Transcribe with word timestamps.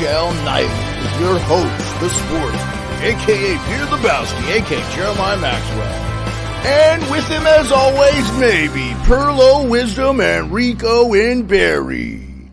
NHL 0.00 0.44
Night 0.46 1.02
with 1.02 1.20
your 1.20 1.38
host, 1.40 2.00
the 2.00 2.08
sports, 2.08 2.56
aka 3.02 3.58
Peter 3.66 3.84
Lebowski, 3.84 4.56
aka 4.56 4.94
Jeremiah 4.96 5.36
Maxwell. 5.36 5.82
And 6.64 7.02
with 7.10 7.28
him, 7.28 7.46
as 7.46 7.70
always, 7.70 8.32
maybe 8.38 8.94
Perlo 9.04 9.68
Wisdom 9.68 10.22
and 10.22 10.50
Rico 10.50 11.12
in 11.12 11.46
Barry. 11.46 12.50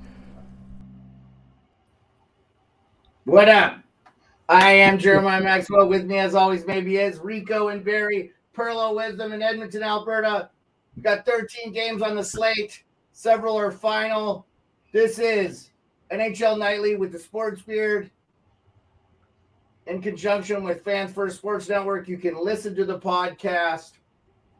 What 3.23 3.47
up? 3.47 3.79
I 4.49 4.71
am 4.71 4.97
Jeremiah 4.97 5.41
Maxwell. 5.41 5.87
With 5.87 6.05
me, 6.05 6.17
as 6.17 6.35
always, 6.35 6.67
maybe 6.67 6.97
is 6.97 7.17
Rico 7.19 7.69
and 7.69 7.81
Barry, 7.81 8.31
Perlo 8.53 8.93
Wisdom 8.93 9.31
in 9.31 9.41
Edmonton, 9.41 9.83
Alberta. 9.83 10.49
We 10.97 11.01
got 11.01 11.25
13 11.25 11.71
games 11.71 12.01
on 12.01 12.17
the 12.17 12.23
slate. 12.25 12.83
Several 13.13 13.57
are 13.57 13.71
final. 13.71 14.45
This 14.91 15.17
is 15.17 15.69
NHL 16.11 16.57
Nightly 16.57 16.95
with 16.95 17.11
the 17.11 17.19
Sports 17.19 17.61
Beard. 17.61 18.09
In 19.87 20.01
conjunction 20.01 20.63
with 20.63 20.83
Fans 20.83 21.13
First 21.13 21.37
Sports 21.37 21.69
Network, 21.69 22.07
you 22.07 22.17
can 22.17 22.41
listen 22.41 22.75
to 22.75 22.85
the 22.85 22.99
podcast 22.99 23.91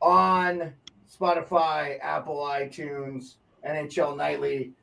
on 0.02 0.74
Spotify, 1.10 1.98
Apple, 2.02 2.38
iTunes, 2.38 3.36
NHL 3.68 4.16
Nightly. 4.16 4.74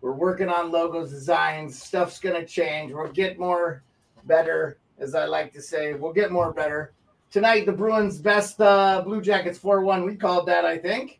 We're 0.00 0.12
working 0.12 0.48
on 0.48 0.70
logos, 0.70 1.10
designs. 1.10 1.80
Stuff's 1.82 2.18
going 2.18 2.40
to 2.40 2.46
change. 2.46 2.92
We'll 2.92 3.12
get 3.12 3.38
more 3.38 3.82
better, 4.24 4.78
as 4.98 5.14
I 5.14 5.26
like 5.26 5.52
to 5.54 5.62
say. 5.62 5.94
We'll 5.94 6.12
get 6.12 6.30
more 6.30 6.52
better. 6.52 6.92
Tonight, 7.30 7.66
the 7.66 7.72
Bruins' 7.72 8.18
best 8.18 8.60
uh, 8.60 9.02
Blue 9.02 9.20
Jackets 9.20 9.58
4 9.58 9.82
1. 9.82 10.04
We 10.04 10.16
called 10.16 10.46
that, 10.48 10.64
I 10.64 10.78
think. 10.78 11.19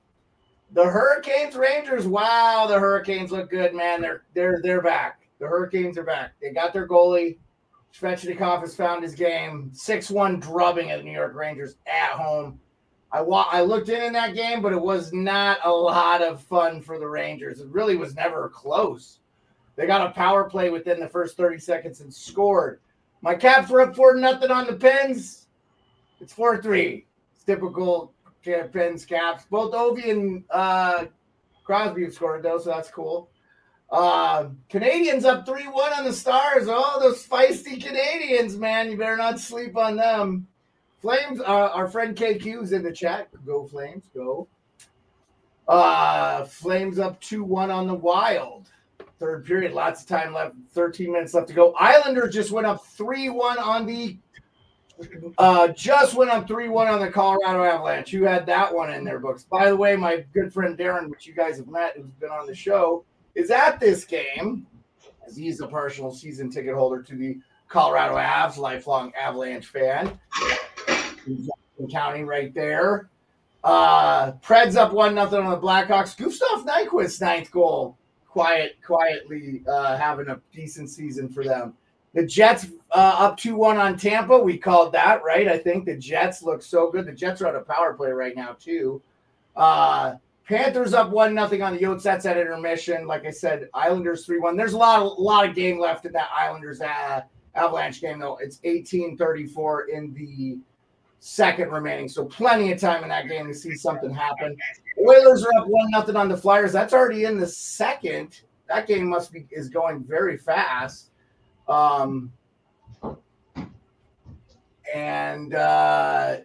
The 0.73 0.85
Hurricanes 0.85 1.57
Rangers. 1.57 2.07
Wow, 2.07 2.67
the 2.69 2.79
Hurricanes 2.79 3.33
look 3.33 3.51
good, 3.51 3.75
man. 3.75 4.01
They're 4.01 4.23
they're 4.35 4.61
they're 4.63 4.83
back. 4.83 5.23
The 5.41 5.47
Hurricanes 5.47 5.99
are 5.99 6.05
back. 6.05 6.33
They 6.41 6.51
got 6.53 6.73
their 6.73 6.87
goalie. 6.87 7.39
Svechnikov 7.93 8.61
has 8.61 8.77
found 8.77 9.03
his 9.03 9.15
game. 9.15 9.73
6-1 9.75 10.41
drubbing 10.41 10.91
at 10.91 10.99
the 10.99 11.05
New 11.05 11.11
York 11.11 11.35
Rangers 11.35 11.75
at 11.87 12.11
home. 12.11 12.61
I 13.11 13.21
wa- 13.21 13.49
I 13.51 13.62
looked 13.62 13.89
in 13.89 14.01
in 14.03 14.12
that 14.12 14.35
game, 14.37 14.62
but 14.62 14.73
it 14.73 14.81
was 14.81 15.12
not 15.12 15.59
a 15.65 15.71
lot 15.71 16.23
of 16.23 16.41
fun 16.41 16.81
for 16.81 17.01
the 17.01 17.09
Rangers. 17.09 17.61
It 17.61 17.67
really 17.69 17.97
was 17.97 18.15
never 18.15 18.49
close. 18.49 19.19
They 19.75 19.87
got 19.87 20.07
a 20.07 20.12
power 20.12 20.45
play 20.45 20.71
within 20.71 21.01
the 21.01 21.09
first 21.09 21.37
30 21.37 21.59
seconds 21.59 22.01
and 22.01 22.15
scored. 22.15 22.81
My 23.23 23.34
Caps 23.34 23.71
were 23.71 23.81
up 23.81 23.97
4 23.97 24.15
nothing 24.15 24.53
on 24.53 24.67
the 24.69 24.75
Pens. 24.75 25.49
It's 26.21 26.33
4 26.33 26.62
3. 26.62 27.07
It's 27.34 27.45
typical 27.45 28.12
Pens 28.45 29.05
Caps. 29.05 29.45
Both 29.51 29.73
Ovi 29.73 30.11
and 30.11 30.45
uh, 30.51 31.07
Crosby 31.65 32.05
have 32.05 32.15
scored, 32.15 32.43
though, 32.43 32.59
so 32.59 32.71
that's 32.71 32.91
cool. 32.91 33.31
Uh, 33.91 34.51
Canadiens 34.71 35.25
up 35.25 35.47
3 35.47 35.65
1 35.65 35.93
on 35.93 36.05
the 36.05 36.13
Stars. 36.13 36.67
Oh, 36.69 36.99
those 37.01 37.27
feisty 37.27 37.83
Canadiens, 37.83 38.57
man. 38.57 38.91
You 38.91 38.97
better 38.97 39.17
not 39.17 39.41
sleep 39.41 39.77
on 39.77 39.97
them. 39.97 40.47
Flames, 41.01 41.41
uh, 41.41 41.45
our 41.45 41.89
friend 41.89 42.15
KQ's 42.15 42.73
in 42.73 42.83
the 42.83 42.93
chat. 42.93 43.29
Go 43.45 43.67
Flames, 43.67 44.05
go. 44.15 44.47
Uh, 45.67 46.45
Flames 46.45 46.99
up 46.99 47.21
2 47.21 47.43
1 47.43 47.71
on 47.71 47.87
the 47.87 47.95
Wild. 47.95 48.69
Third 49.19 49.45
period, 49.45 49.73
lots 49.73 50.03
of 50.03 50.09
time 50.09 50.33
left, 50.33 50.55
13 50.71 51.13
minutes 51.13 51.35
left 51.35 51.49
to 51.49 51.55
go. 51.55 51.75
Islanders 51.79 52.33
just 52.33 52.53
went 52.53 52.67
up 52.67 52.87
3 52.87 53.29
1 53.29 53.59
on 53.59 53.87
the. 53.87 54.19
Uh, 55.38 55.69
just 55.69 56.15
went 56.15 56.31
up 56.31 56.47
3 56.47 56.69
1 56.69 56.88
on 56.88 57.00
the 57.00 57.11
Colorado 57.11 57.65
Avalanche. 57.65 58.12
You 58.12 58.25
had 58.25 58.47
that 58.47 58.75
one 58.75 58.93
in 58.93 59.05
their 59.05 59.19
books. 59.19 59.44
By 59.44 59.69
the 59.69 59.77
way, 59.77 59.97
my 59.97 60.25
good 60.34 60.53
friend 60.53 60.77
Darren, 60.77 61.09
which 61.09 61.27
you 61.27 61.34
guys 61.34 61.56
have 61.56 61.69
met, 61.69 61.97
who's 61.97 62.12
been 62.21 62.31
on 62.31 62.47
the 62.47 62.55
show, 62.55 63.05
is 63.34 63.50
at 63.50 63.81
this 63.81 64.05
game, 64.05 64.66
as 65.27 65.37
he's 65.37 65.61
a 65.61 65.66
partial 65.66 66.12
season 66.12 66.50
ticket 66.50 66.75
holder 66.75 67.03
to 67.03 67.15
the 67.15 67.38
Colorado 67.69 68.16
Avs, 68.16 68.56
lifelong 68.56 69.12
Avalanche 69.19 69.66
fan. 69.66 70.19
County 71.91 72.25
right 72.25 72.53
there. 72.53 73.09
Uh 73.65 74.32
Preds 74.32 74.77
up 74.77 74.93
one 74.93 75.15
nothing 75.15 75.41
on 75.41 75.50
the 75.50 75.56
Blackhawks. 75.67 76.17
Gustav 76.17 76.67
Nyquist 76.67 77.21
ninth 77.21 77.50
goal. 77.50 77.97
Quiet, 78.28 78.77
quietly 78.84 79.62
uh, 79.67 79.97
having 79.97 80.28
a 80.28 80.41
decent 80.53 80.88
season 80.88 81.28
for 81.28 81.43
them. 81.43 81.75
The 82.15 82.26
Jets 82.26 82.66
uh, 82.91 83.16
up 83.19 83.37
two 83.37 83.54
one 83.54 83.76
on 83.76 83.97
Tampa. 83.97 84.38
We 84.38 84.59
called 84.59 84.93
that 84.93 85.22
right. 85.22 85.47
I 85.47 85.59
think 85.59 85.84
the 85.84 85.97
Jets 85.97 86.43
look 86.43 86.62
so 86.62 86.91
good. 86.91 87.06
The 87.06 87.12
Jets 87.12 87.41
are 87.41 87.48
on 87.48 87.56
a 87.56 87.60
power 87.60 87.94
play 87.94 88.10
right 88.10 88.34
now 88.34 88.56
too. 88.59 89.00
Uh, 89.56 90.15
Panthers 90.44 90.93
up 90.94 91.10
one 91.10 91.32
nothing 91.34 91.62
on 91.62 91.75
the 91.75 91.78
Yotes. 91.78 92.03
That's 92.03 92.26
at 92.26 92.37
intermission. 92.37 93.06
Like 93.06 93.25
I 93.25 93.31
said, 93.31 93.69
Islanders 93.75 94.26
three 94.26 94.41
one. 94.41 94.56
There's 94.56 94.72
a 94.72 94.78
lot, 94.78 95.00
of, 95.00 95.19
a 95.19 95.20
lot 95.20 95.49
of 95.49 95.54
game 95.54 95.78
left 95.78 96.04
in 96.04 96.12
that 96.12 96.28
Islanders 96.37 96.81
uh, 96.81 97.20
Avalanche 97.54 98.00
game 98.00 98.19
though. 98.19 98.38
It's 98.38 98.59
18-34 98.65 99.88
in 99.93 100.12
the 100.12 100.59
second 101.20 101.70
remaining. 101.70 102.09
So 102.09 102.25
plenty 102.25 102.72
of 102.72 102.81
time 102.81 103.03
in 103.03 103.09
that 103.10 103.28
game 103.28 103.47
to 103.47 103.54
see 103.54 103.75
something 103.76 104.12
happen. 104.12 104.56
Oilers 104.99 105.44
are 105.44 105.60
up 105.60 105.69
one 105.69 105.91
nothing 105.91 106.16
on 106.16 106.28
the 106.28 106.37
Flyers. 106.37 106.72
That's 106.72 106.93
already 106.93 107.25
in 107.25 107.38
the 107.38 107.47
second. 107.47 108.41
That 108.69 108.87
game 108.87 109.09
must 109.09 109.32
be 109.32 109.47
is 109.50 109.69
going 109.69 110.03
very 110.03 110.37
fast. 110.37 111.09
Um, 111.70 112.32
and 114.92 115.54
uh, 115.54 116.38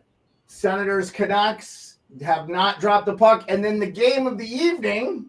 Senators 0.47 1.11
Canucks 1.11 1.97
have 2.21 2.47
not 2.47 2.79
dropped 2.79 3.07
the 3.07 3.17
puck. 3.17 3.45
And 3.49 3.63
then 3.63 3.79
the 3.79 3.91
game 3.91 4.27
of 4.27 4.37
the 4.37 4.47
evening, 4.47 5.25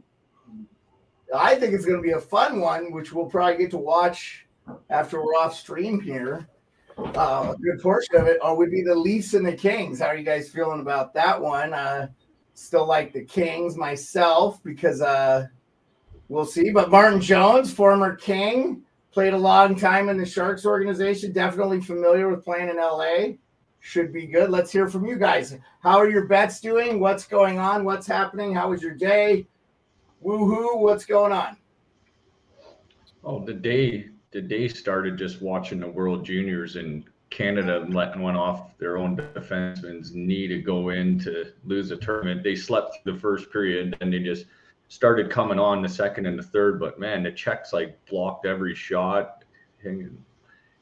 I 1.34 1.54
think 1.56 1.72
it's 1.72 1.84
going 1.84 1.96
to 1.96 2.02
be 2.02 2.12
a 2.12 2.20
fun 2.20 2.60
one, 2.60 2.92
which 2.92 3.12
we'll 3.12 3.26
probably 3.26 3.56
get 3.56 3.70
to 3.72 3.78
watch 3.78 4.46
after 4.90 5.24
we're 5.24 5.34
off 5.34 5.56
stream 5.56 6.00
here 6.00 6.48
uh, 6.98 7.54
a 7.54 7.56
good 7.60 7.80
portion 7.80 8.16
of 8.16 8.26
it 8.26 8.38
uh, 8.42 8.54
would 8.54 8.70
be 8.70 8.82
the 8.82 8.94
Leafs 8.94 9.34
and 9.34 9.46
the 9.46 9.52
Kings. 9.52 10.00
How 10.00 10.06
are 10.06 10.16
you 10.16 10.24
guys 10.24 10.48
feeling 10.48 10.80
about 10.80 11.12
that 11.14 11.40
one? 11.40 11.74
Uh, 11.74 12.08
still 12.54 12.86
like 12.86 13.12
the 13.12 13.24
Kings 13.24 13.76
myself 13.76 14.62
because 14.62 15.02
uh, 15.02 15.46
we'll 16.28 16.46
see. 16.46 16.70
But 16.70 16.90
Martin 16.90 17.20
Jones, 17.20 17.72
former 17.72 18.16
King, 18.16 18.82
played 19.16 19.32
a 19.32 19.38
long 19.38 19.74
time 19.74 20.10
in 20.10 20.18
the 20.18 20.26
Sharks 20.26 20.66
organization. 20.66 21.32
Definitely 21.32 21.80
familiar 21.80 22.28
with 22.28 22.44
playing 22.44 22.68
in 22.68 22.76
LA. 22.76 23.36
Should 23.80 24.12
be 24.12 24.26
good. 24.26 24.50
Let's 24.50 24.70
hear 24.70 24.90
from 24.90 25.06
you 25.06 25.16
guys. 25.16 25.56
How 25.80 25.96
are 25.96 26.10
your 26.10 26.26
bets 26.26 26.60
doing? 26.60 27.00
What's 27.00 27.26
going 27.26 27.58
on? 27.58 27.86
What's 27.86 28.06
happening? 28.06 28.54
How 28.54 28.68
was 28.68 28.82
your 28.82 28.92
day? 28.92 29.46
Woohoo! 30.22 30.80
What's 30.80 31.06
going 31.06 31.32
on? 31.32 31.56
Oh, 33.24 33.42
the 33.42 33.54
day 33.54 34.10
the 34.32 34.42
day 34.42 34.68
started 34.68 35.16
just 35.16 35.40
watching 35.40 35.80
the 35.80 35.88
World 35.88 36.22
Juniors 36.22 36.76
and 36.76 37.02
Canada 37.30 37.86
letting 37.88 38.20
one 38.20 38.36
off 38.36 38.76
their 38.76 38.98
own 38.98 39.16
defenseman's 39.16 40.14
knee 40.14 40.46
to 40.46 40.58
go 40.58 40.90
in 40.90 41.18
to 41.20 41.54
lose 41.64 41.90
a 41.90 41.96
tournament. 41.96 42.42
They 42.42 42.54
slept 42.54 42.98
the 43.06 43.14
first 43.14 43.50
period 43.50 43.96
and 44.02 44.12
they 44.12 44.18
just 44.18 44.44
started 44.88 45.30
coming 45.30 45.58
on 45.58 45.82
the 45.82 45.88
second 45.88 46.26
and 46.26 46.38
the 46.38 46.42
third. 46.42 46.78
But 46.78 46.98
man, 46.98 47.22
the 47.22 47.32
Czechs 47.32 47.72
like 47.72 47.98
blocked 48.06 48.46
every 48.46 48.74
shot, 48.74 49.44
hitting, 49.78 50.16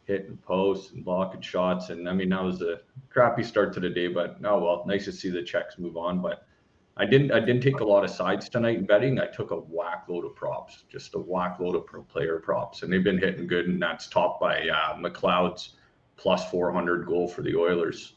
hitting 0.05 0.37
posts 0.39 0.93
and 0.93 1.05
blocking 1.05 1.41
shots. 1.41 1.91
And 1.91 2.09
I 2.09 2.13
mean, 2.13 2.31
that 2.31 2.43
was 2.43 2.63
a 2.63 2.81
crappy 3.11 3.43
start 3.43 3.73
to 3.75 3.81
the 3.81 3.91
day. 3.91 4.09
But 4.09 4.37
oh 4.45 4.59
well, 4.59 4.85
nice 4.87 5.05
to 5.07 5.13
see 5.13 5.31
the 5.31 5.43
Czechs 5.43 5.79
move 5.79 5.97
on. 5.97 6.21
But 6.21 6.47
I 6.97 7.07
didn't 7.07 7.33
I 7.33 7.41
didn't 7.41 7.63
take 7.63 7.81
a 7.81 7.85
lot 7.85 8.05
of 8.05 8.11
sides 8.11 8.49
tonight 8.49 8.79
in 8.79 8.87
betting. 8.87 9.19
I 9.19 9.27
took 9.27 9.51
a 9.51 9.57
whack 9.57 10.05
load 10.09 10.25
of 10.25 10.37
props, 10.37 10.85
just 10.89 11.15
a 11.15 11.19
whack 11.19 11.59
load 11.59 11.75
of 11.75 11.87
pro 11.87 12.03
player 12.03 12.39
props, 12.39 12.83
and 12.83 12.93
they've 12.93 13.03
been 13.03 13.19
hitting 13.19 13.47
good. 13.47 13.67
And 13.67 13.83
that's 13.83 14.07
topped 14.07 14.41
by 14.41 14.69
uh, 14.69 14.97
McLeod's 14.97 15.77
plus 16.17 16.49
400 16.51 17.07
goal 17.07 17.27
for 17.27 17.43
the 17.43 17.57
Oilers 17.57 18.15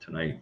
tonight. 0.00 0.40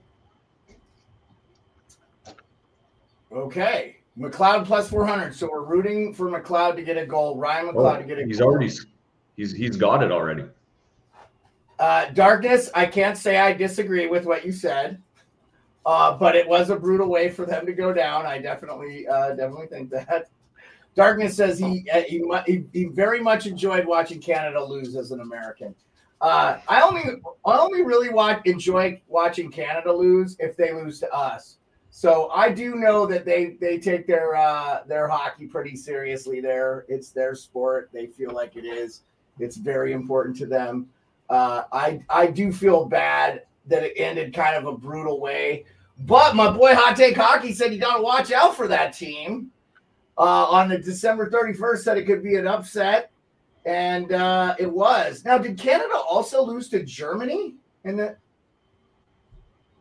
Okay, 3.30 3.96
McLeod 4.18 4.64
plus 4.64 4.88
400. 4.88 5.34
So 5.34 5.50
we're 5.50 5.64
rooting 5.64 6.14
for 6.14 6.28
McLeod 6.30 6.76
to 6.76 6.82
get 6.82 6.96
a 6.96 7.06
goal. 7.06 7.36
Ryan 7.36 7.66
McLeod 7.66 7.96
oh, 7.96 7.98
to 7.98 8.04
get 8.04 8.18
a 8.18 8.24
he's 8.24 8.38
goal. 8.38 8.50
already 8.50 8.70
he's 9.36 9.52
he's 9.52 9.76
got 9.76 10.02
it 10.02 10.12
already. 10.12 10.44
Uh, 11.78 12.06
darkness. 12.10 12.70
I 12.74 12.86
can't 12.86 13.18
say 13.18 13.38
I 13.38 13.52
disagree 13.52 14.06
with 14.06 14.24
what 14.26 14.44
you 14.44 14.52
said. 14.52 15.00
Uh, 15.86 16.16
but 16.16 16.34
it 16.34 16.48
was 16.48 16.70
a 16.70 16.76
brutal 16.76 17.08
way 17.08 17.28
for 17.28 17.44
them 17.44 17.66
to 17.66 17.72
go 17.72 17.92
down. 17.92 18.24
I 18.24 18.38
definitely, 18.38 19.06
uh, 19.06 19.30
definitely 19.30 19.66
think 19.66 19.90
that. 19.90 20.28
Darkness 20.94 21.36
says 21.36 21.58
he, 21.58 21.84
uh, 21.92 22.02
he, 22.02 22.22
he 22.46 22.64
he 22.72 22.84
very 22.84 23.20
much 23.20 23.46
enjoyed 23.46 23.84
watching 23.84 24.20
Canada 24.20 24.62
lose 24.64 24.94
as 24.94 25.10
an 25.10 25.20
American. 25.20 25.74
Uh, 26.20 26.58
I 26.68 26.80
only 26.82 27.02
I 27.44 27.58
only 27.58 27.82
really 27.82 28.10
watch 28.10 28.40
enjoy 28.44 29.02
watching 29.08 29.50
Canada 29.50 29.92
lose 29.92 30.36
if 30.38 30.56
they 30.56 30.72
lose 30.72 31.00
to 31.00 31.12
us. 31.12 31.58
So 31.96 32.28
I 32.30 32.50
do 32.50 32.74
know 32.74 33.06
that 33.06 33.24
they 33.24 33.56
they 33.60 33.78
take 33.78 34.08
their 34.08 34.34
uh, 34.34 34.82
their 34.88 35.06
hockey 35.06 35.46
pretty 35.46 35.76
seriously. 35.76 36.40
There, 36.40 36.84
it's 36.88 37.10
their 37.10 37.36
sport. 37.36 37.88
They 37.92 38.08
feel 38.08 38.32
like 38.32 38.56
it 38.56 38.64
is. 38.64 39.02
It's 39.38 39.56
very 39.56 39.92
important 39.92 40.36
to 40.38 40.46
them. 40.46 40.88
Uh, 41.30 41.62
I 41.70 42.02
I 42.10 42.26
do 42.26 42.52
feel 42.52 42.84
bad 42.84 43.44
that 43.66 43.84
it 43.84 43.92
ended 43.96 44.34
kind 44.34 44.56
of 44.56 44.66
a 44.66 44.76
brutal 44.76 45.20
way. 45.20 45.66
But 46.00 46.34
my 46.34 46.50
boy 46.50 46.74
Hot 46.74 46.96
Take 46.96 47.16
Hockey 47.16 47.52
said 47.52 47.72
you 47.72 47.78
got 47.78 47.98
to 47.98 48.02
watch 48.02 48.32
out 48.32 48.56
for 48.56 48.66
that 48.66 48.92
team. 48.92 49.52
Uh, 50.18 50.46
on 50.46 50.68
the 50.68 50.78
December 50.78 51.30
31st, 51.30 51.78
said 51.78 51.96
it 51.96 52.06
could 52.06 52.24
be 52.24 52.34
an 52.34 52.48
upset. 52.48 53.12
and 53.66 54.10
uh, 54.10 54.56
it 54.58 54.70
was. 54.70 55.24
Now, 55.24 55.38
did 55.38 55.56
Canada 55.56 55.94
also 55.94 56.42
lose 56.44 56.68
to 56.70 56.82
Germany? 56.82 57.54
And 57.84 58.00
the 58.00 58.16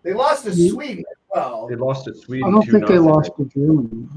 they 0.04 0.14
lost 0.14 0.44
to 0.44 0.54
Sweden 0.54 1.06
as 1.10 1.13
well. 1.34 1.68
They 1.68 1.76
lost 1.76 2.06
to 2.06 2.16
Sweden. 2.16 2.48
I 2.48 2.52
don't 2.52 2.66
think 2.66 2.88
they 2.88 3.00
lost 3.00 3.32
to 3.38 3.46
Germany. 3.46 4.08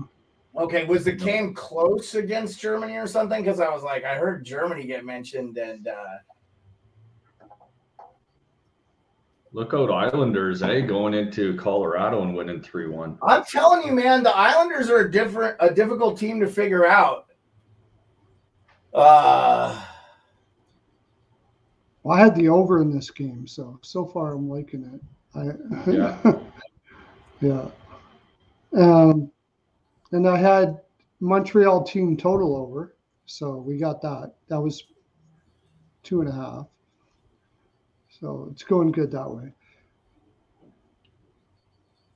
Okay, 0.57 0.85
was 0.85 1.05
the 1.05 1.13
game 1.13 1.53
close 1.53 2.15
against 2.15 2.61
Germany 2.61 2.97
or 2.97 3.07
something? 3.07 3.43
Because 3.43 3.61
I 3.61 3.69
was 3.69 3.83
like, 3.83 4.05
I 4.05 4.17
heard 4.17 4.45
Germany 4.45 4.87
get 4.87 5.05
mentioned, 5.05 5.59
and 5.59 5.87
uh, 5.87 5.95
Look 9.53 9.73
out, 9.73 9.91
Islanders, 9.91 10.63
eh? 10.63 10.81
Going 10.81 11.15
into 11.15 11.57
Colorado 11.57 12.21
and 12.23 12.37
winning 12.37 12.61
3 12.61 12.89
1. 12.89 13.19
I'm 13.23 13.45
telling 13.45 13.87
you, 13.87 13.93
man, 13.93 14.23
the 14.23 14.37
Islanders 14.37 14.91
are 14.91 14.99
a 14.99 15.11
different, 15.11 15.57
a 15.61 15.73
difficult 15.73 16.19
team 16.19 16.41
to 16.41 16.47
figure 16.47 16.87
out. 16.87 17.27
Uh, 18.93 19.83
Well, 22.07 22.17
I 22.17 22.21
had 22.21 22.37
the 22.37 22.49
over 22.49 22.81
in 22.83 22.95
this 22.95 23.11
game, 23.11 23.49
so 23.49 23.81
so 23.83 24.07
far 24.07 24.35
I'm 24.35 24.49
liking 24.49 24.85
it. 24.95 25.01
I, 25.35 25.91
Yeah. 25.91 26.17
yeah. 27.41 27.69
Um, 28.77 29.31
and 30.13 30.29
I 30.29 30.37
had 30.37 30.81
Montreal 31.21 31.85
team 31.85 32.17
total 32.17 32.57
over, 32.57 32.97
so 33.27 33.57
we 33.57 33.79
got 33.79 34.01
that. 34.03 34.35
That 34.49 34.61
was 34.61 34.85
two 36.03 36.21
and 36.21 36.29
a 36.31 36.33
half. 36.33 36.67
So 38.21 38.49
it's 38.53 38.63
going 38.63 38.93
good 38.93 39.11
that 39.13 39.31
way. 39.31 39.53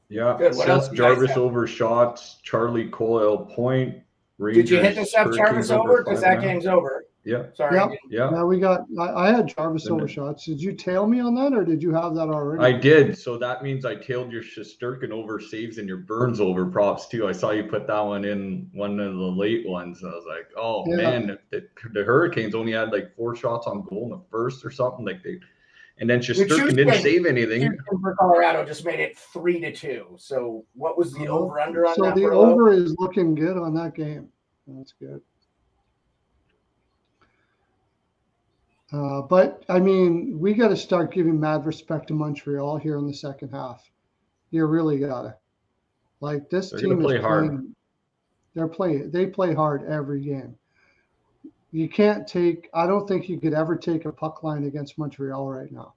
Yeah. 0.08 0.36
Good. 0.38 0.56
What 0.56 0.68
else 0.68 0.84
Seth 0.86 0.92
you 0.92 0.98
Jarvis 0.98 1.30
have? 1.30 1.38
over 1.38 1.66
shots. 1.66 2.38
Charlie 2.42 2.88
Coyle 2.88 3.38
point. 3.38 3.96
did 4.40 4.68
you 4.68 4.76
hit 4.76 4.94
the 4.94 5.00
Rangers, 5.00 5.12
Seth 5.12 5.34
Jarvis 5.34 5.70
over? 5.70 6.02
Because 6.02 6.20
that 6.22 6.36
and 6.36 6.44
a 6.44 6.46
half. 6.46 6.52
game's 6.52 6.66
over. 6.66 7.04
Yeah. 7.24 7.44
Sorry. 7.54 7.76
Yeah. 7.76 7.88
Yeah. 8.08 8.30
Now 8.30 8.46
we 8.46 8.58
got. 8.58 8.86
I, 8.98 9.28
I 9.28 9.32
had 9.32 9.46
Jarvis 9.46 9.86
over 9.88 10.08
shots. 10.08 10.46
Did 10.46 10.60
you 10.60 10.72
tail 10.72 11.06
me 11.06 11.20
on 11.20 11.34
that, 11.34 11.52
or 11.52 11.64
did 11.64 11.82
you 11.82 11.92
have 11.92 12.14
that 12.14 12.28
already? 12.28 12.64
I 12.64 12.72
did. 12.72 13.18
So 13.18 13.36
that 13.36 13.62
means 13.62 13.84
I 13.84 13.94
tailed 13.94 14.32
your 14.32 14.42
Shesterkin 14.42 15.10
over 15.10 15.38
saves 15.38 15.76
and 15.76 15.86
your 15.86 15.98
Burns 15.98 16.40
over 16.40 16.64
props 16.64 17.08
too. 17.08 17.28
I 17.28 17.32
saw 17.32 17.50
you 17.50 17.64
put 17.64 17.86
that 17.88 18.00
one 18.00 18.24
in 18.24 18.70
one 18.72 18.98
of 18.98 19.12
the 19.14 19.20
late 19.20 19.68
ones. 19.68 20.02
I 20.02 20.08
was 20.08 20.24
like, 20.26 20.48
oh 20.56 20.84
Yeah. 20.88 20.96
man, 20.96 21.38
the, 21.50 21.66
the 21.92 22.02
Hurricanes 22.04 22.54
only 22.54 22.72
had 22.72 22.90
like 22.90 23.14
four 23.14 23.36
shots 23.36 23.66
on 23.66 23.82
goal 23.82 24.04
in 24.04 24.10
the 24.10 24.22
first 24.30 24.64
or 24.64 24.70
something. 24.70 25.04
Like 25.04 25.22
they, 25.22 25.38
and 25.98 26.08
then 26.08 26.20
Shesterkin 26.20 26.70
didn't 26.70 26.88
Houston- 26.88 27.02
save 27.02 27.26
anything. 27.26 27.60
Houston 27.60 28.00
for 28.00 28.14
Colorado 28.16 28.64
just 28.64 28.86
made 28.86 28.98
it 29.00 29.18
three 29.18 29.60
to 29.60 29.70
two. 29.72 30.06
So 30.16 30.64
what 30.72 30.96
was 30.96 31.12
the 31.12 31.28
oh, 31.28 31.40
over 31.40 31.60
under 31.60 31.86
on 31.86 31.94
so 31.96 32.04
that? 32.04 32.14
the 32.14 32.22
Perlo? 32.22 32.52
over 32.52 32.72
is 32.72 32.96
looking 32.98 33.34
good 33.34 33.58
on 33.58 33.74
that 33.74 33.94
game. 33.94 34.28
That's 34.66 34.92
good. 34.92 35.20
Uh, 38.92 39.22
but 39.22 39.64
I 39.68 39.78
mean, 39.78 40.38
we 40.40 40.52
got 40.52 40.68
to 40.68 40.76
start 40.76 41.12
giving 41.12 41.38
mad 41.38 41.64
respect 41.64 42.08
to 42.08 42.14
Montreal 42.14 42.76
here 42.76 42.98
in 42.98 43.06
the 43.06 43.14
second 43.14 43.50
half. 43.50 43.88
You 44.50 44.66
really 44.66 44.98
gotta. 44.98 45.36
Like 46.20 46.50
this 46.50 46.70
They're 46.70 46.80
team 46.80 47.00
play 47.00 47.16
is 47.16 47.22
hard. 47.22 47.46
playing. 47.46 47.76
They're 48.54 48.68
playing. 48.68 49.10
They 49.10 49.26
play 49.26 49.54
hard 49.54 49.84
every 49.88 50.20
game. 50.20 50.56
You 51.72 51.88
can't 51.88 52.26
take. 52.26 52.68
I 52.74 52.86
don't 52.86 53.06
think 53.06 53.28
you 53.28 53.38
could 53.38 53.54
ever 53.54 53.76
take 53.76 54.04
a 54.04 54.12
puck 54.12 54.42
line 54.42 54.64
against 54.64 54.98
Montreal 54.98 55.48
right 55.48 55.70
now. 55.70 55.94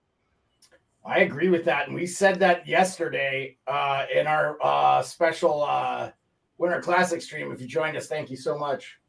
I 1.05 1.19
agree 1.19 1.49
with 1.49 1.65
that, 1.65 1.87
and 1.87 1.95
we 1.95 2.05
said 2.05 2.39
that 2.39 2.65
yesterday 2.65 3.57
uh, 3.67 4.05
in 4.13 4.25
our 4.25 4.57
uh, 4.63 5.01
special 5.01 5.63
uh, 5.63 6.11
Winter 6.57 6.81
Classic 6.81 7.21
stream. 7.21 7.51
If 7.51 7.59
you 7.59 7.67
joined 7.67 7.97
us, 7.97 8.07
thank 8.07 8.29
you 8.29 8.37
so 8.37 8.57
much. 8.57 8.99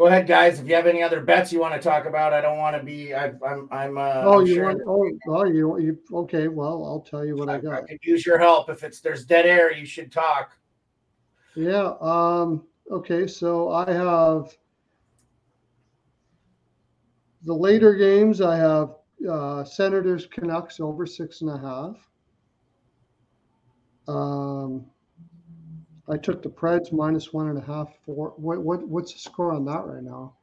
Go 0.00 0.06
ahead, 0.06 0.26
guys. 0.26 0.58
If 0.58 0.66
you 0.66 0.74
have 0.76 0.86
any 0.86 1.02
other 1.02 1.20
bets 1.20 1.52
you 1.52 1.60
want 1.60 1.74
to 1.74 1.78
talk 1.78 2.06
about, 2.06 2.32
I 2.32 2.40
don't 2.40 2.56
want 2.56 2.74
to 2.74 2.82
be. 2.82 3.14
I, 3.14 3.34
I'm. 3.46 3.68
I'm. 3.70 3.98
Uh, 3.98 4.22
Oh, 4.24 4.40
I'm 4.40 4.46
you 4.46 4.54
sure 4.54 4.64
want? 4.64 4.80
Oh, 4.86 5.10
oh, 5.28 5.44
you, 5.44 5.78
you. 5.78 5.98
Okay. 6.10 6.48
Well, 6.48 6.82
I'll 6.86 7.02
tell 7.02 7.22
you 7.22 7.36
what 7.36 7.50
I 7.50 7.56
I, 7.56 7.60
got. 7.60 7.82
I 7.82 7.86
could 7.86 7.98
use 8.00 8.24
your 8.24 8.38
help. 8.38 8.70
If 8.70 8.82
it's 8.82 9.00
there's 9.00 9.26
dead 9.26 9.44
air, 9.44 9.70
you 9.70 9.84
should 9.84 10.10
talk. 10.10 10.56
Yeah. 11.54 11.92
Um, 12.00 12.64
okay. 12.90 13.26
So 13.26 13.72
I 13.72 13.92
have 13.92 14.56
the 17.42 17.52
later 17.52 17.94
games. 17.94 18.40
I 18.40 18.56
have 18.56 18.94
uh, 19.30 19.64
Senators 19.64 20.26
Canucks 20.26 20.80
over 20.80 21.04
six 21.04 21.42
and 21.42 21.50
a 21.50 21.58
half. 21.58 22.08
Um, 24.08 24.86
I 26.10 26.16
took 26.16 26.42
the 26.42 26.48
Preds 26.48 26.92
minus 26.92 27.32
one 27.32 27.48
and 27.48 27.58
a 27.58 27.62
half. 27.62 27.88
Four. 28.04 28.34
What? 28.36 28.62
What? 28.62 28.86
What's 28.86 29.12
the 29.12 29.18
score 29.20 29.52
on 29.52 29.64
that 29.66 29.84
right 29.86 30.02
now? 30.02 30.34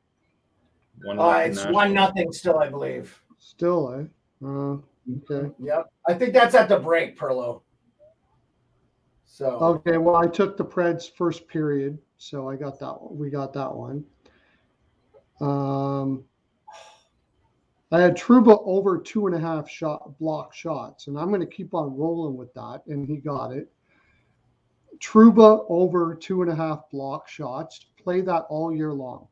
One 1.04 1.20
Uh, 1.20 1.30
it's 1.46 1.58
Nashville. 1.58 1.74
one 1.74 1.94
nothing 1.94 2.32
still, 2.32 2.58
I 2.58 2.70
believe. 2.70 3.22
Still, 3.38 3.94
eh? 3.94 4.46
Uh, 4.46 4.78
okay. 5.32 5.52
Yep. 5.60 5.92
I 6.08 6.14
think 6.14 6.34
that's 6.34 6.56
at 6.56 6.70
the 6.70 6.80
break, 6.80 7.18
Perlo. 7.18 7.62
So 9.26 9.60
Okay, 9.60 9.98
well, 9.98 10.16
I 10.16 10.26
took 10.26 10.58
the 10.58 10.66
Preds 10.66 11.12
first 11.12 11.48
period, 11.48 12.00
so 12.18 12.50
I 12.50 12.56
got 12.56 12.80
that. 12.80 13.00
one. 13.02 13.18
We 13.18 13.30
got 13.30 13.54
that 13.54 13.72
one. 13.76 14.04
Um, 15.40 16.24
I 17.92 18.02
had 18.02 18.18
Trouba 18.18 18.62
over 18.66 18.98
two 18.98 19.28
and 19.28 19.36
a 19.36 19.40
half 19.40 19.70
shot 19.70 20.18
block 20.18 20.54
shots, 20.54 21.08
and 21.08 21.18
I'm 21.20 21.28
going 21.28 21.42
to 21.42 21.46
keep 21.46 21.74
on 21.76 21.96
rolling 21.96 22.36
with 22.36 22.54
that, 22.56 22.82
and 22.88 23.06
he 23.06 23.18
got 23.18 23.52
it. 23.52 23.72
Trouba 25.00 25.66
over 25.70 26.16
two 26.16 26.42
and 26.42 26.52
a 26.52 26.56
half 26.56 26.90
block 26.92 27.28
shots. 27.28 27.88
Play 28.02 28.22
that 28.22 28.46
all 28.50 28.74
year 28.74 28.94
long. 28.94 29.28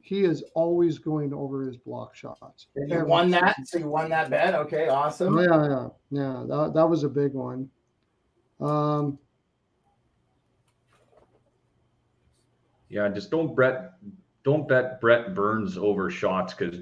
He 0.00 0.24
is 0.24 0.42
always 0.54 0.98
going 0.98 1.34
over 1.34 1.66
his 1.66 1.76
block 1.76 2.14
shots. 2.14 2.68
you 2.74 2.86
Every 2.90 3.06
won 3.06 3.30
that. 3.32 3.56
So 3.66 3.78
you 3.78 3.88
won 3.88 4.08
that 4.10 4.30
bet. 4.30 4.54
Okay, 4.54 4.88
awesome. 4.88 5.36
Oh, 5.36 5.42
yeah, 5.42 5.68
yeah, 5.68 5.88
yeah. 6.10 6.44
That, 6.46 6.72
that 6.74 6.88
was 6.88 7.04
a 7.04 7.08
big 7.08 7.34
one. 7.34 7.68
Um, 8.60 9.18
Yeah, 12.88 13.08
just 13.08 13.30
don't 13.30 13.54
bet 13.54 13.92
don't 14.44 14.66
bet 14.66 15.00
Brent 15.00 15.34
Burns 15.34 15.76
over 15.76 16.10
shots 16.10 16.54
because 16.54 16.80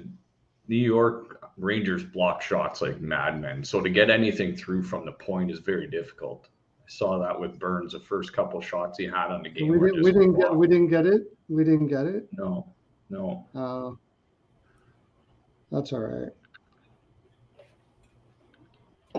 New 0.67 0.77
York 0.77 1.51
Rangers 1.57 2.03
block 2.03 2.41
shots 2.41 2.81
like 2.81 3.01
madmen. 3.01 3.63
So 3.63 3.81
to 3.81 3.89
get 3.89 4.09
anything 4.09 4.55
through 4.55 4.83
from 4.83 5.05
the 5.05 5.11
point 5.11 5.51
is 5.51 5.59
very 5.59 5.87
difficult. 5.87 6.47
I 6.87 6.89
saw 6.89 7.19
that 7.19 7.37
with 7.37 7.59
Burns. 7.59 7.91
The 7.93 7.99
first 7.99 8.31
couple 8.31 8.61
shots 8.61 8.97
he 8.97 9.05
had 9.05 9.27
on 9.29 9.43
the 9.43 9.49
game. 9.49 9.67
we 9.67 9.77
were 9.77 9.89
didn't, 9.89 10.03
we 10.03 10.11
didn't 10.13 10.33
get 10.33 10.41
blocked. 10.41 10.55
we 10.55 10.67
didn't 10.67 10.87
get 10.87 11.05
it. 11.05 11.23
We 11.49 11.63
didn't 11.65 11.87
get 11.87 12.05
it. 12.05 12.27
no, 12.31 12.65
no. 13.09 13.45
Uh, 13.53 13.91
that's 15.75 15.91
all 15.91 15.99
right. 15.99 16.29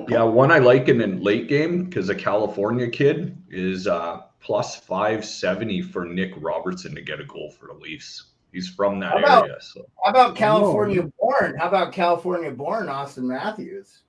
Yeah, 0.09 0.23
one 0.23 0.51
I 0.51 0.59
like 0.59 0.89
in 0.89 0.99
the 0.99 1.07
late 1.09 1.49
game 1.49 1.85
because 1.85 2.09
a 2.09 2.15
California 2.15 2.89
kid 2.89 3.37
is 3.51 3.87
uh, 3.87 4.23
plus 4.41 4.77
five 4.77 5.25
seventy 5.25 5.83
for 5.83 6.05
Nick 6.07 6.33
Robertson 6.39 6.95
to 6.95 7.03
get 7.03 7.21
a 7.21 7.25
goal 7.25 7.51
for 7.51 7.67
the 7.67 7.75
Leafs. 7.75 8.31
He's 8.53 8.69
from 8.71 8.99
that 9.01 9.13
How 9.13 9.19
about- 9.19 9.45
area, 9.45 9.57
so 9.61 9.85
How 10.03 10.11
about 10.11 10.37
California 10.37 11.03
born? 11.21 11.57
How 11.59 11.69
about 11.69 11.93
California 11.93 12.51
born 12.51 12.89
Austin 12.89 13.27
Matthews? 13.29 14.05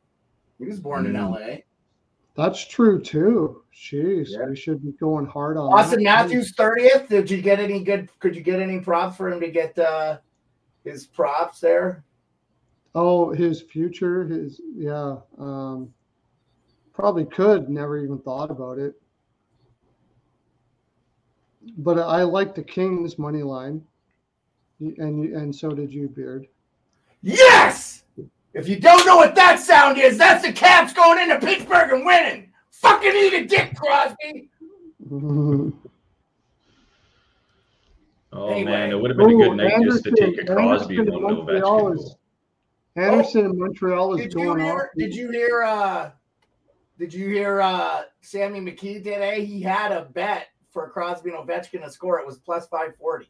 He 0.59 0.65
was 0.65 0.79
born 0.79 1.05
in 1.05 1.13
Mm. 1.13 1.31
LA. 1.31 1.57
That's 2.35 2.65
true 2.65 3.01
too. 3.01 3.63
Jeez, 3.73 4.29
Yeah. 4.29 4.45
we 4.47 4.55
should 4.55 4.81
be 4.83 4.91
going 4.93 5.25
hard 5.25 5.57
on 5.57 5.73
Austin. 5.73 6.03
Matthews 6.03 6.53
30th. 6.53 7.07
Did 7.09 7.29
you 7.29 7.41
get 7.41 7.59
any 7.59 7.83
good 7.83 8.09
could 8.19 8.35
you 8.35 8.41
get 8.41 8.61
any 8.61 8.79
props 8.79 9.17
for 9.17 9.29
him 9.29 9.39
to 9.39 9.49
get 9.49 9.77
uh 9.77 10.19
his 10.83 11.05
props 11.05 11.59
there? 11.59 12.03
Oh, 12.95 13.31
his 13.31 13.61
future, 13.61 14.25
his 14.25 14.61
yeah. 14.75 15.17
Um, 15.37 15.93
probably 16.93 17.25
could. 17.25 17.69
Never 17.69 17.97
even 17.97 18.17
thought 18.19 18.51
about 18.51 18.77
it. 18.79 18.95
But 21.77 21.99
I 21.99 22.23
like 22.23 22.55
the 22.55 22.63
Kings 22.63 23.19
money 23.19 23.43
line, 23.43 23.83
and 24.79 25.25
and 25.35 25.55
so 25.55 25.69
did 25.71 25.93
you, 25.93 26.07
Beard. 26.07 26.47
Yes! 27.21 28.03
If 28.59 28.67
you 28.67 28.77
don't 28.77 29.05
know 29.05 29.15
what 29.15 29.35
that 29.35 29.59
sound 29.59 29.97
is, 29.97 30.17
that's 30.17 30.45
the 30.45 30.51
Caps 30.51 30.91
going 30.91 31.17
into 31.19 31.39
Pittsburgh 31.39 31.93
and 31.93 32.05
winning. 32.05 32.51
Fucking 32.71 33.11
eat 33.15 33.33
a 33.33 33.45
dick, 33.45 33.73
Crosby. 33.75 34.49
oh 35.11 35.71
Anyway. 38.49 38.63
man, 38.71 38.91
it 38.91 38.99
would 38.99 39.11
have 39.11 39.17
been 39.17 39.29
a 39.29 39.33
Ooh, 39.33 39.37
good 39.49 39.55
night 39.57 39.81
just 39.83 40.03
to 40.03 40.11
take 40.11 40.41
a 40.41 40.45
Crosby 40.45 40.97
Anderson 40.97 40.99
and 40.99 41.07
in 41.07 41.23
one 41.23 41.35
Montreal 41.45 41.91
Ovechkin. 41.91 41.95
is. 41.95 42.15
Anderson 42.97 43.45
in 43.45 43.59
Montreal 43.59 44.13
is 44.15 44.21
Did 44.23 44.33
you 44.33 44.39
going 44.45 44.59
hear 44.59 44.73
off. 44.75 44.87
did 44.97 45.15
you 45.15 45.31
hear 45.31 45.63
uh 45.63 46.11
did 46.97 47.13
you 47.13 47.29
hear 47.29 47.61
uh 47.61 48.03
Sammy 48.21 48.59
McKee 48.59 48.95
today? 49.03 49.45
He 49.45 49.61
had 49.61 49.93
a 49.93 50.03
bet 50.03 50.47
for 50.69 50.89
Crosby 50.89 51.29
and 51.31 51.39
Ovechkin 51.47 51.81
to 51.83 51.89
score. 51.89 52.19
It 52.19 52.25
was 52.27 52.39
plus 52.39 52.67
540. 52.67 53.27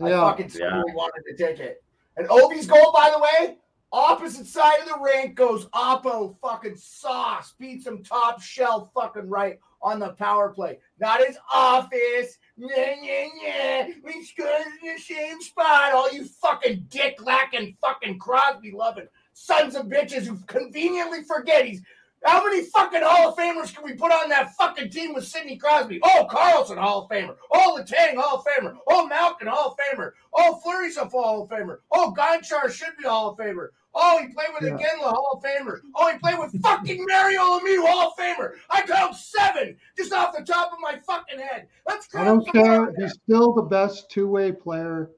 I 0.00 0.08
Yeah. 0.08 0.20
fucking 0.30 0.50
Yeah. 0.54 0.82
wanted 0.94 1.22
to 1.28 1.36
take 1.36 1.58
it. 1.58 1.82
And 2.16 2.28
Ovi's 2.28 2.66
goal, 2.66 2.92
by 2.92 3.10
the 3.10 3.18
way, 3.18 3.58
Opposite 3.92 4.46
side 4.46 4.80
of 4.80 4.88
the 4.88 4.98
rink 5.02 5.34
goes 5.34 5.66
Oppo 5.66 6.34
fucking 6.40 6.76
sauce. 6.76 7.52
Beats 7.58 7.86
him 7.86 8.02
top 8.02 8.40
shelf 8.40 8.90
fucking 8.94 9.28
right 9.28 9.58
on 9.82 9.98
the 9.98 10.10
power 10.10 10.48
play. 10.48 10.78
Not 10.98 11.24
his 11.26 11.36
office. 11.52 12.38
Yeah, 12.56 12.94
yeah, 13.02 13.26
yeah. 13.42 13.88
We 14.02 14.24
scored 14.24 14.48
in 14.82 14.94
the 14.94 14.98
same 14.98 15.42
spot. 15.42 15.92
All 15.92 16.10
you 16.10 16.24
fucking 16.24 16.86
dick 16.88 17.22
lacking 17.22 17.76
fucking 17.82 18.18
Crosby 18.18 18.72
loving 18.72 19.08
sons 19.34 19.74
of 19.74 19.86
bitches 19.86 20.26
who 20.26 20.38
conveniently 20.46 21.22
forget 21.24 21.66
he's 21.66 21.82
how 22.24 22.44
many 22.44 22.62
fucking 22.66 23.00
Hall 23.02 23.30
of 23.30 23.36
Famers 23.36 23.74
can 23.74 23.84
we 23.84 23.94
put 23.94 24.12
on 24.12 24.28
that 24.28 24.54
fucking 24.54 24.90
team 24.90 25.12
with 25.12 25.26
Sidney 25.26 25.56
Crosby? 25.56 25.98
Oh, 26.04 26.26
Carlson, 26.30 26.78
Hall 26.78 27.04
of 27.04 27.10
Famer. 27.10 27.34
Oh, 27.50 27.80
Letang, 27.80 28.14
Hall 28.16 28.38
of 28.38 28.44
Famer. 28.44 28.76
Oh, 28.88 29.08
Malkin, 29.08 29.48
Hall 29.48 29.72
of 29.72 29.76
Famer. 29.76 30.12
Oh, 30.32 30.60
Fleury's 30.62 30.96
a 30.96 31.04
Hall 31.06 31.42
of 31.42 31.50
Famer. 31.50 31.78
Oh, 31.90 32.14
Gonchar 32.16 32.70
should 32.70 32.96
be 32.96 33.08
Hall 33.08 33.30
of 33.30 33.38
Famer. 33.38 33.70
Oh, 33.94 34.18
he 34.20 34.32
played 34.32 34.48
with 34.58 34.80
yeah. 34.80 34.86
Iginla, 34.86 35.10
Hall 35.10 35.32
of 35.34 35.42
Famer. 35.42 35.80
Oh, 35.96 36.10
he 36.10 36.18
played 36.18 36.38
with 36.38 36.60
fucking 36.62 37.04
Mario 37.08 37.40
Lemieux, 37.40 37.86
Hall 37.86 38.08
of 38.08 38.16
Famer. 38.18 38.52
I 38.70 38.82
count 38.82 39.14
seven 39.16 39.76
just 39.96 40.12
off 40.12 40.34
the 40.36 40.44
top 40.44 40.72
of 40.72 40.78
my 40.80 40.98
fucking 41.06 41.38
head. 41.38 41.68
Let's 41.86 42.06
count. 42.06 42.24
I 42.24 42.26
don't 42.28 42.52
care. 42.52 42.94
He's 42.98 43.12
still 43.24 43.52
the 43.52 43.62
best 43.62 44.10
two-way 44.10 44.52
player. 44.52 45.10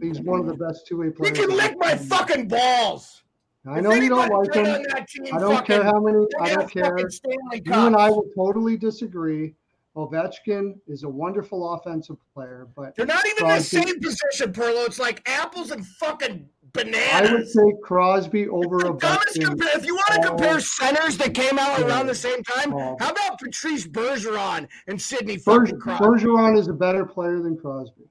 He's 0.00 0.20
one 0.20 0.38
of 0.38 0.46
the 0.46 0.54
best 0.54 0.86
two-way 0.86 1.10
players. 1.10 1.36
You 1.36 1.46
can 1.46 1.56
lick 1.56 1.76
my 1.78 1.96
fucking 1.96 2.46
balls. 2.46 3.22
I 3.66 3.80
know 3.80 3.92
you 3.92 4.08
don't 4.08 4.30
like 4.30 4.54
him. 4.54 4.86
I 5.34 5.38
don't 5.38 5.66
care 5.66 5.82
how 5.82 6.00
many. 6.00 6.24
I 6.40 6.54
don't 6.54 6.70
care. 6.70 6.96
You 6.96 7.72
and 7.72 7.96
I 7.96 8.08
will 8.08 8.26
totally 8.36 8.76
disagree. 8.76 9.54
Ovechkin 9.96 10.78
is 10.86 11.02
a 11.02 11.08
wonderful 11.08 11.74
offensive 11.74 12.16
player, 12.32 12.68
but 12.76 12.94
they're 12.94 13.04
not 13.04 13.26
even 13.26 13.38
Crosby, 13.38 13.78
the 13.78 13.86
same 13.86 14.00
position, 14.00 14.52
Perlo. 14.52 14.86
It's 14.86 15.00
like 15.00 15.20
apples 15.28 15.72
and 15.72 15.84
fucking 15.84 16.48
bananas. 16.72 17.30
I 17.30 17.32
would 17.32 17.48
say 17.48 17.74
Crosby 17.82 18.48
over 18.48 18.80
Ovechkin. 18.80 19.44
Compare, 19.44 19.76
if 19.76 19.86
you 19.86 19.94
want 19.94 20.22
to 20.22 20.28
compare 20.28 20.60
centers 20.60 21.16
that 21.18 21.34
came 21.34 21.58
out 21.58 21.80
around 21.80 22.06
the 22.06 22.14
same 22.14 22.42
time, 22.42 22.74
oh. 22.74 22.96
how 22.98 23.10
about 23.10 23.38
Patrice 23.38 23.86
Bergeron 23.86 24.68
and 24.86 25.00
Sidney 25.00 25.38
Berge, 25.38 25.72
Bergeron 25.72 26.58
is 26.58 26.68
a 26.68 26.72
better 26.72 27.04
player 27.04 27.40
than 27.40 27.56
Crosby. 27.56 28.04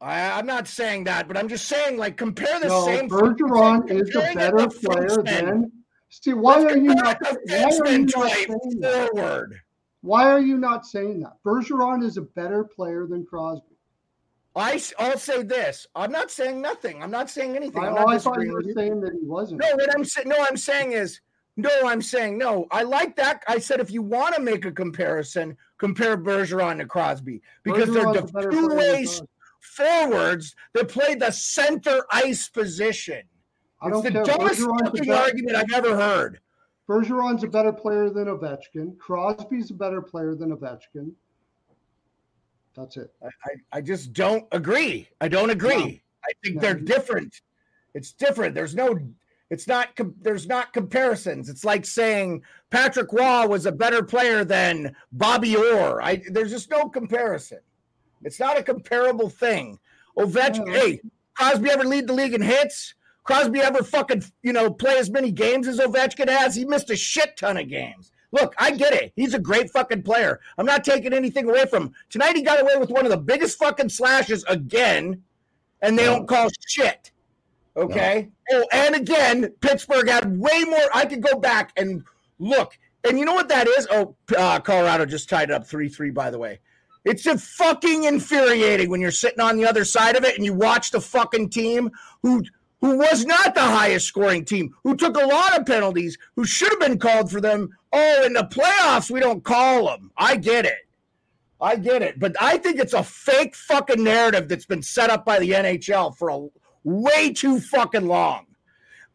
I, 0.00 0.38
am 0.38 0.46
not 0.46 0.68
saying 0.68 1.04
that, 1.04 1.26
but 1.26 1.36
I'm 1.36 1.48
just 1.48 1.66
saying, 1.66 1.96
like, 1.96 2.16
compare 2.16 2.60
the 2.60 2.68
no, 2.68 2.84
same. 2.84 3.08
Bergeron 3.08 3.90
is 3.90 4.14
a 4.14 4.34
better 4.34 4.68
player 4.68 5.22
than. 5.22 5.72
See, 6.10 6.34
why 6.34 6.62
are 6.64 6.76
you 6.76 6.94
not? 6.94 7.18
Why 7.46 7.64
are 7.64 7.88
you 7.88 8.06
not 8.06 8.30
saying 8.32 8.46
forward? 8.46 8.80
That? 8.80 9.60
Why 10.02 10.30
are 10.30 10.40
you 10.40 10.58
not 10.58 10.86
saying 10.86 11.20
that? 11.20 11.32
Bergeron 11.44 12.04
is 12.04 12.16
a 12.16 12.22
better 12.22 12.62
player 12.62 13.06
than 13.06 13.24
Crosby. 13.26 13.75
I, 14.56 14.82
I'll 14.98 15.18
say 15.18 15.42
this. 15.42 15.86
I'm 15.94 16.10
not 16.10 16.30
saying 16.30 16.62
nothing. 16.62 17.02
I'm 17.02 17.10
not 17.10 17.28
saying 17.28 17.56
anything. 17.56 17.84
I'm 17.84 17.94
not 17.94 18.06
oh, 18.06 18.10
I 18.10 18.18
thought 18.18 18.40
you 18.40 18.52
were 18.52 18.62
saying 18.74 19.02
that 19.02 19.12
he 19.12 19.26
wasn't. 19.26 19.60
No, 19.60 19.76
what 19.76 19.94
I'm 19.94 20.04
saying, 20.04 20.28
no, 20.28 20.46
I'm 20.48 20.56
saying 20.56 20.92
is, 20.92 21.20
no, 21.58 21.70
I'm 21.84 22.00
saying 22.00 22.38
no. 22.38 22.66
I 22.70 22.82
like 22.82 23.16
that. 23.16 23.42
I 23.46 23.58
said 23.58 23.80
if 23.80 23.90
you 23.90 24.00
want 24.00 24.34
to 24.34 24.40
make 24.40 24.64
a 24.64 24.72
comparison, 24.72 25.58
compare 25.76 26.16
Bergeron 26.16 26.78
to 26.78 26.86
Crosby 26.86 27.42
because 27.64 27.90
Bergeron's 27.90 28.32
they're 28.32 28.42
the 28.44 28.50
two 28.50 28.68
ways 28.68 29.22
forwards 29.60 30.54
that 30.72 30.88
play 30.88 31.14
the 31.14 31.30
center 31.30 32.04
ice 32.10 32.48
position. 32.48 33.22
I 33.82 33.88
it's 33.88 34.02
the 34.02 34.10
care. 34.10 34.24
dumbest 34.24 34.60
fucking 34.60 35.10
argument 35.10 35.56
I've 35.56 35.72
ever 35.74 35.94
heard. 35.94 36.40
Bergeron's 36.88 37.42
a 37.44 37.48
better 37.48 37.72
player 37.72 38.08
than 38.08 38.26
Ovechkin. 38.26 38.96
Crosby's 38.98 39.70
a 39.70 39.74
better 39.74 40.00
player 40.00 40.34
than 40.34 40.56
Ovechkin. 40.56 41.12
That's 42.76 42.96
it. 42.96 43.10
I, 43.22 43.78
I, 43.78 43.80
just 43.80 44.12
don't 44.12 44.44
agree. 44.52 45.08
I 45.20 45.28
don't 45.28 45.50
agree. 45.50 45.76
No. 45.76 45.84
I 45.84 46.32
think 46.42 46.56
no. 46.56 46.60
they're 46.60 46.74
different. 46.74 47.40
It's 47.94 48.12
different. 48.12 48.54
There's 48.54 48.74
no 48.74 48.98
it's 49.48 49.68
not 49.68 49.88
there's 50.20 50.46
not 50.46 50.72
comparisons. 50.72 51.48
It's 51.48 51.64
like 51.64 51.84
saying 51.84 52.42
Patrick 52.70 53.12
Roy 53.12 53.46
was 53.46 53.64
a 53.64 53.72
better 53.72 54.02
player 54.02 54.44
than 54.44 54.94
Bobby 55.12 55.56
Orr. 55.56 56.02
I 56.02 56.20
there's 56.30 56.50
just 56.50 56.70
no 56.70 56.88
comparison. 56.88 57.60
It's 58.22 58.40
not 58.40 58.58
a 58.58 58.62
comparable 58.62 59.30
thing. 59.30 59.78
Ovechkin, 60.18 60.68
hey, 60.74 61.00
Crosby 61.34 61.70
ever 61.70 61.84
lead 61.84 62.08
the 62.08 62.12
league 62.12 62.34
in 62.34 62.42
hits? 62.42 62.94
Crosby 63.24 63.60
ever 63.60 63.82
fucking, 63.82 64.24
you 64.42 64.52
know, 64.52 64.70
play 64.70 64.98
as 64.98 65.10
many 65.10 65.30
games 65.30 65.68
as 65.68 65.78
Ovechkin 65.78 66.28
has? 66.28 66.54
He 66.54 66.64
missed 66.64 66.90
a 66.90 66.96
shit 66.96 67.36
ton 67.36 67.56
of 67.56 67.68
games. 67.68 68.12
Look, 68.32 68.54
I 68.58 68.72
get 68.72 68.92
it. 68.92 69.12
He's 69.16 69.34
a 69.34 69.38
great 69.38 69.70
fucking 69.70 70.02
player. 70.02 70.40
I'm 70.58 70.66
not 70.66 70.84
taking 70.84 71.12
anything 71.12 71.48
away 71.48 71.66
from 71.66 71.84
him. 71.84 71.94
Tonight 72.10 72.36
he 72.36 72.42
got 72.42 72.60
away 72.60 72.76
with 72.76 72.90
one 72.90 73.04
of 73.04 73.10
the 73.10 73.16
biggest 73.16 73.58
fucking 73.58 73.88
slashes 73.88 74.44
again, 74.44 75.22
and 75.82 75.98
they 75.98 76.04
don't 76.04 76.26
call 76.26 76.48
shit. 76.66 77.12
Okay. 77.76 78.28
No. 78.50 78.62
Oh, 78.62 78.66
and 78.72 78.94
again, 78.94 79.52
Pittsburgh 79.60 80.08
had 80.08 80.38
way 80.38 80.64
more. 80.64 80.88
I 80.94 81.04
could 81.04 81.22
go 81.22 81.38
back 81.38 81.72
and 81.76 82.02
look. 82.38 82.78
And 83.06 83.18
you 83.18 83.24
know 83.24 83.34
what 83.34 83.48
that 83.48 83.68
is? 83.68 83.86
Oh, 83.90 84.16
uh, 84.36 84.60
Colorado 84.60 85.06
just 85.06 85.28
tied 85.28 85.50
it 85.50 85.54
up 85.54 85.66
3 85.66 85.88
3, 85.88 86.10
by 86.10 86.30
the 86.30 86.38
way. 86.38 86.60
It's 87.04 87.26
a 87.26 87.38
fucking 87.38 88.04
infuriating 88.04 88.90
when 88.90 89.00
you're 89.00 89.12
sitting 89.12 89.40
on 89.40 89.56
the 89.56 89.64
other 89.64 89.84
side 89.84 90.16
of 90.16 90.24
it 90.24 90.34
and 90.34 90.44
you 90.44 90.52
watch 90.52 90.90
the 90.90 91.00
fucking 91.00 91.50
team 91.50 91.90
who 92.22 92.42
who 92.86 92.98
was 92.98 93.24
not 93.24 93.54
the 93.54 93.60
highest 93.60 94.06
scoring 94.06 94.44
team, 94.44 94.72
who 94.84 94.96
took 94.96 95.16
a 95.16 95.26
lot 95.26 95.58
of 95.58 95.66
penalties, 95.66 96.16
who 96.36 96.44
should 96.44 96.70
have 96.70 96.78
been 96.78 96.98
called 96.98 97.30
for 97.30 97.40
them. 97.40 97.68
Oh, 97.92 98.22
in 98.24 98.34
the 98.34 98.44
playoffs, 98.44 99.10
we 99.10 99.18
don't 99.18 99.42
call 99.42 99.86
them. 99.86 100.12
I 100.16 100.36
get 100.36 100.64
it. 100.64 100.88
I 101.60 101.76
get 101.76 102.02
it. 102.02 102.20
But 102.20 102.36
I 102.40 102.58
think 102.58 102.78
it's 102.78 102.92
a 102.92 103.02
fake 103.02 103.56
fucking 103.56 104.02
narrative 104.02 104.48
that's 104.48 104.66
been 104.66 104.82
set 104.82 105.10
up 105.10 105.24
by 105.24 105.40
the 105.40 105.50
NHL 105.50 106.16
for 106.16 106.28
a 106.28 106.46
way 106.84 107.32
too 107.32 107.58
fucking 107.58 108.06
long. 108.06 108.46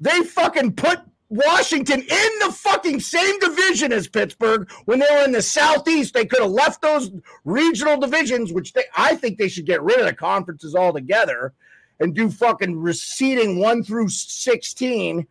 They 0.02 0.22
fucking 0.22 0.74
put 0.74 1.00
Washington 1.30 2.02
in 2.02 2.32
the 2.42 2.52
fucking 2.52 3.00
same 3.00 3.40
division 3.40 3.94
as 3.94 4.10
Pittsburgh 4.10 4.70
when 4.84 5.00
they 5.00 5.08
were 5.12 5.24
in 5.24 5.32
the 5.32 5.42
Southeast. 5.42 6.14
They 6.14 6.26
could 6.26 6.42
have 6.42 6.52
left 6.52 6.82
those 6.82 7.10
regional 7.46 7.98
divisions, 7.98 8.52
which 8.52 8.74
they, 8.74 8.84
I 8.98 9.16
think 9.16 9.38
they 9.38 9.48
should 9.48 9.66
get 9.66 9.82
rid 9.82 10.00
of 10.00 10.08
the 10.08 10.14
conferences 10.14 10.76
altogether 10.76 11.54
and 12.02 12.16
do 12.16 12.30
fucking 12.30 12.76
reseeding 12.76 13.60
one 13.60 13.84
through 13.84 14.10
16. 14.10 15.28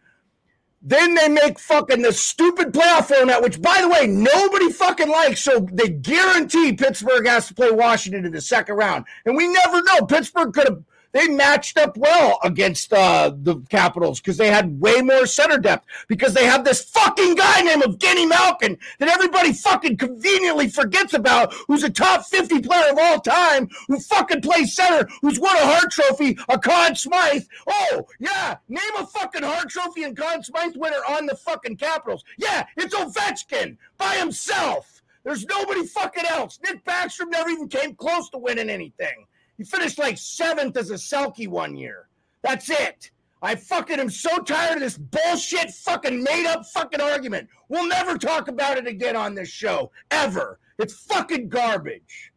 Then 0.82 1.14
they 1.14 1.28
make 1.28 1.58
fucking 1.58 2.00
the 2.00 2.12
stupid 2.12 2.72
playoff 2.72 3.06
format, 3.06 3.42
which 3.42 3.60
by 3.60 3.80
the 3.82 3.88
way, 3.88 4.06
nobody 4.06 4.72
fucking 4.72 5.10
likes. 5.10 5.42
So 5.42 5.68
they 5.72 5.88
guarantee 5.88 6.72
Pittsburgh 6.72 7.26
has 7.26 7.48
to 7.48 7.54
play 7.54 7.70
Washington 7.70 8.24
in 8.24 8.32
the 8.32 8.40
second 8.40 8.76
round. 8.76 9.04
And 9.26 9.36
we 9.36 9.48
never 9.48 9.82
know. 9.82 10.06
Pittsburgh 10.06 10.54
could 10.54 10.68
have 10.68 10.82
they 11.12 11.28
matched 11.28 11.78
up 11.78 11.96
well 11.96 12.38
against 12.42 12.92
uh, 12.92 13.32
the 13.34 13.56
Capitals 13.68 14.20
because 14.20 14.36
they 14.36 14.48
had 14.48 14.80
way 14.80 15.00
more 15.02 15.26
center 15.26 15.58
depth 15.58 15.86
because 16.08 16.34
they 16.34 16.44
have 16.44 16.64
this 16.64 16.82
fucking 16.82 17.34
guy 17.34 17.62
named 17.62 17.82
Evgeny 17.82 18.28
Malkin 18.28 18.78
that 18.98 19.08
everybody 19.08 19.52
fucking 19.52 19.96
conveniently 19.96 20.68
forgets 20.68 21.14
about, 21.14 21.52
who's 21.66 21.82
a 21.82 21.90
top 21.90 22.24
50 22.26 22.60
player 22.60 22.92
of 22.92 22.98
all 22.98 23.20
time, 23.20 23.68
who 23.88 23.98
fucking 23.98 24.40
plays 24.40 24.74
center, 24.74 25.08
who's 25.22 25.40
won 25.40 25.56
a 25.56 25.66
Hart 25.66 25.90
Trophy, 25.90 26.38
a 26.48 26.58
Conn 26.58 26.94
Smythe. 26.94 27.44
Oh, 27.66 28.06
yeah, 28.18 28.56
name 28.68 28.82
a 28.98 29.06
fucking 29.06 29.42
Hart 29.42 29.68
Trophy 29.68 30.04
and 30.04 30.16
Conn 30.16 30.42
Smythe 30.42 30.76
winner 30.76 31.02
on 31.08 31.26
the 31.26 31.36
fucking 31.36 31.76
Capitals. 31.76 32.24
Yeah, 32.38 32.66
it's 32.76 32.94
Ovechkin 32.94 33.76
by 33.98 34.14
himself. 34.16 35.02
There's 35.24 35.44
nobody 35.44 35.86
fucking 35.86 36.24
else. 36.26 36.58
Nick 36.64 36.84
Backstrom 36.84 37.30
never 37.30 37.50
even 37.50 37.68
came 37.68 37.94
close 37.94 38.30
to 38.30 38.38
winning 38.38 38.70
anything. 38.70 39.26
He 39.60 39.66
finished 39.66 39.98
like 39.98 40.16
seventh 40.16 40.78
as 40.78 40.90
a 40.90 40.94
Selke 40.94 41.46
one 41.46 41.76
year. 41.76 42.08
That's 42.40 42.70
it. 42.70 43.10
I 43.42 43.56
fucking 43.56 44.00
am 44.00 44.08
so 44.08 44.38
tired 44.38 44.76
of 44.76 44.80
this 44.80 44.96
bullshit 44.96 45.70
fucking 45.72 46.22
made 46.22 46.46
up 46.46 46.64
fucking 46.72 47.02
argument. 47.02 47.46
We'll 47.68 47.86
never 47.86 48.16
talk 48.16 48.48
about 48.48 48.78
it 48.78 48.86
again 48.86 49.16
on 49.16 49.34
this 49.34 49.50
show. 49.50 49.92
Ever. 50.10 50.58
It's 50.78 50.94
fucking 51.04 51.50
garbage. 51.50 52.32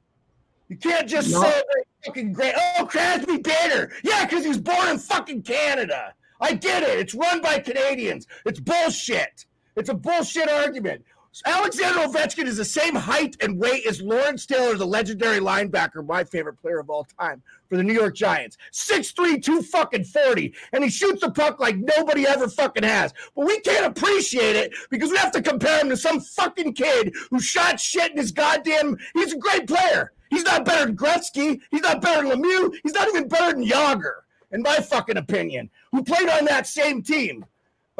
You 0.67 0.75
can't 0.75 1.07
just 1.07 1.31
no. 1.31 1.39
celebrate 1.39 1.85
fucking 2.05 2.33
great. 2.33 2.55
Oh, 2.57 2.85
Crosby 2.85 3.37
Banner. 3.37 3.93
Yeah, 4.03 4.25
because 4.25 4.43
he's 4.43 4.57
born 4.57 4.89
in 4.89 4.97
fucking 4.97 5.43
Canada. 5.43 6.13
I 6.41 6.55
get 6.55 6.83
it. 6.83 6.99
It's 6.99 7.15
run 7.15 7.41
by 7.41 7.59
Canadians. 7.59 8.27
It's 8.45 8.59
bullshit. 8.59 9.45
It's 9.77 9.87
a 9.87 9.93
bullshit 9.93 10.49
argument. 10.49 11.05
Alexander 11.45 11.99
Ovechkin 12.01 12.45
is 12.45 12.57
the 12.57 12.65
same 12.65 12.93
height 12.93 13.35
and 13.41 13.57
weight 13.57 13.85
as 13.87 14.01
Lawrence 14.01 14.45
Taylor, 14.45 14.75
the 14.75 14.85
legendary 14.85 15.39
linebacker, 15.39 16.05
my 16.05 16.23
favorite 16.23 16.61
player 16.61 16.79
of 16.79 16.91
all 16.91 17.07
time 17.19 17.41
for 17.67 17.77
the 17.77 17.83
New 17.83 17.93
York 17.93 18.15
Giants. 18.15 18.57
6'3, 18.71 19.41
2 19.41 19.63
fucking 19.63 20.03
40. 20.03 20.53
And 20.73 20.83
he 20.83 20.91
shoots 20.91 21.21
the 21.21 21.31
puck 21.31 21.59
like 21.59 21.77
nobody 21.77 22.27
ever 22.27 22.47
fucking 22.47 22.83
has. 22.83 23.13
But 23.35 23.47
we 23.47 23.59
can't 23.61 23.85
appreciate 23.85 24.55
it 24.55 24.73
because 24.91 25.09
we 25.09 25.17
have 25.17 25.31
to 25.31 25.41
compare 25.41 25.79
him 25.79 25.89
to 25.89 25.97
some 25.97 26.19
fucking 26.19 26.73
kid 26.73 27.15
who 27.31 27.39
shot 27.39 27.79
shit 27.79 28.11
in 28.11 28.17
his 28.17 28.31
goddamn. 28.31 28.97
He's 29.15 29.33
a 29.33 29.37
great 29.37 29.67
player. 29.67 30.13
He's 30.29 30.43
not 30.43 30.65
better 30.65 30.85
than 30.85 30.95
Gretzky. 30.95 31.59
He's 31.71 31.81
not 31.81 32.01
better 32.01 32.27
than 32.27 32.41
Lemieux. 32.41 32.75
He's 32.83 32.93
not 32.93 33.07
even 33.07 33.27
better 33.27 33.53
than 33.53 33.65
Jagr, 33.65 34.21
in 34.51 34.61
my 34.61 34.77
fucking 34.77 35.17
opinion, 35.17 35.69
who 35.91 36.03
played 36.03 36.29
on 36.29 36.45
that 36.45 36.67
same 36.67 37.01
team. 37.01 37.43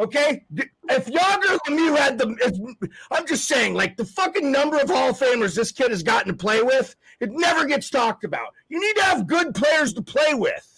Okay, 0.00 0.44
if 0.56 1.06
Jagr 1.06 1.58
Lemieux 1.68 1.96
had 1.96 2.18
the, 2.18 2.90
I'm 3.12 3.26
just 3.26 3.46
saying, 3.46 3.74
like 3.74 3.96
the 3.96 4.04
fucking 4.04 4.50
number 4.50 4.80
of 4.80 4.90
Hall 4.90 5.10
of 5.10 5.18
Famers 5.18 5.54
this 5.54 5.70
kid 5.70 5.92
has 5.92 6.02
gotten 6.02 6.32
to 6.32 6.36
play 6.36 6.62
with, 6.62 6.96
it 7.20 7.30
never 7.30 7.64
gets 7.64 7.90
talked 7.90 8.24
about. 8.24 8.48
You 8.68 8.80
need 8.80 8.96
to 8.96 9.04
have 9.04 9.28
good 9.28 9.54
players 9.54 9.92
to 9.92 10.02
play 10.02 10.34
with, 10.34 10.74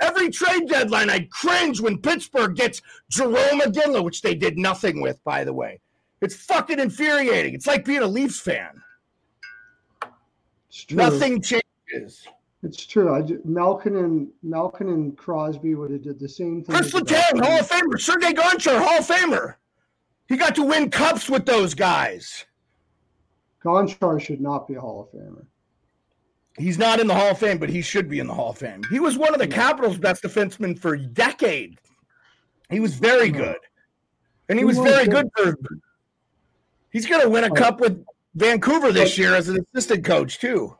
Every 0.00 0.30
trade 0.30 0.68
deadline, 0.68 1.10
I 1.10 1.28
cringe 1.30 1.80
when 1.80 1.98
Pittsburgh 1.98 2.54
gets 2.54 2.82
Jerome 3.10 3.60
Iginla, 3.60 4.04
which 4.04 4.22
they 4.22 4.34
did 4.34 4.56
nothing 4.56 5.00
with, 5.00 5.22
by 5.24 5.42
the 5.44 5.52
way. 5.52 5.80
It's 6.20 6.36
fucking 6.36 6.78
infuriating. 6.78 7.54
It's 7.54 7.66
like 7.66 7.84
being 7.84 8.02
a 8.02 8.06
Leafs 8.06 8.38
fan. 8.38 8.80
Nothing 10.90 11.42
changes. 11.42 12.28
It's 12.62 12.84
true. 12.84 13.14
I 13.14 13.22
Malkin 13.44 13.96
and 13.96 14.28
Malkin 14.42 14.88
and 14.88 15.16
Crosby 15.16 15.74
would 15.74 15.90
have 15.92 16.02
did 16.02 16.18
the 16.18 16.28
same 16.28 16.64
thing. 16.64 16.74
Chris 16.74 16.92
Letang, 16.92 17.44
Hall 17.44 17.60
of 17.60 17.68
Famer. 17.68 18.00
Sergei 18.00 18.32
Gonchar, 18.32 18.78
Hall 18.78 18.98
of 18.98 19.06
Famer. 19.06 19.54
He 20.28 20.36
got 20.36 20.54
to 20.56 20.64
win 20.64 20.90
cups 20.90 21.30
with 21.30 21.46
those 21.46 21.74
guys. 21.74 22.44
Gonchar 23.64 24.20
should 24.20 24.40
not 24.40 24.66
be 24.66 24.74
a 24.74 24.80
Hall 24.80 25.02
of 25.02 25.18
Famer. 25.18 25.46
He's 26.56 26.78
not 26.78 26.98
in 26.98 27.06
the 27.06 27.14
Hall 27.14 27.30
of 27.30 27.38
Fame, 27.38 27.58
but 27.58 27.68
he 27.68 27.80
should 27.80 28.08
be 28.08 28.18
in 28.18 28.26
the 28.26 28.34
Hall 28.34 28.50
of 28.50 28.58
Fame. 28.58 28.82
He 28.90 28.98
was 28.98 29.16
one 29.16 29.32
of 29.32 29.38
the 29.38 29.46
Capitals' 29.46 29.96
best 29.96 30.24
defensemen 30.24 30.76
for 30.76 30.94
a 30.94 30.98
decade. 30.98 31.78
He 32.68 32.80
was 32.80 32.94
very 32.94 33.30
good. 33.30 33.58
And 34.48 34.58
he 34.58 34.62
He 34.62 34.64
was 34.64 34.78
very 34.78 35.06
good. 35.06 35.30
good 35.36 35.54
for 35.54 35.68
He's 36.90 37.06
going 37.06 37.20
to 37.22 37.28
win 37.28 37.44
a 37.44 37.50
cup 37.50 37.80
with 37.80 38.04
Vancouver 38.34 38.92
this 38.92 39.16
year 39.18 39.34
as 39.34 39.48
an 39.48 39.64
assistant 39.72 40.04
coach 40.04 40.38
too. 40.38 40.77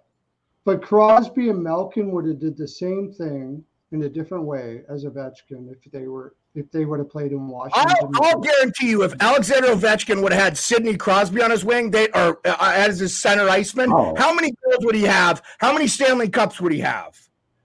But 0.65 0.83
Crosby 0.83 1.49
and 1.49 1.63
Malkin 1.63 2.11
would 2.13 2.27
have 2.27 2.39
did 2.41 2.57
the 2.57 2.69
same 2.69 3.13
thing 3.13 3.65
in 3.93 4.03
a 4.03 4.09
different 4.09 4.45
way 4.45 4.83
as 4.89 5.05
Ovechkin 5.05 5.71
if 5.73 5.91
they 5.93 6.07
were 6.07 6.35
if 6.55 6.71
they 6.73 6.85
would 6.85 6.99
have 6.99 7.09
played 7.11 7.31
in 7.33 7.47
Washington. 7.47 8.09
I'll, 8.17 8.25
I'll 8.25 8.41
guarantee 8.41 8.91
you, 8.91 9.03
if 9.05 9.15
Alexander 9.21 9.69
Ovechkin 9.69 10.23
would 10.23 10.33
have 10.33 10.43
had 10.43 10.59
Sidney 10.59 10.97
Crosby 10.97 11.41
on 11.43 11.51
his 11.51 11.65
wing, 11.65 11.91
they 11.91 12.09
or 12.09 12.41
uh, 12.45 12.57
as 12.75 12.99
his 12.99 13.17
center 13.17 13.49
iceman, 13.49 13.93
Oh. 13.93 14.15
how 14.17 14.35
many 14.35 14.53
goals 14.65 14.85
would 14.85 14.95
he 14.97 15.05
have? 15.05 15.41
How 15.59 15.73
many 15.73 15.87
Stanley 15.87 16.29
Cups 16.29 16.61
would 16.61 16.73
he 16.73 16.81
have? 16.81 17.17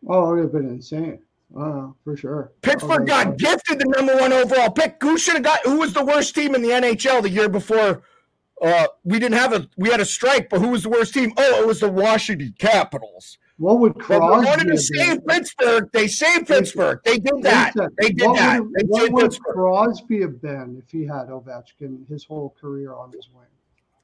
oh, 0.08 0.32
it 0.32 0.36
would 0.36 0.44
have 0.44 0.52
been 0.52 0.70
insane. 0.70 1.20
Uh, 1.58 1.90
for 2.04 2.18
sure. 2.18 2.52
Pittsburgh 2.62 3.02
Oh, 3.02 3.06
got 3.06 3.38
gifted 3.38 3.80
the 3.80 3.86
number 3.96 4.16
one 4.18 4.34
overall 4.34 4.72
pick. 4.72 4.98
Who 5.02 5.18
should 5.20 5.36
have 5.36 5.44
got? 5.44 5.60
Who 5.66 5.80
was 5.80 5.94
the 5.94 6.04
worst 6.04 6.34
team 6.36 6.56
in 6.56 6.62
the 6.64 6.70
NHL 6.70 7.22
the 7.22 7.30
year 7.30 7.48
before? 7.48 8.02
Uh, 8.62 8.88
we 9.04 9.20
didn't 9.20 9.38
have 9.38 9.52
a 9.54 9.68
we 9.78 9.90
had 9.90 10.00
a 10.00 10.06
strike, 10.06 10.50
but 10.50 10.60
who 10.60 10.70
was 10.70 10.84
the 10.84 10.90
worst 10.90 11.14
team? 11.14 11.34
Oh, 11.38 11.62
it 11.62 11.68
was 11.68 11.80
the 11.82 11.90
Washington 11.90 12.54
Capitals. 12.60 13.38
What 13.58 13.80
would 13.80 13.94
But 13.94 14.08
they 14.08 14.18
Crosby 14.18 14.46
wanted 14.48 14.64
to 14.66 14.70
have 14.72 14.80
save 14.82 15.26
been? 15.26 15.38
Pittsburgh. 15.38 15.90
They 15.94 16.08
saved 16.08 16.48
Pittsburgh. 16.48 17.00
They 17.06 17.18
did 17.20 17.42
that. 17.44 17.74
They 18.00 18.10
did 18.10 18.28
what 18.28 18.38
that. 18.38 18.62
Would, 18.62 18.72
They 18.76 18.84
what 18.88 19.12
would 19.12 19.24
Pittsburgh. 19.32 19.54
Crosby 19.54 20.22
have 20.22 20.42
been 20.42 20.82
if 20.84 20.90
he 20.92 21.06
had 21.06 21.28
Ovechkin 21.28 22.08
his 22.10 22.24
whole 22.24 22.56
career 22.60 22.94
on 22.94 23.12
his 23.12 23.30
wing? 23.34 23.46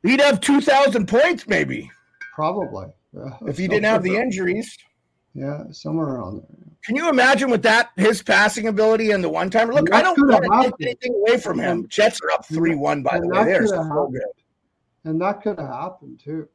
He'd 0.03 0.21
have 0.21 0.39
two 0.41 0.61
thousand 0.61 1.07
points 1.07 1.47
maybe 1.47 1.89
Probably. 2.35 2.87
Yeah, 3.13 3.37
if 3.47 3.57
he 3.57 3.67
didn't 3.67 3.85
have 3.85 4.03
the 4.03 4.15
injuries. 4.23 4.77
Yeah, 5.33 5.63
somewhere 5.71 6.07
around 6.07 6.37
there. 6.37 6.57
Can 6.83 6.95
you 6.95 7.09
imagine 7.09 7.49
with 7.49 7.61
that 7.63 7.89
his 7.97 8.21
passing 8.21 8.67
ability 8.67 9.11
and 9.11 9.23
the 9.23 9.29
one 9.29 9.49
timer? 9.49 9.73
Look, 9.73 9.93
I 9.93 10.01
don't 10.01 10.17
want 10.27 10.43
to 10.43 10.63
take 10.63 10.87
anything 10.87 11.13
away 11.15 11.37
from 11.37 11.59
him. 11.59 11.87
Jets 11.87 12.19
are 12.21 12.31
up 12.31 12.45
three 12.45 12.75
one 12.75 13.03
by 13.03 13.19
the 13.19 13.27
way. 13.27 13.43
They're 13.45 13.67
so 13.67 14.09
good. 14.11 14.21
And 15.05 15.21
that 15.21 15.41
could 15.41 15.59
have 15.59 15.69
happened 15.69 16.19
too. 16.23 16.47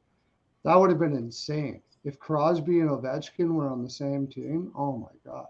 That 0.64 0.76
would 0.76 0.90
have 0.90 0.98
been 0.98 1.16
insane. 1.16 1.82
If 2.04 2.18
Crosby 2.18 2.80
and 2.80 2.90
Ovechkin 2.90 3.54
were 3.54 3.68
on 3.68 3.82
the 3.82 3.90
same 3.90 4.26
team, 4.26 4.72
oh 4.76 4.96
my 4.96 5.30
gosh. 5.30 5.48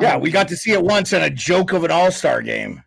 Yeah, 0.00 0.16
we 0.16 0.30
got 0.30 0.48
to 0.48 0.56
see 0.56 0.72
it 0.72 0.82
once 0.82 1.12
in 1.12 1.22
a 1.22 1.30
joke 1.30 1.72
of 1.72 1.84
an 1.84 1.90
All 1.90 2.10
Star 2.10 2.40
game. 2.40 2.82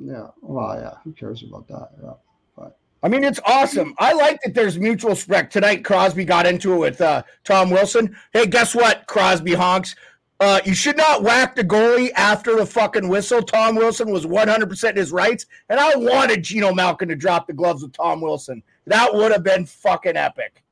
Yeah. 0.00 0.28
Well, 0.40 0.78
yeah. 0.78 0.94
Who 1.02 1.12
cares 1.12 1.42
about 1.42 1.66
that? 1.68 1.90
Yeah. 2.02 2.12
But 2.56 2.78
I 3.02 3.08
mean, 3.08 3.24
it's 3.24 3.40
awesome. 3.46 3.94
I 3.98 4.12
like 4.12 4.38
that 4.44 4.54
there's 4.54 4.78
mutual 4.78 5.10
respect. 5.10 5.52
Tonight, 5.52 5.84
Crosby 5.84 6.24
got 6.24 6.46
into 6.46 6.74
it 6.74 6.78
with 6.78 7.00
uh, 7.00 7.22
Tom 7.44 7.70
Wilson. 7.70 8.16
Hey, 8.32 8.46
guess 8.46 8.74
what, 8.74 9.06
Crosby 9.06 9.54
honks? 9.54 9.96
Uh, 10.38 10.60
you 10.66 10.74
should 10.74 10.96
not 10.98 11.22
whack 11.22 11.54
the 11.54 11.64
goalie 11.64 12.10
after 12.14 12.56
the 12.56 12.66
fucking 12.66 13.08
whistle. 13.08 13.42
Tom 13.42 13.74
Wilson 13.74 14.10
was 14.10 14.26
100% 14.26 14.90
in 14.90 14.96
his 14.96 15.10
rights, 15.10 15.46
and 15.70 15.80
I 15.80 15.96
wanted 15.96 16.42
Geno 16.42 16.74
Malkin 16.74 17.08
to 17.08 17.16
drop 17.16 17.46
the 17.46 17.54
gloves 17.54 17.82
with 17.82 17.92
Tom 17.92 18.20
Wilson. 18.20 18.62
That 18.86 19.14
would 19.14 19.32
have 19.32 19.42
been 19.42 19.64
fucking 19.64 20.16
epic. 20.16 20.62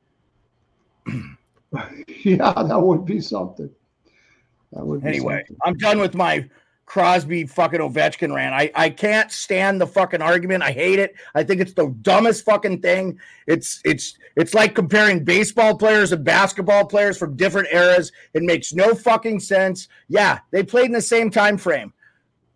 yeah, 1.06 2.52
that 2.52 2.80
would 2.80 3.06
be 3.06 3.20
something. 3.20 3.70
That 4.72 4.84
would 4.84 5.02
be 5.02 5.08
Anyway, 5.08 5.44
something. 5.46 5.56
I'm 5.64 5.78
done 5.78 5.98
with 5.98 6.14
my 6.14 6.48
Crosby 6.86 7.46
fucking 7.46 7.80
Ovechkin 7.80 8.34
ran. 8.34 8.52
I, 8.52 8.70
I 8.74 8.90
can't 8.90 9.32
stand 9.32 9.80
the 9.80 9.86
fucking 9.86 10.20
argument. 10.20 10.62
I 10.62 10.70
hate 10.70 10.98
it. 10.98 11.14
I 11.34 11.42
think 11.42 11.60
it's 11.60 11.72
the 11.72 11.88
dumbest 12.02 12.44
fucking 12.44 12.82
thing. 12.82 13.18
It's 13.46 13.80
it's 13.84 14.18
it's 14.36 14.54
like 14.54 14.74
comparing 14.74 15.24
baseball 15.24 15.76
players 15.76 16.12
and 16.12 16.24
basketball 16.24 16.84
players 16.84 17.16
from 17.16 17.36
different 17.36 17.68
eras. 17.72 18.12
It 18.34 18.42
makes 18.42 18.72
no 18.72 18.94
fucking 18.94 19.40
sense. 19.40 19.88
Yeah, 20.08 20.40
they 20.50 20.62
played 20.62 20.86
in 20.86 20.92
the 20.92 21.00
same 21.00 21.30
time 21.30 21.56
frame. 21.56 21.92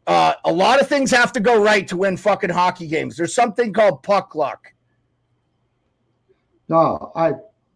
Uh, 0.07 0.35
a 0.45 0.53
lot 0.53 0.81
of 0.81 0.89
things 0.89 1.11
have 1.11 1.33
to 1.33 1.41
go 1.41 1.63
right 1.63 1.87
to 1.89 1.97
win 1.97 2.17
fucking 2.17 2.51
hockey 2.51 2.87
games. 2.87 3.17
There's 3.17 3.35
something 3.35 3.73
called 3.73 4.03
puck 4.03 4.35
luck. 4.35 4.73
No, 6.69 7.13
I 7.15 7.33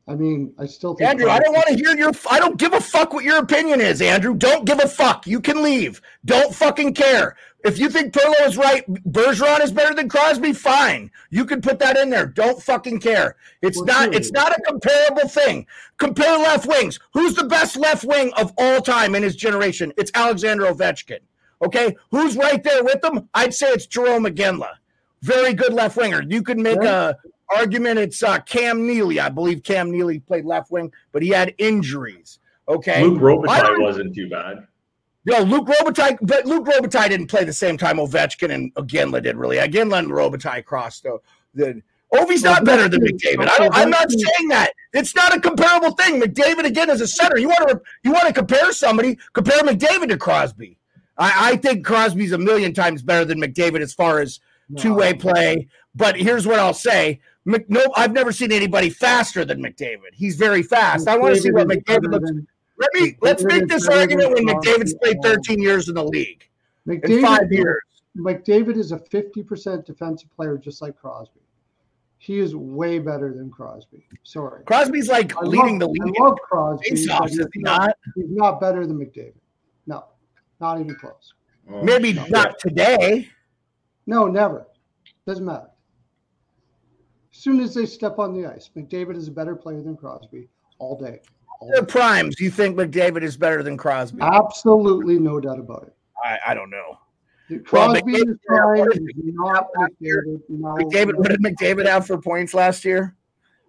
I 0.08 0.14
mean, 0.14 0.52
I 0.58 0.66
still 0.66 0.94
think 0.94 1.08
Andrew, 1.08 1.28
I 1.30 1.38
don't 1.38 1.54
want 1.54 1.68
to 1.68 1.74
hear 1.76 1.96
your. 1.96 2.10
I 2.28 2.40
don't 2.40 2.56
give 2.58 2.72
a 2.72 2.80
fuck 2.80 3.12
what 3.12 3.24
your 3.24 3.38
opinion 3.38 3.80
is, 3.80 4.02
Andrew. 4.02 4.34
Don't 4.34 4.64
give 4.64 4.80
a 4.80 4.88
fuck. 4.88 5.26
You 5.28 5.40
can 5.40 5.62
leave. 5.62 6.02
Don't 6.24 6.52
fucking 6.54 6.94
care. 6.94 7.36
If 7.64 7.78
you 7.78 7.88
think 7.88 8.12
Perlo 8.12 8.44
is 8.44 8.56
right, 8.56 8.84
Bergeron 9.08 9.60
is 9.60 9.70
better 9.70 9.94
than 9.94 10.08
Crosby. 10.08 10.52
Fine, 10.52 11.12
you 11.30 11.44
can 11.44 11.60
put 11.60 11.78
that 11.78 11.96
in 11.96 12.10
there. 12.10 12.26
Don't 12.26 12.60
fucking 12.60 12.98
care. 12.98 13.36
It's 13.62 13.76
Well, 13.76 13.86
not. 13.86 14.14
It's 14.14 14.32
not 14.32 14.50
a 14.50 14.60
comparable 14.62 15.28
thing. 15.28 15.66
Compare 15.98 16.36
left 16.38 16.66
wings. 16.66 16.98
Who's 17.12 17.34
the 17.36 17.44
best 17.44 17.76
left 17.76 18.04
wing 18.04 18.32
of 18.36 18.52
all 18.58 18.80
time 18.80 19.14
in 19.14 19.22
his 19.22 19.36
generation? 19.36 19.92
It's 19.96 20.10
Alexander 20.14 20.64
Ovechkin. 20.64 21.20
Okay, 21.64 21.94
who's 22.10 22.36
right 22.36 22.62
there 22.64 22.82
with 22.82 23.00
them? 23.02 23.28
I'd 23.34 23.54
say 23.54 23.68
it's 23.68 23.86
Jerome 23.86 24.24
Iginla. 24.24 24.70
Very 25.20 25.54
good 25.54 25.72
left 25.72 25.96
winger. 25.96 26.24
You 26.28 26.42
could 26.42 26.58
make 26.58 26.82
Yeah. 26.82 27.10
a 27.10 27.14
argument 27.56 27.98
it's 27.98 28.22
uh, 28.22 28.38
Cam 28.40 28.86
Neely. 28.86 29.20
I 29.20 29.28
believe 29.28 29.62
Cam 29.62 29.90
Neely 29.90 30.20
played 30.20 30.44
left 30.44 30.70
wing, 30.70 30.92
but 31.12 31.22
he 31.22 31.28
had 31.30 31.54
injuries. 31.58 32.38
Okay. 32.68 33.04
Luc 33.04 33.18
I 33.18 33.22
Robitaille 33.60 33.66
don't- 33.66 33.82
wasn't 33.82 34.14
too 34.14 34.28
bad. 34.28 34.66
No, 35.24 35.38
Luc 35.42 35.68
Robitaille, 35.68 36.18
but 36.22 36.46
Luc 36.46 36.66
Robitaille 36.66 37.08
didn't 37.08 37.28
play 37.28 37.44
the 37.44 37.52
same 37.52 37.78
time 37.78 37.98
Ovechkin 37.98 38.50
and 38.52 38.74
Iginla 38.74 39.22
did 39.22 39.36
really. 39.36 39.56
Iginla 39.56 40.00
and 40.00 40.08
Robitaille 40.08 40.64
crossed 40.64 41.04
though. 41.04 41.22
The 41.54 41.80
Ovi's 42.12 42.42
not 42.42 42.64
better 42.64 42.88
than 42.88 43.00
McDavid. 43.02 43.46
I, 43.48 43.68
I'm 43.72 43.88
not 43.88 44.10
saying 44.10 44.48
that. 44.48 44.72
It's 44.92 45.14
not 45.14 45.34
a 45.34 45.40
comparable 45.40 45.92
thing. 45.92 46.20
McDavid 46.20 46.64
again 46.64 46.90
is 46.90 47.00
a 47.00 47.06
center. 47.06 47.38
You 47.38 47.48
want 47.48 47.68
to 47.68 47.80
you 48.02 48.10
want 48.12 48.26
to 48.26 48.32
compare 48.34 48.72
somebody? 48.72 49.16
Compare 49.32 49.60
McDavid 49.60 50.08
to 50.08 50.18
Crosby. 50.18 50.76
I, 51.16 51.52
I 51.52 51.56
think 51.56 51.86
Crosby's 51.86 52.32
a 52.32 52.38
million 52.38 52.74
times 52.74 53.02
better 53.02 53.24
than 53.24 53.40
McDavid 53.40 53.80
as 53.80 53.94
far 53.94 54.18
as 54.20 54.40
two 54.76 54.92
way 54.94 55.14
play. 55.14 55.68
But 55.94 56.16
here's 56.16 56.46
what 56.48 56.58
I'll 56.58 56.74
say: 56.74 57.20
Mc, 57.44 57.68
no, 57.68 57.81
I've 57.96 58.12
never 58.12 58.31
seen 58.33 58.52
anybody 58.52 58.88
faster 58.90 59.44
than 59.44 59.61
McDavid. 59.62 60.14
He's 60.14 60.37
very 60.37 60.62
fast. 60.62 61.09
I 61.09 61.16
want 61.16 61.35
to 61.35 61.40
see 61.40 61.50
what 61.50 61.66
McDavid 61.66 62.11
looks. 62.12 62.28
than- 62.31 62.46
Let 62.78 62.90
me 62.94 63.16
let's 63.20 63.44
make 63.44 63.66
this 63.68 63.87
argument 63.88 64.33
when 64.35 64.46
McDavid's 64.46 64.94
played 64.94 65.18
13 65.22 65.61
years 65.61 65.88
in 65.88 65.94
the 65.94 66.05
league 66.05 66.44
in 66.87 67.00
McDavid, 67.00 67.22
five 67.22 67.52
years. 67.52 67.81
McDavid 68.16 68.76
is 68.76 68.92
a 68.92 68.98
50% 68.98 69.85
defensive 69.85 70.31
player 70.35 70.57
just 70.59 70.83
like 70.83 70.96
Crosby. 70.96 71.40
He 72.18 72.38
is 72.38 72.55
way 72.55 72.98
better 73.00 73.33
than 73.35 73.50
Crosby. 73.50 74.07
Sorry. 74.22 74.62
Crosby's 74.64 75.09
like 75.09 75.37
I 75.37 75.40
leading 75.42 75.81
love, 75.81 75.81
the 75.81 75.88
league 76.05 76.14
I 76.20 76.22
love 76.22 76.38
Crosby. 76.40 76.88
in 76.90 76.96
he's 76.96 77.07
not? 77.57 77.96
He's 78.14 78.31
not 78.31 78.61
better 78.61 78.87
than 78.87 78.98
McDavid. 78.98 79.35
No, 79.88 80.05
not 80.61 80.78
even 80.78 80.94
close. 80.94 81.35
Oh, 81.68 81.83
Maybe 81.83 82.14
shit. 82.14 82.31
not 82.31 82.59
today. 82.61 83.28
No, 84.07 84.26
never. 84.28 84.66
Doesn't 85.26 85.44
matter. 85.44 85.68
As 87.33 87.38
soon 87.38 87.61
as 87.61 87.75
they 87.75 87.87
step 87.87 88.18
on 88.18 88.35
the 88.35 88.47
ice, 88.47 88.71
McDavid 88.77 89.16
is 89.16 89.29
a 89.29 89.31
better 89.31 89.57
player 89.57 89.83
than 89.83 89.97
Crosby 89.97 90.49
all 90.79 90.99
day. 90.99 91.21
All 91.61 91.71
Their 91.73 91.85
primes. 91.85 92.38
You 92.38 92.51
think 92.51 92.77
McDavid 92.77 93.23
is 93.23 93.37
better 93.37 93.62
than 93.62 93.77
Crosby? 93.77 94.21
Absolutely 94.21 95.18
no 95.18 95.40
doubt 95.40 95.59
about 95.59 95.85
it. 95.85 95.95
I, 96.23 96.38
I 96.49 96.55
don't 96.55 96.71
know. 96.71 96.99
Crosby 97.64 98.12
McDavid- 98.12 98.31
is 98.31 98.37
trying 98.47 98.81
what 98.81 98.92
is 98.92 98.99
did 98.99 99.35
not? 99.35 99.66
McDavid. 99.77 100.40
No, 100.49 100.75
McDavid, 100.75 101.14
what 101.16 101.31
did 101.31 101.42
McDavid 101.42 101.87
have 101.87 102.07
for 102.07 102.18
points 102.21 102.55
last 102.55 102.85
year? 102.85 103.16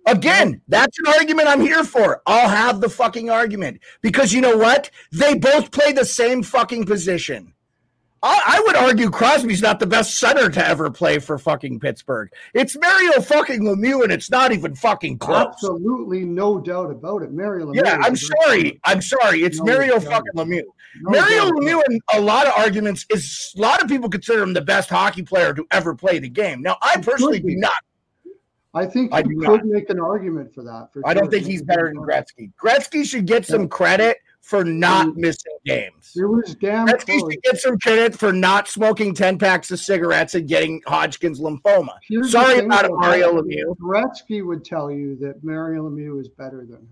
Again, 0.06 0.62
that's 0.68 1.00
an 1.00 1.14
argument 1.18 1.48
I'm 1.48 1.62
here 1.62 1.86
for. 1.86 2.22
I'll 2.26 2.50
have 2.50 2.82
the 2.82 2.90
fucking 2.90 3.30
argument 3.30 3.80
because 4.02 4.34
you 4.34 4.42
know 4.42 4.58
what? 4.58 4.90
They 5.14 5.36
both 5.36 5.72
play 5.72 5.94
the 5.94 6.04
same 6.04 6.44
fucking 6.44 6.86
position. 6.86 7.53
I, 8.26 8.42
I 8.46 8.64
would 8.66 8.78
argue 8.78 9.10
Crosby's 9.10 9.62
not 9.62 9.80
the 9.82 9.86
best 9.86 10.16
center 10.18 10.50
to 10.50 10.66
ever 10.66 10.90
play 10.90 11.20
for 11.20 11.38
fucking 11.38 11.82
Pittsburgh. 11.82 12.32
It's 12.54 12.78
Mario 12.80 13.20
fucking 13.20 13.62
Lemieux, 13.64 14.02
and 14.04 14.14
it's 14.14 14.32
not 14.32 14.54
even 14.54 14.76
fucking 14.76 15.18
close. 15.18 15.46
Absolutely 15.48 16.24
no 16.24 16.58
doubt 16.62 16.90
about 16.90 17.22
it. 17.22 17.34
Mario 17.34 17.68
Lemieux 17.68 17.84
Yeah, 17.84 18.00
I'm 18.02 18.16
sorry. 18.16 18.80
I'm 18.86 19.02
sorry. 19.02 19.44
It's 19.44 19.60
No, 19.60 19.66
Mario 19.74 19.96
not. 19.96 20.04
fucking 20.06 20.32
Lemieux. 20.36 20.64
No 21.02 21.20
Mario 21.20 21.38
doubt 21.50 21.54
Lemieux, 21.56 21.82
in 21.90 22.00
a 22.14 22.22
lot 22.22 22.48
of 22.48 22.54
arguments, 22.56 23.06
is 23.10 23.54
a 23.58 23.62
lot 23.62 23.84
of 23.84 23.90
people 23.90 24.10
consider 24.10 24.42
him 24.42 24.54
the 24.54 24.62
best 24.62 24.90
hockey 24.90 25.24
player 25.24 25.54
to 25.54 25.68
ever 25.72 25.94
play 25.94 26.20
the 26.20 26.30
game. 26.30 26.62
Now, 26.62 26.78
I 26.82 27.02
personally 27.02 27.42
do 27.42 27.56
not. 27.58 27.74
I 28.74 28.86
think 28.86 29.14
I 29.14 29.20
you 29.28 29.40
could 29.42 29.66
make 29.66 29.90
an 29.90 30.00
argument 30.00 30.54
for 30.56 30.64
that. 30.64 30.90
For 30.94 31.02
I 31.06 31.14
don't 31.14 31.26
sure. 31.26 31.32
think 31.32 31.46
he's 31.46 31.62
better 31.62 31.90
than 31.94 31.98
Gretzky. 31.98 32.52
Gretzky 32.60 33.06
should 33.06 33.28
get 33.28 33.46
some 33.46 33.68
credit 33.68 34.18
for 34.44 34.66
not 34.66 35.16
missing 35.16 35.58
games. 35.66 36.12
It 36.18 36.26
was 36.26 36.54
damn 36.56 36.86
Gretzky 36.86 37.18
close. 37.18 37.32
should 37.34 37.42
get 37.44 37.58
some 37.60 37.80
credit 37.80 38.14
for 38.14 38.34
not 38.34 38.68
smoking 38.68 39.16
10 39.16 39.38
packs 39.40 39.72
of 39.72 39.80
cigarettes 39.80 40.36
and 40.36 40.48
getting 40.48 40.82
Hodgkin's 40.86 41.40
lymphoma. 41.40 41.96
Here's 42.08 42.32
Sorry 42.34 42.60
about 42.60 42.84
it, 42.86 42.92
Mario. 42.94 43.42
Lemieux. 43.42 43.76
Gretzky 43.78 44.46
would 44.46 44.66
tell 44.66 44.92
you 44.92 45.16
that 45.22 45.44
Mario 45.44 45.90
Lemieux 45.90 46.20
is 46.20 46.28
better 46.28 46.66
than 46.70 46.80
him. 46.82 46.88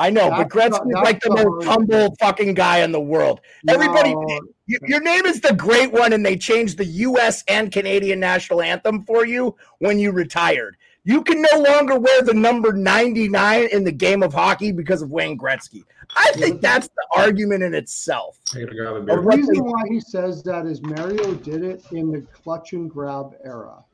I 0.00 0.10
know, 0.10 0.30
but 0.30 0.48
That's 0.50 0.54
Gretzky's 0.78 0.86
not- 0.86 1.04
like 1.04 1.20
the 1.22 1.30
most 1.30 1.66
humble 1.66 2.14
fucking 2.20 2.54
guy 2.54 2.80
in 2.84 2.92
the 2.92 3.00
world. 3.00 3.40
Everybody, 3.66 4.14
No, 4.14 4.40
your 4.86 5.00
name 5.00 5.24
is 5.26 5.40
the 5.40 5.54
great 5.54 5.90
one, 5.90 6.12
and 6.12 6.24
they 6.24 6.36
changed 6.36 6.78
the 6.78 6.84
U.S. 6.84 7.42
and 7.48 7.72
Canadian 7.72 8.20
national 8.20 8.62
anthem 8.62 9.04
for 9.06 9.26
you 9.26 9.56
when 9.78 9.98
you 9.98 10.12
retired. 10.12 10.76
You 11.04 11.22
can 11.22 11.40
no 11.40 11.60
longer 11.60 11.98
wear 11.98 12.22
the 12.22 12.34
number 12.34 12.72
99 12.72 13.68
in 13.72 13.84
the 13.84 13.92
game 13.92 14.22
of 14.22 14.34
hockey 14.34 14.72
because 14.72 15.00
of 15.00 15.10
Wayne 15.10 15.38
Gretzky. 15.38 15.84
I 16.16 16.32
think 16.32 16.60
that's 16.60 16.88
the 16.88 17.06
argument 17.16 17.62
in 17.62 17.74
itself. 17.74 18.38
I 18.54 18.60
gotta 18.60 18.74
grab 18.74 18.96
a 18.96 19.04
The 19.04 19.18
reason 19.18 19.64
why 19.64 19.82
he 19.88 20.00
says 20.00 20.42
that 20.44 20.66
is 20.66 20.82
Mario 20.82 21.34
did 21.34 21.62
it 21.62 21.84
in 21.92 22.10
the 22.10 22.22
clutch 22.32 22.72
and 22.72 22.90
grab 22.90 23.34
era. 23.44 23.84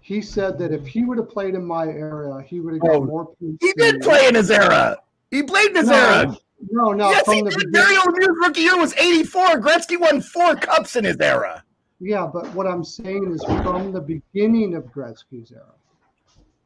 He 0.00 0.20
said 0.20 0.58
that 0.58 0.72
if 0.72 0.86
he 0.86 1.04
would 1.04 1.18
have 1.18 1.28
played 1.28 1.54
in 1.54 1.64
my 1.64 1.86
era, 1.86 2.42
he 2.42 2.60
would 2.60 2.74
have 2.74 2.82
got 2.82 2.90
Oh, 2.96 3.04
more 3.04 3.26
points. 3.26 3.58
He 3.60 3.72
did 3.74 4.00
play 4.00 4.26
in 4.28 4.34
his 4.34 4.50
era. 4.50 4.96
He 5.30 5.42
played 5.42 5.70
in 5.70 5.76
his 5.76 5.88
No, 5.88 5.94
era. 5.94 6.36
No, 6.70 6.92
no, 6.92 7.10
yes, 7.10 7.24
he 7.26 7.40
from 7.40 7.44
the 7.48 7.50
did. 7.50 7.72
Mario 7.72 8.00
Lemieux's 8.00 8.38
rookie 8.40 8.60
year 8.62 8.76
was 8.76 8.94
84. 8.94 9.60
Gretzky 9.60 9.98
won 10.00 10.20
four 10.20 10.56
cups 10.56 10.96
in 10.96 11.04
his 11.04 11.16
era. 11.18 11.62
Yeah, 12.00 12.26
but 12.32 12.52
what 12.54 12.66
I'm 12.66 12.82
saying 12.82 13.32
is 13.32 13.44
from 13.44 13.92
the 13.92 14.00
beginning 14.00 14.74
of 14.74 14.84
Gretzky's 14.84 15.52
era. 15.52 15.64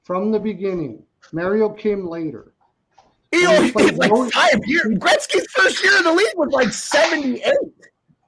From 0.05 0.31
the 0.31 0.39
beginning. 0.39 1.03
Mario 1.33 1.71
came 1.71 2.07
later. 2.07 2.53
He 3.33 3.47
only 3.47 3.73
played 3.73 3.95
like 3.95 4.13
five 4.33 4.61
years. 4.67 4.87
Gretzky's 4.99 5.47
first 5.51 5.83
year 5.83 5.97
in 5.99 6.05
the 6.05 6.13
league 6.13 6.37
was 6.37 6.51
like 6.53 6.71
78. 6.73 7.53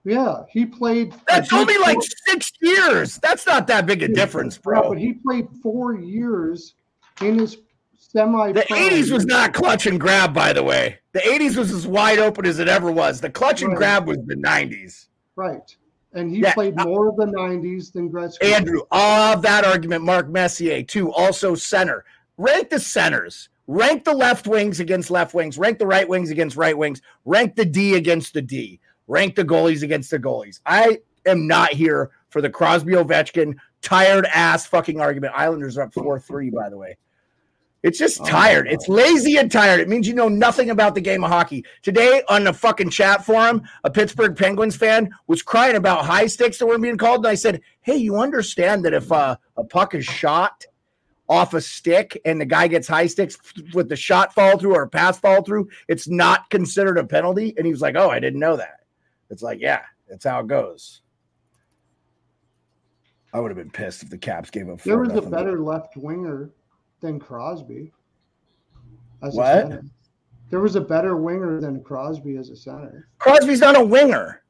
Yeah, 0.04 0.42
he 0.50 0.66
played. 0.66 1.14
That's 1.28 1.52
only 1.52 1.78
like 1.78 1.94
four- 1.94 2.02
six 2.26 2.50
years. 2.60 3.18
That's 3.18 3.46
not 3.46 3.66
that 3.68 3.86
big 3.86 4.02
a 4.02 4.08
difference, 4.08 4.56
Yeah, 4.56 4.60
bro. 4.64 4.88
but 4.90 4.98
he 4.98 5.12
played 5.14 5.48
four 5.62 5.94
years 5.96 6.74
in 7.20 7.38
his 7.38 7.58
semi. 7.98 8.52
The 8.52 8.62
80s 8.62 9.12
was 9.12 9.26
not 9.26 9.52
clutch 9.52 9.86
and 9.86 10.00
grab, 10.00 10.32
by 10.32 10.52
the 10.52 10.62
way. 10.62 10.98
The 11.12 11.20
80s 11.20 11.56
was 11.56 11.72
as 11.72 11.86
wide 11.86 12.18
open 12.18 12.46
as 12.46 12.58
it 12.58 12.68
ever 12.68 12.90
was. 12.90 13.20
The 13.20 13.30
clutch 13.30 13.62
and 13.62 13.76
grab 13.76 14.06
was 14.06 14.18
the 14.26 14.36
90s. 14.36 15.06
right, 15.36 15.76
and 16.16 16.30
he 16.30 16.40
Yeah. 16.40 16.54
played 16.54 16.76
more 16.76 17.08
of 17.08 17.16
the 17.16 17.26
'90s 17.26 17.90
than 17.92 18.10
Gretzky. 18.10 18.52
Andrew, 18.52 18.80
of 18.90 19.42
that 19.42 19.64
argument, 19.64 20.02
Mark 20.02 20.28
Messier, 20.28 20.82
too, 20.82 21.12
also 21.12 21.54
center. 21.54 22.04
Rank 22.38 22.70
the 22.70 22.80
centers. 22.80 23.48
Rank 23.68 24.04
the 24.04 24.14
left 24.14 24.46
wings 24.46 24.80
against 24.80 25.10
left 25.10 25.34
wings. 25.34 25.58
Rank 25.58 25.78
the 25.78 25.86
right 25.86 26.08
wings 26.08 26.30
against 26.30 26.56
right 26.56 26.76
wings. 26.76 27.02
Rank 27.24 27.56
the 27.56 27.64
D 27.64 27.94
against 27.96 28.34
the 28.34 28.42
D. 28.42 28.80
Rank 29.08 29.34
the 29.34 29.44
goalies 29.44 29.82
against 29.82 30.10
the 30.10 30.18
goalies. 30.18 30.60
I 30.66 31.00
am 31.26 31.46
not 31.46 31.72
here 31.72 32.10
for 32.30 32.40
the 32.40 32.50
Crosby 32.50 32.92
Ovechkin 32.92 33.54
tired 33.82 34.26
ass 34.32 34.66
fucking 34.66 35.00
argument. 35.00 35.32
Islanders 35.36 35.78
are 35.78 35.82
up 35.82 35.94
4 35.94 36.20
3, 36.20 36.50
by 36.50 36.68
the 36.68 36.76
way. 36.76 36.96
It's 37.82 37.98
just 37.98 38.20
Oh 38.20 38.24
tired. 38.24 38.64
God. 38.64 38.72
It's 38.74 38.88
lazy 38.88 39.36
and 39.36 39.50
tired. 39.50 39.80
It 39.80 39.88
means 39.88 40.08
you 40.08 40.14
know 40.14 40.28
nothing 40.28 40.70
about 40.70 40.94
the 40.94 41.00
game 41.00 41.22
of 41.22 41.30
hockey. 41.30 41.64
Today 41.82 42.22
on 42.28 42.44
the 42.44 42.52
fucking 42.52 42.90
chat 42.90 43.24
forum, 43.24 43.62
a 43.84 43.90
Pittsburgh 43.90 44.36
Penguins 44.36 44.76
fan 44.76 45.10
was 45.26 45.42
crying 45.42 45.76
about 45.76 46.04
high 46.04 46.26
sticks 46.26 46.58
that 46.58 46.66
were 46.66 46.78
being 46.78 46.96
called. 46.96 47.24
And 47.24 47.30
I 47.30 47.34
said, 47.34 47.60
Hey, 47.82 47.96
you 47.96 48.16
understand 48.16 48.84
that 48.84 48.94
if 48.94 49.10
uh, 49.12 49.36
a 49.56 49.64
puck 49.64 49.94
is 49.94 50.04
shot 50.04 50.64
off 51.28 51.54
a 51.54 51.60
stick 51.60 52.20
and 52.24 52.40
the 52.40 52.44
guy 52.46 52.66
gets 52.68 52.88
high 52.88 53.06
sticks 53.06 53.36
with 53.74 53.88
the 53.88 53.96
shot 53.96 54.32
fall 54.34 54.58
through 54.58 54.74
or 54.74 54.82
a 54.82 54.88
pass 54.88 55.18
fall 55.18 55.42
through, 55.42 55.68
it's 55.88 56.08
not 56.08 56.48
considered 56.50 56.98
a 56.98 57.04
penalty. 57.04 57.54
And 57.56 57.66
he 57.66 57.72
was 57.72 57.82
like, 57.82 57.94
Oh, 57.96 58.10
I 58.10 58.18
didn't 58.20 58.40
know 58.40 58.56
that. 58.56 58.80
It's 59.30 59.42
like, 59.42 59.60
yeah, 59.60 59.82
that's 60.08 60.24
how 60.24 60.40
it 60.40 60.46
goes. 60.46 61.02
I 63.32 63.40
would 63.40 63.50
have 63.50 63.58
been 63.58 63.70
pissed 63.70 64.02
if 64.02 64.08
the 64.10 64.18
Caps 64.18 64.50
gave 64.50 64.68
up. 64.70 64.80
There 64.82 64.98
was 64.98 65.14
a 65.14 65.20
better 65.20 65.60
left 65.60 65.96
winger 65.96 66.50
than 67.06 67.20
Crosby. 67.20 67.92
As 69.22 69.34
a 69.34 69.38
What? 69.38 69.80
There 70.50 70.60
was 70.60 70.76
a 70.76 70.80
better 70.80 71.16
winger 71.16 71.60
than 71.60 71.82
Crosby 71.82 72.36
as 72.36 72.50
a 72.50 72.56
center. 72.56 73.08
Crosby's 73.18 73.60
not 73.60 73.76
a 73.76 73.84
winger. 73.84 74.42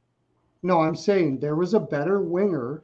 No, 0.62 0.80
I'm 0.80 0.96
saying 0.96 1.38
there 1.38 1.56
was 1.56 1.74
a 1.74 1.80
better 1.80 2.20
winger. 2.20 2.82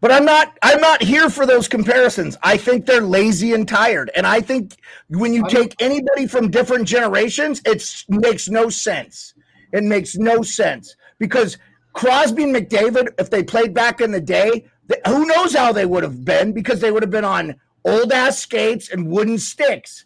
But 0.00 0.12
I'm 0.12 0.24
not 0.24 0.58
I'm 0.62 0.80
not 0.80 1.02
here 1.02 1.30
for 1.30 1.46
those 1.46 1.68
comparisons. 1.68 2.36
I 2.42 2.58
think 2.58 2.84
they're 2.84 3.00
lazy 3.00 3.54
and 3.54 3.66
tired. 3.66 4.10
And 4.14 4.26
I 4.26 4.40
think 4.40 4.76
when 5.08 5.32
you 5.32 5.46
take 5.48 5.74
anybody 5.80 6.26
from 6.26 6.50
different 6.50 6.86
generations, 6.86 7.62
it 7.64 7.82
makes 8.08 8.48
no 8.48 8.68
sense. 8.68 9.34
It 9.72 9.84
makes 9.84 10.16
no 10.16 10.42
sense 10.42 10.94
because 11.18 11.56
Crosby 11.94 12.44
and 12.44 12.54
McDavid, 12.54 13.08
if 13.18 13.30
they 13.30 13.42
played 13.42 13.72
back 13.72 14.02
in 14.02 14.10
the 14.10 14.20
day, 14.20 14.66
who 15.06 15.24
knows 15.24 15.54
how 15.54 15.72
they 15.72 15.86
would 15.86 16.02
have 16.02 16.24
been 16.24 16.52
because 16.52 16.80
they 16.80 16.90
would 16.90 17.02
have 17.02 17.10
been 17.10 17.24
on 17.24 17.54
old 17.84 18.12
ass 18.12 18.38
skates 18.38 18.90
and 18.90 19.08
wooden 19.08 19.38
sticks. 19.38 20.04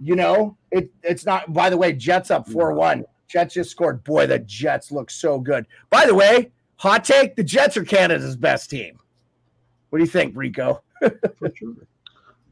You 0.00 0.16
know, 0.16 0.56
it, 0.70 0.90
it's 1.02 1.26
not. 1.26 1.52
By 1.52 1.70
the 1.70 1.76
way, 1.76 1.92
Jets 1.92 2.30
up 2.30 2.46
mm. 2.46 2.52
four 2.52 2.72
one. 2.72 3.04
Jets 3.28 3.54
just 3.54 3.70
scored. 3.70 4.02
Boy, 4.02 4.26
the 4.26 4.38
Jets 4.40 4.90
look 4.90 5.10
so 5.10 5.38
good. 5.38 5.66
By 5.90 6.06
the 6.06 6.14
way, 6.14 6.50
hot 6.76 7.04
take: 7.04 7.36
the 7.36 7.44
Jets 7.44 7.76
are 7.76 7.84
Canada's 7.84 8.36
best 8.36 8.70
team. 8.70 8.98
What 9.90 9.98
do 9.98 10.04
you 10.04 10.10
think, 10.10 10.36
Rico? 10.36 10.82
For 11.00 11.52
sure. 11.54 11.74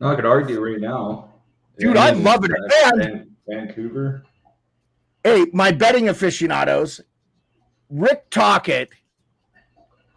No, 0.01 0.09
I 0.09 0.15
could 0.15 0.27
argue 0.27 0.61
right 0.61 0.81
now. 0.81 1.31
Dude, 1.79 1.97
I'm 1.97 2.23
loving 2.23 2.51
it. 2.53 3.29
Vancouver. 3.49 4.25
Hey, 5.25 5.47
my 5.53 5.73
betting 5.73 6.09
aficionados, 6.09 7.01
Rick 7.91 8.31
Tocchet 8.31 8.91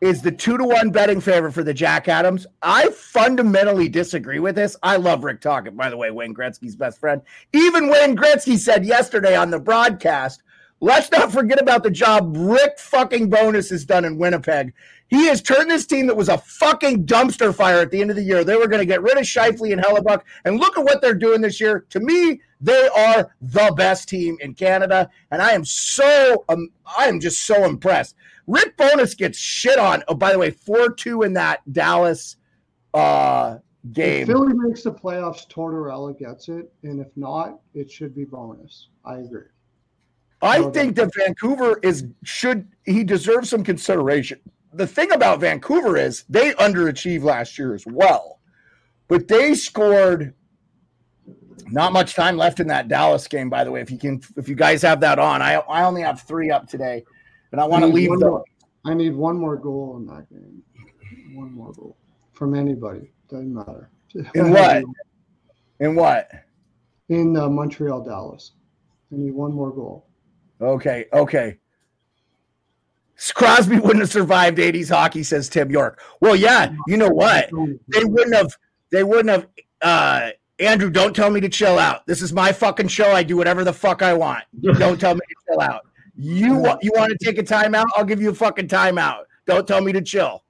is 0.01 0.23
the 0.23 0.31
two 0.31 0.57
to 0.57 0.65
one 0.65 0.89
betting 0.89 1.21
favorite 1.21 1.53
for 1.53 1.63
the 1.63 1.73
Jack 1.73 2.07
Adams. 2.07 2.47
I 2.61 2.89
fundamentally 2.89 3.87
disagree 3.87 4.39
with 4.39 4.55
this. 4.55 4.75
I 4.81 4.97
love 4.97 5.23
Rick 5.23 5.41
Tocchet, 5.41 5.77
by 5.77 5.91
the 5.91 5.97
way, 5.97 6.09
Wayne 6.09 6.33
Gretzky's 6.33 6.75
best 6.75 6.99
friend. 6.99 7.21
Even 7.53 7.87
Wayne 7.87 8.17
Gretzky 8.17 8.57
said 8.57 8.83
yesterday 8.83 9.35
on 9.35 9.51
the 9.51 9.59
broadcast, 9.59 10.41
let's 10.81 11.11
not 11.11 11.31
forget 11.31 11.61
about 11.61 11.83
the 11.83 11.91
job 11.91 12.35
Rick 12.35 12.79
fucking 12.79 13.29
Bowness 13.29 13.69
has 13.69 13.85
done 13.85 14.03
in 14.03 14.17
Winnipeg. 14.17 14.73
He 15.07 15.27
has 15.27 15.41
turned 15.41 15.69
this 15.69 15.85
team 15.85 16.07
that 16.07 16.15
was 16.15 16.29
a 16.29 16.37
fucking 16.37 17.05
dumpster 17.05 17.53
fire 17.53 17.79
at 17.79 17.91
the 17.91 18.01
end 18.01 18.09
of 18.09 18.15
the 18.15 18.23
year. 18.23 18.43
They 18.43 18.55
were 18.55 18.67
going 18.67 18.79
to 18.79 18.85
get 18.85 19.01
rid 19.01 19.17
of 19.17 19.23
Scheifele 19.23 19.73
and 19.73 19.81
Hellebuyck, 19.81 20.21
and 20.45 20.57
look 20.57 20.77
at 20.77 20.85
what 20.85 21.01
they're 21.01 21.13
doing 21.13 21.41
this 21.41 21.59
year. 21.59 21.85
To 21.89 21.99
me, 21.99 22.41
they 22.61 22.87
are 22.95 23.33
the 23.41 23.73
best 23.75 24.09
team 24.09 24.37
in 24.39 24.53
Canada, 24.53 25.09
and 25.31 25.41
I 25.41 25.51
am 25.51 25.65
so 25.65 26.45
um, 26.49 26.69
I 26.97 27.07
am 27.07 27.19
just 27.19 27.45
so 27.45 27.65
impressed. 27.65 28.15
Rick 28.47 28.77
Bowness 28.77 29.13
gets 29.15 29.37
shit 29.37 29.77
on. 29.77 30.03
Oh, 30.07 30.15
by 30.15 30.31
the 30.31 30.39
way, 30.39 30.49
four 30.49 30.91
two 30.91 31.23
in 31.23 31.33
that 31.33 31.59
Dallas 31.71 32.37
uh, 32.93 33.57
If 33.83 33.93
game. 33.93 34.27
Philly 34.27 34.53
makes 34.53 34.83
the 34.83 34.93
playoffs, 34.93 35.45
Tortorella 35.47 36.17
gets 36.17 36.47
it, 36.47 36.71
and 36.83 37.01
if 37.01 37.07
not, 37.17 37.59
it 37.73 37.91
should 37.91 38.15
be 38.15 38.23
Bowness. 38.23 38.87
I 39.03 39.17
agree. 39.17 39.47
I 40.41 40.69
think 40.71 40.95
that 40.95 41.13
Vancouver 41.15 41.79
is 41.83 42.05
should 42.23 42.67
he 42.85 43.03
deserves 43.03 43.49
some 43.49 43.63
consideration. 43.63 44.39
The 44.73 44.87
thing 44.87 45.11
about 45.11 45.39
Vancouver 45.39 45.97
is 45.97 46.23
they 46.29 46.53
underachieved 46.53 47.23
last 47.23 47.57
year 47.57 47.73
as 47.73 47.85
well, 47.85 48.39
but 49.07 49.27
they 49.27 49.53
scored 49.53 50.33
not 51.67 51.93
much 51.93 52.15
time 52.15 52.37
left 52.37 52.59
in 52.59 52.67
that 52.67 52.87
Dallas 52.87 53.27
game. 53.27 53.49
By 53.49 53.63
the 53.63 53.71
way, 53.71 53.81
if 53.81 53.91
you 53.91 53.97
can, 53.97 54.21
if 54.35 54.49
you 54.49 54.55
guys 54.55 54.81
have 54.81 54.99
that 55.01 55.19
on, 55.19 55.41
I 55.41 55.55
I 55.55 55.83
only 55.83 56.01
have 56.01 56.21
three 56.21 56.49
up 56.49 56.67
today, 56.67 57.03
and 57.51 57.61
I 57.61 57.65
want 57.65 57.83
to 57.83 57.87
leave 57.87 58.09
more- 58.09 58.43
I 58.83 58.93
need 58.95 59.15
one 59.15 59.37
more 59.37 59.57
goal 59.57 59.97
in 59.97 60.07
that 60.07 60.27
game. 60.29 60.63
One 61.33 61.53
more 61.53 61.71
goal 61.73 61.97
from 62.33 62.55
anybody. 62.55 63.11
Doesn't 63.29 63.53
matter. 63.53 63.89
in 64.33 64.51
what 64.51 64.83
in 65.79 65.95
what. 65.95 66.31
In 67.09 67.35
uh, 67.35 67.49
Montreal, 67.49 68.03
Dallas. 68.03 68.53
I 69.11 69.17
need 69.17 69.33
one 69.33 69.53
more 69.53 69.71
goal. 69.71 70.07
Okay, 70.61 71.05
okay. 71.11 71.57
Crosby 73.33 73.79
wouldn't 73.79 73.99
have 73.99 74.09
survived 74.09 74.57
80s 74.57 74.89
hockey, 74.89 75.23
says 75.23 75.47
Tim 75.47 75.69
York. 75.69 76.01
Well, 76.21 76.35
yeah, 76.35 76.73
you 76.87 76.97
know 76.97 77.09
what? 77.09 77.49
They 77.87 78.03
wouldn't 78.03 78.35
have, 78.35 78.55
they 78.91 79.03
wouldn't 79.03 79.29
have, 79.29 79.47
uh, 79.81 80.31
Andrew, 80.59 80.89
don't 80.89 81.15
tell 81.15 81.29
me 81.29 81.39
to 81.41 81.49
chill 81.49 81.79
out. 81.79 82.05
This 82.05 82.21
is 82.21 82.33
my 82.33 82.51
fucking 82.51 82.87
show. 82.87 83.11
I 83.11 83.23
do 83.23 83.37
whatever 83.37 83.63
the 83.63 83.73
fuck 83.73 84.01
I 84.01 84.13
want. 84.13 84.43
Don't 84.61 84.99
tell 84.99 85.15
me 85.15 85.21
to 85.21 85.35
chill 85.47 85.61
out. 85.61 85.81
You 86.15 86.55
want 86.55 86.83
you 86.83 86.91
want 86.95 87.11
to 87.17 87.25
take 87.25 87.39
a 87.39 87.43
timeout? 87.43 87.85
I'll 87.95 88.05
give 88.05 88.21
you 88.21 88.29
a 88.29 88.35
fucking 88.35 88.67
timeout. 88.67 89.23
Don't 89.47 89.67
tell 89.67 89.81
me 89.81 89.91
to 89.93 90.01
chill. 90.01 90.43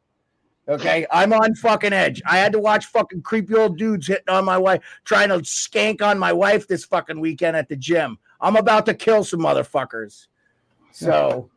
Okay, 0.68 1.06
I'm 1.12 1.32
on 1.34 1.56
fucking 1.56 1.94
edge. 1.94 2.22
I 2.26 2.38
had 2.38 2.52
to 2.52 2.60
watch 2.60 2.86
fucking 2.88 3.22
creepy 3.22 3.56
old 3.56 3.78
dudes 3.78 4.08
hitting 4.08 4.30
on 4.30 4.44
my 4.44 4.58
wife, 4.58 4.82
trying 5.06 5.30
to 5.30 5.40
skank 5.40 6.02
on 6.02 6.20
my 6.20 6.34
wife 6.34 6.68
this 6.68 6.84
fucking 6.86 7.20
weekend 7.20 7.56
at 7.56 7.70
the 7.70 7.76
gym. 7.76 8.18
I'm 8.42 8.56
about 8.56 8.86
to 8.88 8.94
kill 8.94 9.24
some 9.24 9.40
motherfuckers. 9.40 10.28
So 10.92 11.50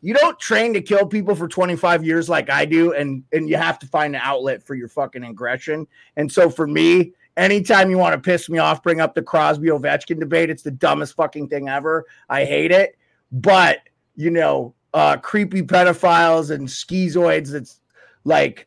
you 0.00 0.14
don't 0.14 0.38
train 0.38 0.74
to 0.74 0.80
kill 0.80 1.06
people 1.06 1.34
for 1.34 1.48
25 1.48 2.04
years 2.04 2.28
like 2.28 2.50
I 2.50 2.64
do, 2.64 2.92
and 2.92 3.24
and 3.32 3.48
you 3.48 3.56
have 3.56 3.78
to 3.80 3.86
find 3.86 4.14
an 4.14 4.20
outlet 4.22 4.62
for 4.62 4.74
your 4.74 4.88
fucking 4.88 5.24
aggression. 5.24 5.86
And 6.16 6.30
so 6.30 6.50
for 6.50 6.66
me, 6.66 7.12
anytime 7.36 7.90
you 7.90 7.98
want 7.98 8.14
to 8.14 8.20
piss 8.20 8.48
me 8.48 8.58
off, 8.58 8.82
bring 8.82 9.00
up 9.00 9.14
the 9.14 9.22
Crosby 9.22 9.68
Ovechkin 9.68 10.20
debate. 10.20 10.50
It's 10.50 10.62
the 10.62 10.70
dumbest 10.70 11.14
fucking 11.16 11.48
thing 11.48 11.68
ever. 11.68 12.04
I 12.28 12.44
hate 12.44 12.70
it. 12.70 12.96
but 13.30 13.78
you 14.14 14.30
know, 14.30 14.74
uh, 14.94 15.16
creepy 15.16 15.62
pedophiles 15.62 16.50
and 16.50 16.68
schizoids 16.68 17.50
that's 17.50 17.80
like, 18.24 18.66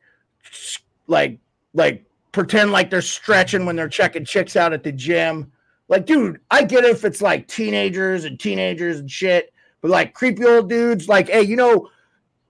like, 1.08 1.40
like 1.74 2.04
pretend 2.32 2.72
like 2.72 2.90
they're 2.90 3.02
stretching 3.02 3.66
when 3.66 3.76
they're 3.76 3.88
checking 3.88 4.26
chicks 4.26 4.56
out 4.56 4.74
at 4.74 4.84
the 4.84 4.92
gym. 4.92 5.52
Like, 5.88 6.06
dude, 6.06 6.40
I 6.50 6.64
get 6.64 6.84
it 6.84 6.92
if 6.92 7.06
it's 7.06 7.22
like 7.22 7.48
teenagers 7.48 8.24
and 8.26 8.40
teenagers 8.40 9.00
and 9.00 9.10
shit, 9.10 9.54
but 9.82 9.92
like 9.92 10.14
creepy 10.14 10.46
old 10.46 10.70
dudes, 10.70 11.08
like, 11.08 11.30
hey, 11.30 11.44
you 11.44 11.56
know, 11.56 11.90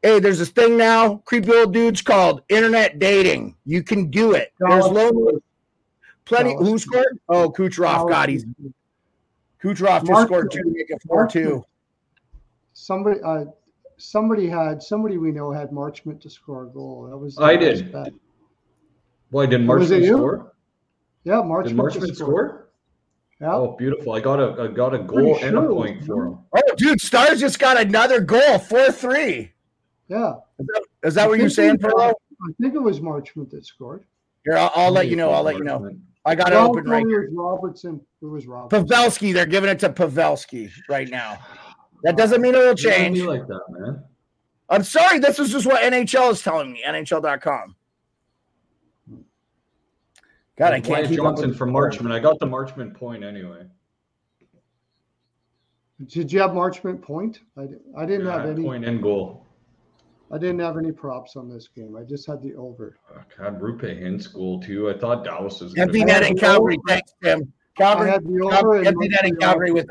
hey, 0.02 0.20
there's 0.20 0.40
this 0.40 0.50
thing 0.50 0.78
now, 0.78 1.18
creepy 1.26 1.52
old 1.52 1.74
dudes 1.74 2.02
called 2.02 2.44
internet 2.50 3.00
dating. 3.00 3.56
You 3.66 3.84
can 3.84 4.10
do 4.10 4.34
it. 4.34 4.54
There's 4.60 4.86
low, 4.86 5.40
plenty. 6.24 6.56
Who 6.56 6.78
scored? 6.78 7.20
Oh, 7.28 7.50
Kucherov. 7.52 8.10
God, 8.10 8.30
he's 8.30 8.46
Kucherov 9.62 10.06
just 10.06 10.22
scored 10.28 10.52
two 10.52 10.62
to 10.62 10.70
make 10.70 10.90
it 10.90 11.02
four 11.06 11.28
two. 11.28 11.66
Somebody, 12.74 13.20
uh, 13.22 13.46
somebody 13.98 14.48
had 14.48 14.82
somebody 14.82 15.18
we 15.18 15.32
know 15.32 15.52
had 15.52 15.72
Marchment 15.72 16.22
to 16.22 16.30
score 16.30 16.64
a 16.64 16.68
goal. 16.68 17.08
That 17.10 17.18
was 17.18 17.38
I 17.40 17.56
did. 17.56 17.92
bet. 17.92 18.14
Boy, 19.32 19.48
did 19.48 19.68
Was 19.68 19.92
it 19.92 20.04
Marchment 20.04 20.08
score? 20.08 20.54
Yeah, 21.24 21.38
Did 21.38 21.46
Marchment, 21.46 21.76
Marchment 21.76 22.08
to 22.08 22.16
score? 22.16 22.65
Yeah. 23.42 23.54
Oh, 23.54 23.76
beautiful! 23.78 24.14
I 24.14 24.22
got 24.22 24.40
a 24.40 24.64
I 24.64 24.68
got 24.68 24.94
a 24.94 25.00
goal 25.00 25.36
Pretty 25.36 25.48
and 25.48 25.58
a 25.58 25.62
sure 25.62 25.72
it 25.72 25.76
point 25.76 26.06
for 26.06 26.28
him. 26.28 26.40
Oh, 26.56 26.62
dude, 26.78 27.02
Stars 27.02 27.40
just 27.40 27.60
got 27.60 27.80
another 27.80 28.22
goal, 28.22 28.60
four 28.60 28.92
three. 28.92 29.52
yeah. 30.08 30.36
Is 30.58 30.68
that, 30.68 30.86
is 31.04 31.14
that 31.16 31.28
what 31.28 31.40
you're 31.40 31.50
saying, 31.50 31.76
it 31.76 31.82
Perlo? 31.82 32.14
I 32.14 32.52
think 32.62 32.76
it 32.76 32.82
was 32.82 33.02
Marchment 33.02 33.50
that 33.50 33.66
scored. 33.66 34.06
Here, 34.46 34.56
I'll, 34.56 34.72
I'll 34.76 34.92
let 34.92 35.08
you 35.08 35.18
know. 35.18 35.32
I'll 35.32 35.44
let 35.44 35.58
you 35.58 35.66
know. 35.66 35.90
I 36.24 36.34
got 36.34 36.54
it 36.54 36.56
open 36.56 36.86
right 36.86 37.04
no, 37.04 37.10
here. 37.10 37.24
It 37.24 37.34
was 37.34 37.38
Robertson. 37.38 38.02
It 38.22 38.26
was 38.26 38.48
Robertson. 38.48 38.88
Pavelski, 38.88 39.34
they're 39.34 39.46
giving 39.46 39.70
it 39.70 39.80
to 39.80 39.90
Pavelski 39.90 40.72
right 40.90 41.10
now. 41.10 41.38
That 42.04 42.18
doesn't 42.18 42.42
mean 42.42 42.56
it'll 42.56 42.74
change. 42.74 43.18
be 43.18 43.24
like 43.24 43.46
that, 43.48 43.62
man. 43.70 44.04
I'm 44.70 44.84
sorry, 44.84 45.20
this 45.20 45.40
is 45.40 45.52
just 45.52 45.66
what 45.66 45.82
NHL 45.82 46.32
is 46.32 46.42
telling 46.42 46.72
me. 46.72 46.84
NHL.com. 46.86 47.76
God, 50.58 50.74
I 50.74 50.80
can't 50.80 50.90
Wyatt 50.90 51.10
keep 51.10 51.20
up 51.20 51.26
Johnson 51.26 51.50
with 51.50 51.58
from 51.58 51.74
the- 51.74 51.80
Marchment. 51.80 52.12
I 52.12 52.20
got 52.20 52.40
the 52.40 52.46
Marchment 52.48 52.94
point 52.96 53.24
anyway. 53.24 53.66
Did 56.08 56.32
you 56.32 56.40
have 56.42 56.52
Marchment 56.52 57.02
point? 57.02 57.40
I, 57.58 57.68
I 57.98 58.06
didn't 58.06 58.26
Yeah, 58.26 58.32
have 58.34 58.42
had 58.42 58.50
any. 58.52 58.64
point 58.64 58.86
and 58.86 59.02
goal. 59.02 59.46
I 60.32 60.38
didn't 60.38 60.60
have 60.60 60.78
any 60.78 60.92
props 60.92 61.36
on 61.36 61.48
this 61.50 61.68
game. 61.68 61.96
I 61.96 62.04
just 62.04 62.26
had 62.28 62.42
the 62.42 62.54
over. 62.56 62.98
I 63.16 63.44
had 63.44 63.62
Rupe 63.62 63.84
in 63.84 64.22
goal 64.34 64.60
too. 64.60 64.90
I 64.90 64.98
thought 64.98 65.24
Dallas 65.24 65.62
was 65.62 65.74
going 65.74 65.88
Empty 65.88 66.00
to. 66.00 66.06
net 66.06 66.24
in 66.24 66.38
Calgary. 66.38 66.78
Thanks, 66.88 67.14
Tim. 67.24 67.54
Calgary, 67.78 68.10
had 68.10 68.24
the 68.26 68.42
over. 68.42 68.50
Calgary 68.52 68.88
empty 68.88 69.08
net 69.10 69.26
in 69.26 69.36
Calgary 69.36 69.72
with 69.72 69.88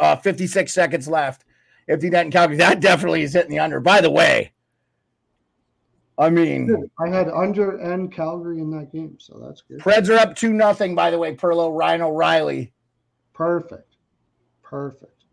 uh, 0.00 0.16
56 0.16 0.72
seconds 0.72 1.06
left. 1.08 1.44
Empty 1.88 2.10
net 2.10 2.26
in 2.26 2.32
Calgary. 2.32 2.56
That 2.56 2.80
definitely 2.80 3.22
is 3.22 3.32
hitting 3.32 3.50
the 3.50 3.58
under. 3.60 3.78
By 3.80 4.00
the 4.00 4.10
way, 4.10 4.52
I 6.18 6.30
mean, 6.30 6.90
I 6.98 7.08
had 7.08 7.28
under 7.28 7.76
and 7.78 8.10
Calgary 8.10 8.60
in 8.60 8.70
that 8.70 8.90
game, 8.90 9.16
so 9.18 9.38
that's 9.38 9.60
good. 9.62 9.80
Preds 9.80 10.08
are 10.08 10.18
up 10.18 10.34
2 10.34 10.52
nothing. 10.52 10.94
by 10.94 11.10
the 11.10 11.18
way, 11.18 11.34
Perlo, 11.34 11.76
Ryan 11.76 12.02
O'Reilly. 12.02 12.72
Perfect. 13.34 13.96
Perfect. 14.62 15.24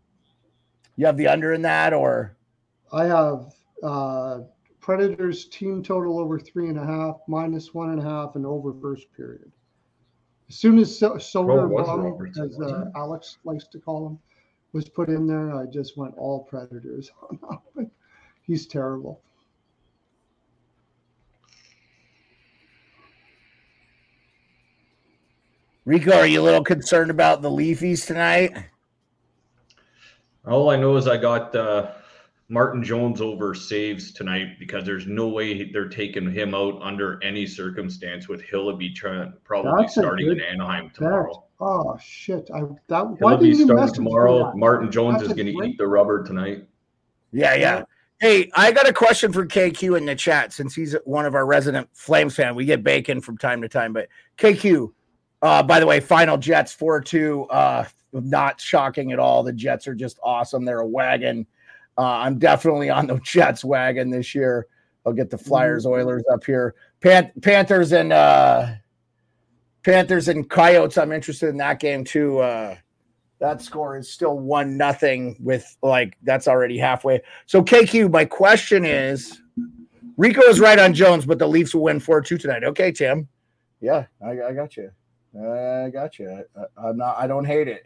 You 0.96 1.06
have 1.06 1.16
the 1.16 1.26
under 1.26 1.54
in 1.54 1.62
that, 1.62 1.92
or 1.94 2.36
I 2.92 3.06
have 3.06 3.54
uh, 3.82 4.40
Predators 4.80 5.46
team 5.46 5.82
total 5.82 6.18
over 6.20 6.38
three 6.38 6.68
and 6.68 6.78
a 6.78 6.84
half, 6.84 7.16
minus 7.26 7.72
one 7.72 7.90
and 7.90 8.00
a 8.00 8.04
half, 8.04 8.36
and 8.36 8.44
over 8.44 8.74
first 8.80 9.10
period. 9.16 9.50
As 10.48 10.56
soon 10.56 10.78
as 10.78 10.96
so- 10.96 11.14
Soder 11.14 11.64
it 11.64 11.68
was 11.68 11.86
Bum, 11.86 12.44
as 12.44 12.60
uh. 12.60 12.90
Alex 12.94 13.38
likes 13.44 13.66
to 13.68 13.78
call 13.78 14.06
him, 14.06 14.18
was 14.72 14.88
put 14.88 15.08
in 15.08 15.26
there, 15.26 15.54
I 15.54 15.64
just 15.66 15.96
went 15.96 16.14
all 16.18 16.44
Predators 16.44 17.10
on. 17.76 17.90
He's 18.42 18.66
terrible. 18.66 19.22
Rico, 25.84 26.16
are 26.16 26.26
you 26.26 26.40
a 26.40 26.42
little 26.42 26.64
concerned 26.64 27.10
about 27.10 27.42
the 27.42 27.50
Leafies 27.50 28.06
tonight? 28.06 28.56
All 30.46 30.70
I 30.70 30.76
know 30.76 30.96
is 30.96 31.06
I 31.06 31.18
got 31.18 31.54
uh, 31.54 31.90
Martin 32.48 32.82
Jones 32.82 33.20
over 33.20 33.54
saves 33.54 34.10
tonight 34.12 34.58
because 34.58 34.84
there's 34.84 35.06
no 35.06 35.28
way 35.28 35.70
they're 35.70 35.88
taking 35.88 36.30
him 36.30 36.54
out 36.54 36.80
under 36.80 37.22
any 37.22 37.46
circumstance 37.46 38.28
with 38.28 38.42
Hildeby 38.42 38.94
trying 38.94 39.34
probably 39.44 39.72
That's 39.82 39.94
starting 39.94 40.26
in 40.28 40.34
good 40.38 40.42
Anaheim 40.42 40.86
Bet. 40.86 40.94
tomorrow. 40.94 41.44
Oh 41.60 41.98
shit! 42.02 42.50
I 42.54 42.60
that 42.88 43.06
why 43.20 43.34
Hildeby 43.34 43.40
didn't 43.40 43.44
you 43.44 43.54
starting 43.56 43.76
message 43.76 43.96
tomorrow. 43.96 44.38
that? 44.44 44.56
Martin 44.56 44.90
Jones 44.90 45.18
That's 45.18 45.30
is 45.30 45.36
going 45.36 45.46
to 45.46 45.66
eat 45.66 45.76
the 45.78 45.86
rubber 45.86 46.24
tonight. 46.24 46.66
Yeah, 47.32 47.54
yeah. 47.54 47.82
Hey, 48.20 48.50
I 48.54 48.72
got 48.72 48.88
a 48.88 48.92
question 48.92 49.32
for 49.32 49.44
KQ 49.44 49.98
in 49.98 50.06
the 50.06 50.14
chat 50.14 50.52
since 50.52 50.74
he's 50.74 50.94
one 51.04 51.26
of 51.26 51.34
our 51.34 51.44
resident 51.44 51.88
Flames 51.92 52.34
fan. 52.36 52.54
We 52.54 52.64
get 52.64 52.82
bacon 52.82 53.20
from 53.20 53.36
time 53.36 53.60
to 53.62 53.68
time, 53.68 53.92
but 53.92 54.08
KQ, 54.38 54.92
uh, 55.44 55.62
by 55.62 55.78
the 55.78 55.86
way, 55.86 56.00
final 56.00 56.38
Jets 56.38 56.72
4 56.72 57.02
2. 57.02 57.44
Uh, 57.44 57.84
not 58.12 58.60
shocking 58.60 59.12
at 59.12 59.18
all. 59.18 59.42
The 59.42 59.52
Jets 59.52 59.86
are 59.86 59.94
just 59.94 60.18
awesome. 60.22 60.64
They're 60.64 60.80
a 60.80 60.86
wagon. 60.86 61.46
Uh, 61.98 62.02
I'm 62.02 62.38
definitely 62.38 62.88
on 62.88 63.06
the 63.06 63.18
Jets 63.24 63.62
wagon 63.62 64.08
this 64.08 64.34
year. 64.34 64.66
I'll 65.04 65.12
get 65.12 65.28
the 65.28 65.36
Flyers, 65.36 65.84
Oilers 65.84 66.24
up 66.32 66.44
here. 66.44 66.74
Pan- 67.02 67.30
Panthers 67.42 67.92
and 67.92 68.10
uh, 68.10 68.68
Panthers 69.82 70.28
and 70.28 70.48
Coyotes. 70.48 70.96
I'm 70.96 71.12
interested 71.12 71.50
in 71.50 71.58
that 71.58 71.78
game 71.78 72.04
too. 72.04 72.38
Uh, 72.38 72.76
that 73.38 73.60
score 73.60 73.98
is 73.98 74.10
still 74.10 74.38
one 74.38 74.78
nothing 74.78 75.36
with 75.40 75.76
like 75.82 76.16
that's 76.22 76.48
already 76.48 76.78
halfway. 76.78 77.20
So 77.44 77.62
KQ, 77.62 78.10
my 78.10 78.24
question 78.24 78.86
is, 78.86 79.42
Rico 80.16 80.40
is 80.44 80.58
right 80.58 80.78
on 80.78 80.94
Jones, 80.94 81.26
but 81.26 81.38
the 81.38 81.46
Leafs 81.46 81.74
will 81.74 81.82
win 81.82 82.00
four 82.00 82.22
two 82.22 82.38
tonight. 82.38 82.64
Okay, 82.64 82.90
Tim. 82.92 83.28
Yeah, 83.82 84.06
I, 84.24 84.40
I 84.40 84.52
got 84.54 84.78
you. 84.78 84.90
Uh, 85.36 85.84
I 85.86 85.90
got 85.90 86.18
you. 86.18 86.44
I, 86.56 86.88
I'm 86.88 86.96
not. 86.96 87.16
I 87.18 87.26
don't 87.26 87.44
hate 87.44 87.68
it. 87.68 87.84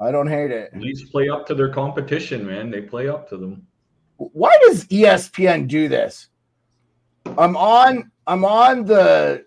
I 0.00 0.12
don't 0.12 0.28
hate 0.28 0.50
it. 0.50 0.76
Leafs 0.76 1.04
play 1.04 1.28
up 1.28 1.46
to 1.46 1.54
their 1.54 1.70
competition, 1.70 2.46
man. 2.46 2.70
They 2.70 2.82
play 2.82 3.08
up 3.08 3.28
to 3.30 3.36
them. 3.36 3.66
Why 4.16 4.56
does 4.66 4.84
ESPN 4.86 5.68
do 5.68 5.88
this? 5.88 6.28
I'm 7.36 7.56
on. 7.56 8.10
I'm 8.26 8.44
on 8.44 8.84
the 8.84 9.44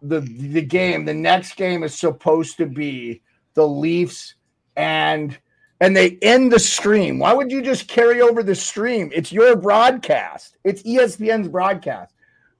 the 0.00 0.20
the 0.20 0.62
game. 0.62 1.04
The 1.04 1.14
next 1.14 1.56
game 1.56 1.82
is 1.82 1.98
supposed 1.98 2.56
to 2.56 2.66
be 2.66 3.22
the 3.54 3.66
Leafs 3.66 4.34
and 4.76 5.38
and 5.80 5.96
they 5.96 6.16
end 6.22 6.52
the 6.52 6.58
stream. 6.58 7.18
Why 7.18 7.32
would 7.32 7.50
you 7.50 7.60
just 7.60 7.88
carry 7.88 8.20
over 8.20 8.42
the 8.42 8.54
stream? 8.54 9.10
It's 9.12 9.32
your 9.32 9.56
broadcast. 9.56 10.56
It's 10.64 10.82
ESPN's 10.84 11.48
broadcast. 11.48 12.14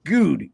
E 0.05 0.11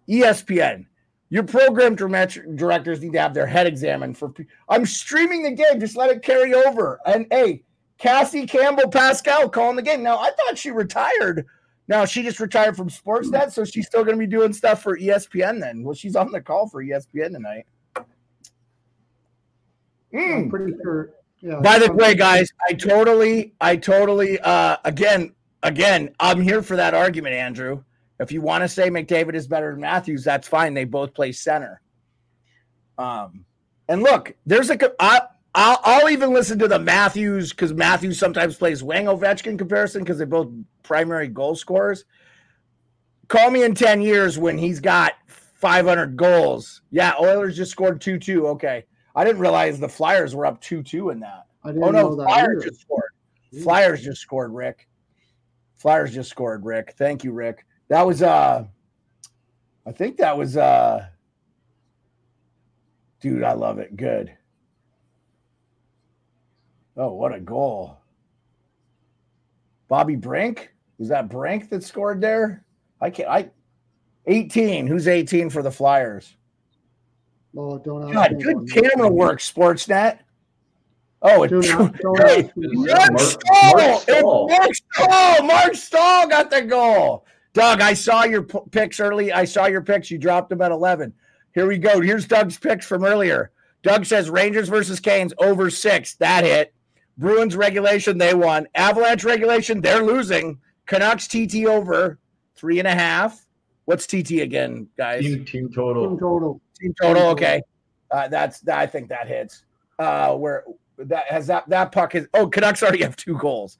ESPN. 0.08 0.86
Your 1.32 1.44
program 1.44 1.96
directors 1.96 3.02
need 3.02 3.13
to 3.13 3.20
have 3.20 3.36
their 3.36 3.46
head 3.46 3.68
examined 3.68 4.18
for. 4.18 4.30
pe- 4.30 4.46
I'm 4.68 4.86
streaming 4.86 5.44
the 5.44 5.52
game. 5.52 5.80
Just 5.80 5.96
let 5.96 6.10
it 6.10 6.24
carry 6.24 6.56
over. 6.56 7.00
And 7.06 7.28
hey, 7.30 7.63
Cassie 8.00 8.48
Campbell 8.48 8.89
Pascall 8.89 9.52
calling 9.52 9.76
the 9.76 9.84
game. 9.84 10.02
Now 10.02 10.18
I 10.18 10.32
thought 10.32 10.58
she 10.58 10.72
retired. 10.72 11.46
Now 11.88 12.06
she 12.06 12.24
just 12.24 12.39
retired 12.39 12.76
from 12.76 12.89
Sportsnet, 12.89 13.52
so 13.52 13.63
she's 13.63 13.88
still 13.88 14.04
going 14.04 14.18
to 14.18 14.20
be 14.20 14.28
doing 14.28 14.54
stuff 14.54 14.82
for 14.82 14.98
ESPN. 14.98 15.60
Then, 15.60 15.84
well, 15.84 15.96
she's 15.96 16.15
on 16.15 16.32
the 16.32 16.42
call 16.42 16.68
for 16.68 16.84
ESPN 16.84 17.34
tonight. 17.34 17.65
Mm. 20.13 20.44
I'm 20.44 20.50
pretty 20.50 20.74
sure. 20.82 21.12
Yeah. 21.42 21.60
By 21.62 21.80
the 21.80 21.92
way, 21.94 22.15
guys, 22.15 22.52
I 22.68 22.74
totally, 22.74 23.54
I 23.62 23.76
totally, 23.76 24.39
uh, 24.39 24.78
again, 24.84 25.34
again, 25.63 26.13
I'm 26.20 26.42
here 26.42 26.62
for 26.62 26.76
that 26.76 26.94
argument, 26.94 27.36
Andrew. 27.36 27.84
If 28.19 28.32
you 28.32 28.41
want 28.41 28.63
to 28.63 28.67
say 28.67 28.89
McDavid 28.89 29.34
is 29.34 29.47
better 29.47 29.71
than 29.71 29.82
Matthews, 29.82 30.23
that's 30.23 30.47
fine. 30.47 30.73
They 30.73 30.84
both 30.84 31.13
play 31.13 31.32
center. 31.32 31.82
Um, 32.97 33.45
and 33.88 34.03
look, 34.03 34.36
there's 34.45 34.69
a, 34.69 34.77
I, 35.01 35.21
I'll, 35.55 35.79
I'll 35.84 36.10
even 36.10 36.34
listen 36.34 36.60
to 36.60 36.67
the 36.67 36.79
Matthews 36.79 37.51
because 37.51 37.73
Matthews 37.73 38.19
sometimes 38.19 38.58
plays 38.58 38.84
wing 38.84 39.05
Ovechkin 39.05 39.58
comparison 39.58 40.03
because 40.03 40.17
they're 40.17 40.27
both 40.27 40.49
primary 40.84 41.27
goal 41.29 41.55
scorers. 41.55 42.03
Call 43.29 43.51
me 43.51 43.63
in 43.63 43.73
10 43.73 44.01
years 44.01 44.38
when 44.38 44.58
he's 44.58 44.79
got 44.79 45.13
500 45.27 46.17
goals. 46.17 46.82
Yeah, 46.91 47.13
Oilers 47.19 47.55
just 47.55 47.71
scored 47.71 48.01
2 48.01 48.19
2. 48.19 48.47
Okay. 48.49 48.86
I 49.15 49.23
didn't 49.23 49.41
realize 49.41 49.79
the 49.79 49.89
Flyers 49.89 50.36
were 50.36 50.45
up 50.45 50.60
2 50.62 50.84
2 50.84 51.12
in 51.12 51.19
that. 51.21 51.45
I 51.63 51.69
didn't 51.69 51.84
Oh 51.84 51.91
know 51.91 52.10
no, 52.10 52.15
that. 52.17 52.23
Flyers 52.25 52.58
either. 52.63 52.69
just 52.69 52.82
scored. 52.82 53.12
Flyers 53.63 54.03
just 54.03 54.21
scored, 54.21 54.53
Rick. 54.53 54.88
Flyers 55.77 56.13
just 56.13 56.29
scored, 56.29 56.65
Rick. 56.65 56.93
Thank 56.97 57.23
you, 57.23 57.32
Rick. 57.32 57.65
That 57.89 58.06
was 58.06 58.21
uh 58.21 58.65
I 59.86 59.91
think 59.91 60.17
that 60.17 60.38
was 60.38 60.56
uh 60.58 61.08
dude, 63.19 63.43
I 63.43 63.54
love 63.54 63.80
it. 63.80 63.95
Good. 63.97 64.32
Oh, 66.95 67.13
what 67.13 67.34
a 67.34 67.39
goal. 67.39 67.97
Bobby 69.88 70.15
Brink? 70.15 70.73
Was 70.97 71.10
that 71.10 71.30
Brink 71.30 71.69
that 71.69 71.84
scored 71.84 72.21
there? 72.21 72.63
I 73.02 73.10
can't 73.10 73.30
I 73.30 73.49
18. 74.28 74.86
Who's 74.86 75.08
18 75.08 75.49
for 75.49 75.63
the 75.63 75.71
Flyers? 75.71 76.36
Oh, 77.58 77.80
don't 77.80 78.04
ask 78.04 78.13
God, 78.13 78.32
me 78.34 78.43
good 78.43 78.56
about 78.58 78.69
camera 78.69 79.10
work, 79.10 79.39
Sportsnet. 79.39 80.19
Oh, 81.21 81.43
it's 81.43 81.52
Two 81.52 81.60
and 81.60 81.65
a 81.65 81.73
half, 81.73 81.99
two 81.99 82.13
Hey, 82.19 82.41
half, 82.43 82.54
two 82.54 82.62
and 82.63 82.75
a 82.75 83.12
Mark- 83.12 83.19
half. 83.52 83.73
Mark 83.73 83.75
Marc 83.75 84.02
Staal. 84.02 84.47
Marc 84.49 84.75
Staal. 84.75 85.43
Mark 85.43 85.75
Stahl 85.75 86.28
got 86.28 86.49
the 86.52 86.62
goal. 86.62 87.25
Doug, 87.53 87.81
I 87.81 87.93
saw 87.93 88.23
your 88.23 88.43
p- 88.43 88.59
picks 88.71 88.99
early. 88.99 89.31
I 89.33 89.45
saw 89.45 89.65
your 89.65 89.81
picks. 89.81 90.12
You 90.12 90.17
dropped 90.17 90.49
them 90.49 90.62
at 90.62 90.71
11. 90.71 91.13
Here 91.53 91.67
we 91.67 91.77
go. 91.77 91.99
Here's 91.99 92.25
Doug's 92.27 92.57
picks 92.57 92.85
from 92.85 93.03
earlier. 93.03 93.51
Doug 93.81 94.05
says 94.05 94.29
Rangers 94.29 94.69
versus 94.69 94.99
Canes 94.99 95.33
over 95.39 95.69
six. 95.69 96.15
That 96.15 96.43
hit. 96.43 96.73
Bruins 97.17 97.55
regulation, 97.55 98.17
they 98.17 98.33
won. 98.33 98.67
Avalanche 98.75 99.23
regulation, 99.25 99.81
they're 99.81 100.03
losing. 100.03 100.57
Canucks 100.85 101.27
TT 101.27 101.65
over 101.65 102.17
three 102.55 102.79
and 102.79 102.88
a 102.88 102.93
half. 102.93 103.45
What's 103.85 104.05
TT 104.07 104.39
again, 104.41 104.88
guys? 104.97 105.21
Team, 105.23 105.43
team 105.43 105.45
Team 105.45 105.73
total. 105.73 106.17
total. 106.17 106.62
Team 106.79 106.93
total. 107.01 107.23
Okay, 107.29 107.62
uh, 108.12 108.27
that's 108.29 108.65
I 108.67 108.85
think 108.85 109.09
that 109.09 109.27
hits. 109.27 109.63
Uh, 109.97 110.35
where 110.35 110.63
that 110.97 111.25
has 111.25 111.47
that 111.47 111.67
that 111.69 111.91
puck 111.91 112.15
is. 112.15 112.27
Oh, 112.33 112.47
Canucks 112.47 112.81
already 112.83 113.03
have 113.03 113.15
two 113.17 113.38
goals, 113.38 113.77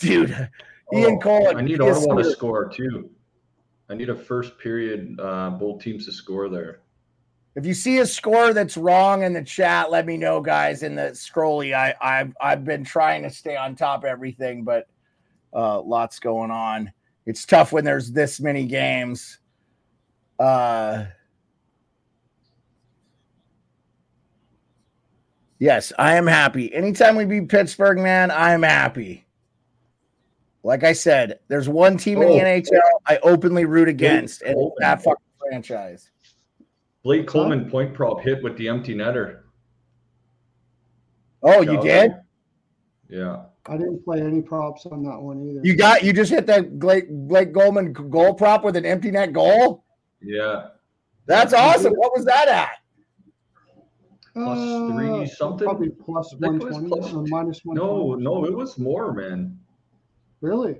dude. 0.00 0.50
Ian 0.92 1.14
Oh, 1.14 1.18
Cole. 1.18 1.56
I 1.56 1.62
need 1.62 1.80
Ottawa 1.80 2.16
to 2.16 2.30
score 2.30 2.68
too. 2.68 3.10
I 3.88 3.94
need 3.94 4.08
a 4.08 4.14
first 4.14 4.58
period, 4.58 5.18
uh, 5.20 5.50
both 5.50 5.82
teams 5.82 6.06
to 6.06 6.12
score 6.12 6.48
there. 6.48 6.80
If 7.54 7.66
you 7.66 7.74
see 7.74 7.98
a 7.98 8.06
score 8.06 8.54
that's 8.54 8.78
wrong 8.78 9.22
in 9.22 9.34
the 9.34 9.42
chat, 9.42 9.90
let 9.90 10.06
me 10.06 10.16
know, 10.16 10.40
guys. 10.40 10.82
In 10.82 10.94
the 10.94 11.10
scrolly, 11.10 11.74
I 11.74 11.94
I've 12.00 12.34
I've 12.40 12.64
been 12.64 12.84
trying 12.84 13.22
to 13.24 13.30
stay 13.30 13.56
on 13.56 13.76
top 13.76 14.04
of 14.04 14.04
everything, 14.06 14.64
but 14.64 14.86
uh, 15.52 15.80
lots 15.82 16.18
going 16.18 16.50
on. 16.50 16.90
It's 17.26 17.44
tough 17.44 17.72
when 17.72 17.84
there's 17.84 18.10
this 18.10 18.40
many 18.40 18.64
games. 18.64 19.38
Uh, 20.38 21.04
yes, 25.58 25.92
I 25.98 26.16
am 26.16 26.26
happy. 26.26 26.74
Anytime 26.74 27.16
we 27.16 27.26
beat 27.26 27.48
Pittsburgh, 27.48 27.98
man, 27.98 28.30
I 28.30 28.52
am 28.52 28.62
happy. 28.62 29.26
Like 30.64 30.84
I 30.84 30.92
said, 30.92 31.40
there's 31.48 31.68
one 31.68 31.96
team 31.96 32.22
in 32.22 32.28
the 32.28 32.34
Oh. 32.40 32.44
NHL 32.44 33.00
I 33.06 33.18
openly 33.22 33.64
root 33.64 33.88
against, 33.88 34.42
and 34.42 34.50
it's 34.50 34.56
Coleman. 34.58 34.74
that 34.80 35.02
fucking 35.02 35.24
franchise. 35.38 36.10
Blake 37.02 37.26
Coleman 37.26 37.68
point 37.68 37.94
prop 37.94 38.20
hit 38.20 38.42
with 38.44 38.56
the 38.56 38.68
empty 38.68 38.94
netter. 38.94 39.40
Oh, 41.42 41.60
you 41.60 41.66
That 41.66 41.76
was- 41.76 41.84
did? 41.84 42.12
Yeah. 43.08 43.42
I 43.66 43.76
didn't 43.76 44.04
play 44.04 44.20
any 44.20 44.42
props 44.42 44.86
on 44.86 45.02
that 45.04 45.20
one 45.20 45.40
either. 45.48 45.60
You 45.64 45.76
got 45.76 46.02
you 46.04 46.12
just 46.12 46.30
hit 46.30 46.46
that 46.46 46.78
Blake, 46.78 47.08
Blake 47.10 47.52
Coleman 47.54 47.92
goal 47.92 48.34
prop 48.34 48.64
with 48.64 48.76
an 48.76 48.84
empty 48.84 49.10
net 49.10 49.32
goal. 49.32 49.84
Yeah. 50.20 50.68
That's 51.26 51.52
awesome. 51.52 51.92
What 51.94 52.12
was 52.16 52.24
that 52.24 52.48
at? 52.48 52.70
Plus 54.34 54.58
Uh, 54.58 54.88
three 54.92 55.26
something? 55.26 55.64
Probably 55.66 55.90
plus 55.90 56.34
I 56.34 56.38
think 56.38 56.62
it 56.62 56.64
was 56.64 56.74
120 56.76 57.14
or 57.16 57.26
minus 57.28 57.64
120. 57.64 57.74
No, 57.76 58.14
no, 58.14 58.44
it 58.46 58.56
was 58.56 58.78
more, 58.78 59.12
man. 59.12 59.58
Really? 60.42 60.76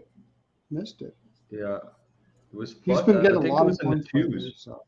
Missed 0.70 1.00
it. 1.00 1.16
Yeah. 1.50 1.76
It 1.76 2.56
was 2.56 2.72
He's 2.84 2.96
plus- 2.96 3.06
been 3.06 3.16
I 3.18 3.22
getting 3.22 3.46
a 3.48 3.52
lot 3.52 3.62
of 3.62 3.66
was 3.68 3.80
in 3.80 3.88
the 3.90 3.96
points 3.96 4.10
twos. 4.12 4.52
so. 4.58 4.82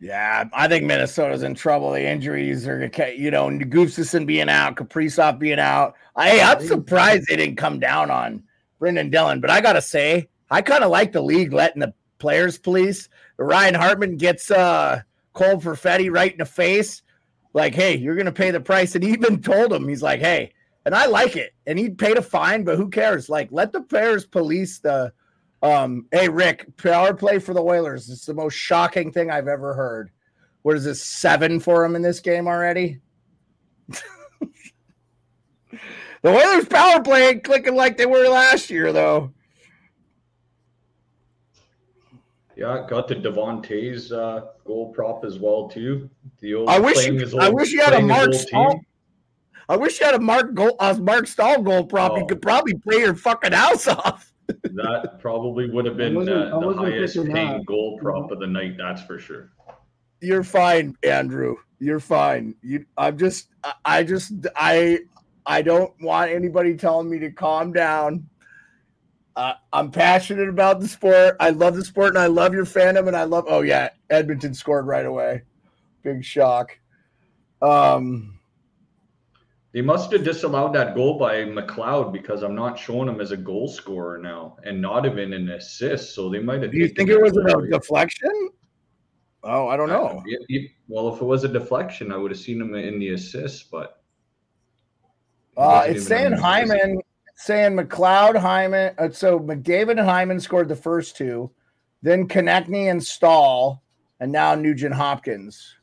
Yeah, 0.00 0.44
I 0.52 0.68
think 0.68 0.84
Minnesota's 0.84 1.42
in 1.42 1.54
trouble. 1.54 1.90
The 1.92 2.06
injuries 2.06 2.68
are, 2.68 2.84
you 3.16 3.30
know, 3.32 3.48
Gustavsson 3.48 4.26
being 4.26 4.48
out, 4.48 4.76
Kaprizov 4.76 5.40
being 5.40 5.58
out. 5.58 5.94
I, 6.14 6.38
I'm 6.40 6.64
surprised 6.64 7.26
they 7.28 7.34
didn't 7.36 7.56
come 7.56 7.80
down 7.80 8.08
on 8.10 8.44
Brendan 8.78 9.10
Dillon, 9.10 9.40
but 9.40 9.50
I 9.50 9.60
gotta 9.60 9.82
say, 9.82 10.28
I 10.50 10.62
kind 10.62 10.84
of 10.84 10.90
like 10.90 11.10
the 11.12 11.20
league 11.22 11.52
letting 11.52 11.80
the 11.80 11.94
players 12.18 12.58
police. 12.58 13.08
Ryan 13.38 13.74
Hartman 13.74 14.16
gets 14.18 14.50
uh 14.52 15.00
Cole 15.32 15.60
Perfetti 15.60 16.12
right 16.12 16.30
in 16.32 16.38
the 16.38 16.44
face, 16.44 17.02
like, 17.52 17.74
hey, 17.74 17.96
you're 17.96 18.16
gonna 18.16 18.30
pay 18.30 18.52
the 18.52 18.60
price. 18.60 18.94
And 18.94 19.02
he 19.02 19.10
even 19.10 19.42
told 19.42 19.72
him, 19.72 19.88
he's 19.88 20.02
like, 20.02 20.20
hey, 20.20 20.52
and 20.88 20.96
I 20.96 21.04
like 21.04 21.36
it. 21.36 21.52
And 21.66 21.78
he 21.78 21.90
paid 21.90 22.16
a 22.16 22.22
fine, 22.22 22.64
but 22.64 22.78
who 22.78 22.88
cares? 22.88 23.28
Like, 23.28 23.48
let 23.52 23.72
the 23.74 23.82
players 23.82 24.24
police 24.24 24.78
the 24.78 25.12
um, 25.60 26.06
hey 26.12 26.30
Rick, 26.30 26.74
power 26.78 27.12
play 27.12 27.38
for 27.40 27.52
the 27.52 27.60
Oilers. 27.60 28.08
It's 28.08 28.24
the 28.24 28.32
most 28.32 28.54
shocking 28.54 29.12
thing 29.12 29.30
I've 29.30 29.48
ever 29.48 29.74
heard. 29.74 30.10
What 30.62 30.76
is 30.76 30.84
this 30.84 31.02
seven 31.02 31.60
for 31.60 31.84
him 31.84 31.94
in 31.94 32.00
this 32.00 32.20
game 32.20 32.48
already? 32.48 33.00
the 33.90 34.00
Oilers 36.24 36.64
power 36.64 37.02
play 37.02 37.28
ain't 37.28 37.44
clicking 37.44 37.74
like 37.74 37.98
they 37.98 38.06
were 38.06 38.26
last 38.26 38.70
year, 38.70 38.90
though. 38.90 39.34
Yeah, 42.56 42.86
got 42.88 43.08
the 43.08 43.16
Devontae's 43.16 44.10
uh, 44.10 44.46
goal 44.64 44.90
prop 44.94 45.26
as 45.26 45.38
well 45.38 45.68
too. 45.68 46.08
The 46.40 46.54
old 46.54 46.70
I 46.70 46.78
wish 46.78 47.06
you- 47.06 47.38
I 47.38 47.50
wish 47.50 47.72
you 47.72 47.82
had 47.82 47.92
a 47.92 48.00
Marc 48.00 48.32
Staal 48.32 48.70
team. 48.72 48.80
I 49.68 49.76
wish 49.76 50.00
you 50.00 50.06
had 50.06 50.14
a 50.14 50.20
Mark 50.20 50.54
goal, 50.54 50.76
uh, 50.80 50.94
Marc 51.00 51.26
Staal 51.26 51.62
goal 51.62 51.84
prop. 51.84 52.16
You 52.16 52.22
Oh. 52.24 52.26
could 52.26 52.40
probably 52.42 52.74
play 52.74 52.98
your 52.98 53.14
fucking 53.14 53.52
house 53.52 53.86
off. 53.88 54.32
That 54.62 55.18
probably 55.20 55.68
would 55.70 55.84
have 55.84 55.96
been 55.98 56.14
wasn't- 56.14 56.36
uh, 56.52 56.58
the 56.60 56.66
wasn't 56.66 56.86
highest 56.86 57.14
thinking 57.16 57.34
paying 57.34 57.58
that. 57.58 57.66
goal 57.66 57.98
prop 57.98 58.30
of 58.30 58.38
the 58.40 58.46
night. 58.46 58.76
That's 58.78 59.02
for 59.02 59.18
sure. 59.18 59.50
You're 60.20 60.42
fine, 60.42 60.96
Andrew. 61.02 61.56
You're 61.80 62.00
fine. 62.00 62.54
You, 62.62 62.86
I'm 62.96 63.18
just, 63.18 63.48
I- 63.62 63.74
I 63.84 64.02
just, 64.04 64.32
I, 64.56 65.00
I 65.44 65.60
don't 65.62 65.92
want 66.00 66.30
anybody 66.30 66.76
telling 66.76 67.10
me 67.10 67.18
to 67.20 67.30
calm 67.30 67.72
down. 67.72 68.26
Uh, 69.36 69.52
I'm 69.72 69.90
passionate 69.92 70.48
about 70.48 70.80
the 70.80 70.88
sport. 70.88 71.36
I 71.38 71.50
love 71.50 71.76
the 71.76 71.84
sport, 71.84 72.08
and 72.08 72.18
I 72.18 72.26
love 72.26 72.52
your 72.54 72.64
fandom, 72.64 73.06
and 73.06 73.16
I 73.16 73.22
love. 73.24 73.44
Oh 73.48 73.60
yeah, 73.60 73.90
Edmonton 74.10 74.52
scored 74.52 74.86
right 74.88 75.06
away. 75.06 75.42
Big 76.02 76.24
shock. 76.24 76.76
Um, 77.62 78.37
They 79.72 79.82
must 79.82 80.10
have 80.12 80.24
disallowed 80.24 80.74
that 80.74 80.94
goal 80.94 81.18
by 81.18 81.44
McLeod 81.44 82.12
because 82.12 82.42
I'm 82.42 82.54
not 82.54 82.78
showing 82.78 83.08
him 83.08 83.20
as 83.20 83.32
a 83.32 83.36
goal 83.36 83.68
scorer 83.68 84.18
now, 84.18 84.56
and 84.64 84.80
not 84.80 85.04
even 85.04 85.32
an 85.34 85.50
assist. 85.50 86.14
So 86.14 86.30
they 86.30 86.38
might 86.38 86.62
have. 86.62 86.72
do 86.72 86.78
you 86.78 86.88
think 86.88 87.10
it 87.10 87.20
was 87.20 87.36
a 87.36 87.68
deflection? 87.70 88.50
Oh, 89.44 89.68
I 89.68 89.76
don't 89.76 89.88
know. 89.88 90.22
It- 90.26 90.46
it- 90.48 90.70
well, 90.88 91.14
if 91.14 91.20
it 91.20 91.24
was 91.24 91.44
a 91.44 91.48
deflection, 91.48 92.10
I 92.10 92.16
would 92.16 92.30
have 92.30 92.40
seen 92.40 92.60
him 92.60 92.74
in 92.74 92.98
the 92.98 93.10
assist, 93.10 93.70
but 93.70 94.02
it 95.56 95.60
Uh, 95.60 95.84
it's 95.86 96.06
saying. 96.06 96.32
Hyman, 96.32 97.00
saying 97.36 97.76
McLeod, 97.76 98.36
Hyman. 98.36 98.94
Uh, 98.98 99.10
so 99.10 99.38
McDavid 99.38 99.92
and 99.92 100.00
Hyman 100.00 100.40
scored 100.40 100.68
the 100.68 100.76
first 100.76 101.16
two, 101.16 101.50
then 102.02 102.26
Konecny 102.26 102.90
and 102.90 103.02
Staal, 103.02 103.82
and 104.18 104.32
now 104.32 104.54
Nugent 104.54 104.94
Hopkins. 104.94 105.76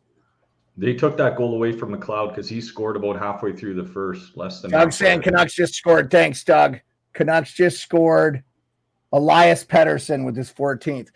They 0.78 0.94
took 0.94 1.16
that 1.18 1.38
goal 1.38 1.56
away 1.56 1.72
from 1.72 1.96
McLeod 1.96 2.30
because 2.30 2.50
he 2.50 2.60
scored 2.60 2.98
about 2.98 3.18
halfway 3.18 3.54
through 3.54 3.76
the 3.76 3.86
first, 3.86 4.36
less 4.36 4.62
than. 4.62 4.72
Doug 4.72 4.92
saying. 4.92 5.22
Canucks 5.22 5.54
just 5.54 5.74
scored. 5.74 6.12
Thanks, 6.12 6.44
Doug. 6.44 6.80
Canucks 7.14 7.54
just 7.54 7.82
scored. 7.82 8.44
Elias 9.14 9.64
Pettersson 9.64 10.26
with 10.26 10.36
his 10.36 10.52
14th. 10.52 11.10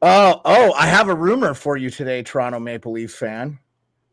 Oh, 0.00 0.40
oh, 0.44 0.72
I 0.74 0.86
have 0.86 1.08
a 1.08 1.14
rumor 1.14 1.54
for 1.54 1.76
you 1.76 1.90
today, 1.90 2.22
Toronto 2.22 2.60
Maple 2.60 2.92
Leaf 2.92 3.12
fan. 3.12 3.58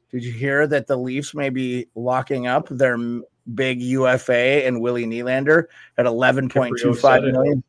Did 0.09 0.23
you 0.23 0.31
hear 0.31 0.65
that 0.65 0.87
the 0.87 0.97
Leafs 0.97 1.35
may 1.35 1.49
be 1.49 1.87
locking 1.93 2.47
up 2.47 2.67
their 2.69 2.97
big 3.53 3.81
UFA 3.81 4.65
and 4.65 4.81
Willie 4.81 5.05
Nylander 5.05 5.65
at 5.97 6.07
eleven 6.07 6.49
point 6.49 6.75
two 6.79 6.95
five 6.95 7.21
Kypreos 7.21 7.23
said 7.23 7.27
it. 7.27 7.31
million? 7.33 7.63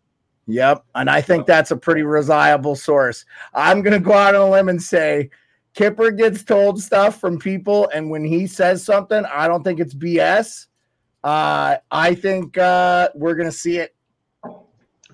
Yep, 0.46 0.85
and 0.94 1.11
I 1.11 1.20
think 1.20 1.44
that's 1.44 1.72
a 1.72 1.76
pretty 1.76 2.02
reliable 2.02 2.76
source. 2.76 3.24
I'm 3.52 3.82
going 3.82 3.92
to 3.92 4.00
go 4.00 4.12
out 4.12 4.35
on 4.35 4.42
a 4.42 4.50
limb 4.50 4.68
and 4.68 4.82
say 4.82 5.28
Kipper 5.76 6.10
gets 6.10 6.42
told 6.42 6.82
stuff 6.82 7.20
from 7.20 7.38
people, 7.38 7.86
and 7.92 8.08
when 8.10 8.24
he 8.24 8.46
says 8.46 8.83
something, 8.83 9.24
I 9.27 9.46
don't 9.46 9.62
think 9.62 9.79
it's 9.79 9.94
BS. 9.94 10.66
Uh, 11.22 11.77
I 11.90 12.14
think 12.14 12.56
uh, 12.56 13.10
we're 13.14 13.35
going 13.35 13.48
to 13.48 13.56
see 13.56 13.77
it. 13.77 13.94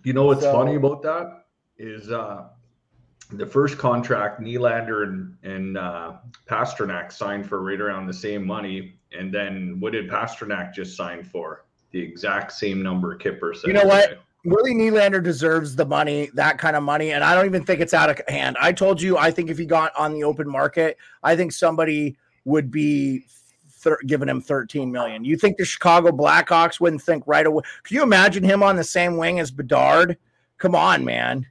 You 0.05 0.13
know 0.13 0.25
what's 0.27 0.43
So- 0.43 0.53
funny 0.53 0.77
about 0.77 1.03
that 1.03 1.47
is 1.79 2.13
uh, 2.13 2.45
the 3.33 3.45
first 3.47 3.77
contract 3.77 4.41
Nylander 4.41 5.03
and, 5.03 5.37
and 5.43 5.77
uh, 5.77 6.13
Pastrnak 6.49 7.11
signed 7.11 7.49
for 7.49 7.61
right 7.61 7.81
around 7.81 8.07
the 8.07 8.15
same 8.15 8.47
money, 8.47 9.01
and 9.19 9.35
then 9.35 9.81
what 9.81 9.93
did 9.93 10.09
Pastrnak 10.09 10.73
just 10.73 10.97
sign 10.97 11.25
for? 11.25 11.65
The 11.91 12.01
exact 12.01 12.53
same 12.53 12.85
number. 12.85 13.17
Kipper 13.17 13.53
said. 13.53 13.67
You 13.67 13.73
know 13.75 13.85
what? 13.85 14.21
Willie 14.45 14.75
Nylander 14.75 15.23
deserves 15.23 15.77
the 15.77 15.87
money, 15.87 16.31
that 16.35 16.59
kind 16.59 16.75
of 16.75 16.83
money, 16.83 17.13
and 17.13 17.23
I 17.23 17.35
don't 17.35 17.47
even 17.47 17.65
think 17.65 17.81
it's 17.81 17.95
out 17.95 18.11
of 18.11 18.21
hand. 18.27 18.57
I 18.61 18.73
told 18.73 19.01
you, 19.01 19.17
I 19.17 19.31
think 19.31 19.51
if 19.51 19.59
he 19.59 19.67
got 19.67 19.95
on 19.97 20.13
the 20.13 20.25
open 20.25 20.49
market, 20.49 20.97
I 21.23 21.37
think 21.37 21.53
somebody 21.53 22.17
would 22.45 22.71
be 22.71 23.25
thir- 23.83 24.01
giving 24.07 24.29
him 24.29 24.41
13 24.41 24.91
million. 24.91 25.25
You 25.25 25.37
think 25.37 25.59
the 25.59 25.65
Chicago 25.65 26.11
Blackhawks 26.11 26.81
wouldn't 26.81 27.03
think 27.03 27.23
right 27.27 27.47
away? 27.47 27.63
Can 27.85 27.95
you 27.95 28.03
imagine 28.03 28.43
him 28.43 28.65
on 28.65 28.75
the 28.75 28.85
same 28.85 29.17
wing 29.17 29.39
as 29.39 29.53
Bedard? 29.53 30.17
Come 30.59 30.75
on, 30.75 31.05
man. 31.05 31.47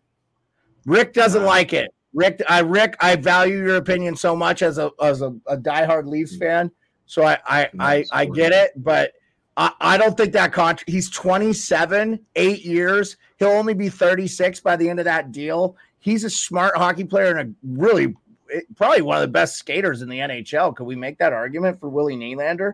Rick 0.86 1.14
doesn't 1.14 1.44
like 1.44 1.72
it. 1.72 1.94
Rick, 2.14 2.42
I 2.50 2.60
Rick, 2.60 2.98
I 3.00 3.16
value 3.16 3.58
your 3.58 3.78
opinion 3.78 4.18
so 4.18 4.36
much 4.36 4.62
as 4.62 4.78
a 4.78 4.92
as 5.02 5.22
a, 5.22 5.34
a 5.48 5.56
diehard 5.56 6.08
Leafs 6.08 6.36
mm. 6.36 6.40
fan. 6.40 6.72
So 7.06 7.24
I 7.24 7.38
I 7.46 7.70
I, 7.80 8.06
I 8.12 8.26
get 8.26 8.52
it, 8.52 8.72
but 8.76 9.14
I, 9.62 9.74
I 9.80 9.98
don't 9.98 10.18
think 10.18 10.34
that 10.34 10.54
contract. 10.54 10.90
He's 10.90 11.08
27, 11.12 12.20
eight 12.36 12.66
years. 12.66 13.18
He'll 13.38 13.50
only 13.50 13.76
be 13.76 13.90
36 13.90 14.60
by 14.62 14.76
the 14.76 14.90
end 14.90 14.98
of 14.98 15.06
that 15.06 15.32
deal. 15.32 15.78
He's 16.00 16.24
a 16.24 16.32
smart 16.32 16.76
hockey 16.76 17.04
player 17.04 17.38
and 17.38 17.52
a 17.52 17.56
really 17.80 18.16
eh, 18.52 18.62
probably 18.76 19.04
one 19.04 19.18
of 19.18 19.22
the 19.22 19.28
best 19.28 19.58
skaters 19.58 20.02
in 20.02 20.10
the 20.10 20.18
NHL. 20.18 20.76
Could 20.76 20.86
we 20.86 20.96
make 20.96 21.20
that 21.20 21.32
argument 21.32 21.80
for 21.80 21.90
Willie 21.90 22.16
Nylander? 22.16 22.74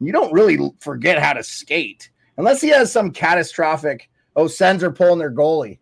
You 0.00 0.10
don't 0.10 0.32
really 0.32 0.58
forget 0.80 1.22
how 1.22 1.34
to 1.34 1.44
skate 1.44 2.10
unless 2.36 2.60
he 2.60 2.68
has 2.70 2.90
some 2.90 3.12
catastrophic. 3.12 4.10
Oh, 4.34 4.48
Sens 4.48 4.82
are 4.82 4.90
pulling 4.90 5.20
their 5.20 5.30
goalie. 5.30 5.78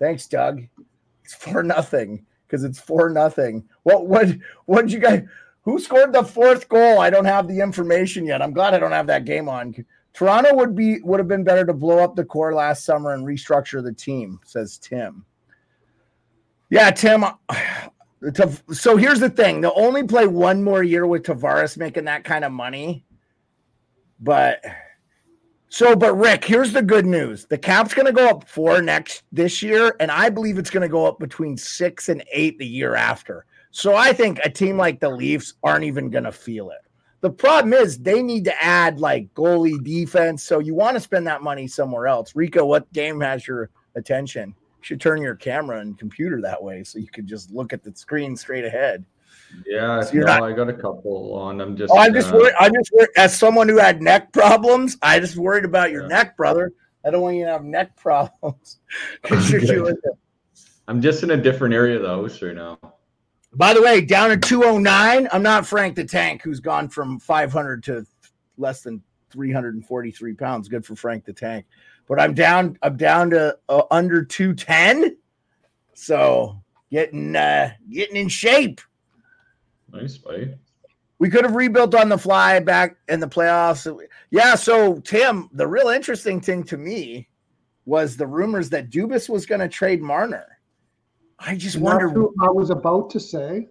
Thanks, 0.00 0.26
Doug. 0.26 0.64
It's 1.24 1.34
for 1.34 1.62
nothing 1.62 2.26
because 2.48 2.64
it's 2.64 2.80
for 2.80 3.08
nothing. 3.08 3.68
What 3.84 4.08
what 4.08 4.26
what 4.64 4.82
did 4.82 4.92
you 4.92 4.98
guys? 4.98 5.22
Who 5.62 5.78
scored 5.78 6.12
the 6.12 6.24
fourth 6.24 6.68
goal? 6.68 7.00
I 7.00 7.10
don't 7.10 7.24
have 7.24 7.46
the 7.46 7.60
information 7.60 8.26
yet. 8.26 8.42
I'm 8.42 8.52
glad 8.52 8.74
I 8.74 8.78
don't 8.78 8.92
have 8.92 9.06
that 9.06 9.24
game 9.24 9.48
on. 9.48 9.74
Toronto 10.12 10.54
would 10.54 10.74
be 10.74 11.00
would 11.02 11.20
have 11.20 11.28
been 11.28 11.44
better 11.44 11.64
to 11.64 11.72
blow 11.72 11.98
up 11.98 12.16
the 12.16 12.24
core 12.24 12.54
last 12.54 12.84
summer 12.84 13.14
and 13.14 13.24
restructure 13.24 13.82
the 13.82 13.92
team, 13.92 14.40
says 14.44 14.78
Tim. 14.78 15.24
Yeah, 16.70 16.90
Tim. 16.90 17.24
So 18.70 18.96
here's 18.96 19.18
the 19.18 19.28
thing: 19.28 19.60
they'll 19.60 19.72
only 19.74 20.04
play 20.04 20.28
one 20.28 20.62
more 20.62 20.84
year 20.84 21.08
with 21.08 21.24
Tavares 21.24 21.76
making 21.76 22.04
that 22.04 22.22
kind 22.22 22.44
of 22.44 22.52
money. 22.52 23.04
But 24.20 24.64
so, 25.68 25.96
but 25.96 26.14
Rick, 26.14 26.44
here's 26.44 26.72
the 26.72 26.82
good 26.82 27.04
news: 27.04 27.46
the 27.46 27.58
cap's 27.58 27.94
going 27.94 28.06
to 28.06 28.12
go 28.12 28.28
up 28.28 28.48
four 28.48 28.80
next 28.80 29.24
this 29.32 29.60
year, 29.60 29.96
and 29.98 30.08
I 30.08 30.30
believe 30.30 30.56
it's 30.56 30.70
going 30.70 30.82
to 30.82 30.88
go 30.88 31.04
up 31.04 31.18
between 31.18 31.56
six 31.56 32.08
and 32.08 32.22
eight 32.30 32.60
the 32.60 32.66
year 32.66 32.94
after. 32.94 33.44
So 33.72 33.96
I 33.96 34.12
think 34.12 34.38
a 34.44 34.50
team 34.50 34.76
like 34.76 35.00
the 35.00 35.08
Leafs 35.08 35.54
aren't 35.64 35.84
even 35.84 36.10
going 36.10 36.24
to 36.24 36.32
feel 36.32 36.70
it. 36.70 36.78
The 37.22 37.30
problem 37.30 37.72
is 37.72 37.98
they 37.98 38.22
need 38.22 38.44
to 38.44 38.62
add 38.62 39.00
like 39.00 39.32
goalie 39.32 39.82
defense. 39.82 40.42
So 40.42 40.58
you 40.58 40.74
want 40.74 40.94
to 40.96 41.00
spend 41.00 41.26
that 41.26 41.42
money 41.42 41.66
somewhere 41.66 42.06
else. 42.06 42.36
Rico, 42.36 42.66
what 42.66 42.92
game 42.92 43.20
has 43.20 43.46
your 43.46 43.70
attention? 43.96 44.48
You 44.48 44.82
should 44.82 45.00
turn 45.00 45.22
your 45.22 45.36
camera 45.36 45.80
and 45.80 45.98
computer 45.98 46.40
that 46.42 46.62
way 46.62 46.84
so 46.84 46.98
you 46.98 47.08
could 47.08 47.26
just 47.26 47.50
look 47.50 47.72
at 47.72 47.82
the 47.82 47.94
screen 47.94 48.36
straight 48.36 48.64
ahead. 48.64 49.04
Yeah, 49.66 50.02
so 50.02 50.14
no, 50.14 50.26
not, 50.26 50.42
I 50.42 50.52
got 50.52 50.68
a 50.68 50.74
couple 50.74 51.34
on. 51.34 51.60
I'm 51.60 51.76
just. 51.76 51.92
Oh, 51.92 51.98
I'm 51.98 52.12
just 52.12 52.32
uh, 52.32 52.36
worried. 52.36 52.54
I'm 52.58 52.72
just 52.74 52.90
worried. 52.92 53.10
As 53.16 53.36
someone 53.36 53.68
who 53.68 53.78
had 53.78 54.02
neck 54.02 54.32
problems, 54.32 54.96
I 55.02 55.20
just 55.20 55.36
worried 55.36 55.64
about 55.64 55.90
your 55.90 56.02
yeah. 56.02 56.08
neck, 56.08 56.36
brother. 56.36 56.72
I 57.04 57.10
don't 57.10 57.22
want 57.22 57.36
you 57.36 57.44
to 57.44 57.52
have 57.52 57.64
neck 57.64 57.96
problems. 58.00 58.78
I'm 60.88 61.00
just 61.00 61.22
in 61.22 61.30
a 61.30 61.36
different 61.36 61.74
area 61.74 61.98
though, 61.98 62.28
sure 62.28 62.52
now. 62.52 62.78
By 63.54 63.74
the 63.74 63.82
way, 63.82 64.00
down 64.00 64.30
at 64.30 64.42
209, 64.42 65.28
I'm 65.30 65.42
not 65.42 65.66
Frank 65.66 65.94
the 65.94 66.04
Tank, 66.04 66.42
who's 66.42 66.60
gone 66.60 66.88
from 66.88 67.18
500 67.18 67.84
to 67.84 68.06
less 68.56 68.82
than 68.82 69.02
343 69.30 70.34
pounds. 70.34 70.68
Good 70.68 70.86
for 70.86 70.96
Frank 70.96 71.24
the 71.24 71.34
Tank. 71.34 71.66
But 72.08 72.20
I'm 72.20 72.34
down. 72.34 72.78
I'm 72.82 72.96
down 72.96 73.30
to 73.30 73.58
uh, 73.68 73.82
under 73.90 74.24
210. 74.24 75.16
So 75.94 76.62
getting 76.90 77.36
uh, 77.36 77.72
getting 77.90 78.16
in 78.16 78.28
shape. 78.28 78.80
Nice, 79.92 80.16
buddy. 80.16 80.54
We 81.18 81.30
could 81.30 81.44
have 81.44 81.54
rebuilt 81.54 81.94
on 81.94 82.08
the 82.08 82.18
fly 82.18 82.58
back 82.58 82.96
in 83.08 83.20
the 83.20 83.28
playoffs. 83.28 83.86
Yeah. 84.30 84.54
So 84.54 84.98
Tim, 85.00 85.48
the 85.52 85.66
real 85.66 85.88
interesting 85.88 86.40
thing 86.40 86.64
to 86.64 86.76
me 86.76 87.28
was 87.84 88.16
the 88.16 88.26
rumors 88.26 88.70
that 88.70 88.90
Dubas 88.90 89.28
was 89.28 89.46
going 89.46 89.60
to 89.60 89.68
trade 89.68 90.00
Marner. 90.00 90.51
I 91.44 91.56
just 91.56 91.76
and 91.76 91.84
wonder. 91.84 92.08
I 92.40 92.50
was 92.50 92.70
about 92.70 93.10
to 93.10 93.20
say. 93.20 93.68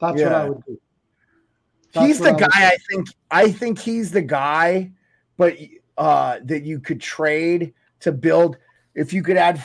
That's 0.00 0.20
yeah. 0.20 0.24
what 0.24 0.34
I 0.34 0.48
would 0.48 0.64
do. 0.66 0.80
That's 1.92 2.06
he's 2.06 2.18
the 2.18 2.32
guy. 2.32 2.48
I 2.54 2.76
think. 2.90 3.08
I 3.30 3.50
think 3.50 3.78
he's 3.78 4.10
the 4.10 4.22
guy, 4.22 4.92
but 5.36 5.56
uh, 5.96 6.40
that 6.44 6.64
you 6.64 6.80
could 6.80 7.00
trade 7.00 7.72
to 8.00 8.12
build. 8.12 8.58
If 8.94 9.12
you 9.12 9.22
could 9.22 9.36
add. 9.36 9.62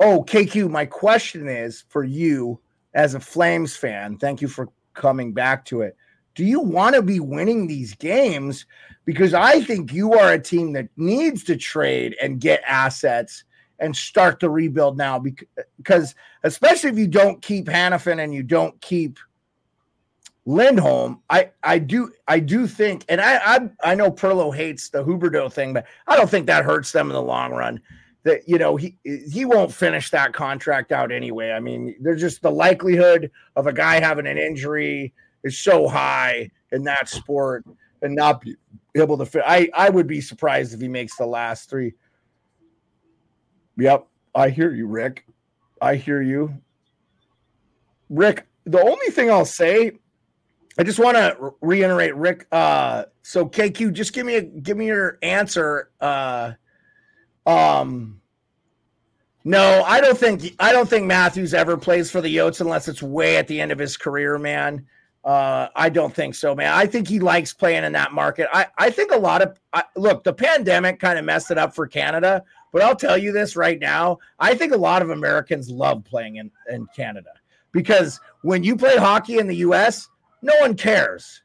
Oh, 0.00 0.24
KQ. 0.24 0.70
My 0.70 0.86
question 0.86 1.46
is 1.46 1.84
for 1.88 2.04
you 2.04 2.60
as 2.94 3.14
a 3.14 3.20
Flames 3.20 3.76
fan. 3.76 4.16
Thank 4.16 4.40
you 4.40 4.48
for 4.48 4.68
coming 4.94 5.32
back 5.32 5.64
to 5.66 5.82
it. 5.82 5.96
Do 6.34 6.44
you 6.44 6.60
want 6.60 6.94
to 6.94 7.02
be 7.02 7.20
winning 7.20 7.66
these 7.66 7.94
games? 7.94 8.64
Because 9.04 9.34
I 9.34 9.60
think 9.60 9.92
you 9.92 10.14
are 10.14 10.32
a 10.32 10.38
team 10.38 10.72
that 10.72 10.88
needs 10.96 11.44
to 11.44 11.56
trade 11.56 12.16
and 12.22 12.40
get 12.40 12.62
assets 12.66 13.44
and 13.80 13.94
start 13.96 14.40
the 14.40 14.48
rebuild 14.48 14.96
now 14.96 15.18
because 15.18 16.14
especially 16.42 16.90
if 16.90 16.98
you 16.98 17.06
don't 17.06 17.40
keep 17.42 17.66
Hanifin 17.66 18.22
and 18.22 18.34
you 18.34 18.42
don't 18.42 18.78
keep 18.80 19.18
Lindholm, 20.46 21.22
I 21.28 21.50
I 21.62 21.78
do 21.78 22.12
I 22.26 22.40
do 22.40 22.66
think, 22.66 23.04
and 23.08 23.20
I 23.20 23.36
I, 23.56 23.70
I 23.84 23.94
know 23.94 24.10
Perlo 24.10 24.54
hates 24.54 24.88
the 24.88 25.04
Huberdeau 25.04 25.52
thing, 25.52 25.72
but 25.72 25.86
I 26.06 26.16
don't 26.16 26.30
think 26.30 26.46
that 26.46 26.64
hurts 26.64 26.92
them 26.92 27.08
in 27.08 27.12
the 27.12 27.22
long 27.22 27.52
run. 27.52 27.80
That 28.24 28.48
you 28.48 28.58
know 28.58 28.76
he 28.76 28.96
he 29.04 29.44
won't 29.44 29.72
finish 29.72 30.10
that 30.10 30.32
contract 30.32 30.92
out 30.92 31.12
anyway. 31.12 31.50
I 31.50 31.60
mean, 31.60 31.94
there's 32.00 32.20
just 32.20 32.42
the 32.42 32.50
likelihood 32.50 33.30
of 33.56 33.66
a 33.66 33.72
guy 33.72 34.00
having 34.00 34.26
an 34.26 34.38
injury 34.38 35.12
is 35.44 35.58
so 35.58 35.88
high 35.88 36.50
in 36.72 36.84
that 36.84 37.08
sport 37.08 37.64
and 38.02 38.14
not 38.14 38.40
be 38.40 38.56
able 38.96 39.18
to 39.18 39.26
fit. 39.26 39.42
I 39.46 39.70
I 39.74 39.90
would 39.90 40.06
be 40.06 40.20
surprised 40.20 40.74
if 40.74 40.80
he 40.80 40.88
makes 40.88 41.16
the 41.16 41.26
last 41.26 41.68
three. 41.68 41.92
Yep, 43.76 44.06
I 44.34 44.50
hear 44.50 44.72
you, 44.72 44.86
Rick. 44.86 45.26
I 45.80 45.96
hear 45.96 46.20
you. 46.22 46.54
Rick, 48.08 48.46
the 48.64 48.80
only 48.80 49.08
thing 49.08 49.30
I'll 49.30 49.44
say, 49.44 49.92
I 50.78 50.82
just 50.82 50.98
want 50.98 51.16
to 51.16 51.54
reiterate, 51.60 52.14
Rick. 52.16 52.46
Uh, 52.50 53.04
so 53.22 53.46
KQ, 53.46 53.92
just 53.92 54.12
give 54.12 54.26
me 54.26 54.36
a 54.36 54.42
give 54.42 54.76
me 54.76 54.86
your 54.86 55.18
answer. 55.22 55.90
Uh, 56.00 56.52
um, 57.46 58.20
no, 59.44 59.82
I 59.86 60.00
don't 60.00 60.18
think 60.18 60.54
I 60.58 60.72
don't 60.72 60.88
think 60.88 61.06
Matthews 61.06 61.54
ever 61.54 61.76
plays 61.76 62.10
for 62.10 62.20
the 62.20 62.34
Yotes 62.34 62.60
unless 62.60 62.88
it's 62.88 63.02
way 63.02 63.36
at 63.36 63.46
the 63.46 63.60
end 63.60 63.72
of 63.72 63.78
his 63.78 63.96
career, 63.96 64.38
man. 64.38 64.86
Uh, 65.24 65.68
I 65.76 65.90
don't 65.90 66.14
think 66.14 66.34
so, 66.34 66.54
man. 66.54 66.72
I 66.72 66.86
think 66.86 67.06
he 67.06 67.20
likes 67.20 67.52
playing 67.52 67.84
in 67.84 67.92
that 67.92 68.12
market. 68.12 68.48
I, 68.52 68.66
I 68.78 68.90
think 68.90 69.12
a 69.12 69.18
lot 69.18 69.42
of 69.42 69.58
I, 69.72 69.84
look, 69.96 70.24
the 70.24 70.32
pandemic 70.32 70.98
kind 70.98 71.18
of 71.18 71.24
messed 71.24 71.50
it 71.50 71.58
up 71.58 71.74
for 71.74 71.86
Canada, 71.86 72.42
but 72.72 72.82
I'll 72.82 72.96
tell 72.96 73.18
you 73.18 73.32
this 73.32 73.56
right 73.56 73.78
now. 73.78 74.18
I 74.38 74.54
think 74.54 74.72
a 74.72 74.78
lot 74.78 75.02
of 75.02 75.10
Americans 75.10 75.70
love 75.70 76.04
playing 76.04 76.36
in, 76.36 76.50
in 76.70 76.86
Canada 76.94 77.30
because 77.72 78.20
when 78.42 78.64
you 78.64 78.76
play 78.76 78.96
hockey 78.96 79.38
in 79.38 79.46
the 79.46 79.56
US, 79.56 80.08
no 80.42 80.52
one 80.60 80.74
cares. 80.74 81.42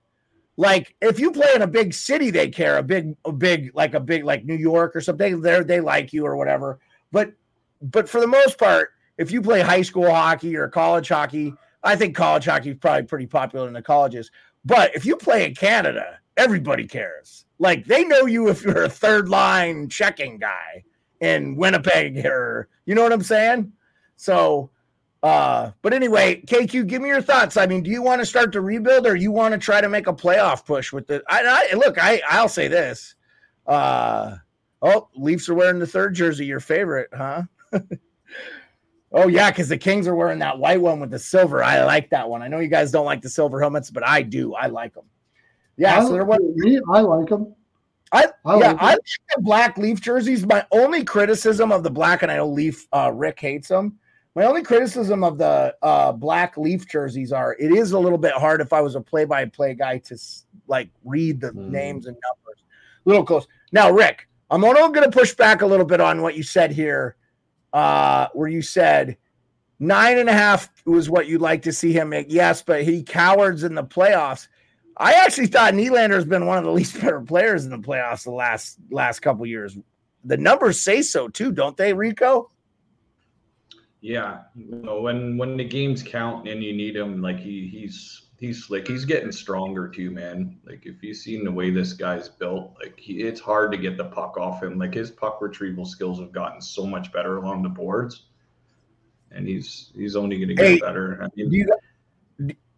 Like 0.58 0.96
if 1.02 1.20
you 1.20 1.32
play 1.32 1.52
in 1.56 1.62
a 1.62 1.68
big 1.68 1.94
city, 1.94 2.30
they 2.30 2.50
care. 2.50 2.78
A 2.78 2.84
big, 2.84 3.16
a 3.26 3.32
big, 3.32 3.72
like 3.74 3.94
a 3.94 4.00
big, 4.00 4.24
like 4.24 4.46
New 4.46 4.56
York 4.56 4.96
or 4.96 5.02
something. 5.02 5.42
There, 5.42 5.64
they 5.64 5.82
like 5.82 6.14
you 6.14 6.26
or 6.26 6.38
whatever. 6.38 6.80
But, 7.12 7.34
but 7.82 8.08
for 8.08 8.22
the 8.22 8.28
most 8.28 8.58
part, 8.58 8.92
if 9.18 9.32
you 9.32 9.42
play 9.42 9.62
high 9.62 9.82
school 9.82 10.10
hockey 10.10 10.56
or 10.56 10.68
college 10.68 11.10
hockey, 11.10 11.54
I 11.84 11.96
think 11.96 12.16
college 12.16 12.46
hockey 12.46 12.72
is 12.72 12.78
probably 12.78 13.04
pretty 13.04 13.28
popular 13.28 13.68
in 13.68 13.74
the 13.74 13.82
colleges. 13.82 14.32
But 14.64 14.96
if 14.96 15.06
you 15.06 15.16
play 15.16 15.46
in 15.46 15.56
Canada, 15.56 16.20
everybody 16.38 16.88
cares. 16.88 17.46
Like 17.60 17.86
they 17.86 18.04
know 18.04 18.26
you 18.26 18.50
if 18.50 18.64
you're 18.64 18.84
a 18.84 18.90
third 18.90 19.30
line 19.30 19.90
checking 19.90 20.38
guy 20.38 20.84
in 21.20 21.56
Winnipeg 21.56 22.26
or 22.26 22.68
you 22.86 22.96
know 22.96 23.04
what 23.04 23.14
I'm 23.14 23.24
saying? 23.24 23.72
So 24.16 24.70
uh 25.24 25.72
but 25.82 25.94
anyway, 25.94 26.42
KQ, 26.46 26.88
give 26.88 27.02
me 27.02 27.10
your 27.10 27.22
thoughts. 27.22 27.58
I 27.58 27.66
mean, 27.66 27.84
do 27.84 27.90
you 27.90 28.02
want 28.02 28.22
to 28.22 28.26
start 28.26 28.52
to 28.54 28.62
rebuild 28.62 29.08
or 29.08 29.16
you 29.16 29.32
want 29.32 29.54
to 29.54 29.58
try 29.58 29.82
to 29.82 29.90
make 29.90 30.08
a 30.08 30.14
playoff 30.14 30.66
push 30.66 30.94
with 30.94 31.10
it? 31.10 31.24
I, 31.28 31.68
I 31.72 31.76
look, 31.76 31.98
I 32.02 32.22
I'll 32.30 32.50
say 32.50 32.68
this. 32.68 33.16
Uh 33.66 34.38
oh, 34.82 35.10
Leafs 35.16 35.50
are 35.50 35.56
wearing 35.56 35.80
the 35.80 35.88
third 35.88 36.14
jersey, 36.14 36.46
your 36.46 36.60
favorite, 36.60 37.10
huh? 37.14 37.44
oh 39.12 39.28
yeah, 39.28 39.50
because 39.50 39.70
the 39.70 39.78
Kings 39.78 40.08
are 40.08 40.16
wearing 40.16 40.40
that 40.40 40.60
white 40.60 40.82
one 40.82 41.00
with 41.00 41.12
the 41.12 41.20
silver. 41.20 41.64
I 41.64 41.84
like 41.84 42.10
that 42.12 42.30
one. 42.30 42.42
I 42.42 42.48
know 42.48 42.60
you 42.60 42.68
guys 42.68 42.92
don't 42.92 43.06
like 43.06 43.22
the 43.22 43.30
silver 43.30 43.60
helmets, 43.60 43.90
but 43.90 44.08
I 44.08 44.22
do. 44.22 44.54
I 44.54 44.68
like 44.68 44.94
them. 44.94 45.06
Yeah, 45.78 46.00
I, 46.00 46.04
so 46.04 46.12
they're 46.12 46.26
what 46.26 46.42
I 46.94 47.02
like 47.02 47.30
them. 47.30 47.54
I, 48.16 48.28
I 48.46 48.60
yeah, 48.60 48.72
like 48.72 48.82
I 48.82 48.90
like 48.92 49.00
the 49.36 49.42
black 49.42 49.78
Leaf 49.78 50.02
jerseys. 50.02 50.46
My 50.46 50.66
only 50.72 51.04
criticism 51.04 51.72
of 51.72 51.84
the 51.84 51.90
black, 51.90 52.24
and 52.24 52.32
I 52.32 52.38
know 52.38 52.48
Leaf 52.48 52.88
uh, 52.94 53.12
Rick 53.14 53.40
hates 53.40 53.68
them. 53.68 54.00
My 54.36 54.44
only 54.44 54.64
criticism 54.64 55.24
of 55.24 55.38
the 55.38 55.76
uh, 55.82 56.12
black 56.12 56.58
Leaf 56.58 56.88
jerseys 56.88 57.32
are 57.32 57.56
it 57.60 57.72
is 57.72 57.92
a 57.92 58.00
little 58.00 58.18
bit 58.18 58.34
hard 58.34 58.62
if 58.62 58.74
I 58.74 58.82
was 58.82 58.96
a 58.96 59.02
play-by-play 59.02 59.76
guy 59.76 59.98
to 60.00 60.18
like 60.68 60.90
read 61.04 61.42
the 61.42 61.52
mm. 61.52 61.70
names 61.70 62.06
and 62.06 62.16
numbers. 62.16 62.64
A 63.06 63.10
little 63.10 63.24
close. 63.24 63.48
Now, 63.72 63.92
Rick, 63.92 64.28
I'm 64.50 64.62
going 64.62 64.94
to 64.94 65.12
push 65.12 65.34
back 65.34 65.62
a 65.62 65.66
little 65.66 65.86
bit 65.86 66.02
on 66.02 66.22
what 66.22 66.36
you 66.36 66.44
said 66.44 66.72
here, 66.72 67.16
uh, 67.74 68.28
where 68.34 68.48
you 68.48 68.62
said 68.62 69.18
nine 69.80 70.18
and 70.18 70.30
a 70.30 70.34
half 70.34 70.70
was 70.86 71.10
what 71.10 71.28
you'd 71.28 71.42
like 71.42 71.62
to 71.64 71.74
see 71.74 71.92
him 71.92 72.10
make. 72.10 72.28
Yes, 72.30 72.62
but 72.62 72.84
he 72.84 73.04
cowards 73.04 73.64
in 73.64 73.76
the 73.76 73.84
playoffs. 73.84 74.48
I 74.98 75.14
actually 75.14 75.48
thought 75.48 75.74
Nylander 75.74 76.14
has 76.14 76.26
been 76.26 76.46
one 76.46 76.58
of 76.58 76.64
the 76.64 76.72
least 76.74 77.00
better 77.00 77.22
players 77.22 77.66
in 77.66 77.72
the 77.72 77.78
playoffs 77.78 78.24
the 78.24 78.32
last 78.32 78.78
last 78.90 79.20
couple 79.20 79.46
years. 79.46 79.78
The 80.24 80.38
numbers 80.38 80.82
say 80.82 81.02
so 81.02 81.28
too, 81.28 81.52
don't 81.52 81.78
they, 81.78 81.94
Rico? 81.94 82.52
Yeah, 84.02 84.42
you 84.56 84.76
know, 84.76 85.02
when 85.02 85.38
when 85.38 85.58
the 85.58 85.64
games 85.64 86.04
count 86.04 86.48
and 86.48 86.64
you 86.64 86.74
need 86.74 86.96
him, 86.96 87.22
like 87.22 87.40
he 87.40 87.68
he's 87.68 88.26
he's 88.40 88.66
slick. 88.66 88.88
He's 88.88 89.06
getting 89.06 89.32
stronger 89.32 89.88
too, 89.88 90.12
man. 90.12 90.58
Like 90.66 90.86
if 90.86 91.02
you've 91.02 91.18
seen 91.18 91.44
the 91.44 91.52
way 91.52 91.72
this 91.72 91.94
guy's 91.94 92.30
built, 92.30 92.76
like 92.82 93.00
he, 93.00 93.22
it's 93.22 93.42
hard 93.42 93.72
to 93.72 93.78
get 93.78 93.98
the 93.98 94.06
puck 94.06 94.38
off 94.38 94.62
him. 94.62 94.78
Like 94.78 94.94
his 94.94 95.12
puck 95.12 95.42
retrieval 95.42 95.86
skills 95.86 96.20
have 96.20 96.32
gotten 96.32 96.62
so 96.62 96.86
much 96.86 97.12
better 97.12 97.38
along 97.38 97.64
the 97.64 97.70
boards, 97.70 98.28
and 99.32 99.48
he's 99.48 99.92
he's 99.96 100.16
only 100.16 100.38
going 100.38 100.50
to 100.50 100.56
get 100.56 100.66
hey, 100.66 100.80
better. 100.80 101.22
I 101.22 101.28
mean, 101.36 101.52
you, 101.52 101.68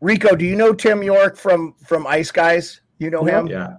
Rico, 0.02 0.36
do 0.36 0.46
you 0.46 0.56
know 0.56 0.74
Tim 0.74 1.02
York 1.04 1.38
from 1.38 1.74
from 1.86 2.06
Ice 2.08 2.32
Guys? 2.32 2.82
You 3.00 3.10
know 3.10 3.24
him? 3.24 3.48
Yeah. 3.48 3.78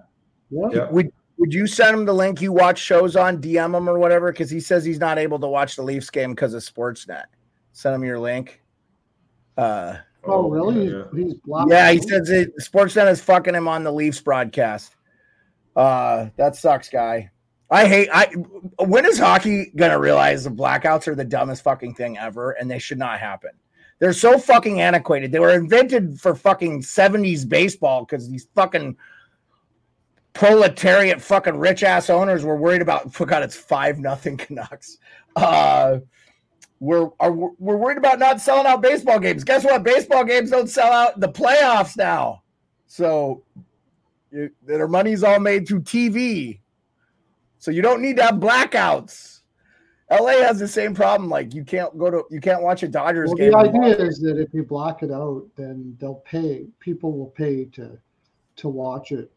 Yeah. 0.49 0.67
Yeah. 0.71 0.89
Would 0.89 1.11
would 1.37 1.53
you 1.53 1.67
send 1.67 1.95
him 1.97 2.05
the 2.05 2.13
link 2.13 2.41
you 2.41 2.51
watch 2.51 2.77
shows 2.79 3.15
on, 3.15 3.41
DM 3.41 3.75
him 3.75 3.87
or 3.89 3.97
whatever? 3.97 4.31
Because 4.31 4.49
he 4.49 4.59
says 4.59 4.83
he's 4.83 4.99
not 4.99 5.17
able 5.17 5.39
to 5.39 5.47
watch 5.47 5.75
the 5.77 5.81
Leafs 5.83 6.09
game 6.09 6.31
because 6.31 6.53
of 6.53 6.61
Sportsnet. 6.63 7.23
Send 7.71 7.95
him 7.95 8.03
your 8.03 8.19
link. 8.19 8.61
Uh 9.57 9.97
Oh, 10.25 10.49
really? 10.49 10.89
yeah, 10.89 11.03
He's, 11.13 11.31
he's 11.31 11.41
black. 11.45 11.67
yeah, 11.69 11.91
he 11.91 12.01
says 12.01 12.29
it 12.29 12.51
Sportsnet 12.59 13.09
is 13.09 13.21
fucking 13.21 13.55
him 13.55 13.69
on 13.69 13.83
the 13.85 13.91
Leafs 13.91 14.19
broadcast. 14.19 14.95
Uh 15.75 16.27
that 16.35 16.55
sucks, 16.57 16.89
guy. 16.89 17.31
I 17.71 17.87
hate 17.87 18.09
I 18.11 18.25
when 18.83 19.05
is 19.05 19.17
hockey 19.17 19.71
gonna 19.77 19.99
realize 19.99 20.43
the 20.43 20.49
blackouts 20.49 21.07
are 21.07 21.15
the 21.15 21.23
dumbest 21.23 21.63
fucking 21.63 21.93
thing 21.93 22.17
ever 22.17 22.51
and 22.51 22.69
they 22.69 22.79
should 22.79 22.97
not 22.99 23.19
happen? 23.19 23.51
They're 23.99 24.13
so 24.13 24.39
fucking 24.39 24.79
antiquated. 24.81 25.31
They 25.31 25.39
were 25.39 25.51
invented 25.51 26.19
for 26.19 26.33
fucking 26.33 26.81
70s 26.81 27.47
baseball 27.47 28.05
because 28.05 28.29
these 28.29 28.47
fucking 28.55 28.95
proletariat 30.33 31.21
fucking 31.21 31.57
rich 31.57 31.83
ass 31.83 32.09
owners 32.09 32.45
were 32.45 32.55
worried 32.55 32.81
about 32.81 33.13
forgot 33.13 33.43
it's 33.43 33.55
five 33.55 33.99
nothing 33.99 34.37
Canucks. 34.37 34.97
Uh 35.35 35.99
we're 36.79 37.09
are 37.19 37.31
we're 37.31 37.75
worried 37.75 37.97
about 37.97 38.19
not 38.19 38.39
selling 38.39 38.65
out 38.65 38.81
baseball 38.81 39.19
games. 39.19 39.43
Guess 39.43 39.65
what? 39.65 39.83
Baseball 39.83 40.23
games 40.23 40.51
don't 40.51 40.69
sell 40.69 40.91
out 40.91 41.19
the 41.19 41.27
playoffs 41.27 41.97
now. 41.97 42.43
So 42.87 43.43
you, 44.31 44.49
their 44.63 44.87
money's 44.87 45.23
all 45.23 45.39
made 45.39 45.67
through 45.67 45.81
TV. 45.81 46.59
So 47.57 47.71
you 47.71 47.81
don't 47.81 48.01
need 48.01 48.15
to 48.17 48.23
have 48.23 48.35
blackouts. 48.35 49.38
LA 50.11 50.41
has 50.43 50.57
the 50.59 50.67
same 50.67 50.93
problem. 50.95 51.29
Like 51.29 51.53
you 51.53 51.63
can't 51.63 51.97
go 51.97 52.09
to 52.09 52.23
you 52.31 52.41
can't 52.41 52.61
watch 52.63 52.83
a 52.83 52.87
Dodgers 52.87 53.29
Well, 53.29 53.37
game. 53.37 53.51
the 53.51 53.57
idea 53.57 53.97
is 53.97 54.19
that 54.21 54.39
if 54.39 54.53
you 54.53 54.63
block 54.63 55.03
it 55.03 55.11
out, 55.11 55.45
then 55.55 55.95
they'll 55.99 56.23
pay. 56.25 56.65
People 56.79 57.17
will 57.17 57.27
pay 57.27 57.65
to 57.65 57.97
to 58.57 58.69
watch 58.69 59.11
it. 59.11 59.31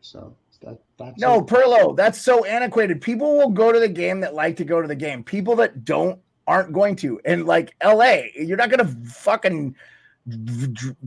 So 0.00 0.34
that 0.62 0.78
that's 0.98 1.20
No, 1.20 1.40
it. 1.40 1.46
Perlo, 1.46 1.96
that's 1.96 2.20
so 2.20 2.44
antiquated. 2.44 3.00
People 3.00 3.36
will 3.36 3.50
go 3.50 3.72
to 3.72 3.78
the 3.78 3.88
game 3.88 4.20
that 4.20 4.34
like 4.34 4.56
to 4.56 4.64
go 4.64 4.82
to 4.82 4.88
the 4.88 4.96
game. 4.96 5.22
People 5.22 5.54
that 5.56 5.84
don't 5.84 6.18
aren't 6.46 6.72
going 6.72 6.96
to. 6.96 7.20
And 7.24 7.46
like 7.46 7.74
LA, 7.84 8.22
you're 8.34 8.56
not 8.56 8.70
going 8.70 8.84
to 8.86 9.10
fucking 9.10 9.76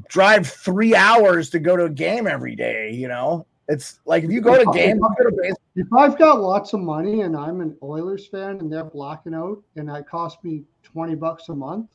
drive 0.07 0.47
three 0.47 0.95
hours 0.95 1.49
to 1.49 1.59
go 1.59 1.75
to 1.75 1.85
a 1.85 1.89
game 1.89 2.27
every 2.27 2.55
day. 2.55 2.91
You 2.91 3.07
know, 3.07 3.45
it's 3.71 3.99
like 4.05 4.23
if 4.23 4.31
you 4.31 4.41
go 4.41 4.57
to 4.57 4.69
games, 4.77 4.99
you 5.01 5.23
go 5.23 5.29
to 5.29 5.35
base- 5.41 5.55
If 5.75 5.87
I've 5.93 6.17
got 6.17 6.41
lots 6.41 6.73
of 6.73 6.81
money 6.81 7.21
and 7.21 7.35
I'm 7.37 7.61
an 7.61 7.77
Oilers 7.81 8.27
fan 8.27 8.59
and 8.59 8.71
they're 8.71 8.83
blocking 8.83 9.33
out 9.33 9.63
and 9.77 9.87
that 9.89 10.07
cost 10.07 10.43
me 10.43 10.63
twenty 10.83 11.15
bucks 11.15 11.47
a 11.49 11.55
month, 11.55 11.89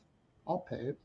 I'll 0.47 0.59
pay 0.59 0.77
it. 0.77 0.97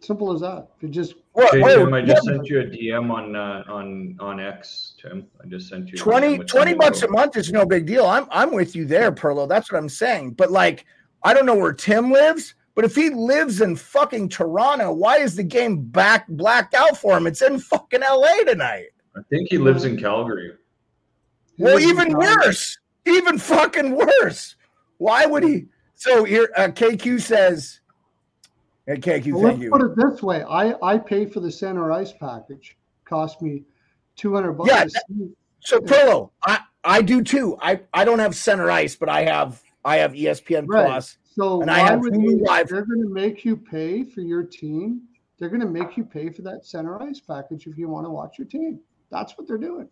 Simple 0.00 0.32
as 0.32 0.40
that. 0.40 0.68
If 0.76 0.82
you 0.82 0.88
just 0.88 1.14
What, 1.32 1.54
Hey, 1.54 1.62
wait, 1.62 1.76
Tim, 1.76 1.94
I 1.94 2.02
just 2.02 2.26
yeah, 2.26 2.32
sent 2.32 2.48
you 2.48 2.60
a 2.60 2.64
DM 2.64 3.10
on 3.10 3.36
uh, 3.36 3.62
on 3.68 4.16
on 4.18 4.40
X, 4.40 4.94
Tim. 5.00 5.26
I 5.42 5.46
just 5.46 5.68
sent 5.68 5.88
you 5.88 5.94
a 5.94 5.96
20, 5.96 6.38
20 6.38 6.74
bucks 6.74 7.02
a 7.02 7.08
month 7.08 7.36
is 7.36 7.52
no 7.52 7.64
big 7.64 7.86
deal. 7.86 8.06
I'm 8.06 8.26
I'm 8.30 8.52
with 8.52 8.74
you 8.74 8.84
there, 8.86 9.12
Perlo. 9.12 9.48
That's 9.48 9.70
what 9.70 9.78
I'm 9.78 9.88
saying. 9.88 10.32
But 10.32 10.50
like, 10.50 10.84
I 11.22 11.32
don't 11.32 11.46
know 11.46 11.54
where 11.54 11.72
Tim 11.72 12.10
lives, 12.10 12.54
but 12.74 12.84
if 12.84 12.94
he 12.94 13.10
lives 13.10 13.60
in 13.60 13.76
fucking 13.76 14.28
Toronto, 14.28 14.92
why 14.92 15.18
is 15.18 15.36
the 15.36 15.44
game 15.44 15.82
back 15.82 16.26
blacked 16.28 16.74
out 16.74 16.96
for 16.96 17.16
him? 17.16 17.26
It's 17.26 17.42
in 17.42 17.58
fucking 17.58 18.00
LA 18.00 18.42
tonight. 18.46 18.88
I 19.16 19.20
think 19.30 19.48
he 19.48 19.58
lives 19.58 19.84
in 19.84 19.96
Calgary. 19.96 20.52
Well, 21.58 21.78
even 21.78 22.12
worse, 22.12 22.76
even 23.06 23.38
fucking 23.38 23.94
worse. 23.94 24.56
Why 24.98 25.24
would 25.24 25.44
he? 25.44 25.66
So 25.94 26.24
here, 26.24 26.50
uh, 26.56 26.68
KQ 26.68 27.20
says, 27.20 27.80
hey, 28.86 28.96
KQ, 28.96 29.32
Well, 29.32 29.42
thank 29.42 29.52
let's 29.52 29.62
you. 29.62 29.70
put 29.70 29.82
it 29.82 29.96
this 29.96 30.22
way: 30.22 30.42
I 30.42 30.74
I 30.82 30.98
pay 30.98 31.26
for 31.26 31.38
the 31.38 31.50
center 31.50 31.92
ice 31.92 32.12
package. 32.12 32.76
Cost 33.04 33.40
me 33.40 33.62
two 34.16 34.34
hundred 34.34 34.54
bucks. 34.54 34.70
Yeah, 34.70 34.82
a 34.84 34.90
seat. 34.90 35.30
So 35.60 35.80
Pillow, 35.80 36.32
I 36.44 36.60
I 36.82 37.02
do 37.02 37.22
too. 37.22 37.56
I 37.62 37.80
I 37.92 38.04
don't 38.04 38.18
have 38.18 38.34
center 38.34 38.68
ice, 38.70 38.96
but 38.96 39.08
I 39.08 39.22
have 39.22 39.62
I 39.84 39.98
have 39.98 40.12
ESPN 40.12 40.64
Right. 40.66 40.86
Plus. 40.86 41.18
So 41.36 41.62
and 41.62 41.70
I 41.70 41.82
why 41.82 41.96
would 41.96 42.14
they, 42.14 42.34
Live. 42.36 42.68
they're 42.68 42.84
going 42.84 43.02
to 43.02 43.08
make 43.08 43.44
you 43.44 43.56
pay 43.56 44.04
for 44.04 44.20
your 44.20 44.44
team? 44.44 45.02
They're 45.38 45.48
going 45.48 45.60
to 45.60 45.68
make 45.68 45.96
you 45.96 46.04
pay 46.04 46.30
for 46.30 46.42
that 46.42 46.64
center 46.64 47.02
ice 47.02 47.18
package 47.18 47.66
if 47.66 47.76
you 47.76 47.88
want 47.88 48.06
to 48.06 48.10
watch 48.10 48.38
your 48.38 48.46
team. 48.46 48.78
That's 49.10 49.36
what 49.36 49.48
they're 49.48 49.58
doing. 49.58 49.88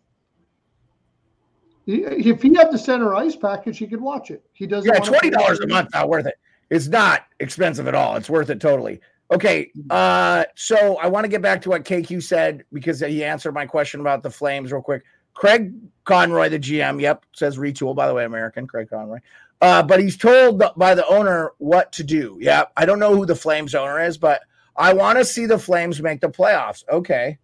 If 1.85 2.41
he 2.41 2.55
had 2.55 2.71
the 2.71 2.77
center 2.77 3.13
ice 3.13 3.35
package, 3.35 3.77
he 3.77 3.87
could 3.87 3.99
watch 3.99 4.31
it. 4.31 4.41
He 4.53 4.65
doesn't. 4.65 4.89
Yeah, 4.91 4.99
twenty 4.99 5.29
dollars 5.29 5.59
a 5.59 5.67
month, 5.67 5.89
not 5.93 6.07
worth 6.07 6.27
it. 6.27 6.35
It's 6.69 6.87
not 6.87 7.25
expensive 7.41 7.89
at 7.89 7.95
all. 7.95 8.15
It's 8.15 8.29
worth 8.29 8.49
it 8.49 8.61
totally. 8.61 9.01
Okay, 9.31 9.69
uh, 9.89 10.45
so 10.55 10.97
I 10.97 11.07
want 11.07 11.25
to 11.25 11.27
get 11.27 11.41
back 11.41 11.61
to 11.63 11.69
what 11.69 11.83
KQ 11.83 12.23
said 12.23 12.63
because 12.71 13.01
he 13.01 13.23
answered 13.23 13.53
my 13.53 13.65
question 13.65 13.99
about 13.99 14.23
the 14.23 14.29
Flames 14.29 14.71
real 14.71 14.81
quick. 14.81 15.03
Craig 15.33 15.73
Conroy, 16.05 16.49
the 16.49 16.59
GM, 16.59 17.01
yep, 17.01 17.25
says 17.33 17.57
retool. 17.57 17.95
By 17.95 18.07
the 18.07 18.13
way, 18.13 18.23
American 18.25 18.67
Craig 18.67 18.89
Conroy, 18.89 19.19
uh, 19.63 19.81
but 19.81 20.01
he's 20.01 20.17
told 20.17 20.61
by 20.75 20.93
the 20.93 21.07
owner 21.07 21.53
what 21.57 21.93
to 21.93 22.03
do. 22.03 22.37
Yeah, 22.41 22.65
I 22.75 22.85
don't 22.85 22.99
know 22.99 23.15
who 23.15 23.25
the 23.25 23.33
Flames 23.33 23.73
owner 23.73 24.03
is, 24.03 24.17
but 24.17 24.41
I 24.75 24.91
want 24.91 25.19
to 25.19 25.23
see 25.23 25.45
the 25.45 25.57
Flames 25.57 26.01
make 26.01 26.19
the 26.19 26.27
playoffs. 26.27 26.83
Okay. 26.89 27.39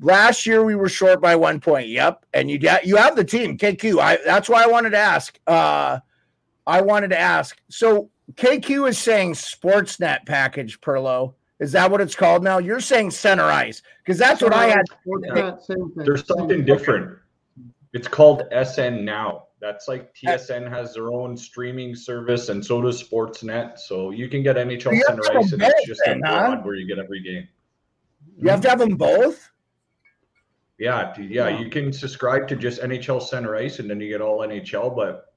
Last 0.00 0.46
year 0.46 0.64
we 0.64 0.74
were 0.74 0.88
short 0.88 1.22
by 1.22 1.36
one 1.36 1.60
point. 1.60 1.86
Yep, 1.86 2.26
and 2.34 2.50
you 2.50 2.58
got 2.58 2.84
you 2.84 2.96
have 2.96 3.14
the 3.14 3.22
team 3.22 3.56
KQ. 3.56 4.00
I 4.00 4.18
that's 4.24 4.48
why 4.48 4.64
I 4.64 4.66
wanted 4.66 4.90
to 4.90 4.98
ask. 4.98 5.38
Uh, 5.46 6.00
I 6.66 6.80
wanted 6.80 7.10
to 7.10 7.20
ask. 7.20 7.56
So 7.70 8.10
KQ 8.32 8.88
is 8.88 8.98
saying 8.98 9.34
Sportsnet 9.34 10.26
package, 10.26 10.80
Perlo. 10.80 11.34
Is 11.60 11.70
that 11.70 11.88
what 11.88 12.00
it's 12.00 12.16
called 12.16 12.42
now? 12.42 12.58
You're 12.58 12.80
saying 12.80 13.12
center 13.12 13.44
ice 13.44 13.80
because 14.04 14.18
that's 14.18 14.42
what 14.42 14.52
I 14.52 14.66
had. 14.66 14.84
Sportsnet. 15.06 16.04
There's 16.04 16.26
something 16.26 16.64
different. 16.64 17.16
It's 17.92 18.08
called 18.08 18.42
SN 18.50 19.04
Now. 19.04 19.44
That's 19.64 19.88
like 19.88 20.14
uh, 20.26 20.32
TSN 20.32 20.68
has 20.68 20.92
their 20.92 21.10
own 21.10 21.38
streaming 21.38 21.94
service, 21.94 22.50
and 22.50 22.62
so 22.64 22.82
does 22.82 23.02
Sportsnet. 23.02 23.78
So 23.78 24.10
you 24.10 24.28
can 24.28 24.42
get 24.42 24.56
NHL 24.56 25.00
Center 25.06 25.22
Ice, 25.38 25.52
and 25.52 25.60
both 25.62 25.72
it's 25.74 25.86
just 25.86 26.02
then, 26.04 26.18
abroad 26.18 26.56
huh? 26.58 26.62
where 26.64 26.74
you 26.74 26.86
get 26.86 26.98
every 26.98 27.22
game. 27.22 27.48
You 28.36 28.50
have 28.50 28.60
to 28.60 28.68
have 28.68 28.78
them 28.78 28.96
both. 28.96 29.50
Yeah, 30.78 31.14
d- 31.16 31.28
yeah, 31.30 31.48
you 31.48 31.70
can 31.70 31.94
subscribe 31.94 32.46
to 32.48 32.56
just 32.56 32.82
NHL 32.82 33.22
Center 33.22 33.56
Ice, 33.56 33.78
and 33.78 33.88
then 33.88 34.00
you 34.00 34.08
get 34.10 34.20
all 34.20 34.40
NHL. 34.40 34.94
But 34.94 35.32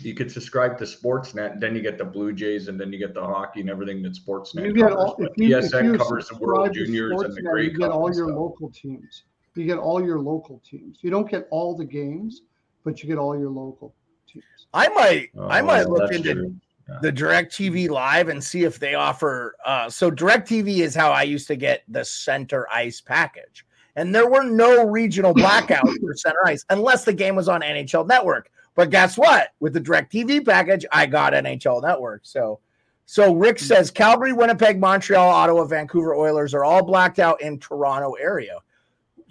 you 0.00 0.14
could 0.14 0.30
subscribe 0.30 0.78
to 0.78 0.84
Sportsnet, 0.84 1.54
and 1.54 1.60
then 1.60 1.74
you 1.74 1.82
get 1.82 1.98
the 1.98 2.04
Blue 2.04 2.32
Jays, 2.32 2.68
and 2.68 2.78
then 2.80 2.92
you 2.92 3.00
get 3.00 3.14
the 3.14 3.22
hockey 3.22 3.62
and 3.62 3.68
everything 3.70 4.00
that 4.04 4.12
Sportsnet 4.12 4.64
You 4.64 4.72
get 4.74 4.90
covers. 4.90 4.96
all, 4.96 5.16
But 5.18 5.32
you, 5.36 5.56
TSN 5.56 5.84
you 5.92 5.98
covers 5.98 6.28
the 6.28 6.36
World 6.36 6.66
subscribe 6.68 6.74
to 6.74 6.84
Juniors 6.84 7.20
and 7.20 7.34
the 7.34 7.42
Great. 7.42 7.72
You 7.72 7.78
get 7.78 7.90
all 7.90 8.14
your 8.14 8.28
stuff. 8.28 8.38
local 8.38 8.70
teams. 8.70 9.24
You 9.56 9.66
get 9.66 9.78
all 9.78 10.00
your 10.04 10.20
local 10.20 10.62
teams. 10.64 10.98
You 11.02 11.10
don't 11.10 11.28
get 11.28 11.48
all 11.50 11.76
the 11.76 11.84
games, 11.84 12.42
but 12.84 13.02
you 13.02 13.08
get 13.08 13.18
all 13.18 13.38
your 13.38 13.50
local 13.50 13.94
teams. 14.30 14.44
I 14.74 14.88
might 14.88 15.30
I 15.48 15.60
Oh, 15.60 15.64
might 15.64 15.88
look 15.88 16.12
into 16.12 16.34
true. 16.34 16.54
the 17.00 17.12
Direct 17.12 17.52
TV 17.52 17.88
Live 17.88 18.28
and 18.28 18.42
see 18.42 18.64
if 18.64 18.78
they 18.78 18.94
offer. 18.94 19.54
Uh, 19.64 19.88
so 19.88 20.10
Direct 20.10 20.48
TV 20.48 20.78
is 20.78 20.94
how 20.94 21.10
I 21.10 21.22
used 21.22 21.46
to 21.48 21.56
get 21.56 21.82
the 21.88 22.04
center 22.04 22.66
ice 22.72 23.00
package, 23.00 23.64
and 23.96 24.14
there 24.14 24.28
were 24.28 24.44
no 24.44 24.86
regional 24.88 25.34
blackouts 25.34 26.00
for 26.00 26.14
center 26.14 26.44
ice 26.46 26.64
unless 26.70 27.04
the 27.04 27.12
game 27.12 27.36
was 27.36 27.48
on 27.48 27.60
NHL 27.62 28.06
Network. 28.06 28.50
But 28.74 28.88
guess 28.90 29.18
what? 29.18 29.50
With 29.60 29.74
the 29.74 29.80
Direct 29.80 30.10
TV 30.10 30.44
package, 30.44 30.86
I 30.90 31.04
got 31.06 31.34
NHL 31.34 31.82
Network. 31.82 32.22
So, 32.24 32.58
so 33.04 33.34
Rick 33.34 33.58
says 33.58 33.90
Calgary, 33.90 34.32
Winnipeg, 34.32 34.80
Montreal, 34.80 35.28
Ottawa, 35.28 35.64
Vancouver 35.64 36.14
Oilers 36.14 36.54
are 36.54 36.64
all 36.64 36.82
blacked 36.82 37.18
out 37.18 37.42
in 37.42 37.58
Toronto 37.58 38.12
area. 38.14 38.58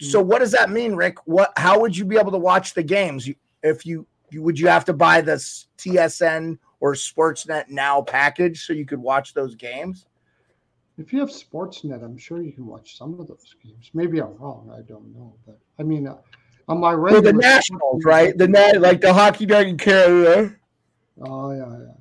So 0.01 0.21
what 0.21 0.39
does 0.39 0.51
that 0.51 0.69
mean, 0.69 0.95
Rick? 0.95 1.17
What? 1.25 1.53
How 1.57 1.79
would 1.79 1.95
you 1.95 2.05
be 2.05 2.17
able 2.17 2.31
to 2.31 2.37
watch 2.37 2.73
the 2.73 2.83
games 2.83 3.29
if 3.63 3.85
you, 3.85 4.07
you 4.29 4.41
would 4.41 4.59
you 4.59 4.67
have 4.67 4.85
to 4.85 4.93
buy 4.93 5.21
this 5.21 5.67
TSN 5.77 6.57
or 6.79 6.93
Sportsnet 6.93 7.69
Now 7.69 8.01
package 8.01 8.65
so 8.65 8.73
you 8.73 8.85
could 8.85 8.99
watch 8.99 9.33
those 9.33 9.55
games? 9.55 10.07
If 10.97 11.13
you 11.13 11.19
have 11.19 11.29
Sportsnet, 11.29 12.03
I'm 12.03 12.17
sure 12.17 12.41
you 12.41 12.51
can 12.51 12.65
watch 12.65 12.97
some 12.97 13.19
of 13.19 13.27
those 13.27 13.55
games. 13.63 13.89
Maybe 13.93 14.19
I'm 14.19 14.35
wrong. 14.37 14.71
I 14.75 14.81
don't 14.81 15.13
know, 15.15 15.33
but 15.45 15.57
I 15.79 15.83
mean, 15.83 16.07
uh, 16.07 16.17
on 16.67 16.79
my 16.79 16.93
regular 16.93 17.31
the 17.31 17.33
Nationals, 17.33 18.03
right? 18.03 18.37
The 18.37 18.47
net, 18.47 18.81
like 18.81 19.01
the 19.01 19.13
hockey 19.13 19.45
night 19.45 19.67
in 19.67 19.77
Canada, 19.77 20.55
Oh 21.21 21.51
yeah, 21.51 21.79
yeah. 21.79 21.93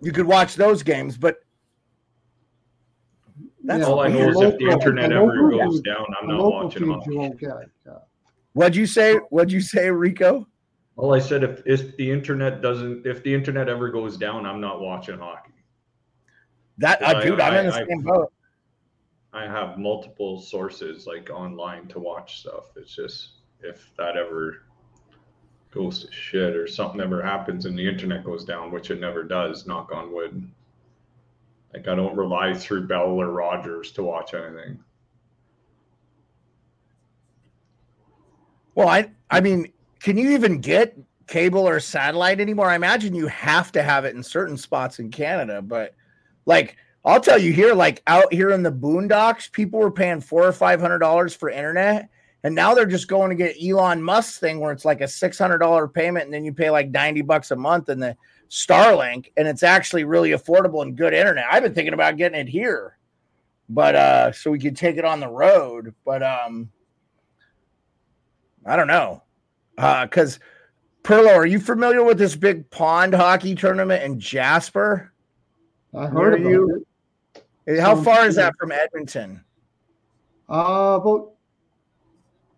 you 0.00 0.12
could 0.12 0.26
watch 0.26 0.54
those 0.54 0.82
games, 0.82 1.16
but 1.16 1.40
That's 3.66 3.80
yeah. 3.80 3.86
All 3.86 4.00
I 4.00 4.08
know 4.08 4.28
is 4.28 4.36
the 4.36 4.46
if 4.48 4.58
the 4.58 4.68
internet 4.70 5.10
the 5.10 5.16
ever 5.16 5.50
goes 5.50 5.60
teams- 5.60 5.80
down, 5.80 6.06
I'm 6.20 6.28
not 6.28 6.52
watching 6.52 6.84
teams 6.84 7.04
them. 7.04 7.12
you 7.12 7.18
won't 7.18 7.40
get. 7.40 7.50
Yeah. 7.84 7.92
what'd 8.52 8.76
you 8.76 8.86
say? 8.86 9.16
What'd 9.30 9.50
you 9.50 9.60
say, 9.60 9.90
Rico? 9.90 10.46
All 10.96 11.12
I 11.12 11.18
said, 11.18 11.42
if, 11.42 11.62
if 11.66 11.94
the 11.96 12.10
internet 12.10 12.62
doesn't, 12.62 13.06
if 13.06 13.22
the 13.22 13.34
internet 13.34 13.68
ever 13.68 13.90
goes 13.90 14.16
down, 14.16 14.46
I'm 14.46 14.60
not 14.60 14.80
watching 14.80 15.18
hockey. 15.18 15.52
That 16.78 17.02
uh, 17.02 17.06
I- 17.18 17.22
dude, 17.24 17.40
I'm 17.40 17.54
in 17.54 17.66
the 17.66 17.74
I- 17.74 17.80
I- 17.80 17.86
same 17.86 18.02
boat. 18.02 18.32
I 19.32 19.42
have 19.42 19.76
multiple 19.78 20.40
sources 20.40 21.06
like 21.06 21.28
online 21.28 21.88
to 21.88 21.98
watch 21.98 22.38
stuff. 22.40 22.70
It's 22.76 22.94
just 22.94 23.30
if 23.60 23.90
that 23.98 24.16
ever 24.16 24.62
goes 25.72 26.04
to 26.04 26.12
shit 26.12 26.56
or 26.56 26.66
something 26.66 27.00
ever 27.02 27.20
happens 27.20 27.66
and 27.66 27.76
the 27.78 27.86
internet 27.86 28.24
goes 28.24 28.44
down, 28.46 28.70
which 28.70 28.90
it 28.90 28.98
never 29.00 29.24
does, 29.24 29.66
knock 29.66 29.90
on 29.92 30.10
wood. 30.14 30.48
Like 31.76 31.88
I 31.88 31.94
don't 31.94 32.16
rely 32.16 32.54
through 32.54 32.86
Bell 32.86 33.20
or 33.20 33.30
Rogers 33.30 33.92
to 33.92 34.02
watch 34.02 34.32
anything. 34.32 34.82
Well, 38.74 38.88
I 38.88 39.10
I 39.30 39.42
mean, 39.42 39.70
can 40.00 40.16
you 40.16 40.30
even 40.30 40.62
get 40.62 40.96
cable 41.26 41.68
or 41.68 41.78
satellite 41.78 42.40
anymore? 42.40 42.70
I 42.70 42.76
imagine 42.76 43.14
you 43.14 43.26
have 43.26 43.72
to 43.72 43.82
have 43.82 44.06
it 44.06 44.16
in 44.16 44.22
certain 44.22 44.56
spots 44.56 45.00
in 45.00 45.10
Canada, 45.10 45.60
but 45.60 45.94
like 46.46 46.78
I'll 47.04 47.20
tell 47.20 47.38
you 47.38 47.52
here, 47.52 47.74
like 47.74 48.02
out 48.06 48.32
here 48.32 48.52
in 48.52 48.62
the 48.62 48.72
boondocks, 48.72 49.52
people 49.52 49.78
were 49.78 49.90
paying 49.90 50.22
four 50.22 50.44
or 50.44 50.52
five 50.52 50.80
hundred 50.80 51.00
dollars 51.00 51.34
for 51.34 51.50
internet, 51.50 52.08
and 52.42 52.54
now 52.54 52.72
they're 52.72 52.86
just 52.86 53.06
going 53.06 53.28
to 53.28 53.36
get 53.36 53.62
Elon 53.62 54.02
Musk's 54.02 54.38
thing 54.38 54.60
where 54.60 54.72
it's 54.72 54.86
like 54.86 55.02
a 55.02 55.08
six 55.08 55.38
hundred 55.38 55.58
dollar 55.58 55.86
payment, 55.86 56.24
and 56.24 56.32
then 56.32 56.44
you 56.44 56.54
pay 56.54 56.70
like 56.70 56.88
ninety 56.88 57.20
bucks 57.20 57.50
a 57.50 57.56
month 57.56 57.90
and 57.90 58.02
the 58.02 58.16
Starlink, 58.50 59.32
and 59.36 59.48
it's 59.48 59.62
actually 59.62 60.04
really 60.04 60.30
affordable 60.30 60.82
and 60.82 60.96
good 60.96 61.12
internet. 61.12 61.46
I've 61.50 61.62
been 61.62 61.74
thinking 61.74 61.94
about 61.94 62.16
getting 62.16 62.38
it 62.38 62.48
here, 62.48 62.96
but 63.68 63.94
uh, 63.94 64.32
so 64.32 64.50
we 64.50 64.58
could 64.58 64.76
take 64.76 64.96
it 64.96 65.04
on 65.04 65.20
the 65.20 65.28
road, 65.28 65.94
but 66.04 66.22
um, 66.22 66.70
I 68.64 68.76
don't 68.76 68.88
know, 68.88 69.22
uh, 69.78 70.06
because 70.06 70.38
Perlo, 71.02 71.34
are 71.34 71.46
you 71.46 71.60
familiar 71.60 72.02
with 72.02 72.18
this 72.18 72.34
big 72.34 72.68
pond 72.70 73.14
hockey 73.14 73.54
tournament 73.54 74.02
in 74.02 74.18
Jasper? 74.18 75.12
I 75.94 76.06
heard 76.06 76.40
about 76.40 76.50
you? 76.50 76.86
it. 77.66 77.80
How 77.80 77.94
Sounds 77.94 78.04
far 78.04 78.26
is 78.26 78.34
that 78.36 78.54
from 78.58 78.72
Edmonton? 78.72 79.44
Uh, 80.48 80.98
about 81.00 81.32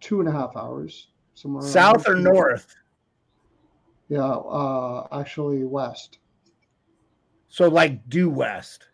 two 0.01 0.21
and 0.21 0.29
a 0.29 0.33
half 0.33 0.57
hours. 0.57 1.09
Somewhere 1.35 1.63
South 1.63 2.09
or 2.09 2.17
north? 2.17 2.75
Yeah, 4.09 4.25
uh, 4.25 5.07
actually 5.13 5.65
west. 5.65 6.19
So 7.49 7.69
like 7.69 8.09
due 8.09 8.31
west. 8.31 8.87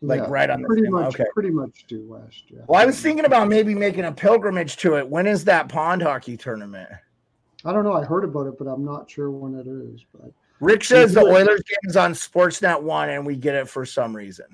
Like 0.00 0.20
Yeah, 0.20 0.26
right 0.28 0.50
on 0.50 0.62
the 0.62 0.66
pretty 0.68 0.84
same- 0.84 0.92
much, 0.92 1.14
okay. 1.14 1.24
pretty 1.34 1.50
much 1.50 1.86
due 1.88 2.06
west. 2.08 2.44
Yeah. 2.48 2.60
Well, 2.68 2.80
I 2.80 2.86
was 2.86 3.00
thinking 3.00 3.24
about 3.24 3.48
maybe 3.48 3.74
making 3.74 4.04
a 4.04 4.12
pilgrimage 4.12 4.76
to 4.78 4.96
it. 4.96 5.08
When 5.08 5.26
is 5.26 5.44
that 5.44 5.68
pond 5.68 6.02
hockey 6.02 6.36
tournament? 6.36 6.88
I 7.64 7.72
don't 7.72 7.82
know. 7.82 7.94
I 7.94 8.04
heard 8.04 8.22
about 8.24 8.46
it, 8.46 8.54
but 8.58 8.66
I'm 8.68 8.84
not 8.84 9.10
sure 9.10 9.30
when 9.32 9.54
it 9.58 9.66
is. 9.66 10.04
But 10.12 10.30
Rick 10.60 10.84
says 10.84 11.14
the. 11.14 11.20
Oilers 11.22 11.62
game 11.62 11.78
is 11.90 11.96
on 11.96 12.12
Sportsnet 12.12 12.80
One, 12.80 13.10
and 13.10 13.26
we 13.26 13.34
get 13.36 13.56
it 13.56 13.68
for 13.68 13.84
some 13.84 14.14
reason. 14.14 14.46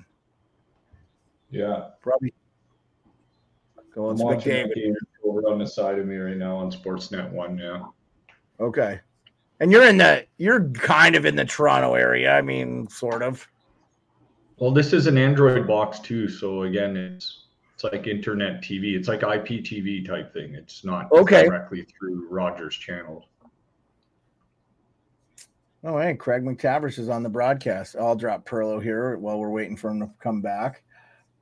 Yeah, 1.51 1.89
Probably. 2.01 2.33
Go 3.93 4.09
I'm 4.09 4.19
on, 4.19 4.25
watching 4.25 4.51
David. 4.51 4.73
game 4.75 4.95
over 5.23 5.41
on 5.47 5.59
the 5.59 5.67
side 5.67 5.99
of 5.99 6.07
me 6.07 6.17
right 6.17 6.35
now 6.35 6.55
on 6.57 6.71
Sportsnet 6.71 7.29
One. 7.31 7.55
now. 7.55 7.93
Okay. 8.59 8.99
And 9.59 9.71
you're 9.71 9.87
in 9.87 9.97
the 9.97 10.25
you're 10.37 10.69
kind 10.69 11.15
of 11.15 11.25
in 11.25 11.35
the 11.35 11.45
Toronto 11.45 11.93
area. 11.95 12.33
I 12.35 12.41
mean, 12.41 12.87
sort 12.89 13.23
of. 13.23 13.47
well, 14.57 14.71
this 14.71 14.91
is 14.93 15.07
an 15.07 15.17
Android 15.17 15.65
box 15.67 15.99
too, 15.99 16.27
so 16.27 16.63
again, 16.63 16.97
it's 16.97 17.43
it's 17.73 17.83
like 17.83 18.07
internet 18.07 18.61
TV. 18.61 18.95
It's 18.95 19.07
like 19.07 19.21
IPTV 19.21 20.05
type 20.07 20.33
thing. 20.33 20.55
It's 20.55 20.83
not 20.85 21.11
Okay. 21.11 21.45
directly 21.45 21.83
through 21.83 22.27
Rogers 22.29 22.75
channels. 22.75 23.25
Oh, 25.83 25.99
hey, 25.99 26.15
Craig 26.15 26.43
MacTavish 26.43 26.97
is 26.97 27.09
on 27.09 27.21
the 27.21 27.29
broadcast. 27.29 27.95
I'll 27.95 28.15
drop 28.15 28.47
Perlo 28.47 28.81
here 28.81 29.17
while 29.17 29.37
we're 29.37 29.51
waiting 29.51 29.77
for 29.77 29.91
him 29.91 29.99
to 29.99 30.09
come 30.19 30.41
back. 30.41 30.81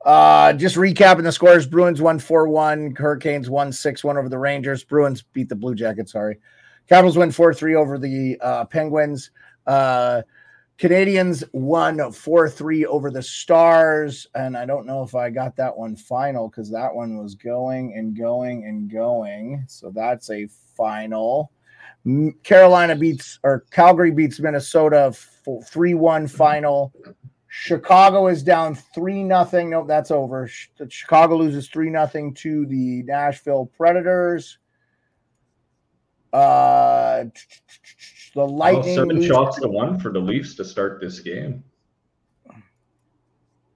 Uh, 0.04 0.52
just 0.52 0.76
recapping 0.76 1.22
the 1.22 1.32
scores 1.32 1.66
Bruins 1.66 2.02
1 2.02 2.18
4 2.18 2.46
1, 2.48 2.94
Hurricanes 2.96 3.48
1 3.48 3.72
6 3.72 4.04
1 4.04 4.18
over 4.18 4.28
the 4.28 4.38
Rangers. 4.38 4.84
Bruins 4.84 5.22
beat 5.32 5.48
the 5.48 5.56
Blue 5.56 5.74
Jackets, 5.74 6.12
sorry. 6.12 6.38
Capitals 6.88 7.16
win 7.16 7.30
4 7.30 7.54
3 7.54 7.74
over 7.74 7.98
the 7.98 8.38
uh, 8.40 8.64
Penguins. 8.66 9.30
Uh, 9.66 10.22
Canadiens 10.78 11.44
won 11.52 12.12
4 12.12 12.50
3 12.50 12.86
over 12.86 13.10
the 13.10 13.22
Stars. 13.22 14.26
And 14.34 14.56
I 14.56 14.66
don't 14.66 14.86
know 14.86 15.02
if 15.02 15.14
I 15.14 15.30
got 15.30 15.56
that 15.56 15.76
one 15.76 15.96
final 15.96 16.48
because 16.48 16.70
that 16.70 16.94
one 16.94 17.16
was 17.16 17.34
going 17.34 17.94
and 17.96 18.16
going 18.16 18.64
and 18.64 18.90
going. 18.90 19.64
So 19.68 19.90
that's 19.90 20.30
a 20.30 20.46
final. 20.76 21.50
Carolina 22.42 22.96
beats 22.96 23.38
or 23.44 23.64
Calgary 23.70 24.10
beats 24.10 24.40
Minnesota 24.40 25.14
3 25.64 25.94
1 25.94 26.28
final. 26.28 26.92
Chicago 27.48 28.26
is 28.26 28.42
down 28.42 28.74
3 28.74 29.22
nothing. 29.22 29.70
Nope, 29.70 29.86
that's 29.86 30.10
over. 30.10 30.50
Chicago 30.88 31.36
loses 31.36 31.68
3 31.68 31.88
nothing 31.88 32.34
to 32.34 32.66
the 32.66 33.04
Nashville 33.04 33.70
Predators. 33.76 34.58
Uh, 36.34 37.24
the 37.24 38.40
Well, 38.40 38.48
Lightning. 38.48 38.96
seven 38.96 39.22
shots 39.22 39.60
to 39.60 39.68
one 39.68 40.00
for 40.00 40.10
the 40.12 40.18
Leafs 40.18 40.56
to 40.56 40.64
start 40.64 41.00
this 41.00 41.20
game. 41.20 41.62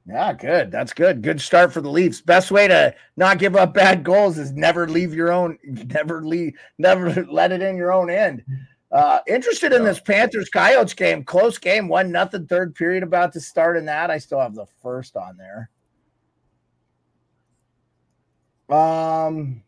Yeah, 0.09 0.33
good. 0.33 0.73
That's 0.73 0.93
good. 0.93 1.23
Good 1.23 1.41
start 1.41 1.73
for 1.73 1.81
the 1.81 1.91
Leafs. 1.91 2.21
Best 2.21 2.51
way 2.51 2.67
to 2.67 2.95
not 3.17 3.39
give 3.39 3.55
up 3.55 3.75
bad 3.75 4.03
goals 4.03 4.39
is 4.39 4.53
never 4.53 4.89
leave 4.89 5.15
your 5.15 5.31
own, 5.31 5.57
never 5.65 6.25
leave, 6.25 6.55
never 6.79 7.25
let 7.31 7.53
it 7.53 7.63
in 7.63 7.77
your 7.77 7.93
own 7.93 8.11
end. 8.11 8.43
Uh, 8.91 9.21
interested 9.29 9.73
in 9.73 9.85
this 9.85 10.01
Panthers 10.01 10.49
Coyotes 10.49 10.95
game. 10.95 11.23
Close 11.23 11.59
game, 11.59 11.87
one 11.87 12.11
nothing, 12.11 12.47
third 12.47 12.75
period 12.75 13.05
about 13.05 13.33
to 13.35 13.41
start 13.41 13.77
in 13.77 13.85
that. 13.85 14.11
I 14.11 14.19
still 14.19 14.41
have 14.41 14.55
the 14.55 14.67
first 14.83 15.15
on 15.15 15.37
there. 15.37 15.71
Um, 18.77 19.63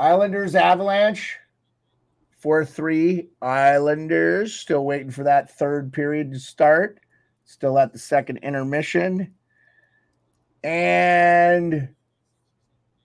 Islanders 0.00 0.54
Avalanche, 0.54 1.36
4 2.38 2.64
3. 2.64 3.28
Islanders 3.42 4.54
still 4.54 4.86
waiting 4.86 5.10
for 5.10 5.24
that 5.24 5.58
third 5.58 5.92
period 5.92 6.32
to 6.32 6.40
start. 6.40 7.00
Still 7.44 7.78
at 7.78 7.92
the 7.92 7.98
second 7.98 8.38
intermission. 8.38 9.34
And 10.64 11.90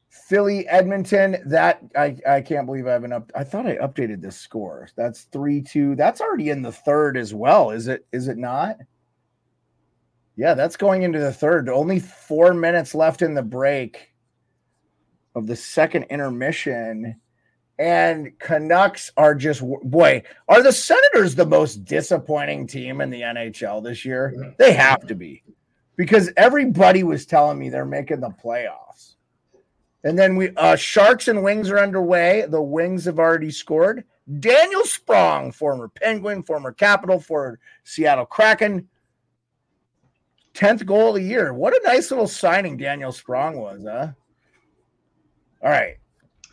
Philly 0.09 0.65
Edmonton. 0.69 1.35
That 1.45 1.81
I, 1.97 2.15
I 2.25 2.39
can't 2.39 2.65
believe 2.65 2.87
I 2.87 2.93
haven't 2.93 3.11
up. 3.11 3.29
I 3.35 3.43
thought 3.43 3.67
I 3.67 3.75
updated 3.75 4.21
this 4.21 4.37
score. 4.37 4.87
That's 4.95 5.23
three 5.23 5.61
two. 5.61 5.97
That's 5.97 6.21
already 6.21 6.49
in 6.49 6.61
the 6.61 6.71
third 6.71 7.17
as 7.17 7.33
well. 7.33 7.71
Is 7.71 7.89
it? 7.89 8.05
Is 8.13 8.29
it 8.29 8.37
not? 8.37 8.77
Yeah, 10.37 10.53
that's 10.53 10.77
going 10.77 11.03
into 11.03 11.19
the 11.19 11.33
third. 11.33 11.67
Only 11.67 11.99
four 11.99 12.53
minutes 12.53 12.95
left 12.95 13.21
in 13.21 13.33
the 13.33 13.43
break 13.43 14.14
of 15.35 15.47
the 15.47 15.55
second 15.55 16.03
intermission. 16.05 17.19
And 17.77 18.39
Canucks 18.39 19.11
are 19.17 19.35
just 19.35 19.61
boy, 19.61 20.23
are 20.47 20.63
the 20.63 20.71
Senators 20.71 21.35
the 21.35 21.45
most 21.45 21.83
disappointing 21.83 22.67
team 22.67 23.01
in 23.01 23.09
the 23.09 23.21
NHL 23.21 23.83
this 23.83 24.05
year? 24.05 24.55
They 24.57 24.71
have 24.73 25.05
to 25.07 25.15
be. 25.15 25.43
Because 25.97 26.31
everybody 26.37 27.03
was 27.03 27.25
telling 27.25 27.59
me 27.59 27.69
they're 27.69 27.85
making 27.85 28.21
the 28.21 28.29
playoffs. 28.29 29.15
And 30.05 30.17
then 30.17 30.37
we 30.37 30.51
uh 30.55 30.77
Sharks 30.77 31.27
and 31.27 31.43
Wings 31.43 31.69
are 31.69 31.79
underway. 31.79 32.45
The 32.47 32.61
Wings 32.61 33.05
have 33.05 33.19
already 33.19 33.51
scored. 33.51 34.05
Daniel 34.39 34.85
Sprong, 34.85 35.51
former 35.51 35.89
Penguin, 35.89 36.43
former 36.43 36.71
Capital 36.71 37.19
for 37.19 37.59
Seattle 37.83 38.25
Kraken. 38.25 38.87
10th 40.53 40.85
goal 40.85 41.09
of 41.09 41.15
the 41.15 41.21
year. 41.21 41.53
What 41.53 41.73
a 41.73 41.81
nice 41.83 42.09
little 42.09 42.27
signing 42.27 42.77
Daniel 42.77 43.11
Sprong 43.11 43.57
was, 43.57 43.85
huh? 43.87 44.11
All 45.65 45.71
right. 45.71 45.97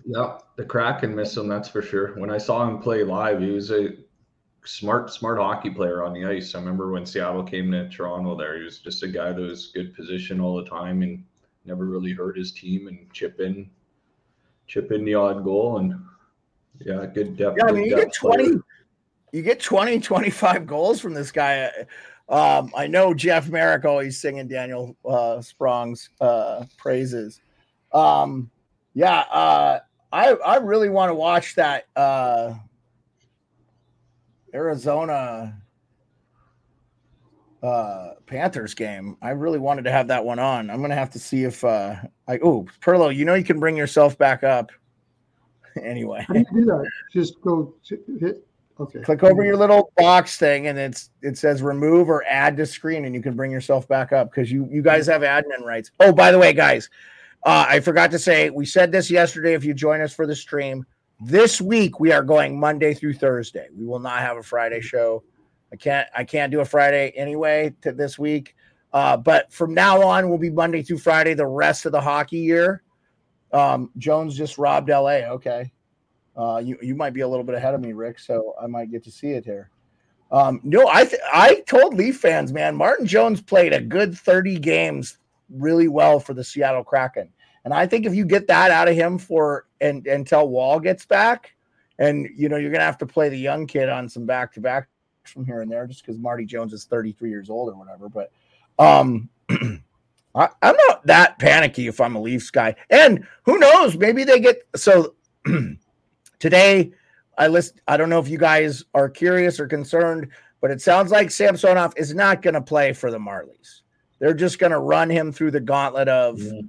Yeah, 0.07 0.39
the 0.57 0.65
Kraken 0.65 1.15
miss 1.15 1.37
him, 1.37 1.47
that's 1.47 1.69
for 1.69 1.83
sure. 1.83 2.19
When 2.19 2.31
I 2.31 2.39
saw 2.39 2.67
him 2.67 2.79
play 2.79 3.05
live, 3.05 3.41
he 3.41 3.51
was 3.51 3.71
a 3.71 3.91
smart, 4.65 5.13
smart 5.13 5.39
hockey 5.39 5.71
player 5.71 6.03
on 6.03 6.15
the 6.15 6.25
ice. 6.25 6.55
I 6.55 6.59
remember 6.59 6.91
when 6.91 7.05
Seattle 7.05 7.43
came 7.45 7.71
to 7.73 7.89
Toronto 7.91 8.37
there, 8.37 8.57
he 8.57 8.65
was 8.65 8.79
just 8.79 9.03
a 9.03 9.09
guy 9.09 9.33
that 9.33 9.41
was 9.41 9.67
good 9.67 9.95
position 9.95 10.41
all 10.41 10.57
the 10.57 10.69
time 10.69 11.03
and 11.03 11.23
never 11.67 11.85
really 11.85 12.13
hurt 12.13 12.37
his 12.39 12.53
team 12.53 12.89
and 12.89 13.13
chip 13.13 13.39
in 13.39 13.71
chip 14.67 14.91
in 14.91 15.05
the 15.05 15.15
odd 15.15 15.45
goal 15.45 15.79
and 15.79 15.95
yeah, 16.81 17.05
good 17.05 17.37
depth. 17.37 17.59
Yeah, 17.59 17.67
I 17.67 17.73
mean, 17.73 17.85
you 17.85 17.91
get 17.91 18.07
depth 18.07 18.19
player. 18.19 18.49
20, 18.49 18.61
you 19.33 19.43
get 19.43 19.61
20, 19.61 20.01
25 20.01 20.67
goals 20.67 21.01
from 21.01 21.13
this 21.13 21.31
guy. 21.31 21.71
Um, 22.29 22.73
I 22.75 22.87
know 22.87 23.13
Jeff 23.13 23.51
Marek 23.51 23.85
always 23.85 24.19
singing 24.19 24.49
Daniel 24.49 24.97
uh, 25.05 25.37
Sprong's 25.43 26.09
uh, 26.21 26.65
praises. 26.79 27.41
Um, 27.93 28.51
yeah, 28.95 29.21
uh, 29.21 29.81
I 30.13 30.33
I 30.33 30.57
really 30.57 30.91
want 30.91 31.11
to 31.11 31.15
watch 31.15 31.55
that 31.55 31.87
uh, 31.97 32.55
Arizona 34.55 35.57
uh, 37.63 38.11
Panthers 38.27 38.75
game. 38.75 39.17
I 39.23 39.31
really 39.31 39.59
wanted 39.59 39.85
to 39.85 39.93
have 39.93 40.09
that 40.09 40.25
one 40.25 40.39
on. 40.39 40.71
I'm 40.71 40.81
gonna 40.81 40.95
have 40.95 41.11
to 41.11 41.19
see 41.19 41.45
if 41.45 41.65
uh, 41.65 41.97
I 42.29 42.39
oh 42.43 42.67
Perlo, 42.81 43.15
you 43.15 43.25
know 43.25 43.35
you 43.35 43.45
can 43.45 43.61
bring 43.61 43.77
yourself 43.77 44.19
back 44.19 44.45
up. 44.45 44.71
anyway, 45.83 46.25
How 46.29 46.35
do 46.35 46.41
you 46.41 46.47
do 46.53 46.65
that? 46.67 46.91
Just 47.13 47.41
go 47.41 47.75
to 47.87 47.99
hit. 48.21 48.47
Okay. 48.81 49.01
click 49.01 49.23
over 49.23 49.45
your 49.45 49.57
little 49.57 49.93
box 49.97 50.39
thing, 50.39 50.67
and 50.67 50.79
it's 50.79 51.11
it 51.21 51.39
says 51.39 51.63
remove 51.63 52.09
or 52.09 52.25
add 52.25 52.57
to 52.57 52.67
screen, 52.67 53.05
and 53.05 53.15
you 53.15 53.23
can 53.23 53.37
bring 53.37 53.51
yourself 53.51 53.87
back 53.87 54.13
up 54.13 54.31
because 54.31 54.51
you 54.51 54.67
you 54.71 54.83
guys 54.83 55.07
have 55.07 55.23
admin 55.23 55.63
rights. 55.63 55.91
Oh, 56.01 56.13
by 56.13 56.33
the 56.33 56.39
way, 56.39 56.53
guys, 56.53 56.89
uh, 57.45 57.67
I 57.69 57.81
forgot 57.81 58.11
to 58.13 58.19
say 58.19 58.51
we 58.51 58.65
said 58.65 58.93
this 58.93 59.11
yesterday. 59.11 59.55
If 59.55 59.65
you 59.65 59.75
join 59.75 60.01
us 60.01 60.15
for 60.15 60.27
the 60.27 60.37
stream 60.37 60.87
this 61.21 61.61
week, 61.61 61.99
we 61.99 62.13
are 62.13 62.23
going 62.23 62.59
Monday 62.59 62.95
through 62.95 63.15
Thursday. 63.15 63.69
We 63.77 63.85
will 63.85 63.99
not 63.99 64.21
have 64.21 64.37
a 64.37 64.43
Friday 64.43 64.81
show. 64.81 65.25
I 65.73 65.77
can't 65.77 66.09
I 66.15 66.25
can't 66.25 66.53
do 66.53 66.61
a 66.61 66.65
Friday 66.65 67.11
anyway 67.17 67.75
to 67.83 67.93
this 67.93 68.19
week. 68.19 68.55
Uh, 68.93 69.17
but 69.17 69.53
from 69.53 69.73
now 69.73 70.03
on, 70.03 70.29
we'll 70.29 70.39
be 70.39 70.51
Monday 70.51 70.83
through 70.83 70.99
Friday 70.99 71.35
the 71.35 71.47
rest 71.47 71.87
of 71.87 71.93
the 71.93 72.01
hockey 72.01 72.39
year. 72.39 72.83
Um, 73.53 73.91
Jones 73.97 74.37
just 74.37 74.59
robbed 74.59 74.89
LA. 74.89 75.23
Okay. 75.33 75.73
Uh, 76.37 76.61
you, 76.65 76.79
you 76.81 76.95
might 76.95 77.13
be 77.13 77.21
a 77.21 77.29
little 77.29 77.45
bit 77.45 77.55
ahead 77.55 77.75
of 77.75 77.81
me, 77.81 77.93
Rick, 77.93 78.19
so 78.19 78.55
I 78.61 78.67
might 78.67 78.91
get 78.91 79.05
to 79.05 79.11
see 79.11 79.33
it 79.33 79.45
here. 79.45 79.71
Um, 80.31 80.61
no, 80.63 80.89
I 80.89 81.05
th- 81.05 81.21
I 81.31 81.61
told 81.67 81.95
Leaf 81.95 82.19
fans, 82.19 82.53
man, 82.55 82.75
Martin 82.75 83.07
Jones 83.07 83.43
played 83.43 83.75
a 83.75 83.81
good 83.81 84.17
30 84.17 84.59
games 84.59 85.19
really 85.53 85.89
well 85.89 86.19
for 86.19 86.35
the 86.35 86.45
Seattle 86.45 86.85
Kraken. 86.85 87.29
And 87.65 87.73
I 87.73 87.87
think 87.87 88.07
if 88.07 88.15
you 88.15 88.25
get 88.25 88.49
that 88.49 88.71
out 88.71 88.89
of 88.89 88.95
him 88.95 89.19
for 89.19 89.67
and 89.81 90.07
until 90.07 90.49
Woll 90.49 90.81
gets 90.81 91.07
back, 91.07 91.55
and 91.99 92.29
you 92.37 92.49
know, 92.49 92.57
you're 92.57 92.73
gonna 92.73 92.85
have 92.85 92.99
to 92.99 93.07
play 93.07 93.29
the 93.29 93.39
young 93.39 93.67
kid 93.67 93.89
on 93.89 94.09
some 94.09 94.27
back 94.27 94.53
to 94.55 94.61
back 94.61 94.89
from 95.25 95.45
here 95.45 95.61
and 95.61 95.71
there 95.71 95.87
just 95.87 96.05
because 96.05 96.19
Marty 96.19 96.45
Jones 96.45 96.73
is 96.73 96.85
33 96.85 97.31
years 97.31 97.51
old 97.51 97.69
or 97.69 97.77
whatever. 97.77 98.09
But 98.09 98.33
um 98.79 99.29
I, 100.35 100.49
I'm 100.63 100.77
not 100.89 101.07
that 101.07 101.39
panicky 101.39 101.87
if 101.87 102.01
I'm 102.01 102.17
a 102.17 102.21
Leafs 102.21 102.51
guy. 102.51 102.75
And 102.89 103.27
who 103.45 103.59
knows, 103.59 103.97
maybe 103.97 104.25
they 104.25 104.41
get 104.41 104.67
so 104.75 105.15
today 106.39 106.93
I 107.39 107.47
list 107.47 107.81
I 107.87 107.97
don't 107.97 108.09
know 108.09 108.19
if 108.19 108.29
you 108.29 108.39
guys 108.39 108.85
are 108.95 109.09
curious 109.09 109.61
or 109.61 109.69
concerned, 109.69 110.29
but 110.61 110.71
it 110.73 110.81
sounds 110.81 111.13
like 111.13 111.31
Samsonov 111.31 111.95
is 111.97 112.15
not 112.15 112.43
gonna 112.43 112.63
play 112.63 112.93
for 112.93 113.11
the 113.11 113.19
Marlies. 113.19 113.82
They're 114.23 114.35
just 114.35 114.61
gonna 114.61 114.79
run 114.79 115.11
him 115.11 115.33
through 115.33 115.51
the 115.51 115.59
gauntlet 115.59 116.07
of 116.07 116.39
Yeah. 116.39 116.61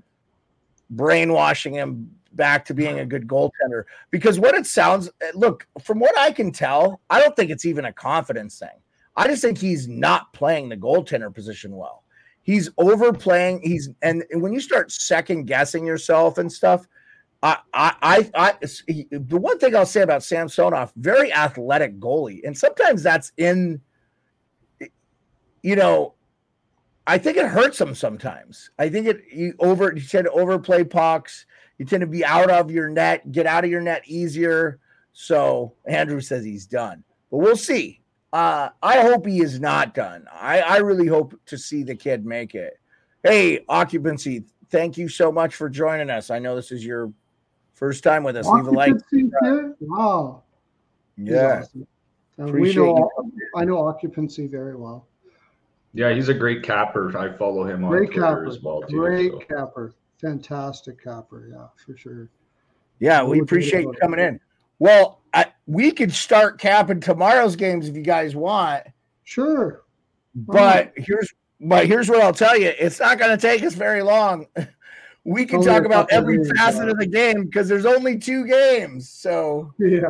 brainwashing 0.90 1.76
him 1.76 2.10
back 2.32 2.66
to 2.66 2.74
being 2.74 2.98
a 2.98 3.06
good 3.06 3.28
goaltender. 3.28 3.84
Because 4.10 4.40
what 4.40 4.56
it 4.56 4.66
sounds 4.66 5.08
eh, 5.22 5.30
look, 5.36 5.68
from 5.84 6.00
what 6.00 6.18
I 6.18 6.32
can 6.32 6.52
tell, 6.52 7.00
I 7.12 7.22
don't 7.22 7.36
think 7.36 7.52
it's 7.52 7.64
even 7.66 7.86
a 7.86 7.94
confidence 7.94 8.58
thing. 8.58 8.82
I 9.16 9.28
just 9.28 9.44
think 9.44 9.60
he's 9.60 9.88
not 9.88 10.34
playing 10.34 10.70
the 10.70 10.78
goaltender 10.78 11.32
position 11.32 11.78
well. 11.78 12.02
He's 12.42 12.72
overplaying. 12.80 13.62
He's 13.62 13.92
and 14.02 14.24
when 14.32 14.52
you 14.52 14.60
start 14.60 14.92
second 14.92 15.46
guessing 15.46 15.86
yourself 15.86 16.40
and 16.40 16.52
stuff, 16.52 16.88
I, 17.44 17.60
I, 17.72 17.94
I, 18.02 18.32
I, 18.34 18.54
the 19.12 19.38
one 19.38 19.60
thing 19.60 19.76
I'll 19.76 19.86
say 19.86 20.02
about 20.02 20.24
Samsonov, 20.24 20.92
very 20.96 21.32
athletic 21.32 22.00
goalie, 22.00 22.42
and 22.44 22.58
sometimes 22.58 23.04
that's 23.04 23.32
in, 23.38 23.80
eh, 24.82 24.88
you 25.62 25.76
know, 25.76 26.16
I 27.06 27.18
think 27.18 27.38
it 27.38 27.48
hurts 27.48 27.78
them 27.78 27.96
sometimes. 27.96 28.70
I 28.80 28.90
think 28.90 29.08
it 29.08 29.24
you 29.32 29.54
over 29.60 29.94
you 29.94 30.02
tend 30.02 30.26
to 30.26 30.32
overplay 30.32 30.84
pucks. 30.84 31.46
You 31.78 31.86
tend 31.86 32.02
to 32.02 32.08
be 32.08 32.24
out 32.24 32.50
of 32.50 32.72
your 32.72 32.90
net, 32.90 33.32
get 33.32 33.46
out 33.46 33.64
of 33.64 33.70
your 33.70 33.82
net 33.82 34.04
easier. 34.06 34.80
So 35.12 35.74
Andrew 35.86 36.22
says 36.22 36.46
he's 36.46 36.66
done, 36.66 37.04
but 37.30 37.38
we'll 37.38 37.58
see. 37.58 38.02
Uh, 38.32 38.70
I 38.82 39.02
hope 39.02 39.28
he 39.28 39.42
is 39.42 39.60
not 39.60 39.94
done. 39.94 40.26
I, 40.34 40.62
I 40.62 40.78
really 40.78 41.06
hope 41.06 41.40
to 41.46 41.58
see 41.58 41.84
the 41.84 41.94
kid 41.94 42.26
make 42.26 42.56
it. 42.56 42.80
Hey, 43.22 43.64
occupancy, 43.70 44.44
thank 44.72 44.98
you 44.98 45.08
so 45.08 45.32
much 45.32 45.54
for 45.54 45.70
joining 45.70 46.10
us. 46.10 46.32
I 46.32 46.40
know 46.40 46.56
this 46.56 46.72
is 46.72 46.84
your 46.84 47.14
first 47.76 48.04
time 48.04 48.24
with 48.24 48.36
us. 48.36 48.48
Leave 48.48 48.66
a 48.66 48.72
like. 48.72 48.96
Wow. 49.82 50.42
Yeah, 51.16 51.62
awesome. 51.62 51.88
We 52.38 52.50
appreciate 52.50 52.76
know. 52.78 53.10
I 53.56 53.66
know 53.66 53.88
occupancy 53.88 54.48
very 54.48 54.76
well. 54.76 55.08
Yeah, 55.94 56.12
he's 56.14 56.30
a 56.30 56.34
great 56.34 56.64
capper. 56.64 57.16
I 57.18 57.32
follow 57.38 57.66
him 57.66 57.84
on 57.84 57.92
Great 57.92 58.12
Twitter 58.12 58.22
capper. 58.22 58.48
as 58.48 58.60
well 58.62 58.82
too. 58.82 58.98
Great 58.98 59.32
so. 59.32 59.40
capper. 59.40 59.94
Fantastic 60.20 61.04
capper. 61.04 61.50
Yeah, 61.52 61.68
for 61.86 61.96
sure. 61.98 62.30
Yeah, 63.00 63.24
we 63.24 63.42
appreciate 63.42 63.84
you 63.84 63.94
coming 64.02 64.20
in. 64.20 64.40
Well, 64.80 65.22
I, 65.34 65.48
we 65.68 65.92
could 65.92 66.12
start 66.12 66.60
capping 66.60 67.00
tomorrow's 67.00 67.56
games 67.56 67.88
if 67.88 67.96
you 67.96 68.02
guys 68.02 68.36
want. 68.36 68.84
Sure. 69.24 69.84
But 70.36 70.94
here's 70.96 71.32
but 71.62 71.86
here's 71.88 72.10
what 72.10 72.22
I'll 72.22 72.34
tell 72.34 72.58
you: 72.58 72.74
it's 72.80 73.00
not 73.00 73.20
going 73.20 73.38
to 73.38 73.42
take 73.42 73.64
us 73.64 73.76
very 73.76 74.02
long. 74.02 74.48
We 75.26 75.46
can 75.46 75.60
Only 75.60 75.70
talk 75.72 75.86
about 75.86 76.12
every 76.12 76.36
games, 76.36 76.52
facet 76.58 76.84
yeah. 76.84 76.92
of 76.92 76.98
the 76.98 77.06
game 77.06 77.46
because 77.46 77.70
there's 77.70 77.86
only 77.86 78.18
two 78.20 78.46
games. 78.46 79.10
So 79.10 79.74
Yeah. 79.80 80.10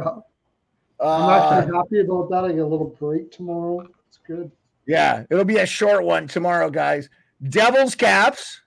I'm 0.99 1.21
uh, 1.21 1.57
actually 1.59 1.75
happy 1.75 1.99
about 1.99 2.31
that. 2.31 2.45
I 2.45 2.47
get 2.49 2.61
a 2.61 2.65
little 2.65 2.95
break 2.99 3.31
tomorrow. 3.31 3.87
It's 4.07 4.17
good. 4.25 4.51
Yeah, 4.85 5.25
it'll 5.29 5.45
be 5.45 5.57
a 5.57 5.65
short 5.65 6.03
one 6.03 6.27
tomorrow, 6.27 6.69
guys. 6.69 7.09
Devils 7.49 7.95
Caps. 7.95 8.61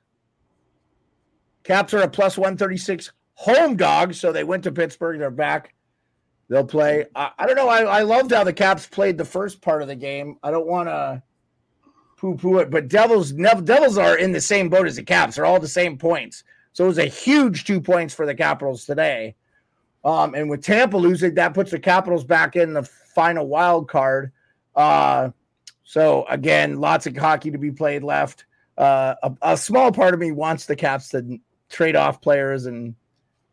Caps 1.64 1.94
are 1.94 2.02
a 2.02 2.08
plus 2.08 2.38
136 2.38 3.12
home 3.34 3.76
dog, 3.76 4.14
so 4.14 4.32
they 4.32 4.44
went 4.44 4.64
to 4.64 4.72
Pittsburgh. 4.72 5.18
They're 5.18 5.30
back. 5.30 5.74
They'll 6.48 6.64
play. 6.64 7.06
I, 7.14 7.30
I 7.38 7.46
don't 7.46 7.56
know. 7.56 7.68
I, 7.68 7.82
I 7.82 8.02
loved 8.02 8.32
how 8.32 8.44
the 8.44 8.52
Caps 8.52 8.86
played 8.86 9.18
the 9.18 9.24
first 9.24 9.60
part 9.60 9.82
of 9.82 9.88
the 9.88 9.96
game. 9.96 10.38
I 10.42 10.50
don't 10.50 10.66
want 10.66 10.88
to 10.88 11.22
poo 12.16 12.36
poo 12.36 12.58
it, 12.58 12.70
but 12.70 12.88
Devils 12.88 13.32
Nev- 13.32 13.64
Devils 13.64 13.98
are 13.98 14.16
in 14.16 14.32
the 14.32 14.40
same 14.40 14.68
boat 14.68 14.86
as 14.86 14.96
the 14.96 15.02
Caps. 15.02 15.36
They're 15.36 15.46
all 15.46 15.60
the 15.60 15.68
same 15.68 15.98
points. 15.98 16.44
So 16.72 16.84
it 16.84 16.88
was 16.88 16.98
a 16.98 17.06
huge 17.06 17.64
two 17.64 17.80
points 17.80 18.14
for 18.14 18.26
the 18.26 18.34
Capitals 18.34 18.84
today. 18.84 19.34
Um, 20.04 20.34
and 20.34 20.48
with 20.48 20.62
Tampa 20.62 20.96
losing, 20.96 21.34
that 21.34 21.54
puts 21.54 21.70
the 21.72 21.80
Capitals 21.80 22.24
back 22.24 22.54
in 22.54 22.74
the 22.74 22.84
final 22.84 23.46
wild 23.46 23.88
card. 23.88 24.30
Uh, 24.74 25.30
so 25.88 26.26
again, 26.28 26.80
lots 26.80 27.06
of 27.06 27.16
hockey 27.16 27.52
to 27.52 27.58
be 27.58 27.70
played 27.70 28.02
left. 28.02 28.44
Uh, 28.76 29.14
a, 29.22 29.32
a 29.52 29.56
small 29.56 29.92
part 29.92 30.14
of 30.14 30.20
me 30.20 30.32
wants 30.32 30.66
the 30.66 30.74
Caps 30.74 31.10
to 31.10 31.38
trade 31.70 31.94
off 31.94 32.20
players 32.20 32.66
and 32.66 32.96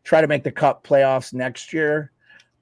try 0.02 0.20
to 0.20 0.26
make 0.26 0.42
the 0.42 0.50
Cup 0.50 0.84
playoffs 0.84 1.32
next 1.32 1.72
year. 1.72 2.10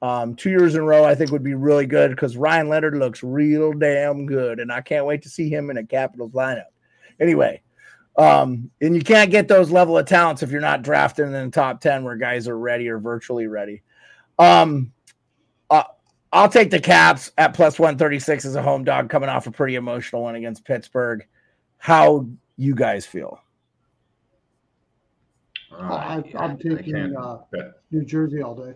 Um, 0.03 0.35
two 0.35 0.51
years 0.51 0.75
in 0.75 0.83
a 0.83 0.85
row, 0.85 1.05
I 1.05 1.15
think 1.15 1.31
would 1.31 1.43
be 1.43 1.55
really 1.55 1.87
good 1.87 2.11
because 2.11 2.37
Ryan 2.37 2.69
Leonard 2.69 2.99
looks 2.99 3.23
real 3.23 3.73
damn 3.73 4.27
good, 4.27 4.61
and 4.61 4.71
I 4.71 4.83
can't 4.83 5.07
wait 5.07 5.23
to 5.23 5.31
see 5.31 5.49
him 5.49 5.71
in 5.71 5.79
a 5.79 5.85
Capitals 5.85 6.33
lineup. 6.33 6.67
Anyway, 7.19 7.63
um, 8.19 8.71
and 8.83 8.95
you 8.95 9.01
can't 9.01 9.31
get 9.31 9.49
those 9.49 9.71
level 9.71 9.97
of 9.97 10.05
talents 10.05 10.43
if 10.43 10.51
you're 10.51 10.61
not 10.61 10.83
drafting 10.83 11.27
in 11.27 11.33
the 11.33 11.51
top 11.51 11.81
ten 11.81 12.05
where 12.05 12.17
guys 12.17 12.47
are 12.47 12.59
ready 12.59 12.91
or 12.91 12.99
virtually 12.99 13.47
ready. 13.47 13.83
Um, 14.39 14.93
I'll 16.33 16.49
take 16.49 16.71
the 16.71 16.81
Caps 16.81 17.31
at 17.37 17.55
plus 17.55 17.79
one 17.79 17.99
thirty 17.99 18.19
six 18.19 18.45
as 18.45 18.55
a 18.55 18.63
home 18.63 18.85
dog, 18.85 19.11
coming 19.11 19.29
off 19.29 19.47
a 19.47 19.51
pretty 19.51 19.75
emotional 19.75 20.23
one 20.23 20.35
against 20.35 20.65
Pittsburgh. 20.65 21.27
How 21.77 22.27
you 22.57 22.75
guys 22.75 23.05
feel? 23.05 23.41
Uh, 25.71 25.83
I, 25.83 26.25
I'm 26.39 26.57
taking 26.57 26.95
can't 26.95 27.17
uh. 27.17 27.39
New 27.91 28.05
Jersey 28.05 28.43
all 28.43 28.55
day. 28.55 28.75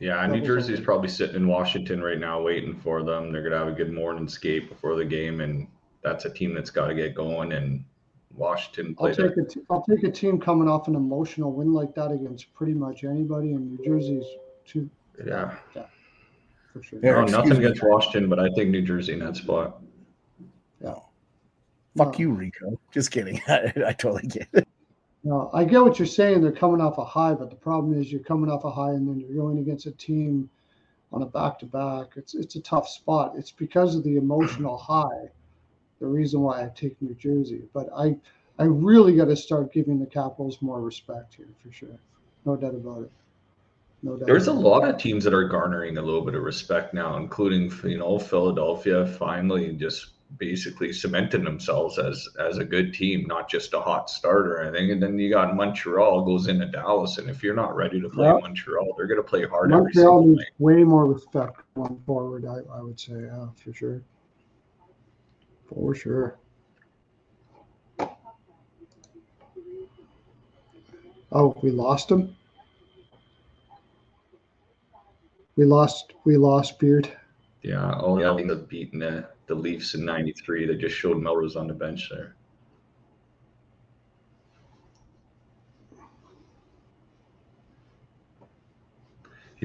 Yeah, 0.00 0.24
New 0.26 0.34
Devils 0.34 0.46
Jersey's 0.46 0.76
only. 0.76 0.84
probably 0.84 1.08
sitting 1.08 1.36
in 1.36 1.48
Washington 1.48 2.02
right 2.02 2.18
now 2.18 2.40
waiting 2.42 2.74
for 2.74 3.02
them. 3.02 3.32
They're 3.32 3.42
gonna 3.42 3.58
have 3.58 3.68
a 3.68 3.72
good 3.72 3.92
morning 3.92 4.28
skate 4.28 4.68
before 4.68 4.96
the 4.96 5.04
game, 5.04 5.40
and 5.40 5.66
that's 6.02 6.26
a 6.26 6.30
team 6.30 6.54
that's 6.54 6.70
got 6.70 6.88
to 6.88 6.94
get 6.94 7.14
going. 7.14 7.52
And 7.52 7.84
Washington 8.36 8.94
I'll 8.98 9.12
played. 9.12 9.16
take 9.16 9.36
A, 9.36 9.40
a 9.40 9.46
t- 9.46 9.60
I'll 9.70 9.84
take 9.84 10.04
a 10.04 10.10
team 10.10 10.40
coming 10.40 10.68
off 10.68 10.86
an 10.88 10.94
emotional 10.94 11.52
win 11.52 11.72
like 11.72 11.94
that 11.94 12.12
against 12.12 12.52
pretty 12.54 12.74
much 12.74 13.04
anybody, 13.04 13.52
and 13.52 13.78
New 13.78 13.84
Jersey's 13.84 14.26
too 14.66 14.88
yeah, 15.26 15.56
for 16.72 16.82
sure. 16.82 16.98
Yeah. 17.02 17.12
no, 17.12 17.24
nothing 17.24 17.50
me. 17.50 17.58
against 17.64 17.82
Washington, 17.82 18.28
but 18.28 18.38
I 18.38 18.48
think 18.50 18.70
New 18.70 18.82
Jersey 18.82 19.12
in 19.12 19.20
that 19.20 19.36
spot. 19.36 19.80
No. 20.80 21.04
Fuck 21.96 22.12
No. 22.14 22.18
you, 22.18 22.32
Rico. 22.32 22.78
Just 22.92 23.10
kidding. 23.10 23.40
I, 23.48 23.72
I 23.86 23.92
totally 23.92 24.26
get 24.28 24.48
it. 24.52 24.68
No, 25.22 25.50
I 25.54 25.64
get 25.64 25.80
what 25.80 25.98
you're 25.98 26.06
saying. 26.06 26.42
They're 26.42 26.52
coming 26.52 26.80
off 26.82 26.98
a 26.98 27.04
high, 27.04 27.32
but 27.32 27.48
the 27.48 27.56
problem 27.56 27.98
is 27.98 28.12
you're 28.12 28.20
coming 28.20 28.50
off 28.50 28.64
a 28.64 28.70
high 28.70 28.90
and 28.90 29.08
then 29.08 29.18
you're 29.18 29.34
going 29.42 29.58
against 29.58 29.86
a 29.86 29.92
team 29.92 30.50
on 31.12 31.22
a 31.22 31.26
back 31.26 31.58
to 31.60 31.66
back. 31.66 32.08
It's 32.16 32.34
it's 32.34 32.56
a 32.56 32.60
tough 32.60 32.88
spot. 32.88 33.32
It's 33.36 33.50
because 33.52 33.94
of 33.96 34.04
the 34.04 34.16
emotional 34.16 34.76
high. 34.76 35.30
The 36.00 36.06
reason 36.06 36.40
why 36.40 36.62
I 36.64 36.68
take 36.74 37.00
New 37.00 37.14
Jersey, 37.14 37.62
but 37.72 37.88
I 37.96 38.16
I 38.58 38.64
really 38.64 39.16
got 39.16 39.26
to 39.26 39.36
start 39.36 39.72
giving 39.72 39.98
the 39.98 40.06
Capitals 40.06 40.60
more 40.60 40.80
respect 40.82 41.34
here 41.34 41.48
for 41.64 41.72
sure. 41.72 41.98
No 42.44 42.56
doubt 42.56 42.74
about 42.74 43.04
it. 43.04 43.12
No 44.04 44.16
doubt. 44.18 44.26
There's 44.26 44.48
a 44.48 44.52
lot 44.52 44.86
of 44.86 44.98
teams 44.98 45.24
that 45.24 45.32
are 45.32 45.48
garnering 45.48 45.96
a 45.96 46.02
little 46.02 46.20
bit 46.20 46.34
of 46.34 46.42
respect 46.42 46.92
now, 46.92 47.16
including 47.16 47.72
you 47.84 47.96
know 47.96 48.18
Philadelphia 48.18 49.06
finally 49.06 49.72
just 49.72 50.10
basically 50.36 50.92
cementing 50.92 51.42
themselves 51.42 51.98
as 51.98 52.28
as 52.38 52.58
a 52.58 52.64
good 52.66 52.92
team, 52.92 53.26
not 53.26 53.48
just 53.48 53.72
a 53.72 53.80
hot 53.80 54.10
start 54.10 54.46
or 54.46 54.60
anything. 54.60 54.90
And 54.90 55.02
then 55.02 55.18
you 55.18 55.30
got 55.30 55.56
Montreal 55.56 56.22
goes 56.26 56.48
into 56.48 56.66
Dallas, 56.66 57.16
and 57.16 57.30
if 57.30 57.42
you're 57.42 57.54
not 57.54 57.74
ready 57.74 57.98
to 57.98 58.10
play 58.10 58.26
Yeah. 58.26 58.38
Montreal, 58.42 58.92
they're 58.94 59.06
going 59.06 59.22
to 59.22 59.26
play 59.26 59.46
hard 59.46 59.72
every 59.72 59.84
Montreal 59.84 60.26
needs 60.26 60.38
night. 60.38 60.48
way 60.58 60.84
more 60.84 61.06
respect 61.06 61.62
going 61.74 61.98
forward. 62.04 62.44
I, 62.44 62.58
I 62.76 62.82
would 62.82 63.00
say, 63.00 63.22
yeah, 63.22 63.46
for 63.56 63.72
sure. 63.72 64.02
For 65.66 65.94
sure. 65.94 66.38
Oh, 71.32 71.56
we 71.62 71.70
lost 71.70 72.10
him. 72.10 72.36
We 75.56 75.64
lost. 75.64 76.14
We 76.24 76.36
lost 76.36 76.78
Beard. 76.78 77.10
Yeah, 77.62 77.94
oh 77.98 78.18
yeah, 78.18 78.34
they 78.36 78.52
up 78.52 78.68
beating 78.68 78.98
the, 78.98 79.28
the 79.46 79.54
Leafs 79.54 79.94
in 79.94 80.04
'93. 80.04 80.66
They 80.66 80.76
just 80.76 80.96
showed 80.96 81.20
Melrose 81.22 81.56
on 81.56 81.66
the 81.66 81.74
bench 81.74 82.10
there. 82.10 82.34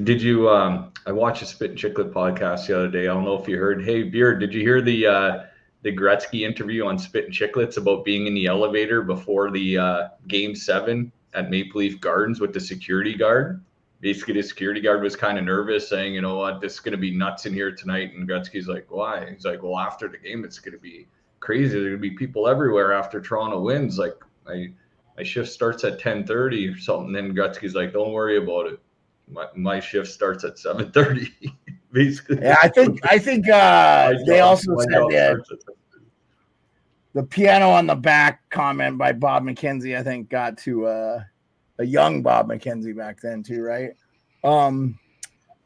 Did 0.02 0.22
you? 0.22 0.48
Um, 0.48 0.92
I 1.06 1.12
watched 1.12 1.42
a 1.42 1.46
Spittin' 1.46 1.76
Chiclet 1.76 2.12
podcast 2.12 2.68
the 2.68 2.76
other 2.78 2.88
day. 2.88 3.02
I 3.02 3.12
don't 3.12 3.24
know 3.24 3.40
if 3.40 3.48
you 3.48 3.58
heard. 3.58 3.84
Hey, 3.84 4.02
Beard, 4.02 4.40
did 4.40 4.54
you 4.54 4.60
hear 4.60 4.80
the 4.80 5.06
uh, 5.06 5.42
the 5.82 5.94
Gretzky 5.94 6.46
interview 6.46 6.86
on 6.86 6.98
Spittin' 6.98 7.32
Chiclets 7.32 7.76
about 7.76 8.04
being 8.04 8.26
in 8.26 8.34
the 8.34 8.46
elevator 8.46 9.02
before 9.02 9.50
the 9.50 9.76
uh, 9.76 10.08
game 10.28 10.54
seven 10.54 11.12
at 11.34 11.50
Maple 11.50 11.80
Leaf 11.80 12.00
Gardens 12.00 12.40
with 12.40 12.52
the 12.52 12.60
security 12.60 13.14
guard. 13.14 13.62
Basically, 14.00 14.34
the 14.34 14.42
security 14.42 14.80
guard 14.80 15.02
was 15.02 15.14
kind 15.14 15.38
of 15.38 15.44
nervous, 15.44 15.88
saying, 15.88 16.14
"You 16.14 16.22
know 16.22 16.36
what, 16.36 16.60
this 16.60 16.74
is 16.74 16.80
going 16.80 16.92
to 16.92 16.98
be 16.98 17.14
nuts 17.14 17.44
in 17.46 17.52
here 17.52 17.70
tonight." 17.70 18.12
And 18.14 18.28
Gretzky's 18.28 18.66
like, 18.66 18.86
"Why?" 18.90 19.30
He's 19.30 19.44
like, 19.44 19.62
"Well, 19.62 19.78
after 19.78 20.08
the 20.08 20.16
game, 20.16 20.44
it's 20.44 20.58
going 20.58 20.72
to 20.74 20.80
be 20.80 21.06
crazy. 21.40 21.72
There's 21.74 21.84
going 21.84 21.92
to 21.92 21.98
be 21.98 22.10
people 22.12 22.48
everywhere 22.48 22.92
after 22.92 23.20
Toronto 23.20 23.60
wins. 23.60 23.98
Like, 23.98 24.14
my 24.46 24.68
my 25.18 25.22
shift 25.22 25.50
starts 25.50 25.84
at 25.84 26.00
10:30 26.00 26.74
or 26.74 26.78
something." 26.78 27.12
Then 27.12 27.34
Gretzky's 27.34 27.74
like, 27.74 27.92
"Don't 27.92 28.12
worry 28.12 28.38
about 28.38 28.66
it. 28.66 28.80
My, 29.30 29.46
my 29.54 29.80
shift 29.80 30.08
starts 30.08 30.44
at 30.44 30.56
7:30." 30.56 31.28
Basically, 31.92 32.38
Yeah, 32.40 32.56
I 32.62 32.68
think 32.68 33.00
I 33.04 33.18
think 33.18 33.48
uh, 33.48 34.12
My 34.14 34.22
they 34.26 34.38
job- 34.38 34.46
also 34.48 34.78
said 34.78 34.88
that 34.88 35.44
the 37.12 37.22
piano 37.24 37.68
on 37.70 37.86
the 37.86 37.96
back 37.96 38.48
comment 38.50 38.96
by 38.96 39.12
Bob 39.12 39.42
McKenzie, 39.42 39.98
I 39.98 40.02
think, 40.02 40.28
got 40.28 40.56
to 40.58 40.86
uh, 40.86 41.24
a 41.80 41.84
young 41.84 42.22
Bob 42.22 42.48
McKenzie 42.48 42.96
back 42.96 43.20
then 43.20 43.42
too, 43.42 43.62
right? 43.62 43.92
Um, 44.44 44.98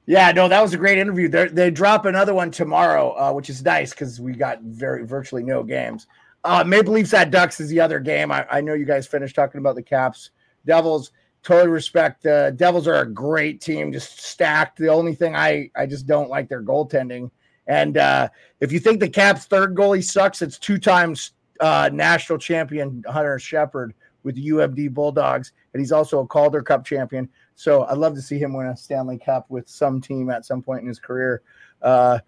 yeah, 0.07 0.31
no, 0.33 0.49
that 0.49 0.63
was 0.63 0.73
a 0.75 0.79
great 0.79 0.99
interview. 0.99 1.29
They 1.29 1.49
they 1.49 1.71
drop 1.71 2.05
another 2.05 2.35
one 2.35 2.51
tomorrow, 2.51 3.15
uh, 3.19 3.33
which 3.33 3.51
is 3.51 3.63
nice 3.63 3.91
because 3.91 4.21
we 4.21 4.33
got 4.33 4.61
very 4.63 5.05
virtually 5.05 5.43
no 5.43 5.63
games. 5.63 6.07
Uh, 6.45 6.63
Maple 6.63 6.93
Leafs 6.93 7.15
at 7.15 7.31
Ducks 7.31 7.59
is 7.59 7.71
the 7.71 7.81
other 7.81 7.99
game. 8.01 8.31
I, 8.31 8.47
I 8.51 8.61
know 8.61 8.75
you 8.75 8.85
guys 8.85 9.07
finished 9.07 9.35
talking 9.35 9.59
about 9.59 9.77
the 9.77 9.83
Caps, 9.83 10.31
Devils. 10.67 11.11
Totally 11.43 11.71
respect. 11.71 12.25
Uh, 12.27 12.51
Devils 12.51 12.87
are 12.87 13.01
a 13.01 13.07
great 13.07 13.61
team, 13.61 13.93
just 13.93 14.21
stacked. 14.21 14.79
The 14.79 14.89
only 14.89 15.15
thing 15.15 15.35
I 15.35 15.71
I 15.75 15.87
just 15.87 16.07
don't 16.07 16.31
like 16.31 16.49
their 16.49 16.63
goaltending. 16.63 17.31
And 17.67 17.97
uh, 17.97 18.29
if 18.61 18.73
you 18.73 18.79
think 18.79 19.01
the 19.01 19.09
Caps' 19.09 19.47
third 19.47 19.75
goalie 19.75 20.05
sucks, 20.05 20.43
it's 20.43 20.59
two 20.59 20.79
times 20.79 21.33
uh, 21.61 21.89
national 21.93 22.39
champion 22.39 23.03
Hunter 23.07 23.39
Shepard 23.39 23.95
with 24.23 24.35
the 24.35 24.49
UMD 24.49 24.93
Bulldogs, 24.93 25.53
and 25.75 25.81
he's 25.81 25.93
also 25.93 26.21
a 26.21 26.27
Calder 26.27 26.63
Cup 26.63 26.85
champion. 26.85 27.29
So 27.57 27.85
I'd 27.85 27.99
love 27.99 28.15
to 28.15 28.23
see 28.23 28.39
him 28.39 28.55
win 28.55 28.69
a 28.69 28.77
Stanley 28.77 29.19
Cup 29.19 29.51
with 29.51 29.69
some 29.69 30.01
team 30.01 30.31
at 30.31 30.47
some 30.47 30.63
point 30.63 30.83
in 30.83 30.89
his 30.89 31.01
career. 31.01 31.43
Uh, 31.83 32.21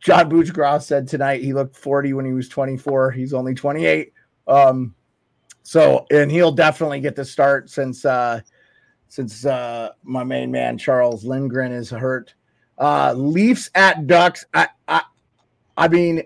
John 0.00 0.30
Buccigross 0.30 0.84
said 0.84 1.08
tonight 1.08 1.42
he 1.42 1.52
looked 1.52 1.76
40 1.76 2.12
when 2.14 2.24
he 2.24 2.32
was 2.32 2.48
24. 2.48 3.10
He's 3.10 3.34
only 3.34 3.52
28. 3.52 4.12
Um, 4.46 4.94
so 5.62 6.06
and 6.10 6.30
he'll 6.30 6.52
definitely 6.52 7.00
get 7.00 7.16
the 7.16 7.24
start 7.24 7.68
since 7.68 8.04
uh, 8.04 8.40
since 9.08 9.44
uh, 9.44 9.90
my 10.02 10.24
main 10.24 10.50
man 10.50 10.78
Charles 10.78 11.24
Lindgren 11.24 11.72
is 11.72 11.90
hurt. 11.90 12.32
Uh, 12.78 13.12
Leafs 13.12 13.70
at 13.74 14.06
Ducks. 14.06 14.46
I, 14.54 14.68
I, 14.86 15.02
I 15.76 15.88
mean, 15.88 16.22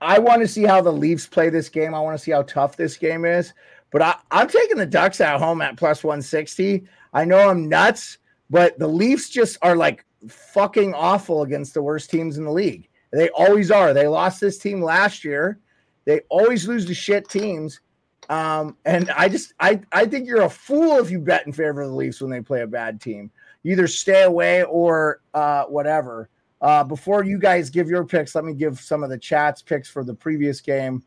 I 0.00 0.18
want 0.18 0.42
to 0.42 0.48
see 0.48 0.62
how 0.62 0.80
the 0.80 0.92
Leafs 0.92 1.26
play 1.26 1.50
this 1.50 1.68
game. 1.68 1.94
I 1.94 2.00
want 2.00 2.16
to 2.16 2.22
see 2.22 2.30
how 2.30 2.42
tough 2.42 2.76
this 2.76 2.96
game 2.96 3.24
is. 3.24 3.52
But 3.90 4.02
I, 4.02 4.14
I'm 4.30 4.48
taking 4.48 4.76
the 4.76 4.86
Ducks 4.86 5.20
at 5.20 5.38
home 5.38 5.62
at 5.62 5.76
plus 5.76 6.04
160. 6.04 6.84
I 7.12 7.24
know 7.24 7.48
I'm 7.48 7.68
nuts, 7.68 8.18
but 8.50 8.78
the 8.78 8.88
Leafs 8.88 9.30
just 9.30 9.58
are 9.62 9.76
like 9.76 10.04
fucking 10.28 10.94
awful 10.94 11.42
against 11.42 11.74
the 11.74 11.82
worst 11.82 12.10
teams 12.10 12.38
in 12.38 12.44
the 12.44 12.52
league. 12.52 12.88
They 13.12 13.30
always 13.30 13.70
are. 13.70 13.94
They 13.94 14.06
lost 14.06 14.40
this 14.40 14.58
team 14.58 14.82
last 14.82 15.24
year. 15.24 15.58
They 16.04 16.20
always 16.28 16.66
lose 16.68 16.84
to 16.86 16.94
shit 16.94 17.28
teams. 17.28 17.80
Um, 18.28 18.76
and 18.84 19.10
I 19.10 19.28
just 19.28 19.54
I 19.58 19.80
I 19.92 20.04
think 20.04 20.26
you're 20.26 20.42
a 20.42 20.50
fool 20.50 20.98
if 20.98 21.10
you 21.10 21.18
bet 21.18 21.46
in 21.46 21.52
favor 21.52 21.80
of 21.80 21.88
the 21.88 21.94
Leafs 21.94 22.20
when 22.20 22.30
they 22.30 22.42
play 22.42 22.60
a 22.60 22.66
bad 22.66 23.00
team. 23.00 23.30
Either 23.64 23.86
stay 23.86 24.22
away 24.22 24.64
or 24.64 25.20
uh, 25.34 25.64
whatever. 25.64 26.28
Uh, 26.60 26.84
before 26.84 27.24
you 27.24 27.38
guys 27.38 27.70
give 27.70 27.88
your 27.88 28.04
picks, 28.04 28.34
let 28.34 28.44
me 28.44 28.52
give 28.52 28.80
some 28.80 29.02
of 29.02 29.10
the 29.10 29.18
chats 29.18 29.62
picks 29.62 29.88
for 29.88 30.04
the 30.04 30.14
previous 30.14 30.60
game. 30.60 31.02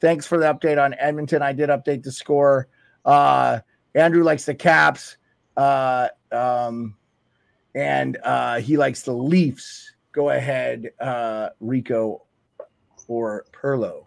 Thanks 0.00 0.26
for 0.26 0.38
the 0.38 0.46
update 0.46 0.82
on 0.82 0.94
Edmonton. 0.98 1.42
I 1.42 1.52
did 1.52 1.70
update 1.70 2.02
the 2.02 2.12
score. 2.12 2.68
Uh, 3.04 3.60
Andrew 3.94 4.22
likes 4.22 4.44
the 4.44 4.54
Caps, 4.54 5.16
uh, 5.56 6.08
um, 6.30 6.96
and 7.74 8.18
uh, 8.22 8.60
he 8.60 8.76
likes 8.76 9.02
the 9.02 9.12
Leafs. 9.12 9.94
Go 10.12 10.30
ahead, 10.30 10.90
uh, 11.00 11.50
Rico 11.60 12.26
or 13.08 13.46
Perlo. 13.52 14.06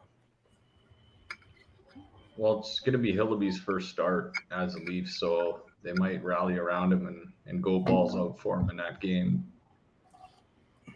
Well, 2.37 2.59
it's 2.59 2.79
going 2.79 2.93
to 2.93 2.99
be 2.99 3.13
Hildeby's 3.13 3.57
first 3.57 3.89
start 3.89 4.33
as 4.51 4.75
a 4.75 4.79
Leaf, 4.79 5.09
so 5.09 5.61
they 5.83 5.93
might 5.93 6.23
rally 6.23 6.57
around 6.57 6.93
him 6.93 7.07
and, 7.07 7.27
and 7.47 7.63
go 7.63 7.79
balls 7.79 8.15
out 8.15 8.39
for 8.39 8.59
him 8.59 8.69
in 8.69 8.77
that 8.77 9.01
game. 9.01 9.45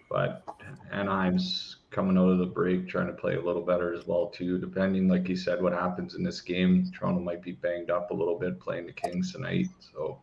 But 0.10 0.44
Anaheim's 0.91 1.78
coming 1.94 2.18
out 2.18 2.30
of 2.30 2.39
the 2.39 2.46
break 2.46 2.89
trying 2.89 3.08
to 3.08 3.14
play 3.14 3.36
a 3.36 3.41
little 3.41 3.62
better 3.62 3.94
as 3.94 4.06
well 4.08 4.28
too. 4.28 4.58
Depending, 4.58 5.08
like 5.08 5.30
you 5.30 5.36
said, 5.36 5.62
what 5.62 5.74
happens 5.74 6.16
in 6.16 6.24
this 6.24 6.41
game, 6.41 6.91
Toronto 6.94 7.22
might 7.22 7.41
be 7.41 7.54
banged 7.54 7.89
up 7.89 8.12
a 8.12 8.14
little 8.14 8.38
bit 8.38 8.60
playing 8.60 8.88
the 8.88 8.94
Kings 8.94 9.32
tonight. 9.32 9.68
So 9.80 10.20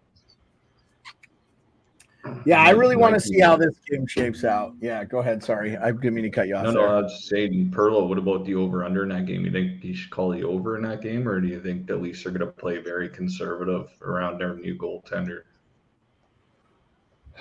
Yeah, 2.44 2.62
I 2.62 2.70
really 2.70 2.96
want 2.96 3.14
to 3.14 3.20
see 3.20 3.40
how 3.40 3.56
this 3.56 3.76
game 3.88 4.06
shapes 4.06 4.44
out. 4.44 4.74
Yeah, 4.80 5.04
go 5.04 5.18
ahead. 5.18 5.42
Sorry, 5.42 5.76
I 5.76 5.90
didn't 5.90 6.14
mean 6.14 6.24
to 6.24 6.30
cut 6.30 6.48
you 6.48 6.56
off. 6.56 6.64
No, 6.64 6.72
there. 6.72 6.82
no, 6.82 6.98
I 6.98 7.02
was 7.02 7.28
saying, 7.28 7.72
Perlo, 7.74 8.08
what 8.08 8.18
about 8.18 8.44
the 8.44 8.54
over 8.54 8.84
under 8.84 9.04
in 9.04 9.08
that 9.10 9.26
game? 9.26 9.44
You 9.44 9.50
think 9.50 9.80
he 9.80 9.94
should 9.94 10.10
call 10.10 10.30
the 10.30 10.44
over 10.44 10.76
in 10.76 10.82
that 10.82 11.00
game, 11.00 11.26
or 11.26 11.40
do 11.40 11.48
you 11.48 11.60
think 11.62 11.86
the 11.86 11.96
Leafs 11.96 12.26
are 12.26 12.30
going 12.30 12.40
to 12.40 12.52
play 12.52 12.78
very 12.78 13.08
conservative 13.08 13.90
around 14.02 14.38
their 14.38 14.54
new 14.56 14.76
goaltender? 14.76 15.42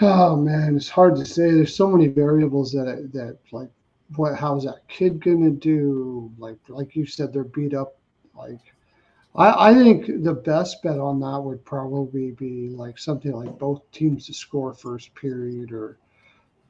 Oh 0.01 0.37
man, 0.37 0.77
it's 0.77 0.87
hard 0.87 1.17
to 1.17 1.25
say. 1.25 1.51
There's 1.51 1.75
so 1.75 1.89
many 1.89 2.07
variables 2.07 2.71
that 2.71 3.09
that 3.13 3.37
like 3.51 3.69
what 4.15 4.35
how's 4.35 4.63
that 4.65 4.87
kid 4.87 5.23
gonna 5.23 5.51
do? 5.51 6.31
Like 6.37 6.57
like 6.67 6.95
you 6.95 7.05
said, 7.05 7.31
they're 7.33 7.43
beat 7.43 7.73
up. 7.73 7.97
Like 8.35 8.59
I 9.35 9.69
I 9.69 9.73
think 9.73 10.23
the 10.23 10.33
best 10.33 10.81
bet 10.81 10.99
on 10.99 11.19
that 11.19 11.39
would 11.39 11.63
probably 11.65 12.31
be 12.31 12.69
like 12.69 12.97
something 12.97 13.31
like 13.31 13.57
both 13.59 13.89
teams 13.91 14.25
to 14.27 14.33
score 14.33 14.73
first 14.73 15.13
period, 15.15 15.71
or 15.71 15.97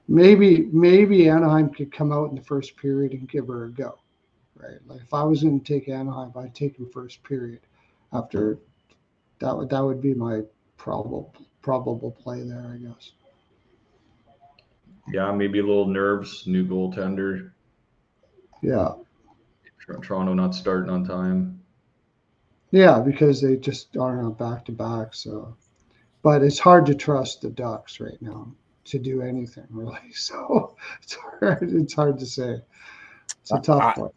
maybe 0.07 0.69
maybe 0.71 1.29
Anaheim 1.29 1.69
could 1.69 1.91
come 1.91 2.11
out 2.11 2.29
in 2.29 2.35
the 2.35 2.43
first 2.43 2.75
period 2.77 3.13
and 3.13 3.29
give 3.29 3.47
her 3.47 3.65
a 3.65 3.71
go. 3.71 3.99
Right. 4.55 4.79
Like 4.85 5.01
if 5.01 5.13
I 5.13 5.23
was 5.23 5.43
gonna 5.43 5.59
take 5.59 5.87
Anaheim, 5.87 6.31
I'd 6.35 6.55
take 6.55 6.77
them 6.77 6.89
first 6.91 7.23
period. 7.23 7.61
After 8.11 8.59
that 9.39 9.55
would 9.55 9.69
that 9.69 9.83
would 9.83 10.01
be 10.01 10.13
my 10.13 10.41
probable 10.77 11.33
probable 11.61 12.11
play 12.11 12.43
there, 12.43 12.71
I 12.73 12.77
guess. 12.77 13.13
Yeah, 15.11 15.31
maybe 15.31 15.59
a 15.59 15.63
little 15.63 15.87
nerves, 15.87 16.45
new 16.47 16.65
goaltender, 16.65 17.51
Yeah. 18.61 18.93
Toronto 20.03 20.35
not 20.35 20.53
starting 20.53 20.91
on 20.91 21.03
time. 21.03 21.59
Yeah, 22.71 22.99
because 22.99 23.41
they 23.41 23.55
just 23.55 23.97
aren't 23.97 24.23
on 24.23 24.33
back 24.33 24.65
to 24.65 24.71
back. 24.71 25.15
So, 25.15 25.55
but 26.21 26.43
it's 26.43 26.59
hard 26.59 26.85
to 26.87 26.93
trust 26.95 27.41
the 27.41 27.49
Ducks 27.49 27.99
right 27.99 28.21
now 28.21 28.51
to 28.85 28.99
do 28.99 29.21
anything 29.21 29.65
really. 29.71 30.13
So 30.13 30.75
it's 31.01 31.15
hard. 31.15 31.73
It's 31.73 31.93
hard 31.93 32.19
to 32.19 32.25
say. 32.25 32.61
It's 33.41 33.51
a 33.51 33.59
tough 33.59 33.97
one. 33.97 34.11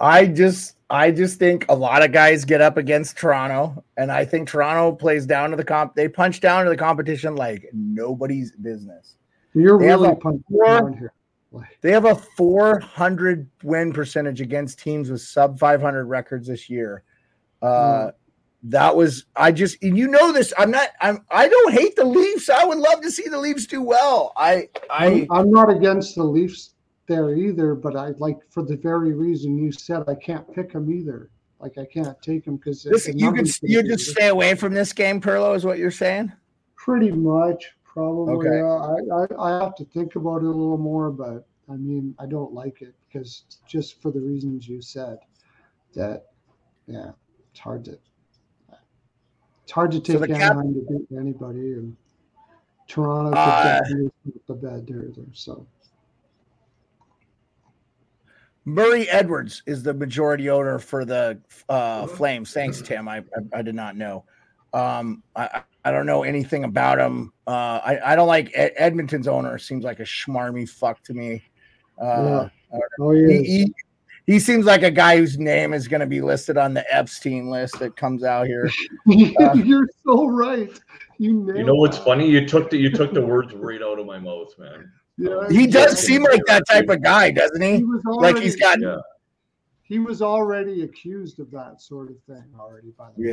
I 0.00 0.26
just 0.26 0.76
I 0.88 1.10
just 1.10 1.38
think 1.38 1.66
a 1.68 1.74
lot 1.74 2.02
of 2.02 2.10
guys 2.12 2.44
get 2.44 2.60
up 2.60 2.76
against 2.76 3.16
Toronto, 3.16 3.84
and 3.96 4.10
I 4.10 4.24
think 4.24 4.48
Toronto 4.48 4.92
plays 4.92 5.26
down 5.26 5.50
to 5.50 5.56
the 5.56 5.64
comp. 5.64 5.94
They 5.94 6.08
punch 6.08 6.40
down 6.40 6.64
to 6.64 6.70
the 6.70 6.76
competition 6.76 7.36
like 7.36 7.68
nobody's 7.72 8.52
business. 8.52 9.16
You're 9.54 9.78
they 9.78 9.86
really 9.86 10.14
punching 10.16 10.44
four- 10.48 10.96
here. 10.96 11.12
They 11.82 11.92
have 11.92 12.06
a 12.06 12.14
400 12.14 13.46
win 13.62 13.92
percentage 13.92 14.40
against 14.40 14.78
teams 14.78 15.10
with 15.10 15.20
sub 15.20 15.58
500 15.58 16.06
records 16.06 16.48
this 16.48 16.70
year. 16.70 17.02
Uh, 17.60 18.12
That 18.62 18.96
was 18.96 19.26
I 19.36 19.52
just 19.52 19.82
and 19.82 19.98
you 19.98 20.08
know 20.08 20.32
this. 20.32 20.52
I'm 20.56 20.70
not. 20.70 20.88
I'm. 21.00 21.24
I 21.30 21.48
don't 21.48 21.72
hate 21.72 21.96
the 21.96 22.04
Leafs. 22.04 22.48
I 22.48 22.64
would 22.64 22.78
love 22.78 23.00
to 23.02 23.10
see 23.10 23.28
the 23.28 23.38
Leafs 23.38 23.66
do 23.66 23.82
well. 23.82 24.32
I. 24.36 24.68
I. 24.88 25.06
I'm, 25.06 25.26
I'm 25.32 25.50
not 25.50 25.68
against 25.68 26.14
the 26.14 26.22
Leafs 26.22 26.74
there 27.08 27.34
either, 27.34 27.74
but 27.74 27.96
I 27.96 28.10
like 28.18 28.38
for 28.50 28.62
the 28.62 28.76
very 28.76 29.12
reason 29.12 29.58
you 29.58 29.72
said 29.72 30.04
I 30.08 30.14
can't 30.14 30.50
pick 30.54 30.72
them 30.72 30.90
either. 30.90 31.28
Like 31.58 31.76
I 31.76 31.84
can't 31.84 32.20
take 32.22 32.44
them 32.44 32.56
because 32.56 32.84
you 32.84 33.32
could 33.32 33.48
you 33.62 33.82
just 33.82 34.10
stay 34.10 34.28
away 34.28 34.54
from 34.54 34.74
this 34.74 34.92
game, 34.92 35.20
Perlo, 35.20 35.54
is 35.54 35.64
what 35.64 35.78
you're 35.78 35.90
saying. 35.90 36.32
Pretty 36.76 37.10
much, 37.10 37.64
probably. 37.92 38.48
Okay. 38.48 38.58
Yeah. 38.58 39.16
I, 39.16 39.46
I, 39.46 39.58
I 39.58 39.62
have 39.62 39.74
to 39.76 39.84
think 39.84 40.16
about 40.16 40.38
it 40.38 40.46
a 40.46 40.48
little 40.48 40.78
more, 40.78 41.10
but 41.10 41.46
I 41.68 41.74
mean, 41.76 42.14
I 42.18 42.26
don't 42.26 42.52
like 42.52 42.82
it 42.82 42.94
because 43.06 43.44
just 43.66 44.00
for 44.00 44.10
the 44.10 44.20
reasons 44.20 44.68
you 44.68 44.80
said, 44.82 45.18
that, 45.94 46.26
yeah, 46.86 47.10
it's 47.50 47.60
hard 47.60 47.84
to, 47.86 47.98
it's 49.62 49.72
hard 49.72 49.90
to 49.92 49.98
So 49.98 50.02
take 50.02 50.20
the 50.20 50.28
Cap- 50.28 50.56
to 50.56 50.86
beat 50.88 51.18
anybody, 51.18 51.74
and 51.74 51.96
Toronto 52.88 53.36
Uh, 53.36 53.80
the 54.48 54.54
bed 54.54 54.86
there, 54.86 55.08
there. 55.14 55.24
So 55.32 55.66
Murray 58.64 59.08
Edwards 59.08 59.62
is 59.66 59.82
the 59.82 59.94
majority 59.94 60.50
owner 60.50 60.78
for 60.78 61.04
the 61.04 61.38
uh, 61.68 62.06
Flames. 62.06 62.52
Thanks, 62.52 62.80
Tim. 62.82 63.08
I, 63.08 63.18
I 63.18 63.58
I 63.58 63.62
did 63.62 63.74
not 63.74 63.96
know. 63.96 64.24
Um, 64.72 65.22
I 65.36 65.44
I- 65.44 65.62
I 65.84 65.90
don't 65.90 66.06
know 66.06 66.22
anything 66.22 66.62
about 66.62 67.00
him. 67.00 67.32
Uh, 67.44 67.80
I 67.84 68.12
I 68.12 68.14
don't 68.14 68.28
like 68.28 68.52
Ed- 68.54 68.70
Edmonton's 68.76 69.26
owner. 69.26 69.58
Seems 69.58 69.82
like 69.82 69.98
a 69.98 70.04
schmarmy 70.04 70.68
fuck 70.68 71.02
to 71.02 71.12
me. 71.12 71.42
Uh, 72.00 72.48
oh 73.00 73.10
he, 73.10 73.20
yeah, 73.20 73.38
he 73.40 73.74
he 74.28 74.38
seems 74.38 74.64
like 74.64 74.84
a 74.84 74.90
guy 74.92 75.16
whose 75.16 75.40
name 75.40 75.74
is 75.74 75.88
going 75.88 75.98
to 76.00 76.06
be 76.06 76.20
listed 76.20 76.56
on 76.56 76.72
the 76.72 76.84
Epstein 76.94 77.50
list 77.50 77.80
that 77.80 77.96
comes 77.96 78.22
out 78.22 78.46
here. 78.46 78.70
Uh, 79.40 79.54
You're 79.54 79.88
so 80.06 80.28
right. 80.28 80.70
You, 81.18 81.52
you 81.52 81.64
know 81.64 81.74
what's 81.74 81.98
funny? 81.98 82.30
You 82.30 82.46
took 82.46 82.70
the 82.70 82.76
you 82.78 82.88
took 82.90 83.12
the 83.12 83.20
words 83.26 83.52
right 83.52 83.82
out 83.82 83.98
of 83.98 84.06
my 84.06 84.20
mouth, 84.20 84.56
man. 84.60 84.88
Yeah, 85.18 85.48
he 85.50 85.66
does 85.66 85.98
seem 85.98 86.22
like 86.22 86.42
that 86.46 86.62
type 86.70 86.88
of 86.90 87.02
guy, 87.02 87.32
doesn't 87.32 87.60
he? 87.60 87.78
he 87.78 87.84
was 87.84 88.02
Like 88.04 88.36
he's 88.38 88.54
got 88.54 88.80
Yeah. 88.80 88.98
he 89.82 89.98
was 89.98 90.22
already 90.22 90.84
accused 90.84 91.40
of 91.40 91.50
that 91.50 91.82
sort 91.82 92.08
of 92.10 92.16
thing 92.28 92.44
already. 92.56 92.92
By 92.96 93.08
the 93.16 93.22
way. 93.24 93.30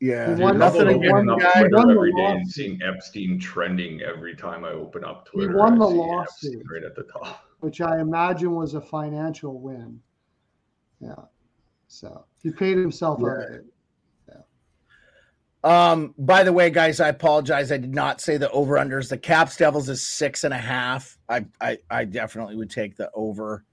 Yeah, 0.00 0.14
yeah. 0.14 0.26
Dude, 0.28 0.38
won- 0.40 0.58
Nothing 0.58 0.80
I'm 0.88 1.00
he 1.02 1.08
won- 1.08 1.26
getting 1.26 1.30
against 1.30 1.46
up 1.46 1.54
guy. 1.54 1.60
Won 1.72 1.86
the 1.88 1.94
every 1.94 2.12
day 2.12 2.24
and 2.26 2.50
seeing 2.50 2.80
Epstein 2.82 3.38
trending 3.38 4.00
every 4.02 4.34
time 4.36 4.64
I 4.64 4.70
open 4.70 5.04
up 5.04 5.26
Twitter. 5.26 5.50
He 5.50 5.54
won 5.56 5.78
the 5.78 5.88
see 5.88 5.94
lawsuit. 5.94 6.52
Epstein 6.54 6.62
right 6.72 6.84
at 6.84 6.94
the 6.96 7.04
top. 7.04 7.44
which 7.60 7.80
I 7.80 8.00
imagine 8.00 8.52
was 8.52 8.74
a 8.74 8.80
financial 8.80 9.60
win. 9.60 10.00
Yeah. 11.00 11.14
So 11.88 12.24
he 12.42 12.50
paid 12.50 12.78
himself 12.78 13.20
out 13.20 13.26
of 13.44 13.50
it. 13.54 13.64
Um, 15.62 16.14
by 16.16 16.42
the 16.42 16.52
way, 16.54 16.70
guys, 16.70 17.00
I 17.00 17.08
apologize. 17.08 17.70
I 17.70 17.76
did 17.76 17.94
not 17.94 18.22
say 18.22 18.38
the 18.38 18.50
over 18.50 18.76
unders. 18.76 19.10
The 19.10 19.18
Caps 19.18 19.58
Devils 19.58 19.90
is 19.90 20.00
six 20.06 20.44
and 20.44 20.54
a 20.54 20.58
half. 20.58 21.18
I, 21.28 21.44
I 21.60 21.76
I 21.90 22.04
definitely 22.06 22.56
would 22.56 22.70
take 22.70 22.96
the 22.96 23.10
over. 23.12 23.64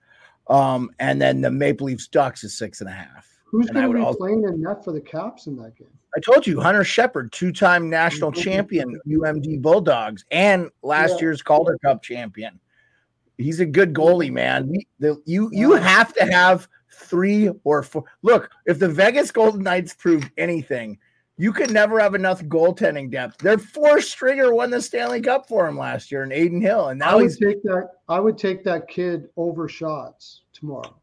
Um, 0.47 0.91
and 0.99 1.21
then 1.21 1.39
the 1.39 1.49
Maple 1.49 1.85
Leafs 1.87 2.09
Ducks 2.09 2.43
is 2.43 2.57
six 2.57 2.81
and 2.81 2.89
a 2.89 2.93
half. 2.93 3.25
Who's 3.49 3.69
going 3.69 3.87
to 3.87 3.93
be 3.93 3.99
also- 4.03 4.17
playing 4.19 4.43
in 4.43 4.61
net 4.61 4.83
for 4.83 4.91
the 4.91 5.01
Caps 5.01 5.47
in 5.47 5.55
that 5.57 5.75
game? 5.75 5.87
I 6.15 6.19
told 6.19 6.47
you, 6.47 6.59
Hunter 6.59 6.83
Shepard, 6.83 7.31
two-time 7.31 7.89
national 7.89 8.31
Mhm. 8.31 8.43
champion, 8.43 8.99
UMD 9.05 9.57
Bulldogs, 9.57 10.25
and 10.31 10.69
last 10.81 11.15
Yeah. 11.15 11.21
year's 11.27 11.41
Calder 11.41 11.77
Cup 11.83 12.01
champion. 12.01 12.59
He's 13.37 13.59
a 13.59 13.65
good 13.65 13.93
goalie, 13.93 14.31
man. 14.31 14.73
The, 14.99 15.21
you 15.25 15.49
you 15.51 15.73
have 15.73 16.13
to 16.15 16.25
have 16.25 16.67
three 16.91 17.51
or 17.63 17.83
four. 17.83 18.03
Look, 18.23 18.49
if 18.65 18.79
the 18.79 18.89
Vegas 18.89 19.31
Golden 19.31 19.61
Knights 19.61 19.93
prove 19.93 20.27
anything, 20.37 20.97
you 21.37 21.53
could 21.53 21.69
never 21.69 21.99
have 21.99 22.15
enough 22.15 22.41
goaltending 22.45 23.11
depth. 23.11 23.37
Their 23.37 23.59
four 23.59 24.01
stringer 24.01 24.55
won 24.55 24.71
the 24.71 24.81
Stanley 24.81 25.21
Cup 25.21 25.47
for 25.47 25.67
him 25.67 25.77
last 25.77 26.11
year 26.11 26.23
in 26.23 26.31
Adin 26.31 26.61
Hill, 26.61 26.87
and 26.87 27.03
I 27.03 27.11
now 27.11 27.17
would 27.17 27.23
he's 27.23 27.37
take 27.37 27.61
that. 27.63 27.89
I 28.09 28.19
would 28.19 28.39
take 28.39 28.63
that 28.63 28.87
kid 28.87 29.29
over 29.37 29.67
shots 29.69 30.41
tomorrow 30.51 30.95